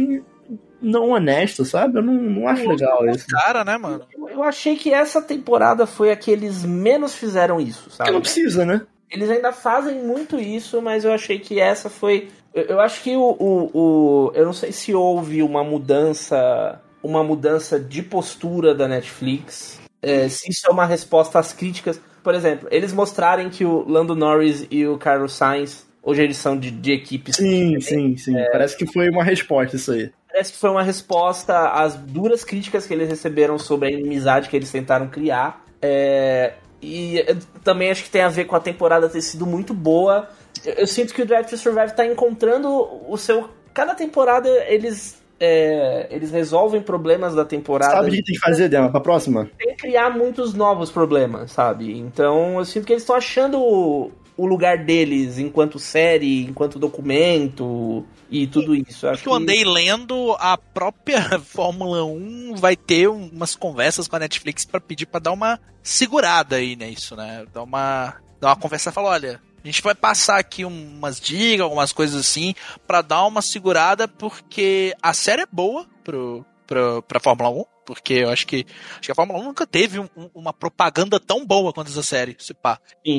não 0.81 1.09
honesto, 1.09 1.63
sabe? 1.65 1.97
Eu 1.99 2.03
não, 2.03 2.13
não 2.13 2.47
acho 2.47 2.67
legal 2.67 3.05
isso. 3.09 3.25
Cara, 3.27 3.63
né, 3.63 3.77
mano? 3.77 4.01
Eu 4.31 4.43
achei 4.43 4.75
que 4.75 4.93
essa 4.93 5.21
temporada 5.21 5.85
foi 5.85 6.11
a 6.11 6.15
que 6.15 6.31
eles 6.31 6.63
menos 6.63 7.13
fizeram 7.15 7.59
isso, 7.59 7.83
Porque 7.83 7.95
sabe? 7.97 8.11
não 8.11 8.21
precisa, 8.21 8.65
né? 8.65 8.81
Eles 9.11 9.29
ainda 9.29 9.51
fazem 9.51 10.03
muito 10.03 10.39
isso, 10.39 10.81
mas 10.81 11.03
eu 11.03 11.11
achei 11.11 11.39
que 11.39 11.59
essa 11.59 11.89
foi. 11.89 12.27
Eu, 12.53 12.63
eu 12.63 12.79
acho 12.79 13.01
que 13.01 13.15
o, 13.15 13.21
o, 13.39 13.69
o- 13.77 14.31
Eu 14.35 14.45
não 14.45 14.53
sei 14.53 14.71
se 14.71 14.93
houve 14.93 15.41
uma 15.41 15.63
mudança. 15.63 16.79
Uma 17.01 17.23
mudança 17.23 17.79
de 17.79 18.03
postura 18.03 18.75
da 18.75 18.85
Netflix. 18.87 19.79
é, 20.01 20.27
se 20.27 20.49
isso 20.51 20.67
é 20.67 20.69
uma 20.69 20.85
resposta 20.85 21.39
às 21.39 21.53
críticas. 21.53 21.99
Por 22.21 22.35
exemplo, 22.35 22.67
eles 22.71 22.91
mostrarem 22.93 23.49
que 23.49 23.63
o 23.63 23.87
Lando 23.87 24.13
Norris 24.15 24.67
e 24.69 24.85
o 24.85 24.97
Carlos 24.97 25.33
Sainz. 25.33 25.87
Hoje 26.03 26.21
eles 26.23 26.37
são 26.37 26.57
de, 26.57 26.69
de 26.71 26.91
equipes. 26.91 27.35
Sim, 27.37 27.79
sim, 27.81 28.15
sim. 28.17 28.33
Parece 28.51 28.77
que 28.77 28.85
foi 28.85 29.09
uma 29.09 29.23
resposta 29.23 29.75
isso 29.75 29.91
aí. 29.91 30.11
Parece 30.31 30.53
que 30.53 30.59
foi 30.59 30.69
uma 30.69 30.83
resposta 30.83 31.69
às 31.69 31.95
duras 31.95 32.43
críticas 32.43 32.85
que 32.85 32.93
eles 32.93 33.09
receberam 33.09 33.57
sobre 33.57 33.89
a 33.89 33.91
inimizade 33.91 34.47
que 34.49 34.55
eles 34.55 34.71
tentaram 34.71 35.07
criar. 35.07 35.63
É, 35.81 36.53
e 36.81 37.17
eu 37.27 37.37
também 37.63 37.89
acho 37.89 38.03
que 38.03 38.09
tem 38.09 38.21
a 38.21 38.29
ver 38.29 38.45
com 38.45 38.55
a 38.55 38.59
temporada 38.59 39.09
ter 39.09 39.21
sido 39.21 39.45
muito 39.45 39.73
boa. 39.73 40.29
Eu, 40.63 40.73
eu 40.73 40.87
sinto 40.87 41.13
que 41.13 41.21
o 41.21 41.25
Drive 41.25 41.47
to 41.47 41.57
Survive 41.57 41.93
tá 41.93 42.05
encontrando 42.05 42.69
o 43.07 43.17
seu. 43.17 43.49
Cada 43.73 43.95
temporada 43.95 44.47
eles. 44.67 45.21
é, 45.39 46.07
eles 46.11 46.31
resolvem 46.31 46.81
problemas 46.81 47.33
da 47.33 47.45
temporada 47.45 47.93
Sabe 47.93 48.09
o 48.09 48.11
que 48.11 48.23
tem 48.23 48.35
que 48.35 48.41
fazer, 48.41 48.67
Dema, 48.69 48.89
pra 48.91 48.99
próxima? 48.99 49.49
sem 49.61 49.75
criar 49.77 50.09
muitos 50.11 50.53
novos 50.53 50.91
problemas, 50.91 51.51
sabe? 51.51 51.97
Então 51.97 52.59
eu 52.59 52.65
sinto 52.65 52.85
que 52.85 52.93
eles 52.93 53.03
estão 53.03 53.15
achando 53.15 54.11
o, 54.41 54.45
lugar 54.45 54.77
deles 54.85 55.37
enquanto 55.37 55.79
série, 55.79 56.43
enquanto 56.45 56.79
documento 56.79 58.05
e 58.29 58.47
tudo 58.47 58.75
isso. 58.75 59.05
Eu 59.05 59.11
Acho 59.11 59.23
que 59.23 59.29
eu 59.29 59.33
andei 59.33 59.63
lendo, 59.63 60.35
a 60.39 60.57
própria 60.57 61.21
Fórmula 61.39 62.03
1 62.05 62.55
vai 62.55 62.75
ter 62.75 63.09
um- 63.09 63.29
umas 63.29 63.55
conversas 63.55 64.07
com 64.07 64.15
a 64.15 64.19
Netflix 64.19 64.65
pra 64.65 64.79
pedir 64.79 65.05
pra 65.05 65.19
dar 65.19 65.31
uma 65.31 65.59
segurada 65.83 66.57
aí 66.57 66.75
nisso, 66.75 67.15
né? 67.15 67.45
Dar 67.53 67.63
uma, 67.63 68.15
dar 68.39 68.49
uma 68.49 68.55
conversa 68.55 68.89
e 68.89 68.93
falar, 68.93 69.09
olha, 69.11 69.41
a 69.63 69.67
gente 69.67 69.81
vai 69.81 69.95
passar 69.95 70.37
aqui 70.39 70.63
umas 70.63 71.19
dicas, 71.19 71.61
algumas 71.61 71.91
coisas 71.91 72.19
assim, 72.19 72.53
pra 72.87 73.01
dar 73.01 73.25
uma 73.25 73.41
segurada, 73.41 74.07
porque 74.07 74.95
a 75.01 75.13
série 75.13 75.41
é 75.41 75.47
boa 75.51 75.85
pro, 76.03 76.45
pro, 76.69 77.01
pra 77.03 77.19
Fórmula 77.19 77.49
1. 77.49 77.65
Porque 77.85 78.13
eu 78.13 78.29
acho 78.29 78.45
que, 78.45 78.67
acho 78.91 79.01
que 79.01 79.11
a 79.11 79.15
Fórmula 79.15 79.39
1 79.39 79.43
nunca 79.43 79.65
teve 79.65 79.99
um- 79.99 80.07
um- 80.15 80.29
uma 80.35 80.53
propaganda 80.53 81.19
tão 81.19 81.43
boa 81.43 81.73
quanto 81.73 81.89
essa 81.89 82.03
série, 82.03 82.35
se 82.37 82.53
pá. 82.53 82.79
que 83.03 83.17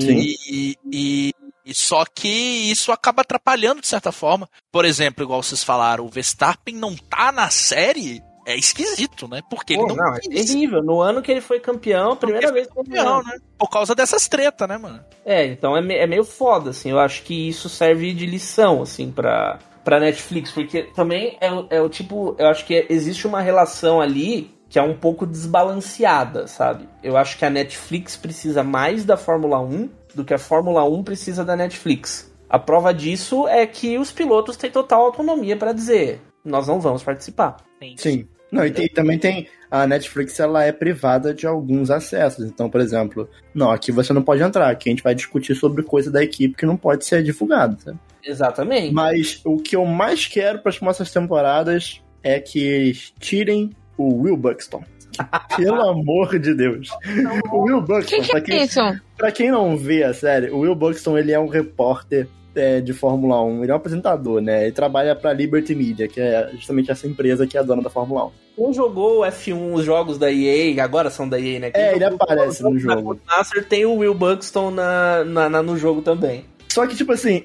E, 0.49 0.77
e- 0.93 1.35
e 1.67 1.75
só 1.75 2.05
que 2.05 2.29
isso 2.29 2.93
acaba 2.93 3.23
atrapalhando 3.23 3.81
de 3.81 3.89
certa 3.89 4.13
forma. 4.13 4.49
Por 4.71 4.85
exemplo, 4.85 5.25
igual 5.25 5.43
vocês 5.43 5.65
falaram, 5.65 6.05
o 6.07 6.09
Verstappen 6.09 6.77
não 6.77 6.95
tá 6.97 7.33
na 7.33 7.51
série. 7.51 8.23
É 8.47 8.57
esquisito, 8.57 9.29
né? 9.29 9.43
Porque 9.51 9.75
Pô, 9.75 9.81
ele 9.87 9.95
não, 9.95 9.97
não, 10.07 10.15
é 10.17 10.21
terrível. 10.21 10.83
No 10.83 11.01
ano 11.01 11.21
que 11.21 11.31
ele 11.31 11.41
foi 11.43 11.61
campeão, 11.61 12.13
a 12.13 12.17
primeira 12.17 12.47
ele 12.47 12.53
vez 12.55 12.67
campeão, 12.69 13.23
né? 13.23 13.37
Por 13.59 13.69
causa 13.69 13.95
dessas 13.95 14.27
tretas, 14.29 14.67
né, 14.69 14.79
mano? 14.79 15.05
É, 15.25 15.45
então 15.47 15.77
é, 15.77 15.83
me- 15.83 15.95
é 15.97 16.07
meio 16.07 16.25
foda, 16.25 16.71
assim. 16.71 16.91
Eu 16.91 16.99
acho 16.99 17.23
que 17.23 17.49
isso 17.49 17.69
serve 17.69 18.15
de 18.15 18.25
lição, 18.25 18.83
assim, 18.83 19.13
pra, 19.13 19.59
pra 19.85 20.01
Netflix. 20.01 20.51
Porque 20.51 20.85
também 20.95 21.37
é, 21.41 21.77
é 21.77 21.81
o 21.81 21.89
tipo. 21.89 22.35
Eu 22.39 22.47
acho 22.49 22.65
que 22.67 22.87
existe 22.89 23.27
uma 23.27 23.41
relação 23.41 24.01
ali 24.01 24.51
que 24.69 24.79
é 24.79 24.83
um 24.83 24.97
pouco 24.97 25.27
desbalanceada, 25.27 26.47
sabe? 26.47 26.89
Eu 27.03 27.17
acho 27.17 27.37
que 27.37 27.45
a 27.45 27.51
Netflix 27.51 28.17
precisa 28.17 28.63
mais 28.63 29.05
da 29.05 29.17
Fórmula 29.17 29.61
1 29.61 29.89
do 30.15 30.25
que 30.25 30.33
a 30.35 30.39
Fórmula 30.39 30.85
1 30.85 31.03
precisa 31.03 31.45
da 31.45 31.57
Netflix. 31.57 32.31
A 32.49 32.59
prova 32.59 32.93
disso 32.95 33.47
é 33.49 33.67
que 33.67 33.99
os 33.99 34.11
pilotos 34.13 34.57
têm 34.57 34.71
total 34.71 35.03
autonomia 35.03 35.57
pra 35.57 35.73
dizer: 35.73 36.21
nós 36.45 36.67
não 36.69 36.81
vamos 36.81 37.03
participar. 37.03 37.57
Sim. 37.97 38.29
Não, 38.51 38.65
e, 38.67 38.71
tem- 38.73 38.89
também 38.89 39.19
tem. 39.19 39.49
A 39.71 39.87
Netflix 39.87 40.39
ela 40.41 40.65
é 40.65 40.73
privada 40.73 41.33
de 41.33 41.47
alguns 41.47 41.91
acessos. 41.91 42.45
Então, 42.45 42.69
por 42.69 42.81
exemplo, 42.81 43.29
não, 43.55 43.71
aqui 43.71 43.93
você 43.93 44.13
não 44.13 44.23
pode 44.23 44.43
entrar. 44.43 44.69
Aqui 44.69 44.89
a 44.89 44.93
gente 44.93 45.03
vai 45.03 45.15
discutir 45.15 45.55
sobre 45.55 45.83
coisa 45.83 46.11
da 46.11 46.23
equipe 46.23 46.57
que 46.57 46.67
não 46.67 46.77
pode 46.77 47.05
ser 47.05 47.23
divulgada. 47.23 47.77
sabe? 47.79 47.99
Exatamente. 48.25 48.93
Mas 48.93 49.41
o 49.45 49.57
que 49.59 49.77
eu 49.77 49.85
mais 49.85 50.27
quero 50.27 50.59
para 50.59 50.71
as 50.71 50.79
próximas 50.79 51.13
temporadas 51.13 52.03
é 52.23 52.41
que 52.41 52.59
eles 52.63 53.13
tirem 53.19 53.71
o 53.97 54.23
Will 54.23 54.37
Buxton. 54.37 54.83
Pelo 55.57 55.81
amor 55.89 56.39
de 56.39 56.55
Deus. 56.55 56.89
O 57.53 57.65
Will 57.65 57.81
Buxton, 57.81 58.17
Que 58.17 58.23
que 58.23 58.29
pra, 58.31 58.39
é 58.39 58.43
quem, 58.43 58.63
isso? 58.65 58.81
pra 59.17 59.33
quem 59.33 59.51
não 59.51 59.77
vê 59.77 60.03
a 60.05 60.13
série, 60.15 60.51
o 60.51 60.59
Will 60.61 60.75
Buxton 60.75 61.17
ele 61.19 61.33
é 61.33 61.39
um 61.39 61.47
repórter 61.49 62.27
é, 62.55 62.81
de 62.81 62.93
Fórmula 62.93 63.43
1. 63.43 63.63
Ele 63.63 63.71
é 63.71 63.75
um 63.75 63.77
apresentador, 63.77 64.41
né? 64.41 64.65
Ele 64.65 64.73
trabalha 64.73 65.15
pra 65.15 65.33
Liberty 65.33 65.75
Media, 65.75 66.09
que 66.09 66.21
é 66.21 66.51
justamente 66.53 66.91
essa 66.91 67.07
empresa 67.07 67.47
que 67.47 67.57
é 67.57 67.61
a 67.61 67.63
dona 67.63 67.83
da 67.83 67.91
Fórmula 67.91 68.27
1. 68.27 68.31
Quem 68.57 68.73
jogou 68.75 69.21
o 69.21 69.25
F1, 69.27 69.73
os 69.75 69.85
jogos 69.85 70.19
da 70.19 70.31
EA, 70.31 70.83
agora 70.85 71.09
são 71.11 71.29
da 71.29 71.39
EA, 71.41 71.61
né? 71.61 71.71
Quem 71.71 71.81
É, 71.83 71.95
ele 71.95 72.05
aparece 72.05 72.63
no 72.63 72.79
jogo. 72.79 73.19
Master 73.27 73.65
tem 73.65 73.87
o 73.87 73.97
Will 73.97 74.15
Buxton 74.15 74.71
na, 74.71 75.25
na, 75.25 75.49
na- 75.49 75.63
no 75.63 75.77
jogo 75.79 76.03
também. 76.03 76.45
Só 76.69 76.87
que, 76.87 76.95
tipo 76.95 77.13
assim, 77.13 77.45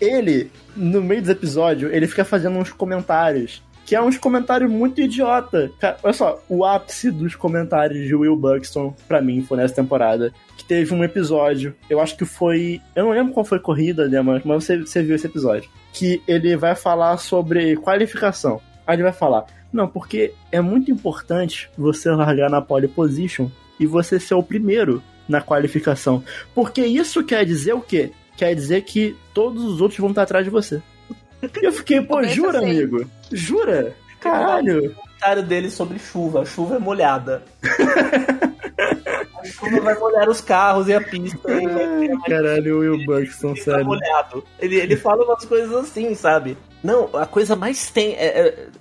ele, 0.00 0.50
no 0.76 1.02
meio 1.02 1.20
dos 1.20 1.30
episódios, 1.30 1.92
ele 1.92 2.06
fica 2.06 2.24
fazendo 2.24 2.58
uns 2.58 2.72
comentários. 2.72 3.62
Que 3.84 3.96
é 3.96 4.02
uns 4.02 4.18
comentários 4.18 4.70
muito 4.70 5.00
idiota. 5.00 5.70
Cara, 5.80 5.96
olha 6.02 6.12
só, 6.12 6.42
o 6.46 6.62
ápice 6.62 7.10
dos 7.10 7.34
comentários 7.34 8.06
de 8.06 8.14
Will 8.14 8.36
Buxton, 8.36 8.94
pra 9.08 9.20
mim, 9.22 9.42
foi 9.42 9.56
nessa 9.56 9.74
temporada. 9.74 10.30
Teve 10.68 10.94
um 10.94 11.02
episódio, 11.02 11.74
eu 11.88 11.98
acho 11.98 12.14
que 12.16 12.26
foi. 12.26 12.80
Eu 12.94 13.06
não 13.06 13.12
lembro 13.12 13.32
qual 13.32 13.44
foi 13.44 13.56
a 13.56 13.60
corrida, 13.60 14.06
né, 14.06 14.20
mas 14.20 14.44
mas 14.44 14.64
você, 14.64 14.78
você 14.78 15.02
viu 15.02 15.16
esse 15.16 15.26
episódio. 15.26 15.68
Que 15.92 16.22
ele 16.28 16.54
vai 16.56 16.74
falar 16.74 17.16
sobre 17.16 17.74
qualificação. 17.76 18.60
Aí 18.86 18.94
ele 18.96 19.02
vai 19.02 19.12
falar: 19.12 19.46
Não, 19.72 19.88
porque 19.88 20.34
é 20.52 20.60
muito 20.60 20.90
importante 20.90 21.70
você 21.76 22.10
largar 22.10 22.50
na 22.50 22.60
pole 22.60 22.86
position 22.86 23.48
e 23.80 23.86
você 23.86 24.20
ser 24.20 24.34
o 24.34 24.42
primeiro 24.42 25.02
na 25.26 25.40
qualificação. 25.40 26.22
Porque 26.54 26.84
isso 26.84 27.24
quer 27.24 27.46
dizer 27.46 27.72
o 27.72 27.80
quê? 27.80 28.12
Quer 28.36 28.54
dizer 28.54 28.82
que 28.82 29.16
todos 29.32 29.64
os 29.64 29.80
outros 29.80 29.98
vão 29.98 30.10
estar 30.10 30.22
atrás 30.22 30.44
de 30.44 30.50
você. 30.50 30.82
E 31.42 31.64
eu 31.64 31.72
fiquei, 31.72 32.00
pô, 32.00 32.16
Começa 32.16 32.34
jura, 32.34 32.58
assim. 32.58 32.70
amigo? 32.70 33.10
Jura? 33.32 33.94
Caralho. 34.20 34.86
O 34.90 34.94
comentário 34.94 35.42
dele 35.42 35.70
sobre 35.70 35.98
chuva. 35.98 36.44
Chuva 36.44 36.76
é 36.76 36.78
molhada. 36.78 37.42
chuva 39.52 39.80
vai 39.80 39.94
molhar 39.98 40.28
os 40.28 40.40
carros 40.40 40.88
e 40.88 40.94
a 40.94 41.00
pista. 41.00 41.38
e 41.50 41.66
vai 41.66 42.08
Ai, 42.08 42.16
caralho, 42.26 42.76
o 42.76 42.80
Will 42.80 43.04
Buxton, 43.04 43.54
ficar 43.54 43.72
sério. 43.72 43.86
molhado. 43.86 44.44
Ele, 44.58 44.76
ele 44.76 44.96
fala 44.96 45.24
umas 45.24 45.44
coisas 45.44 45.74
assim, 45.74 46.14
sabe? 46.14 46.56
Não, 46.82 47.08
a 47.14 47.26
coisa 47.26 47.56
mais 47.56 47.90
tensa. 47.90 48.18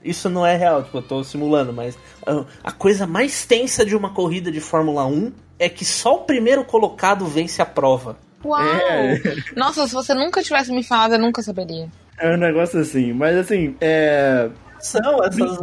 isso 0.03 0.29
não 0.29 0.45
é 0.45 0.55
real, 0.55 0.83
tipo, 0.83 0.97
eu 0.99 1.01
tô 1.01 1.23
simulando, 1.23 1.73
mas 1.73 1.97
ah, 2.25 2.45
a 2.63 2.71
coisa 2.71 3.07
mais 3.07 3.45
tensa 3.45 3.85
de 3.85 3.95
uma 3.95 4.13
corrida 4.13 4.51
de 4.51 4.59
Fórmula 4.59 5.05
1 5.05 5.31
é 5.59 5.67
que 5.67 5.83
só 5.83 6.15
o 6.15 6.23
primeiro 6.23 6.63
colocado 6.63 7.25
vence 7.25 7.61
a 7.61 7.65
prova. 7.65 8.17
Uau! 8.45 8.61
É. 8.61 9.19
Nossa, 9.55 9.87
se 9.87 9.93
você 9.93 10.13
nunca 10.13 10.43
tivesse 10.43 10.71
me 10.71 10.83
falado, 10.83 11.13
eu 11.13 11.19
nunca 11.19 11.41
saberia. 11.41 11.89
É 12.19 12.33
um 12.33 12.37
negócio 12.37 12.79
assim. 12.79 13.13
Mas 13.13 13.35
assim, 13.37 13.75
é. 13.81 14.49
São 14.79 15.23
essas. 15.23 15.59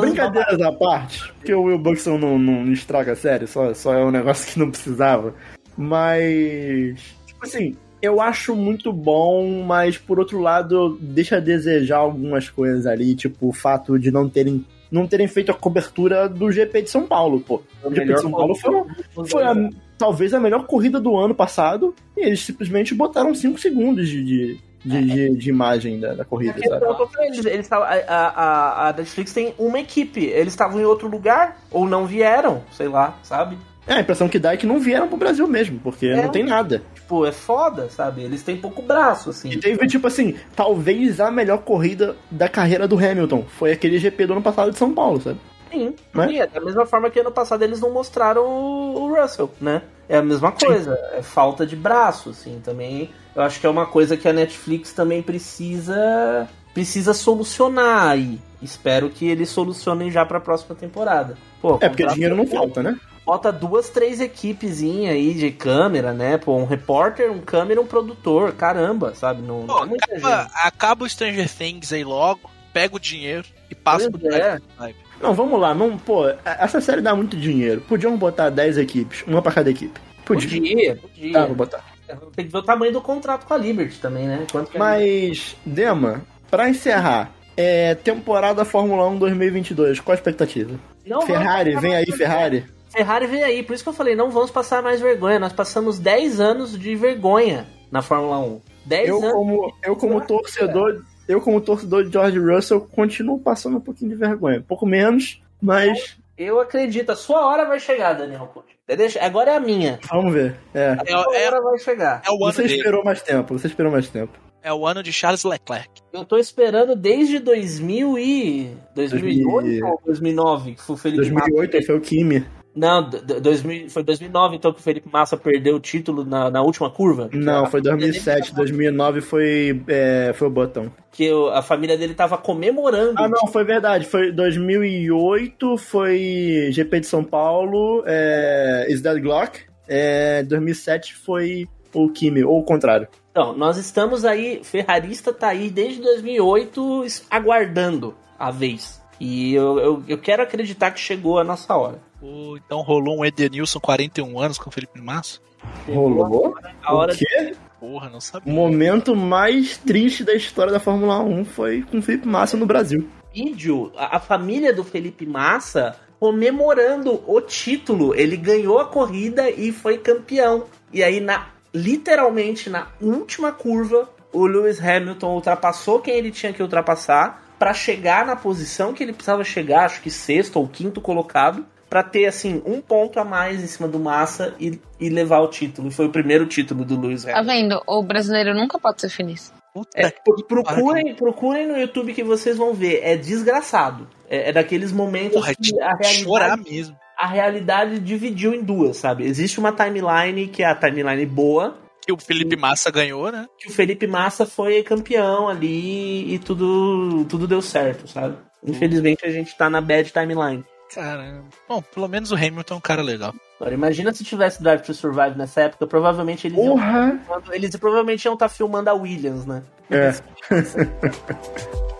Brincadeiras 0.00 0.60
à 0.60 0.72
parte, 0.72 1.32
porque 1.34 1.54
o 1.54 1.62
Will 1.64 1.78
Buxton 1.78 2.18
não, 2.18 2.38
não 2.38 2.72
estraga 2.72 3.12
a 3.12 3.16
série, 3.16 3.46
só, 3.46 3.72
só 3.74 3.94
é 3.94 4.04
um 4.04 4.10
negócio 4.10 4.52
que 4.52 4.58
não 4.58 4.70
precisava. 4.70 5.34
Mas, 5.76 6.98
tipo 7.26 7.44
assim, 7.44 7.76
eu 8.00 8.20
acho 8.20 8.54
muito 8.54 8.92
bom, 8.92 9.62
mas 9.64 9.96
por 9.98 10.18
outro 10.18 10.40
lado, 10.40 10.98
deixa 11.00 11.36
a 11.36 11.40
desejar 11.40 11.98
algumas 11.98 12.48
coisas 12.48 12.86
ali, 12.86 13.14
tipo 13.14 13.48
o 13.48 13.52
fato 13.52 13.98
de 13.98 14.10
não 14.10 14.28
terem, 14.28 14.64
não 14.90 15.06
terem 15.06 15.26
feito 15.26 15.50
a 15.50 15.54
cobertura 15.54 16.28
do 16.28 16.50
GP 16.50 16.82
de 16.82 16.90
São 16.90 17.06
Paulo, 17.06 17.40
pô. 17.40 17.62
O 17.82 17.90
GP 17.94 18.14
de 18.14 18.20
São 18.20 18.30
Paulo 18.30 18.54
foi, 18.54 18.74
uma- 18.74 18.86
foi 19.26 19.42
a- 19.42 19.70
talvez 19.98 20.32
a 20.34 20.40
melhor 20.40 20.66
corrida 20.66 21.00
do 21.00 21.16
ano 21.16 21.34
passado, 21.34 21.94
e 22.16 22.26
eles 22.26 22.40
simplesmente 22.44 22.94
botaram 22.94 23.34
5 23.34 23.58
segundos 23.58 24.08
de, 24.08 24.22
de, 24.24 24.60
de, 24.86 25.04
de- 25.04 25.36
de 25.36 25.50
imagem 25.50 25.98
da, 26.00 26.14
da 26.14 26.24
corrida, 26.24 26.54
Porque 26.54 26.68
sabe? 26.68 26.84
eu 26.84 26.94
tô 26.94 27.08
eles, 27.22 27.44
eles 27.44 27.68
tavam- 27.68 27.86
a, 27.86 27.92
a, 28.08 28.88
a 28.88 28.92
Netflix 28.92 29.32
tem 29.32 29.54
uma 29.58 29.78
equipe. 29.80 30.24
Eles 30.24 30.52
estavam 30.52 30.80
em 30.80 30.84
outro 30.84 31.08
lugar 31.08 31.58
ou 31.70 31.86
não 31.88 32.06
vieram, 32.06 32.62
sei 32.72 32.88
lá, 32.88 33.18
sabe? 33.22 33.58
É, 33.86 33.94
a 33.94 34.00
impressão 34.00 34.28
que 34.28 34.38
dá 34.38 34.52
é 34.52 34.56
que 34.56 34.66
não 34.66 34.80
vieram 34.80 35.06
pro 35.06 35.16
Brasil 35.16 35.46
mesmo, 35.46 35.78
porque 35.78 36.06
É. 36.06 36.16
não 36.22 36.28
tem 36.30 36.42
nada. 36.42 36.82
Tipo, 36.94 37.24
é 37.24 37.30
foda, 37.30 37.88
sabe? 37.88 38.22
Eles 38.22 38.42
têm 38.42 38.56
pouco 38.56 38.82
braço, 38.82 39.30
assim. 39.30 39.48
E 39.50 39.56
teve, 39.58 39.86
tipo 39.86 40.06
assim, 40.08 40.34
talvez 40.56 41.20
a 41.20 41.30
melhor 41.30 41.58
corrida 41.58 42.16
da 42.28 42.48
carreira 42.48 42.88
do 42.88 42.96
Hamilton. 42.98 43.44
Foi 43.46 43.70
aquele 43.70 43.98
GP 43.98 44.26
do 44.26 44.32
ano 44.32 44.42
passado 44.42 44.72
de 44.72 44.78
São 44.78 44.92
Paulo, 44.92 45.20
sabe? 45.20 45.38
Sim, 45.70 45.94
Né? 46.14 46.32
e 46.32 46.38
é 46.40 46.46
da 46.46 46.60
mesma 46.60 46.84
forma 46.86 47.10
que 47.10 47.20
ano 47.20 47.30
passado 47.30 47.62
eles 47.62 47.80
não 47.80 47.92
mostraram 47.92 48.42
o, 48.44 49.02
o 49.04 49.14
Russell, 49.20 49.50
né? 49.60 49.82
É 50.08 50.16
a 50.18 50.22
mesma 50.22 50.50
coisa, 50.52 50.98
é 51.12 51.22
falta 51.22 51.64
de 51.66 51.76
braço, 51.76 52.30
assim, 52.30 52.60
também. 52.64 53.10
Eu 53.36 53.42
acho 53.42 53.60
que 53.60 53.66
é 53.66 53.70
uma 53.70 53.84
coisa 53.84 54.16
que 54.16 54.26
a 54.26 54.32
Netflix 54.32 54.92
também 54.92 55.22
precisa 55.22 56.48
precisa 56.72 57.14
solucionar 57.14 58.08
aí. 58.08 58.40
Espero 58.62 59.10
que 59.10 59.26
eles 59.26 59.50
solucionem 59.50 60.10
já 60.10 60.24
pra 60.24 60.40
próxima 60.40 60.74
temporada. 60.74 61.36
Pô, 61.60 61.78
É, 61.80 61.88
porque 61.88 62.06
dinheiro 62.06 62.34
não 62.34 62.46
falta, 62.46 62.82
né? 62.82 62.98
Bota 63.24 63.50
duas, 63.52 63.90
três 63.90 64.20
equipezinhas 64.20 65.14
aí 65.14 65.34
de 65.34 65.50
câmera, 65.50 66.12
né? 66.12 66.38
Pô, 66.38 66.56
um 66.56 66.64
repórter, 66.64 67.30
um 67.30 67.40
câmera, 67.40 67.80
um 67.80 67.86
produtor. 67.86 68.52
Caramba, 68.52 69.14
sabe? 69.14 69.42
Não, 69.42 69.66
Pô, 69.66 69.84
não 69.84 69.96
acaba, 69.96 70.50
acaba 70.54 71.04
o 71.04 71.08
Stranger 71.08 71.48
Things 71.50 71.92
aí 71.92 72.04
logo. 72.04 72.50
pega 72.72 72.94
o 72.96 73.00
dinheiro 73.00 73.46
e 73.70 73.74
passa 73.74 74.10
Pois 74.10 74.22
pro 74.22 74.34
é. 74.34 74.58
Drive. 74.78 74.96
Não, 75.20 75.34
vamos 75.34 75.60
lá. 75.60 75.74
Não, 75.74 75.98
pô, 75.98 76.28
essa 76.44 76.80
série 76.80 77.00
dá 77.00 77.14
muito 77.14 77.36
dinheiro. 77.36 77.80
Podiam 77.82 78.16
botar 78.16 78.48
10 78.50 78.78
equipes, 78.78 79.24
uma 79.26 79.42
pra 79.42 79.52
cada 79.52 79.70
equipe. 79.70 79.98
Podia. 80.24 80.48
Podia, 80.48 80.96
podia. 80.96 81.42
Ah, 81.42 81.46
vou 81.46 81.56
botar. 81.56 81.95
Tem 82.34 82.46
que 82.46 82.52
ver 82.52 82.58
o 82.58 82.62
tamanho 82.62 82.92
do 82.92 83.00
contrato 83.00 83.46
com 83.46 83.54
a 83.54 83.56
Liberty 83.56 83.98
também, 84.00 84.26
né? 84.26 84.46
Quanto 84.50 84.74
a 84.74 84.78
Mas, 84.78 85.56
Dema, 85.64 86.22
pra 86.50 86.68
encerrar, 86.68 87.32
é 87.56 87.94
temporada 87.94 88.64
Fórmula 88.64 89.08
1 89.08 89.18
2022, 89.18 90.00
qual 90.00 90.12
a 90.12 90.16
expectativa? 90.16 90.78
Não 91.04 91.22
Ferrari, 91.22 91.76
vem 91.76 91.94
aí, 91.94 92.04
vergonha. 92.04 92.16
Ferrari. 92.16 92.66
Ferrari 92.88 93.26
vem 93.26 93.42
aí, 93.42 93.62
por 93.62 93.74
isso 93.74 93.82
que 93.82 93.88
eu 93.88 93.94
falei, 93.94 94.14
não 94.14 94.30
vamos 94.30 94.50
passar 94.50 94.82
mais 94.82 95.00
vergonha. 95.00 95.38
Nós 95.38 95.52
passamos 95.52 95.98
10 95.98 96.40
anos 96.40 96.78
de 96.78 96.94
vergonha 96.94 97.66
na 97.90 98.02
Fórmula 98.02 98.38
1. 98.38 98.60
10 98.86 99.08
Eu 99.08 99.18
anos. 99.18 99.32
como, 99.32 99.74
eu 99.82 99.96
como 99.96 100.20
torcedor, 100.20 101.02
eu 101.28 101.40
como 101.40 101.60
torcedor 101.60 102.04
de 102.04 102.12
George 102.12 102.38
Russell 102.38 102.80
continuo 102.80 103.38
passando 103.38 103.76
um 103.78 103.80
pouquinho 103.80 104.10
de 104.10 104.16
vergonha, 104.16 104.60
um 104.60 104.62
pouco 104.62 104.86
menos, 104.86 105.42
mas 105.60 106.16
Eu 106.38 106.60
acredito, 106.60 107.10
a 107.10 107.16
sua 107.16 107.46
hora 107.46 107.64
vai 107.66 107.80
chegar, 107.80 108.12
Daniel 108.12 108.50
Conte. 108.52 108.75
Deixa- 108.88 109.20
Agora 109.24 109.52
é 109.52 109.56
a 109.56 109.60
minha. 109.60 109.98
vamos 110.10 110.32
ver. 110.32 110.56
É. 110.74 110.96
É, 111.06 111.14
A 111.14 111.22
sua 111.24 111.36
é- 111.36 111.46
hora 111.46 111.60
vai 111.60 111.78
chegar. 111.78 112.22
é 112.24 112.30
o 112.30 112.34
ano 112.44 112.52
Você 112.52 112.62
dele. 112.62 112.74
esperou 112.76 113.04
mais 113.04 113.22
tempo, 113.22 113.58
você 113.58 113.66
esperou 113.66 113.90
mais 113.90 114.08
tempo. 114.08 114.38
É 114.62 114.72
o 114.72 114.86
ano 114.86 115.02
de 115.02 115.12
Charles 115.12 115.44
Leclerc. 115.44 115.88
Eu 116.12 116.24
tô 116.24 116.36
esperando 116.38 116.96
desde 116.96 117.38
2000 117.38 118.18
e... 118.18 118.76
2008 118.96 119.84
ou 119.86 120.00
2009? 120.04 120.74
Que 120.74 120.82
foi 120.82 120.94
o 120.94 120.98
Felipe 120.98 121.18
2008 121.22 121.74
Massa. 121.74 121.86
foi 121.86 121.96
o 121.96 122.00
Kimi. 122.00 122.44
Não, 122.76 123.08
d- 123.08 123.20
d- 123.22 123.40
2000, 123.40 123.88
foi 123.88 124.02
2009 124.02 124.56
então 124.56 124.70
que 124.72 124.78
o 124.80 124.82
Felipe 124.82 125.08
Massa 125.10 125.34
perdeu 125.36 125.76
o 125.76 125.80
título 125.80 126.24
na, 126.26 126.50
na 126.50 126.60
última 126.62 126.90
curva. 126.90 127.30
Não, 127.32 127.64
foi 127.64 127.80
família 127.82 127.96
dele 127.96 128.12
2007, 128.12 128.50
tava- 128.50 128.56
2009 128.62 129.20
foi, 129.22 129.82
é, 129.88 130.32
foi 130.34 130.46
o 130.48 130.50
Button. 130.50 130.90
Que 131.10 131.30
a 131.54 131.62
família 131.62 131.96
dele 131.96 132.12
tava 132.14 132.36
comemorando. 132.36 133.14
Ah, 133.16 133.28
não, 133.28 133.46
foi 133.46 133.64
verdade. 133.64 134.04
Foi 134.06 134.30
2008, 134.30 135.78
foi 135.78 136.68
GP 136.70 137.00
de 137.00 137.06
São 137.06 137.24
Paulo, 137.24 138.02
é, 138.06 138.86
Is 138.90 139.00
That 139.02 139.20
Glock. 139.20 139.60
É, 139.88 140.42
2007 140.42 141.14
foi 141.14 141.66
o 141.94 142.08
Kimi, 142.10 142.44
ou 142.44 142.58
o 142.58 142.64
contrário. 142.64 143.08
Então, 143.30 143.56
nós 143.56 143.76
estamos 143.78 144.24
aí, 144.24 144.60
Ferrarista 144.64 145.32
tá 145.32 145.48
aí 145.48 145.70
desde 145.70 146.00
2008 146.02 147.04
es- 147.04 147.26
aguardando 147.30 148.14
a 148.38 148.50
vez. 148.50 149.00
E 149.20 149.54
eu, 149.54 149.78
eu, 149.78 150.04
eu 150.06 150.18
quero 150.18 150.42
acreditar 150.42 150.90
que 150.90 151.00
chegou 151.00 151.38
a 151.38 151.44
nossa 151.44 151.74
hora. 151.74 151.98
Pô, 152.20 152.56
então 152.56 152.80
rolou 152.82 153.18
um 153.18 153.24
Edenilson 153.24 153.80
41 153.80 154.38
anos 154.40 154.58
com 154.58 154.68
o 154.68 154.72
Felipe 154.72 155.00
Massa? 155.00 155.40
Rolou? 155.88 156.54
A 156.82 156.94
hora 156.94 157.12
o 157.12 157.16
quê? 157.16 157.54
Porra, 157.80 158.08
não 158.08 158.18
O 158.18 158.20
sabia. 158.20 158.52
momento 158.52 159.14
mais 159.14 159.76
triste 159.76 160.24
da 160.24 160.34
história 160.34 160.72
da 160.72 160.80
Fórmula 160.80 161.20
1 161.20 161.44
foi 161.44 161.82
com 161.82 161.98
o 161.98 162.02
Felipe 162.02 162.26
Massa 162.26 162.56
no 162.56 162.66
Brasil. 162.66 163.08
vídeo, 163.34 163.92
a, 163.96 164.16
a 164.16 164.20
família 164.20 164.72
do 164.72 164.82
Felipe 164.84 165.26
Massa 165.26 165.96
comemorando 166.18 167.22
o 167.26 167.40
título. 167.40 168.14
Ele 168.14 168.36
ganhou 168.36 168.78
a 168.78 168.86
corrida 168.86 169.50
e 169.50 169.72
foi 169.72 169.98
campeão. 169.98 170.64
E 170.92 171.02
aí, 171.02 171.20
na, 171.20 171.48
literalmente, 171.74 172.70
na 172.70 172.88
última 173.00 173.52
curva, 173.52 174.08
o 174.32 174.46
Lewis 174.46 174.80
Hamilton 174.82 175.34
ultrapassou 175.34 176.00
quem 176.00 176.14
ele 176.14 176.30
tinha 176.30 176.52
que 176.52 176.62
ultrapassar 176.62 177.45
para 177.58 177.72
chegar 177.74 178.24
na 178.26 178.36
posição 178.36 178.92
que 178.92 179.02
ele 179.02 179.12
precisava 179.12 179.42
chegar, 179.44 179.84
acho 179.86 180.00
que 180.02 180.10
sexto 180.10 180.56
ou 180.56 180.68
quinto 180.68 181.00
colocado, 181.00 181.64
para 181.88 182.02
ter 182.02 182.26
assim 182.26 182.60
um 182.66 182.80
ponto 182.80 183.18
a 183.20 183.24
mais 183.24 183.62
em 183.62 183.66
cima 183.66 183.86
do 183.88 183.98
Massa 183.98 184.54
e, 184.58 184.78
e 184.98 185.08
levar 185.08 185.38
o 185.40 185.48
título. 185.48 185.88
E 185.88 185.90
foi 185.92 186.06
o 186.06 186.10
primeiro 186.10 186.44
título 186.46 186.84
do 186.84 187.00
Lewis 187.00 187.24
Tá 187.24 187.38
Hamilton. 187.38 187.52
vendo? 187.52 187.82
O 187.86 188.02
brasileiro 188.02 188.54
nunca 188.54 188.78
pode 188.78 189.00
ser 189.00 189.08
feliz. 189.08 189.52
Puta 189.72 189.90
É, 189.94 190.10
que 190.10 190.20
pro- 190.24 190.42
procurem, 190.64 191.14
procurem 191.14 191.66
no 191.66 191.78
YouTube 191.78 192.12
que 192.12 192.24
vocês 192.24 192.56
vão 192.56 192.74
ver. 192.74 193.00
É 193.04 193.16
desgraçado. 193.16 194.08
É, 194.28 194.48
é 194.48 194.52
daqueles 194.52 194.90
momentos 194.90 195.34
porra, 195.34 195.54
que 195.54 195.62
tinha 195.62 195.86
a 195.86 195.96
que 195.96 196.04
chorar 196.06 196.46
realidade, 196.46 196.70
mesmo. 196.74 196.96
a 197.16 197.26
realidade 197.26 197.98
dividiu 198.00 198.52
em 198.52 198.62
duas, 198.62 198.96
sabe? 198.96 199.24
Existe 199.24 199.60
uma 199.60 199.70
timeline 199.72 200.48
que 200.48 200.62
é 200.64 200.66
a 200.66 200.74
timeline 200.74 201.24
boa, 201.26 201.76
Que 202.06 202.12
o 202.12 202.16
Felipe 202.16 202.56
Massa 202.56 202.90
ganhou, 202.90 203.32
né? 203.32 203.46
que 203.58 203.68
o 203.68 203.72
Felipe 203.72 204.06
Massa 204.06 204.46
foi 204.46 204.82
campeão 204.82 205.48
ali 205.48 206.32
e 206.34 206.38
tudo, 206.38 207.24
tudo 207.28 207.48
deu 207.48 207.60
certo, 207.60 208.06
sabe? 208.06 208.36
Infelizmente 208.64 209.26
a 209.26 209.30
gente 209.30 209.56
tá 209.56 209.68
na 209.68 209.80
bad 209.80 210.12
timeline. 210.12 210.64
Caramba. 210.94 211.44
Bom, 211.68 211.82
pelo 211.82 212.08
menos 212.08 212.30
o 212.30 212.36
Hamilton 212.36 212.74
é 212.74 212.76
um 212.76 212.80
cara 212.80 213.02
legal. 213.02 213.34
Agora, 213.58 213.74
imagina 213.74 214.12
se 214.12 214.22
tivesse 214.22 214.62
Drive 214.62 214.82
to 214.82 214.94
Survive 214.94 215.36
nessa 215.36 215.62
época, 215.62 215.86
provavelmente 215.86 216.46
eles 216.46 216.58
iam, 216.58 216.74
Porra! 216.74 217.20
eles 217.52 217.74
provavelmente 217.76 218.24
iam 218.24 218.34
estar 218.34 218.48
filmando 218.48 218.90
a 218.90 218.94
Williams, 218.94 219.46
né? 219.46 219.62
É. 219.90 220.12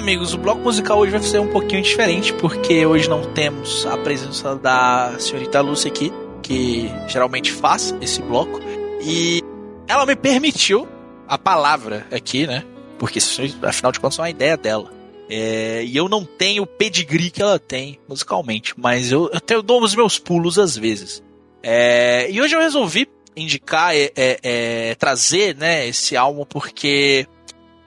amigos, 0.00 0.32
o 0.32 0.38
bloco 0.38 0.62
musical 0.62 0.98
hoje 0.98 1.12
vai 1.12 1.22
ser 1.22 1.38
um 1.40 1.48
pouquinho 1.48 1.82
diferente, 1.82 2.32
porque 2.32 2.86
hoje 2.86 3.06
não 3.06 3.22
temos 3.34 3.84
a 3.84 3.98
presença 3.98 4.56
da 4.56 5.14
senhorita 5.18 5.60
Lúcia 5.60 5.90
aqui, 5.90 6.10
que 6.42 6.90
geralmente 7.06 7.52
faz 7.52 7.94
esse 8.00 8.22
bloco. 8.22 8.58
E 9.02 9.42
ela 9.86 10.06
me 10.06 10.16
permitiu 10.16 10.88
a 11.28 11.36
palavra 11.36 12.06
aqui, 12.10 12.46
né? 12.46 12.64
Porque 12.98 13.18
afinal 13.62 13.92
de 13.92 14.00
contas, 14.00 14.18
é 14.18 14.22
uma 14.22 14.30
ideia 14.30 14.56
dela. 14.56 14.90
É, 15.28 15.84
e 15.84 15.94
eu 15.94 16.08
não 16.08 16.24
tenho 16.24 16.62
o 16.62 16.66
pedigree 16.66 17.30
que 17.30 17.42
ela 17.42 17.58
tem 17.58 18.00
musicalmente, 18.08 18.72
mas 18.78 19.12
eu, 19.12 19.30
eu 19.50 19.62
dou 19.62 19.82
os 19.82 19.94
meus 19.94 20.18
pulos 20.18 20.58
às 20.58 20.78
vezes. 20.78 21.22
É, 21.62 22.26
e 22.30 22.40
hoje 22.40 22.56
eu 22.56 22.60
resolvi 22.60 23.06
indicar, 23.36 23.94
é, 23.94 24.10
é, 24.16 24.38
é, 24.42 24.94
trazer 24.94 25.54
né, 25.56 25.86
esse 25.86 26.16
álbum 26.16 26.46
porque 26.46 27.26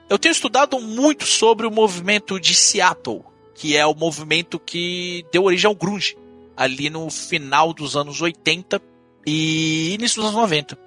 eu 0.08 0.18
tenho 0.18 0.32
estudado 0.32 0.78
muito 0.80 1.24
sobre 1.24 1.66
o 1.66 1.70
movimento 1.70 2.38
de 2.38 2.54
Seattle, 2.54 3.22
que 3.54 3.76
é 3.76 3.86
o 3.86 3.94
movimento 3.94 4.58
que 4.58 5.24
deu 5.32 5.44
origem 5.44 5.68
ao 5.68 5.74
grunge, 5.74 6.16
ali 6.56 6.90
no 6.90 7.10
final 7.10 7.72
dos 7.72 7.96
anos 7.96 8.20
80 8.20 8.80
e 9.26 9.94
início 9.94 10.16
dos 10.16 10.30
anos 10.30 10.40
90. 10.40 10.78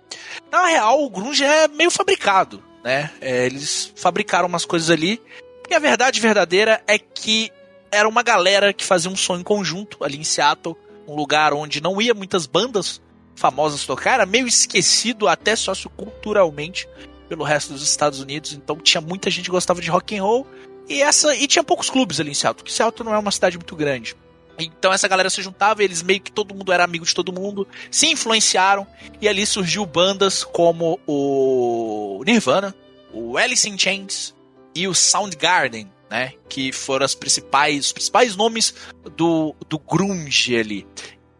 Na 0.52 0.68
real, 0.68 1.04
o 1.04 1.10
grunge 1.10 1.44
é 1.44 1.68
meio 1.68 1.90
fabricado, 1.90 2.64
né? 2.84 3.12
É, 3.20 3.46
eles 3.46 3.92
fabricaram 3.96 4.48
umas 4.48 4.66
coisas 4.66 4.90
ali, 4.90 5.22
e 5.70 5.74
a 5.74 5.80
verdade 5.80 6.20
verdadeira 6.20 6.82
é 6.88 6.98
que 6.98 7.52
era 7.92 8.08
uma 8.08 8.24
galera 8.24 8.74
que 8.74 8.86
fazia 8.86 9.10
um 9.10 9.16
som 9.16 9.38
em 9.38 9.44
conjunto 9.44 10.04
ali 10.04 10.18
em 10.18 10.24
Seattle, 10.24 10.76
um 11.08 11.16
lugar 11.16 11.54
onde 11.54 11.82
não 11.82 12.02
ia 12.02 12.14
muitas 12.14 12.46
bandas 12.46 13.02
famosas 13.36 13.86
tocar, 13.86 14.16
era 14.16 14.26
meio 14.26 14.48
esquecido 14.48 15.28
até 15.28 15.56
socioculturalmente 15.56 16.88
pelo 17.28 17.44
resto 17.44 17.74
dos 17.74 17.84
Estados 17.84 18.20
Unidos, 18.20 18.54
então 18.54 18.78
tinha 18.78 19.02
muita 19.02 19.30
gente 19.30 19.46
que 19.46 19.52
gostava 19.52 19.82
de 19.82 19.90
rock 19.90 20.18
and 20.18 20.24
roll 20.24 20.48
e 20.90 21.02
essa 21.02 21.36
e 21.36 21.48
tinha 21.48 21.64
poucos 21.64 21.90
clubes 21.90 22.20
ali 22.20 22.32
em 22.32 22.34
Seattle, 22.34 22.64
porque 22.64 22.72
Seattle 22.72 23.08
não 23.08 23.16
é 23.16 23.20
uma 23.20 23.32
cidade 23.32 23.58
muito 23.58 23.76
grande. 23.76 24.16
Então 24.60 24.92
essa 24.92 25.08
galera 25.08 25.30
se 25.30 25.42
juntava, 25.42 25.84
eles 25.84 26.02
meio 26.02 26.20
que 26.20 26.32
todo 26.32 26.56
mundo 26.56 26.72
era 26.72 26.84
amigo 26.84 27.06
de 27.06 27.14
todo 27.14 27.34
mundo, 27.34 27.68
se 27.92 28.08
influenciaram 28.08 28.88
e 29.22 29.28
ali 29.28 29.46
surgiu 29.46 29.86
bandas 29.86 30.44
como 30.44 31.00
o 31.06 32.24
Nirvana, 32.26 32.74
o 33.14 33.38
Alice 33.38 33.70
in 33.70 33.78
Chains 33.78 34.34
e 34.74 34.88
o 34.88 34.96
Soundgarden, 34.96 35.92
né, 36.10 36.34
que 36.50 36.72
foram 36.72 37.06
as 37.06 37.14
principais, 37.14 37.88
os 37.88 37.92
principais 37.92 38.36
nomes 38.36 38.74
do, 39.16 39.56
do 39.68 39.78
grunge 39.78 40.58
ali. 40.58 40.88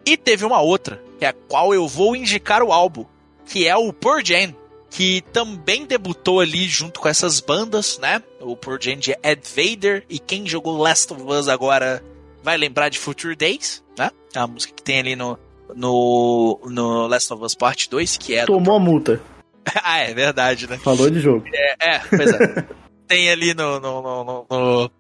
E 0.06 0.16
teve 0.16 0.46
uma 0.46 0.62
outra, 0.62 1.02
que 1.18 1.26
é 1.26 1.30
a 1.30 1.34
qual 1.34 1.74
eu 1.74 1.88
vou 1.88 2.16
indicar 2.16 2.62
o 2.62 2.72
álbum, 2.72 3.06
que 3.46 3.68
é 3.68 3.76
o 3.76 3.92
Pearl 3.92 4.22
Jam, 4.24 4.54
que 4.98 5.22
também 5.32 5.86
debutou 5.86 6.40
ali 6.40 6.68
junto 6.68 7.00
com 7.00 7.08
essas 7.08 7.40
bandas, 7.40 8.00
né? 8.00 8.20
O 8.42 8.58
Pearl 8.58 8.80
Jam 8.82 8.96
de 8.96 9.16
Ed 9.22 9.42
Vader 9.56 10.04
e 10.10 10.18
quem 10.18 10.48
jogou 10.48 10.76
Last 10.76 11.14
of 11.14 11.22
Us 11.22 11.48
agora 11.48 12.04
vai 12.42 12.58
lembrar 12.58 12.90
de 12.90 12.98
Future 12.98 13.36
Days, 13.36 13.84
né? 13.96 14.10
É 14.34 14.40
a 14.40 14.48
música 14.48 14.74
que 14.74 14.82
tem 14.82 15.00
ali 15.00 15.16
no 15.16 15.38
no, 15.76 16.60
no 16.66 17.06
Last 17.06 17.32
of 17.32 17.44
Us 17.44 17.54
Part 17.54 17.88
2, 17.92 18.18
que 18.18 18.34
é 18.34 18.46
Tomou 18.48 18.78
a 18.78 18.80
multa. 18.80 19.22
ah, 19.84 20.00
é 20.00 20.16
verdade, 20.16 20.68
né? 20.68 20.80
Falou 20.80 21.12
de 21.12 21.20
jogo. 21.20 21.46
É, 21.54 21.96
é 21.96 22.00
pois 22.00 22.34
é. 22.34 22.66
tem 23.08 23.30
ali 23.30 23.54
no 23.54 23.80
no, 23.80 24.02
no, 24.02 24.24
no, 24.24 24.46
no 24.50 24.92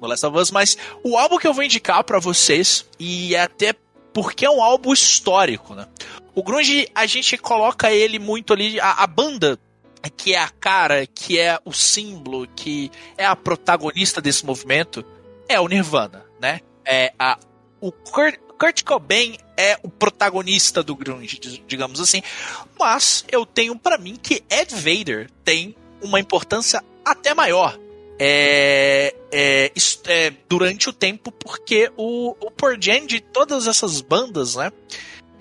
no, 0.00 0.08
Last 0.08 0.24
of 0.24 0.38
Us, 0.38 0.50
mas 0.50 0.78
o 1.04 1.18
álbum 1.18 1.36
que 1.36 1.46
eu 1.46 1.52
vou 1.52 1.62
indicar 1.62 2.02
para 2.04 2.18
vocês, 2.18 2.86
e 2.98 3.36
até 3.36 3.74
porque 4.16 4.46
é 4.46 4.50
um 4.50 4.62
álbum 4.62 4.94
histórico, 4.94 5.74
né? 5.74 5.86
O 6.34 6.42
Grunge, 6.42 6.88
a 6.94 7.04
gente 7.04 7.36
coloca 7.36 7.92
ele 7.92 8.18
muito 8.18 8.54
ali, 8.54 8.80
a, 8.80 9.02
a, 9.02 9.06
banda 9.06 9.58
que 10.16 10.32
é 10.32 10.38
a 10.38 10.48
cara, 10.48 11.06
que 11.06 11.38
é 11.38 11.60
o 11.66 11.70
símbolo, 11.70 12.48
que 12.56 12.90
é 13.18 13.26
a 13.26 13.36
protagonista 13.36 14.18
desse 14.18 14.46
movimento, 14.46 15.04
é 15.46 15.60
o 15.60 15.68
Nirvana, 15.68 16.24
né? 16.40 16.62
É, 16.82 17.12
a, 17.18 17.38
o 17.78 17.92
Kurt, 17.92 18.38
Kurt 18.58 18.84
Cobain 18.84 19.36
é 19.54 19.78
o 19.82 19.90
protagonista 19.90 20.82
do 20.82 20.96
grunge, 20.96 21.38
digamos 21.66 22.00
assim, 22.00 22.22
mas 22.78 23.22
eu 23.30 23.44
tenho 23.44 23.78
para 23.78 23.98
mim 23.98 24.16
que 24.16 24.42
Ed 24.48 24.74
Vader 24.76 25.30
tem 25.44 25.76
uma 26.00 26.18
importância 26.18 26.82
até 27.04 27.34
maior 27.34 27.78
é, 28.18 29.14
é, 29.30 29.72
é, 30.06 30.32
durante 30.48 30.88
o 30.88 30.92
tempo, 30.92 31.30
porque 31.30 31.90
o, 31.96 32.34
o 32.40 32.50
Jam 32.80 33.06
de 33.06 33.20
todas 33.20 33.66
essas 33.66 34.00
bandas, 34.00 34.56
né, 34.56 34.72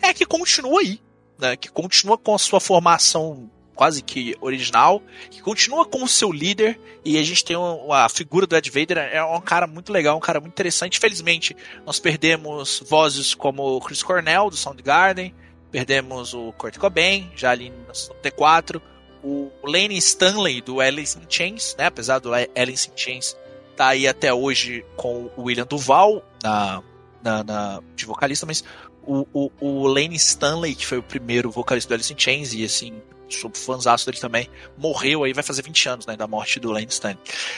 é 0.01 0.13
que 0.13 0.25
continua 0.25 0.81
aí, 0.81 0.99
né, 1.39 1.55
que 1.55 1.69
continua 1.69 2.17
com 2.17 2.35
a 2.35 2.39
sua 2.39 2.59
formação 2.59 3.49
quase 3.75 4.01
que 4.01 4.35
original, 4.39 5.01
que 5.29 5.41
continua 5.41 5.85
como 5.85 6.07
seu 6.07 6.31
líder, 6.31 6.79
e 7.03 7.17
a 7.17 7.23
gente 7.23 7.43
tem 7.43 7.57
a 7.91 8.09
figura 8.09 8.47
do 8.47 8.55
Ed 8.55 8.69
Vader, 8.69 8.97
é 8.97 9.23
um 9.23 9.41
cara 9.41 9.67
muito 9.67 9.91
legal, 9.91 10.17
um 10.17 10.21
cara 10.21 10.39
muito 10.39 10.53
interessante. 10.53 10.97
Felizmente, 10.97 11.55
nós 11.85 11.99
perdemos 11.99 12.81
vozes 12.87 13.33
como 13.35 13.63
o 13.63 13.81
Chris 13.81 14.01
Cornell, 14.01 14.49
do 14.49 14.55
Soundgarden, 14.55 15.35
perdemos 15.69 16.33
o 16.33 16.53
Kurt 16.53 16.77
Cobain, 16.77 17.29
já 17.35 17.51
ali 17.51 17.69
no 17.69 17.93
T4, 18.23 18.81
o 19.25 19.51
Lane 19.63 19.97
Stanley 19.97 20.61
do 20.61 20.79
Alice 20.79 21.17
in 21.17 21.25
Chains, 21.27 21.75
né? 21.79 21.87
Apesar 21.87 22.19
do 22.19 22.31
Alice 22.33 22.87
in 22.87 22.91
Chains 22.95 23.35
tá 23.75 23.87
aí 23.87 24.07
até 24.07 24.31
hoje 24.31 24.85
com 24.95 25.29
o 25.35 25.43
William 25.43 25.65
Duval 25.65 26.23
na, 26.43 26.83
na, 27.23 27.43
na 27.43 27.83
de 27.95 28.05
vocalista, 28.05 28.45
mas 28.45 28.63
o, 29.03 29.27
o, 29.33 29.51
o, 29.59 29.87
Lane 29.87 30.15
Stanley, 30.15 30.75
que 30.75 30.85
foi 30.85 30.99
o 30.99 31.03
primeiro 31.03 31.49
vocalista 31.51 31.89
do 31.89 31.93
Alice 31.95 32.13
in 32.13 32.17
Chains, 32.17 32.53
e 32.53 32.63
assim, 32.63 33.01
sou 33.27 33.51
fãzaço 33.53 34.05
dele 34.05 34.19
também, 34.19 34.47
morreu 34.77 35.23
aí, 35.23 35.33
vai 35.33 35.43
fazer 35.43 35.63
20 35.63 35.89
anos, 35.89 36.05
né, 36.05 36.15
da 36.15 36.27
morte 36.27 36.59
do 36.59 36.71
Lane 36.71 36.87
Stanley, 36.87 37.17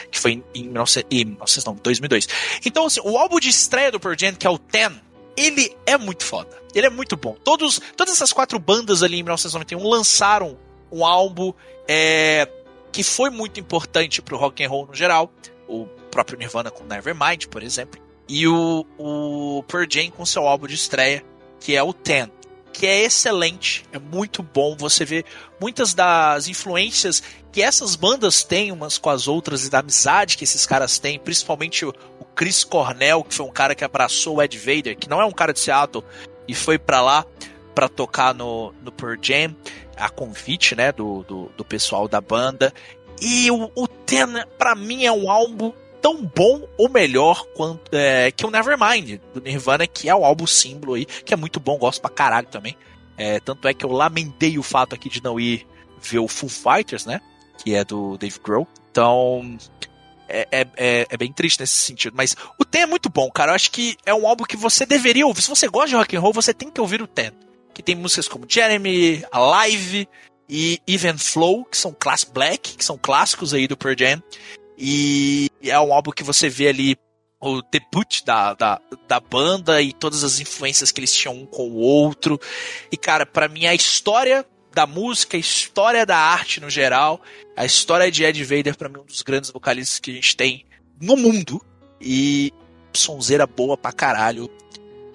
que 0.10 0.20
foi 0.20 0.32
em, 0.32 0.44
em, 0.56 0.74
19, 0.74 1.06
em 1.12 1.38
não, 1.66 1.76
2002. 1.76 2.28
Então, 2.66 2.86
assim, 2.86 3.02
o 3.04 3.18
álbum 3.18 3.40
de 3.40 3.50
estreia 3.50 3.92
do 3.92 4.00
Pearl 4.00 4.16
Jam, 4.18 4.34
que 4.34 4.48
é 4.48 4.50
o 4.50 4.58
Ten, 4.58 4.92
ele 5.36 5.76
é 5.86 5.98
muito 5.98 6.26
foda. 6.26 6.50
Ele 6.74 6.88
é 6.88 6.90
muito 6.90 7.16
bom. 7.16 7.36
Todos, 7.44 7.80
todas 7.96 8.14
essas 8.14 8.34
quatro 8.34 8.58
bandas 8.58 9.04
ali 9.04 9.20
em 9.20 9.24
1991 9.24 9.88
lançaram 9.88 10.58
um 10.92 11.06
álbum 11.06 11.54
é, 11.88 12.48
que 12.92 13.04
foi 13.04 13.30
muito 13.30 13.60
importante 13.60 14.22
pro 14.22 14.38
rock 14.38 14.64
and 14.64 14.70
roll 14.70 14.88
no 14.88 14.94
geral. 14.94 15.32
O 15.68 15.86
próprio 16.10 16.38
Nirvana 16.38 16.72
com 16.72 16.84
Nevermind, 16.84 17.46
por 17.48 17.62
exemplo. 17.62 18.02
E 18.28 18.48
o, 18.48 18.86
o 18.98 19.64
Pearl 19.68 19.86
Jam 19.90 20.12
com 20.12 20.26
seu 20.26 20.48
álbum 20.48 20.68
de 20.68 20.76
estreia, 20.76 21.24
que 21.60 21.76
é 21.76 21.84
o 21.84 21.94
Ten. 21.94 22.32
Que 22.74 22.86
é 22.86 23.04
excelente, 23.04 23.86
é 23.92 23.98
muito 23.98 24.44
bom. 24.44 24.76
Você 24.78 25.06
vê 25.06 25.26
muitas 25.60 25.94
das 25.94 26.48
influências 26.48 27.24
que 27.52 27.62
essas 27.62 27.96
bandas 27.96 28.44
têm 28.44 28.72
umas 28.72 28.98
com 28.98 29.10
as 29.10 29.28
outras 29.28 29.66
e 29.66 29.70
da 29.70 29.80
amizade 29.80 30.38
que 30.38 30.44
esses 30.44 30.66
caras 30.66 31.00
têm, 31.00 31.18
principalmente 31.18 31.86
o, 31.86 31.94
o 32.20 32.26
Chris 32.36 32.64
Cornell, 32.64 33.24
que 33.24 33.34
foi 33.34 33.46
um 33.46 33.52
cara 33.52 33.74
que 33.74 33.84
abraçou 33.84 34.38
o 34.38 34.42
Ed 34.44 34.58
Vader, 34.58 34.98
que 34.98 35.10
não 35.10 35.20
é 35.20 35.26
um 35.26 35.32
cara 35.32 35.54
de 35.54 35.60
Seattle, 35.60 36.04
e 36.48 36.54
foi 36.54 36.78
para 36.78 37.02
lá 37.02 37.26
para 37.74 37.88
tocar 37.88 38.34
no, 38.34 38.74
no 38.84 38.92
Pearl 38.92 39.18
Jam 39.22 39.56
a 39.98 40.10
convite, 40.10 40.76
né, 40.76 40.92
do, 40.92 41.24
do, 41.24 41.52
do 41.58 41.66
pessoal 41.66 42.08
da 42.08 42.22
banda. 42.22 42.74
E 43.22 43.50
o, 43.52 43.72
o 43.76 43.88
Ten, 43.88 44.28
pra 44.58 44.76
mim, 44.76 45.06
é 45.06 45.12
um 45.12 45.30
álbum 45.30 45.74
tão 46.02 46.24
bom 46.24 46.62
ou 46.78 46.90
melhor 46.90 47.46
quanto, 47.56 47.92
é, 47.92 48.32
que 48.32 48.46
o 48.46 48.52
Nevermind, 48.52 49.20
do 49.34 49.42
Nirvana, 49.42 49.88
que 49.88 50.08
é 50.08 50.16
o 50.16 50.24
álbum 50.24 50.46
símbolo 50.46 50.94
aí, 50.94 51.06
que 51.06 51.34
é 51.34 51.38
muito 51.38 51.60
bom, 51.60 51.78
gosto 51.78 52.02
pra 52.02 52.10
caralho 52.10 52.48
também. 52.48 52.78
É, 53.18 53.40
tanto 53.40 53.68
é 53.68 53.74
que 53.74 53.84
eu 53.84 53.92
lamentei 53.92 54.58
o 54.60 54.64
fato 54.64 54.94
aqui 54.94 55.10
de 55.10 55.24
não 55.24 55.40
ir 55.40 55.66
ver 56.00 56.20
o 56.20 56.28
Foo 56.28 56.50
Fighters, 56.50 57.06
né? 57.06 57.20
Que 57.58 57.74
é 57.74 57.84
do 57.84 58.16
Dave 58.18 58.40
Grohl. 58.44 58.68
Então, 58.92 59.58
é, 60.30 60.48
é, 60.52 60.68
é, 60.78 61.08
é, 61.10 61.18
bem 61.18 61.34
triste 61.34 61.60
nesse 61.60 61.74
sentido. 61.74 62.14
Mas 62.16 62.36
o 62.60 62.64
Ten 62.64 62.82
é 62.82 62.86
muito 62.86 63.10
bom, 63.10 63.32
cara. 63.32 63.52
Eu 63.52 63.56
acho 63.56 63.72
que 63.72 63.98
é 64.06 64.14
um 64.14 64.28
álbum 64.28 64.44
que 64.44 64.56
você 64.56 64.86
deveria 64.86 65.26
ouvir. 65.26 65.42
Se 65.42 65.50
você 65.50 65.68
gosta 65.68 65.90
de 65.90 65.96
rock 65.96 66.16
and 66.16 66.20
roll, 66.20 66.34
você 66.34 66.54
tem 66.54 66.70
que 66.70 66.80
ouvir 66.80 67.02
o 67.02 67.08
Ten 67.08 67.32
que 67.78 67.84
tem 67.84 67.94
músicas 67.94 68.28
como 68.28 68.48
Jeremy, 68.50 69.24
Alive 69.32 70.10
e 70.50 70.82
Even 70.88 71.16
Flow, 71.16 71.64
que 71.64 71.78
são 71.78 71.94
Class 71.94 72.24
Black, 72.24 72.76
que 72.76 72.84
são 72.84 72.98
clássicos 72.98 73.54
aí 73.54 73.68
do 73.68 73.78
Pearl 73.78 73.96
Jam. 73.96 74.24
E 74.76 75.48
é 75.62 75.80
um 75.80 75.94
álbum 75.94 76.10
que 76.10 76.24
você 76.24 76.50
vê 76.50 76.70
ali 76.70 76.98
o 77.40 77.62
debut 77.62 78.24
da, 78.26 78.56
da, 78.56 78.82
da 79.08 79.20
banda 79.20 79.80
e 79.80 79.94
todas 79.94 80.24
as 80.24 80.40
influências 80.40 80.92
que 80.92 81.00
eles 81.00 81.14
tinham 81.14 81.36
um 81.36 81.46
com 81.46 81.70
o 81.70 81.76
outro. 81.76 82.40
E, 82.92 82.98
cara, 82.98 83.28
para 83.28 83.48
mim 83.48 83.68
a 83.68 83.76
história 83.76 84.44
da 84.74 84.88
música, 84.88 85.38
a 85.38 85.40
história 85.40 86.04
da 86.04 86.18
arte 86.18 86.60
no 86.60 86.72
geral, 86.72 87.22
a 87.56 87.64
história 87.64 88.12
de 88.12 88.24
Ed 88.24 88.44
Vader, 88.44 88.76
para 88.76 88.90
mim, 88.90 88.98
é 88.98 89.02
um 89.02 89.06
dos 89.06 89.22
grandes 89.22 89.52
vocalistas 89.52 90.00
que 90.00 90.10
a 90.10 90.16
gente 90.16 90.36
tem 90.36 90.66
no 91.00 91.16
mundo. 91.16 91.64
E 92.02 92.52
sonzeira 92.92 93.46
boa 93.46 93.78
pra 93.78 93.92
caralho. 93.92 94.50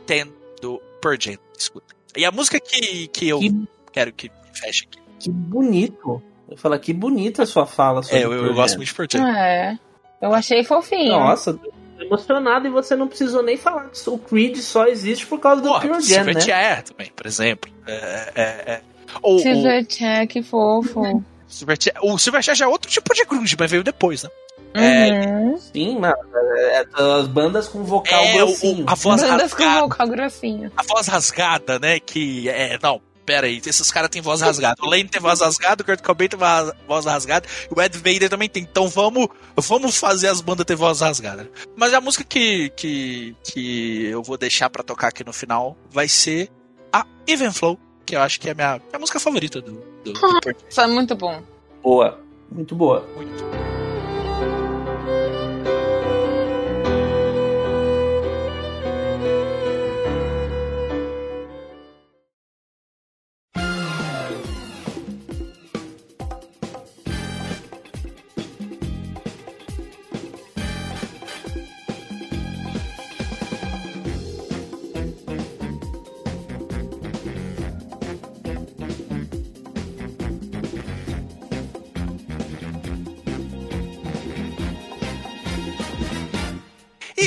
Ten 0.06 0.32
do 0.60 0.80
Pearl. 1.00 1.16
Escuta. 1.58 1.91
E 2.16 2.24
a 2.24 2.30
música 2.30 2.60
que, 2.60 3.06
que 3.08 3.28
eu 3.28 3.38
que... 3.38 3.68
quero 3.92 4.12
que 4.12 4.30
feche 4.52 4.84
aqui. 4.84 4.98
Que 5.18 5.30
bonito. 5.30 6.22
Eu 6.48 6.56
falo, 6.56 6.78
que 6.78 6.92
bonita 6.92 7.44
a 7.44 7.46
sua 7.46 7.66
fala. 7.66 8.02
É, 8.10 8.24
eu, 8.24 8.32
eu 8.32 8.54
gosto 8.54 8.76
muito 8.76 8.88
de 8.88 8.94
Pearl 8.94 9.26
É, 9.26 9.78
eu 10.20 10.34
achei 10.34 10.62
fofinho. 10.62 11.18
Nossa, 11.18 11.58
emocionado 11.98 12.66
e 12.66 12.70
você 12.70 12.94
não 12.94 13.08
precisou 13.08 13.42
nem 13.42 13.56
falar 13.56 13.88
que 13.88 14.10
o 14.10 14.18
Creed 14.18 14.58
só 14.58 14.86
existe 14.86 15.26
por 15.26 15.38
causa 15.40 15.62
do 15.62 15.68
Porra, 15.68 15.80
Pure 15.80 16.02
Jam, 16.02 16.24
né? 16.24 16.32
Silverchair 16.32 16.82
também, 16.82 17.12
por 17.14 17.26
exemplo. 17.26 17.72
É, 17.86 18.32
é, 18.34 18.42
é. 18.42 18.80
Ou, 19.22 19.38
Silverchair, 19.38 20.28
que 20.28 20.42
fofo. 20.42 21.24
Silverchair, 21.46 21.96
o 22.02 22.18
Silverchair 22.18 22.56
já 22.56 22.64
é 22.64 22.68
outro 22.68 22.90
tipo 22.90 23.14
de 23.14 23.24
grunge, 23.24 23.56
mas 23.58 23.70
veio 23.70 23.84
depois, 23.84 24.22
né? 24.22 24.30
Uhum. 24.74 25.54
É, 25.54 25.58
sim, 25.58 25.98
mano. 25.98 26.16
É, 26.34 26.80
é, 26.80 26.86
as 27.20 27.26
bandas 27.26 27.68
com 27.68 27.84
vocal 27.84 28.22
é, 28.22 28.32
grossinho. 28.34 28.84
O, 28.84 28.90
a 28.90 28.94
voz 28.94 29.22
bandas 29.22 29.42
rasgada, 29.42 29.80
com 29.80 29.88
vocal 29.88 30.08
grossinho. 30.08 30.72
A 30.76 30.82
voz 30.82 31.06
rasgada, 31.06 31.78
né? 31.78 32.00
Que 32.00 32.48
é. 32.48 32.78
Não, 32.82 33.00
pera 33.24 33.46
aí, 33.46 33.60
esses 33.64 33.90
caras 33.90 34.10
têm 34.10 34.22
voz 34.22 34.40
rasgada. 34.40 34.76
O 34.82 34.88
Lane 34.88 35.08
tem 35.08 35.20
voz 35.20 35.40
rasgada, 35.40 35.82
o 35.82 35.86
Kurt 35.86 36.02
Cobain 36.02 36.28
tem 36.28 36.38
voz 36.86 37.04
rasgada, 37.04 37.46
e 37.70 37.74
o 37.74 37.82
Ed 37.82 37.96
Vader 37.96 38.28
também 38.28 38.48
tem. 38.48 38.62
Então 38.62 38.88
vamos, 38.88 39.28
vamos 39.56 39.96
fazer 39.96 40.28
as 40.28 40.40
bandas 40.40 40.64
ter 40.64 40.76
voz 40.76 41.00
rasgada. 41.00 41.50
Mas 41.76 41.92
a 41.92 42.00
música 42.00 42.24
que, 42.24 42.70
que, 42.70 43.36
que 43.44 44.06
eu 44.06 44.22
vou 44.22 44.36
deixar 44.36 44.70
para 44.70 44.82
tocar 44.82 45.08
aqui 45.08 45.24
no 45.24 45.32
final 45.32 45.76
vai 45.90 46.08
ser 46.08 46.50
a 46.92 47.06
Even 47.26 47.52
Flow, 47.52 47.78
que 48.04 48.16
eu 48.16 48.20
acho 48.20 48.40
que 48.40 48.48
é 48.48 48.52
a 48.52 48.54
minha, 48.54 48.80
minha 48.88 48.98
música 48.98 49.20
favorita 49.20 49.60
do, 49.60 49.72
do, 50.04 50.12
do 50.12 50.56
Isso 50.68 50.80
é 50.80 50.86
muito 50.86 51.14
bom. 51.14 51.42
Boa. 51.82 52.18
Muito 52.50 52.74
boa. 52.74 53.06
Muito. 53.16 53.44
E 53.44 53.91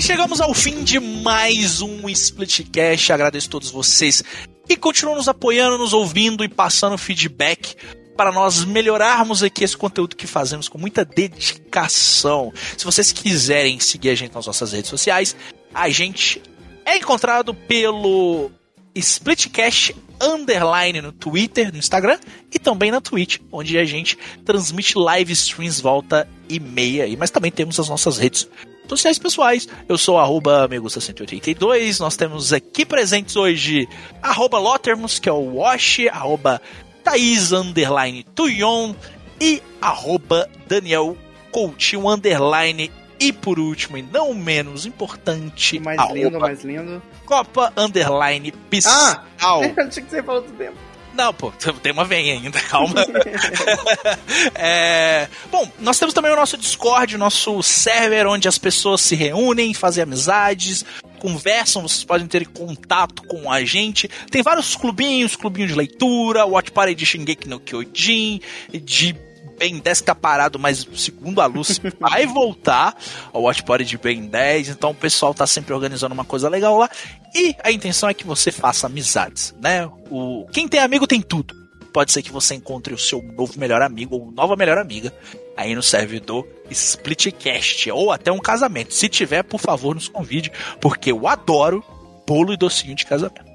chegamos 0.06 0.40
ao 0.40 0.54
fim 0.54 0.84
de 0.84 1.00
mais 1.00 1.82
um 1.82 2.08
Splitcast. 2.08 3.12
Agradeço 3.12 3.48
a 3.48 3.50
todos 3.50 3.72
vocês 3.72 4.24
que 4.68 4.76
continuam 4.76 5.18
nos 5.18 5.28
apoiando, 5.28 5.80
nos 5.80 5.94
ouvindo 5.94 6.44
e 6.44 6.48
passando 6.48 6.96
feedback 6.96 7.76
para 8.16 8.32
nós 8.32 8.64
melhorarmos 8.66 9.42
aqui 9.42 9.64
esse 9.64 9.76
conteúdo 9.76 10.16
que 10.16 10.28
fazemos 10.28 10.70
com 10.70 10.78
muita 10.78 11.04
dedicação. 11.04 12.54
Se 12.78 12.86
vocês 12.86 13.12
quiserem 13.12 13.80
seguir 13.80 14.12
a 14.12 14.16
gente 14.16 14.36
nas 14.36 14.46
nossas 14.46 14.74
redes 14.74 14.92
sociais, 14.92 15.36
a 15.74 15.90
gente 15.90 16.40
é 16.86 16.98
encontrado 16.98 17.56
pelo 17.56 18.52
Splitcast 18.94 19.96
underline 20.22 21.02
no 21.02 21.12
Twitter, 21.12 21.72
no 21.72 21.80
Instagram 21.80 22.20
e 22.54 22.60
também 22.60 22.92
na 22.92 23.02
Twitch, 23.02 23.40
onde 23.52 23.76
a 23.80 23.84
gente 23.84 24.20
transmite 24.46 25.00
live 25.00 25.34
streams 25.34 25.82
volta 25.82 26.30
e 26.48 26.60
meia, 26.60 27.08
mas 27.18 27.32
também 27.32 27.52
temos 27.52 27.80
as 27.80 27.90
nossas 27.90 28.20
redes 28.20 28.48
sociais 28.90 29.20
pessoais. 29.20 29.68
Eu 29.88 29.98
sou 29.98 30.18
arroba 30.18 30.68
Megusta182. 30.70 32.00
Nós 32.00 32.16
temos 32.16 32.54
aqui 32.54 32.86
presentes 32.86 33.36
hoje 33.36 33.88
arroba 34.22 34.58
Lotermus, 34.58 35.20
que 35.20 35.30
é 35.30 35.34
o 35.34 35.56
Wash, 35.56 36.08
arroba 36.12 36.62
Thaís 37.04 37.52
underline 37.52 38.24
Tuyon 38.36 38.94
e 39.40 39.62
arroba 39.82 40.50
Daniel 40.68 41.18
Coutinho 41.52 42.10
underline 42.10 42.92
e 43.20 43.32
por 43.32 43.60
último, 43.60 43.98
e 43.98 44.02
não 44.02 44.34
menos 44.34 44.86
importante, 44.86 45.80
mais 45.80 46.00
lindo, 46.12 46.40
mais 46.40 46.64
lindo. 46.64 47.02
Copa 47.26 47.72
underline 47.78 48.52
Piscal. 48.70 49.24
Ah, 49.42 49.60
achei 49.88 50.04
que 50.04 50.10
você 50.10 50.22
falou 50.22 50.42
do 50.42 50.52
tempo. 50.54 50.85
Não, 51.16 51.34
pô, 51.34 51.52
tem 51.82 51.92
uma 51.92 52.04
vem 52.04 52.32
ainda, 52.32 52.60
calma. 52.70 52.96
é... 54.56 55.28
Bom, 55.52 55.70
nós 55.80 55.98
temos 55.98 56.14
também 56.14 56.32
o 56.32 56.36
nosso 56.36 56.58
Discord, 56.58 57.18
nosso 57.18 57.64
server 57.64 58.28
onde 58.28 58.48
as 58.48 58.58
pessoas 58.58 59.02
se 59.02 59.16
reúnem, 59.16 59.74
fazem 59.74 60.04
amizades, 60.04 60.84
conversam, 61.20 61.82
vocês 61.82 62.04
podem 62.04 62.28
ter 62.28 62.46
contato 62.48 63.24
com 63.24 63.52
a 63.52 63.64
gente. 63.64 64.10
Tem 64.30 64.44
vários 64.44 64.76
clubinhos, 64.76 65.36
clubinho 65.36 65.68
de 65.68 65.74
leitura, 65.74 66.46
Watch 66.46 66.72
Party 66.72 66.94
de 66.94 67.06
Shingeki 67.06 67.48
no 67.48 67.60
Kyojin, 67.60 68.42
de 68.72 69.16
Ben 69.58 69.80
10 69.80 70.02
tá 70.02 70.14
parado, 70.14 70.60
mas 70.60 70.86
segundo 70.96 71.40
a 71.42 71.46
Lucy, 71.46 71.80
vai 72.00 72.26
voltar 72.26 72.96
ao 73.32 73.44
Watch 73.44 73.64
Party 73.64 73.86
de 73.86 73.98
Ben 73.98 74.26
10. 74.26 74.70
Então 74.70 74.92
o 74.92 74.96
pessoal 74.96 75.34
tá 75.34 75.48
sempre 75.48 75.74
organizando 75.74 76.14
uma 76.14 76.26
coisa 76.26 76.50
legal 76.50 76.78
lá. 76.78 76.90
E 77.34 77.56
a 77.64 77.72
intenção 77.72 78.10
é 78.10 78.14
que 78.14 78.26
você 78.26 78.52
faça 78.52 78.88
amizades, 78.88 79.54
né? 79.62 79.90
O, 80.10 80.46
quem 80.52 80.68
tem 80.68 80.80
amigo 80.80 81.08
tem 81.08 81.22
tudo. 81.22 81.54
Pode 81.94 82.12
ser 82.12 82.22
que 82.22 82.32
você 82.32 82.56
encontre 82.56 82.94
o 82.94 82.98
seu 82.98 83.22
novo 83.22 83.54
melhor 83.58 83.82
amigo 83.82 84.16
ou 84.18 84.30
nova 84.32 84.58
melhor 84.58 84.78
amiga 84.78 85.14
aí 85.56 85.74
no 85.74 85.82
servidor 85.82 86.46
Splitcast 86.70 87.90
ou 87.92 88.12
até 88.12 88.32
um 88.32 88.40
casamento. 88.40 88.94
Se 88.94 89.08
tiver, 89.08 89.44
por 89.44 89.60
favor, 89.60 89.96
nos 89.96 90.10
convide, 90.10 90.52
porque 90.82 91.12
eu 91.12 91.28
adoro 91.28 91.84
bolo 92.28 92.52
e 92.54 92.58
docinho 92.58 92.96
de 92.96 93.06
casamento. 93.06 93.46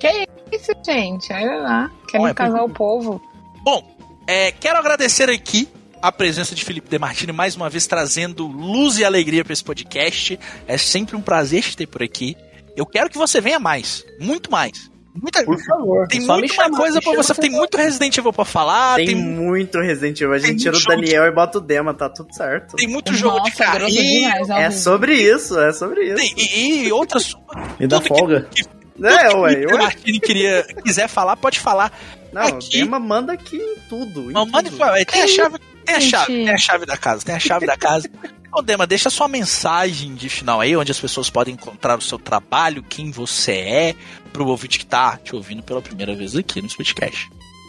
Que 0.00 0.26
isso, 0.52 0.72
gente? 0.84 1.32
Olha 1.32 1.56
lá. 1.60 1.90
Querem 2.08 2.26
Bom, 2.26 2.28
é 2.30 2.34
casar 2.34 2.58
porque- 2.58 2.72
o 2.72 2.74
povo. 2.74 3.22
Bom, 3.62 3.95
é, 4.26 4.52
quero 4.52 4.78
agradecer 4.78 5.28
aqui 5.30 5.68
a 6.02 6.12
presença 6.12 6.54
de 6.54 6.64
Felipe 6.64 6.88
Demartini 6.88 7.32
mais 7.32 7.56
uma 7.56 7.68
vez 7.70 7.86
trazendo 7.86 8.46
luz 8.46 8.98
e 8.98 9.04
alegria 9.04 9.44
para 9.44 9.52
esse 9.52 9.64
podcast. 9.64 10.38
É 10.66 10.76
sempre 10.78 11.16
um 11.16 11.20
prazer 11.20 11.62
te 11.62 11.76
ter 11.76 11.86
por 11.86 12.02
aqui. 12.02 12.36
Eu 12.76 12.84
quero 12.86 13.08
que 13.08 13.16
você 13.18 13.40
venha 13.40 13.58
mais, 13.58 14.04
muito 14.20 14.50
mais. 14.50 14.90
Muita, 15.18 15.42
Por 15.46 15.58
favor. 15.58 16.06
tem 16.08 16.20
muita 16.20 16.52
chamar, 16.52 16.76
coisa 16.76 17.00
pra 17.00 17.14
você, 17.14 17.32
tem 17.34 17.50
eu 17.50 17.56
muito 17.56 17.74
Resident 17.78 18.18
Evil 18.18 18.34
pra 18.34 18.44
falar, 18.44 18.96
Tem 18.96 19.06
tem, 19.06 19.14
muito 19.16 19.78
Resident 19.80 20.20
Evil. 20.20 20.34
A 20.34 20.38
gente 20.38 20.60
tira 20.62 20.76
o 20.76 20.80
Daniel 20.84 21.24
e 21.24 21.30
bota 21.32 21.56
o 21.56 21.60
Dema, 21.62 21.94
tá 21.94 22.10
tudo 22.10 22.34
certo. 22.34 22.76
tem 22.76 22.86
muito 22.86 23.14
jogo 23.14 23.40
de 23.44 23.48
Nossa, 23.48 23.64
carrinho. 23.64 24.30
demais. 24.30 24.50
É 24.50 24.70
sobre 24.70 25.14
isso, 25.14 25.58
é 25.58 25.72
sobre 25.72 26.04
isso. 26.04 26.16
tem- 26.16 26.34
e, 26.36 26.86
e 26.88 26.92
outras. 26.92 27.34
Me 27.80 27.86
dá 27.86 27.98
tudo 27.98 28.02
que- 28.02 28.08
folga. 28.20 28.48
Que, 28.54 28.62
É, 29.02 29.28
tudo 29.28 29.40
ué, 29.40 29.52
o 29.52 29.56
ué. 29.60 29.66
Demartini 29.66 30.20
queria, 30.20 30.62
quiser 30.84 31.08
falar, 31.08 31.36
pode 31.36 31.60
falar. 31.60 31.92
Não, 32.32 32.42
aqui- 32.42 32.78
o 32.78 32.80
Dema 32.84 32.98
manda 32.98 33.32
aqui 33.32 33.56
em 33.56 33.76
tudo. 33.88 34.30
em 34.30 34.34
Não, 34.34 34.46
manda 34.46 34.70
pra- 34.70 35.04
tem 35.04 35.22
a 35.22 35.26
chave, 35.28 35.58
tem 35.84 35.94
a 35.94 36.00
chave, 36.00 36.26
tem 36.26 36.50
a 36.50 36.58
chave 36.58 36.86
da 36.86 36.96
casa, 36.96 37.24
tem 37.24 37.34
a 37.34 37.38
chave 37.38 37.66
da 37.66 37.76
casa. 37.76 38.08
Ô, 38.52 38.62
Dema, 38.62 38.86
deixa 38.86 39.10
sua 39.10 39.28
mensagem 39.28 40.14
de 40.14 40.28
final 40.30 40.60
aí, 40.60 40.74
onde 40.76 40.90
as 40.90 40.98
pessoas 41.00 41.28
podem 41.28 41.54
encontrar 41.54 41.98
o 41.98 42.00
seu 42.00 42.18
trabalho, 42.18 42.82
quem 42.82 43.10
você 43.10 43.52
é, 43.52 43.94
pro 44.32 44.46
ouvinte 44.46 44.78
que 44.78 44.86
tá 44.86 45.18
te 45.22 45.36
ouvindo 45.36 45.62
pela 45.62 45.82
primeira 45.82 46.14
vez 46.14 46.34
aqui 46.34 46.62
no 46.62 46.68
Spotify. 46.70 47.10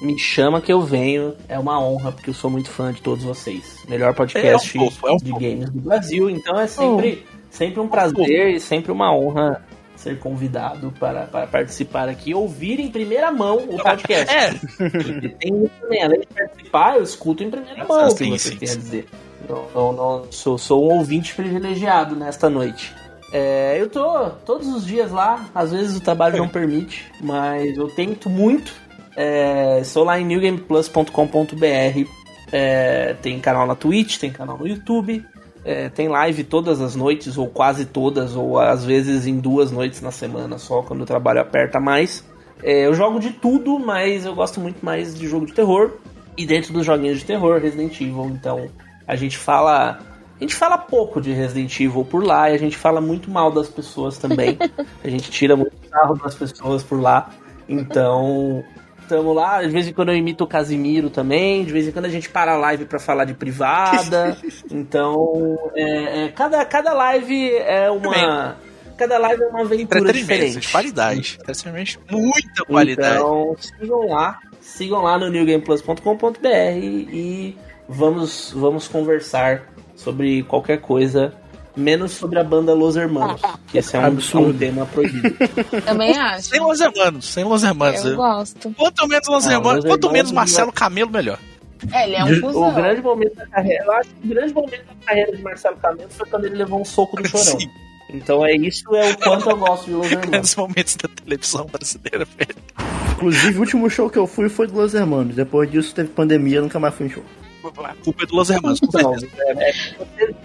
Me 0.01 0.17
chama 0.19 0.61
que 0.61 0.71
eu 0.71 0.81
venho. 0.81 1.35
É 1.49 1.57
uma 1.59 1.81
honra, 1.83 2.11
porque 2.11 2.29
eu 2.29 2.33
sou 2.33 2.49
muito 2.49 2.69
fã 2.69 2.93
de 2.93 3.01
todos 3.01 3.23
vocês. 3.25 3.79
Melhor 3.89 4.13
podcast 4.13 4.47
É 4.47 4.55
um 4.55 4.59
fofo, 4.91 5.07
é 5.07 5.11
um 5.11 5.17
de 5.17 5.29
fofo. 5.31 5.41
games 5.41 5.69
do 5.71 5.79
Brasil. 5.81 6.29
Então 6.29 6.57
é 6.59 6.67
sempre, 6.67 7.25
sempre 7.49 7.79
um 7.81 7.87
prazer 7.87 8.53
e 8.53 8.59
sempre 8.59 8.91
uma 8.91 9.11
honra 9.13 9.65
ser 10.01 10.19
convidado 10.19 10.93
para, 10.99 11.21
para 11.27 11.47
participar 11.47 12.07
aqui 12.09 12.33
ouvir 12.33 12.79
em 12.79 12.89
primeira 12.89 13.31
mão 13.31 13.57
o 13.57 13.77
podcast. 13.81 14.33
É, 14.33 14.51
tem 15.39 15.63
isso 15.63 15.71
também, 15.81 16.03
além 16.03 16.19
de 16.21 16.27
participar, 16.27 16.97
eu 16.97 17.03
escuto 17.03 17.43
em 17.43 17.49
primeira 17.51 17.83
mão 17.85 18.07
o 18.07 18.15
que 18.15 18.23
Sim, 18.23 18.31
você 18.37 18.49
sim, 18.49 18.57
tem 18.57 18.67
sim. 18.67 18.73
a 18.75 18.77
dizer. 18.77 19.07
Não, 19.47 19.65
não, 19.73 19.93
não- 19.93 20.31
sou, 20.31 20.57
sou 20.57 20.89
um 20.91 20.97
ouvinte 20.97 21.33
privilegiado 21.35 22.15
nesta 22.15 22.49
noite. 22.49 22.93
É, 23.31 23.75
eu 23.79 23.89
tô 23.89 24.29
todos 24.45 24.67
os 24.67 24.85
dias 24.85 25.11
lá, 25.11 25.45
às 25.53 25.71
vezes 25.71 25.97
o 25.97 26.01
trabalho 26.01 26.37
não 26.37 26.47
permite, 26.47 27.05
mas 27.21 27.75
eu 27.77 27.87
tento 27.89 28.29
muito. 28.29 28.73
É, 29.15 29.81
sou 29.83 30.03
lá 30.03 30.19
em 30.19 30.25
newgameplus.com.br. 30.25 32.09
É, 32.51 33.13
tem 33.21 33.39
canal 33.39 33.67
na 33.67 33.75
Twitch, 33.75 34.17
tem 34.17 34.31
canal 34.31 34.57
no 34.57 34.67
YouTube. 34.67 35.25
É, 35.67 35.89
tem 35.89 36.07
live 36.07 36.45
todas 36.45 36.79
as 36.79 36.95
noites, 36.95 37.37
ou 37.37 37.47
quase 37.47 37.85
todas, 37.85 38.37
ou 38.37 38.57
às 38.57 38.85
vezes 38.85 39.27
em 39.27 39.37
duas 39.37 39.69
noites 39.69 40.01
na 40.01 40.11
semana 40.11 40.57
só, 40.57 40.81
quando 40.81 41.01
o 41.01 41.05
trabalho 41.05 41.41
aperta 41.41 41.77
mais. 41.77 42.23
É, 42.63 42.85
eu 42.85 42.93
jogo 42.93 43.19
de 43.19 43.31
tudo, 43.31 43.77
mas 43.77 44.25
eu 44.25 44.33
gosto 44.33 44.61
muito 44.61 44.83
mais 44.83 45.13
de 45.13 45.27
jogo 45.27 45.45
de 45.45 45.51
terror. 45.51 45.91
E 46.37 46.45
dentro 46.45 46.71
dos 46.71 46.85
joguinhos 46.85 47.19
de 47.19 47.25
terror, 47.25 47.59
Resident 47.59 47.99
Evil, 47.99 48.27
então 48.27 48.69
a 49.05 49.17
gente 49.17 49.37
fala. 49.37 49.99
A 50.37 50.39
gente 50.39 50.55
fala 50.55 50.77
pouco 50.77 51.19
de 51.19 51.33
Resident 51.33 51.77
Evil 51.81 52.05
por 52.05 52.23
lá 52.23 52.49
e 52.49 52.53
a 52.53 52.59
gente 52.59 52.77
fala 52.77 53.01
muito 53.01 53.29
mal 53.29 53.51
das 53.51 53.67
pessoas 53.67 54.17
também. 54.17 54.57
a 55.03 55.09
gente 55.09 55.29
tira 55.29 55.57
muito 55.57 55.75
sarro 55.89 56.15
das 56.15 56.35
pessoas 56.35 56.81
por 56.81 57.01
lá. 57.01 57.29
Então, 57.67 58.63
tamo 59.07 59.33
lá. 59.33 59.61
De 59.61 59.69
vez 59.69 59.87
em 59.87 59.93
quando 59.93 60.09
eu 60.09 60.15
imito 60.15 60.43
o 60.43 60.47
Casimiro 60.47 61.09
também. 61.09 61.63
De 61.63 61.71
vez 61.71 61.87
em 61.87 61.91
quando 61.91 62.05
a 62.05 62.09
gente 62.09 62.29
para 62.29 62.53
a 62.53 62.57
live 62.57 62.85
pra 62.85 62.99
falar 62.99 63.25
de 63.25 63.33
privada. 63.33 64.37
Então, 64.69 65.57
é, 65.75 66.25
é, 66.25 66.27
cada, 66.29 66.63
cada 66.65 66.93
live 66.93 67.51
é 67.55 67.89
uma. 67.89 68.57
Cada 68.97 69.17
live 69.17 69.43
é 69.43 69.47
uma 69.47 69.61
aventura 69.61 70.11
diferente. 70.11 70.59
de 70.59 70.67
qualidade. 70.67 71.21
De 71.21 72.15
muita 72.15 72.65
qualidade. 72.65 73.15
Então, 73.15 73.55
sigam 73.57 74.07
lá, 74.07 74.39
sigam 74.59 75.01
lá 75.03 75.17
no 75.17 75.29
newgameplus.com.br 75.29 76.47
e 76.47 77.57
vamos, 77.87 78.51
vamos 78.55 78.87
conversar 78.87 79.63
sobre 79.95 80.43
qualquer 80.43 80.81
coisa, 80.81 81.33
menos 81.77 82.11
sobre 82.11 82.39
a 82.39 82.43
banda 82.43 82.73
Los 82.73 82.95
Hermanos, 82.95 83.39
que 83.67 83.77
esse 83.77 83.95
é 83.95 83.99
um, 83.99 84.05
Absurdo. 84.05 84.47
é 84.47 84.49
um 84.49 84.57
tema 84.57 84.85
proibido. 84.87 85.35
Também 85.85 86.17
acho. 86.17 86.49
Sem 86.49 86.59
Los 86.59 86.81
Hermanos, 86.81 87.25
sem 87.25 87.43
Los 87.43 87.63
Hermanos. 87.63 88.03
Eu 88.03 88.15
gosto. 88.17 88.73
Quanto 88.75 89.07
menos 89.07 89.27
Los 89.27 89.47
Ah, 89.47 89.53
Hermanos, 89.53 89.83
Los 89.85 89.93
quanto 89.93 90.07
Hermanos 90.07 90.11
menos 90.13 90.31
não- 90.31 90.35
Marcelo 90.35 90.71
Camelo, 90.73 91.11
melhor. 91.11 91.39
É, 91.93 92.03
ele 92.05 92.15
é 92.15 92.23
um 92.23 92.41
cuzão. 92.41 92.69
O 92.69 92.73
grande 92.73 93.01
momento 93.03 93.35
da 93.35 93.45
carreira, 93.47 93.83
eu 93.85 93.91
acho 93.93 94.09
que 94.09 94.25
o 94.25 94.29
grande 94.29 94.53
momento 94.53 94.83
da 94.85 95.05
carreira 95.05 95.35
de 95.37 95.41
Marcelo 95.43 95.77
Camelo 95.77 96.09
foi 96.09 96.25
quando 96.27 96.45
ele 96.45 96.55
levou 96.55 96.81
um 96.81 96.85
soco 96.85 97.15
do 97.21 97.27
chorão. 97.29 97.59
Sim, 97.59 97.69
Então 98.09 98.43
é 98.45 98.55
isso 98.55 98.83
é 98.95 99.11
o 99.11 99.17
quanto 99.17 99.49
eu 99.49 99.57
gosto 99.57 99.85
de 99.85 99.91
Los 99.91 100.07
Hermanos. 100.11 100.29
grandes 100.31 100.55
momentos 100.55 100.95
da 100.95 101.07
televisão 101.09 101.65
brasileira, 101.67 102.25
velho. 102.37 102.55
Inclusive, 103.13 103.57
o 103.57 103.61
último 103.61 103.89
show 103.89 104.09
que 104.09 104.17
eu 104.17 104.25
fui 104.27 104.49
foi 104.49 104.65
do 104.67 104.75
Los 104.75 104.93
Hermanos. 104.95 105.35
Depois 105.35 105.69
disso 105.69 105.93
teve 105.93 106.09
pandemia, 106.09 106.61
nunca 106.61 106.79
mais 106.79 106.93
fui 106.95 107.05
em 107.05 107.09
show. 107.09 107.23
A 107.69 107.93
culpa 108.03 108.23
é 108.23 108.25
do 108.25 108.35
Los 108.35 108.49
Hermanos, 108.49 108.79
com 108.79 108.87
Então, 108.87 109.17
certeza. 109.19 109.41
é, 109.47 109.69
é, 109.69 109.73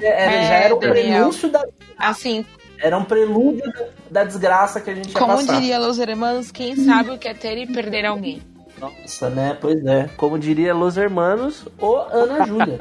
é, 0.02 0.24
É, 0.42 0.46
já 0.46 0.54
era 0.54 0.74
o 0.74 0.78
prenúncio 0.78 1.48
da. 1.48 1.64
Assim, 1.98 2.44
Era 2.78 2.98
um 2.98 3.04
prelúdio 3.04 3.62
da, 4.10 4.24
desgraça 4.24 4.80
que 4.80 4.90
a 4.90 4.94
gente 4.94 5.08
ia 5.12 5.18
como 5.18 5.42
diria 5.46 5.78
Los 5.78 5.98
Hermanos, 5.98 6.50
quem 6.50 6.74
sabe 6.76 7.10
o 7.12 7.18
que 7.18 7.28
é 7.28 7.34
ter 7.34 7.56
e 7.58 7.66
perder 7.72 8.04
alguém. 8.04 8.42
Nossa, 8.80 9.30
né? 9.30 9.56
Pois 9.60 9.84
é. 9.86 10.08
Como 10.16 10.36
diria 10.36 10.74
Los 10.74 10.96
Hermanos 10.96 11.64
ou 11.78 11.98
Ana 12.10 12.44
Júlia. 12.44 12.78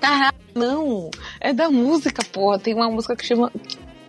Tá, 0.00 0.32
não. 0.54 1.10
É 1.38 1.52
da 1.52 1.68
música, 1.70 2.22
porra. 2.32 2.58
Tem 2.58 2.72
uma 2.74 2.88
música 2.88 3.14
que 3.14 3.26
chama. 3.26 3.52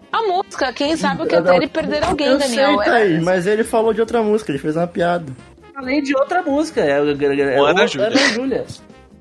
A 0.10 0.22
música, 0.22 0.72
quem 0.72 0.96
sabe 0.96 1.24
o 1.24 1.26
que 1.28 1.36
é 1.36 1.42
ter 1.42 1.64
e 1.64 1.68
perder 1.68 2.04
alguém, 2.06 2.28
eu 2.28 2.38
Daniel. 2.38 2.78
sei, 2.78 2.88
É- 2.88 2.92
Thaís, 2.92 3.24
mas 3.24 3.46
ele 3.48 3.64
falou 3.66 3.94
de 3.94 4.00
outra 4.00 4.24
música, 4.24 4.52
ele 4.52 4.60
fez 4.60 4.78
uma 4.78 4.88
piada. 4.88 5.26
Falei 5.74 6.02
de 6.02 6.16
outra 6.16 6.42
música. 6.44 6.80
É, 6.80 6.92
é, 6.92 7.56
é 7.56 7.62
o 7.62 7.66
Ana 7.66 7.88
Júlia. 7.88 8.66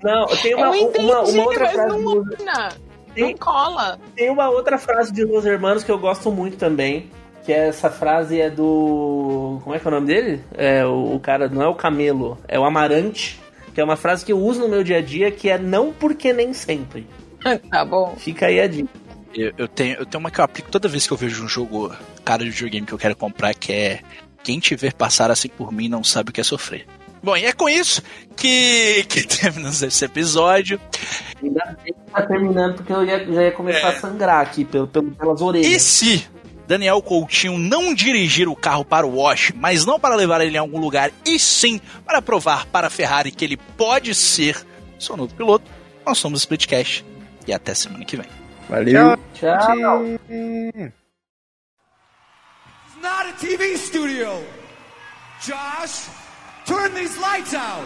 Não, 0.02 0.26
tem 0.26 0.54
uma, 0.54 0.66
Eu 0.66 0.74
entendi, 0.74 1.04
uma, 1.06 1.20
uma 1.22 1.42
outra 1.44 1.64
mas 1.64 1.72
frase 1.72 1.98
não, 1.98 2.24
Tem- 3.14 3.24
não 3.30 3.36
cola. 3.38 3.98
Tem 4.16 4.30
uma 4.30 4.48
outra 4.50 4.78
frase 4.78 5.12
de 5.12 5.24
Los 5.24 5.44
Hermanos 5.44 5.84
que 5.84 5.90
eu 5.90 5.98
gosto 5.98 6.30
muito 6.30 6.56
também. 6.56 7.10
Que 7.44 7.52
é 7.52 7.68
essa 7.68 7.90
frase 7.90 8.40
é 8.40 8.48
do. 8.48 9.58
Como 9.64 9.74
é 9.74 9.78
que 9.78 9.86
é 9.86 9.90
o 9.90 9.94
nome 9.94 10.06
dele? 10.06 10.44
É 10.54 10.86
o, 10.86 11.14
o 11.16 11.20
cara, 11.20 11.48
não 11.48 11.60
é 11.62 11.66
o 11.66 11.74
Camelo, 11.74 12.38
é 12.46 12.58
o 12.58 12.64
Amarante. 12.64 13.40
Que 13.74 13.80
é 13.80 13.84
uma 13.84 13.96
frase 13.96 14.24
que 14.24 14.32
eu 14.32 14.38
uso 14.38 14.60
no 14.60 14.68
meu 14.68 14.84
dia 14.84 14.98
a 14.98 15.00
dia, 15.02 15.30
que 15.30 15.48
é 15.48 15.58
não 15.58 15.92
porque 15.92 16.32
nem 16.32 16.52
sempre. 16.52 17.06
Tá 17.70 17.84
bom. 17.84 18.14
Fica 18.16 18.46
aí 18.46 18.60
a 18.60 18.68
dica. 18.68 18.88
Eu, 19.34 19.52
eu 19.58 19.66
tenho, 19.66 19.96
eu 19.96 20.06
tenho 20.06 20.20
uma 20.20 20.30
que 20.30 20.38
eu 20.38 20.44
aplico 20.44 20.70
toda 20.70 20.86
vez 20.88 21.06
que 21.06 21.12
eu 21.12 21.16
vejo 21.16 21.42
um 21.44 21.48
jogo, 21.48 21.90
cara 22.24 22.44
de 22.44 22.50
videogame 22.50 22.86
que 22.86 22.92
eu 22.92 22.98
quero 22.98 23.16
comprar, 23.16 23.52
que 23.54 23.72
é 23.72 24.00
quem 24.44 24.60
te 24.60 24.76
ver 24.76 24.92
passar 24.92 25.30
assim 25.30 25.48
por 25.48 25.72
mim 25.72 25.88
não 25.88 26.04
sabe 26.04 26.30
o 26.30 26.32
que 26.32 26.40
é 26.40 26.44
sofrer. 26.44 26.86
Bom, 27.22 27.36
e 27.36 27.44
é 27.44 27.52
com 27.52 27.68
isso 27.68 28.02
que, 28.36 29.04
que 29.08 29.22
terminamos 29.26 29.80
esse 29.82 30.04
episódio. 30.04 30.80
Ainda 31.42 31.76
bem 31.82 31.92
que 31.94 32.10
tá 32.12 32.22
terminando, 32.22 32.76
porque 32.76 32.92
eu 32.92 33.04
ia, 33.04 33.24
já 33.32 33.42
ia 33.44 33.52
começar 33.52 33.88
a 33.90 34.00
sangrar 34.00 34.40
aqui 34.40 34.64
pelo, 34.64 34.86
pelo- 34.88 35.10
pelas 35.12 35.40
E 35.40 35.44
orelhas. 35.44 35.82
se 35.82 36.26
Daniel 36.66 37.00
Coutinho 37.02 37.58
não 37.58 37.94
dirigir 37.94 38.48
o 38.48 38.56
carro 38.56 38.84
para 38.84 39.06
o 39.06 39.18
Wash, 39.18 39.52
mas 39.54 39.84
não 39.84 40.00
para 40.00 40.14
levar 40.16 40.40
ele 40.40 40.56
em 40.56 40.60
algum 40.60 40.78
lugar, 40.80 41.10
e 41.24 41.38
sim 41.38 41.80
para 42.04 42.20
provar 42.22 42.66
para 42.66 42.86
a 42.88 42.90
Ferrari 42.90 43.30
que 43.30 43.44
ele 43.44 43.56
pode 43.56 44.14
ser 44.14 44.64
seu 44.98 45.16
novo 45.16 45.34
piloto, 45.34 45.64
nós 46.06 46.18
somos 46.18 46.40
o 46.40 46.42
Splitcast. 46.42 47.04
E 47.46 47.52
até 47.52 47.74
semana 47.74 48.04
que 48.04 48.16
vem. 48.16 48.26
Valeu. 48.68 49.16
Tchau. 49.34 50.02
not 53.02 53.26
a 53.28 53.32
TV 53.38 53.76
studio. 53.76 54.28
Josh, 55.40 56.08
Turn 56.64 56.94
these 56.94 57.18
lights 57.18 57.54
out. 57.54 57.84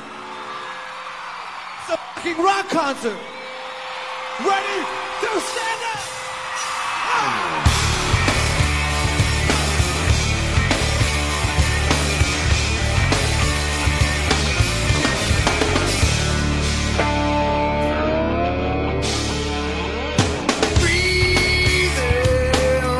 It's 1.80 1.94
a 1.94 1.96
fucking 1.96 2.44
rock 2.44 2.68
concert. 2.68 3.18
Ready 4.40 4.78
to 5.20 5.40
stand 5.40 5.82
up. 5.94 6.04
Ah! 7.08 7.62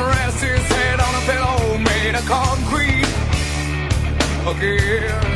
Rest 0.08 0.40
his 0.42 0.66
head 0.72 1.00
on 1.00 1.14
a 1.14 1.20
pillow 1.26 1.78
made 1.78 2.14
of 2.14 2.24
concrete. 2.26 3.06
Again. 4.48 5.35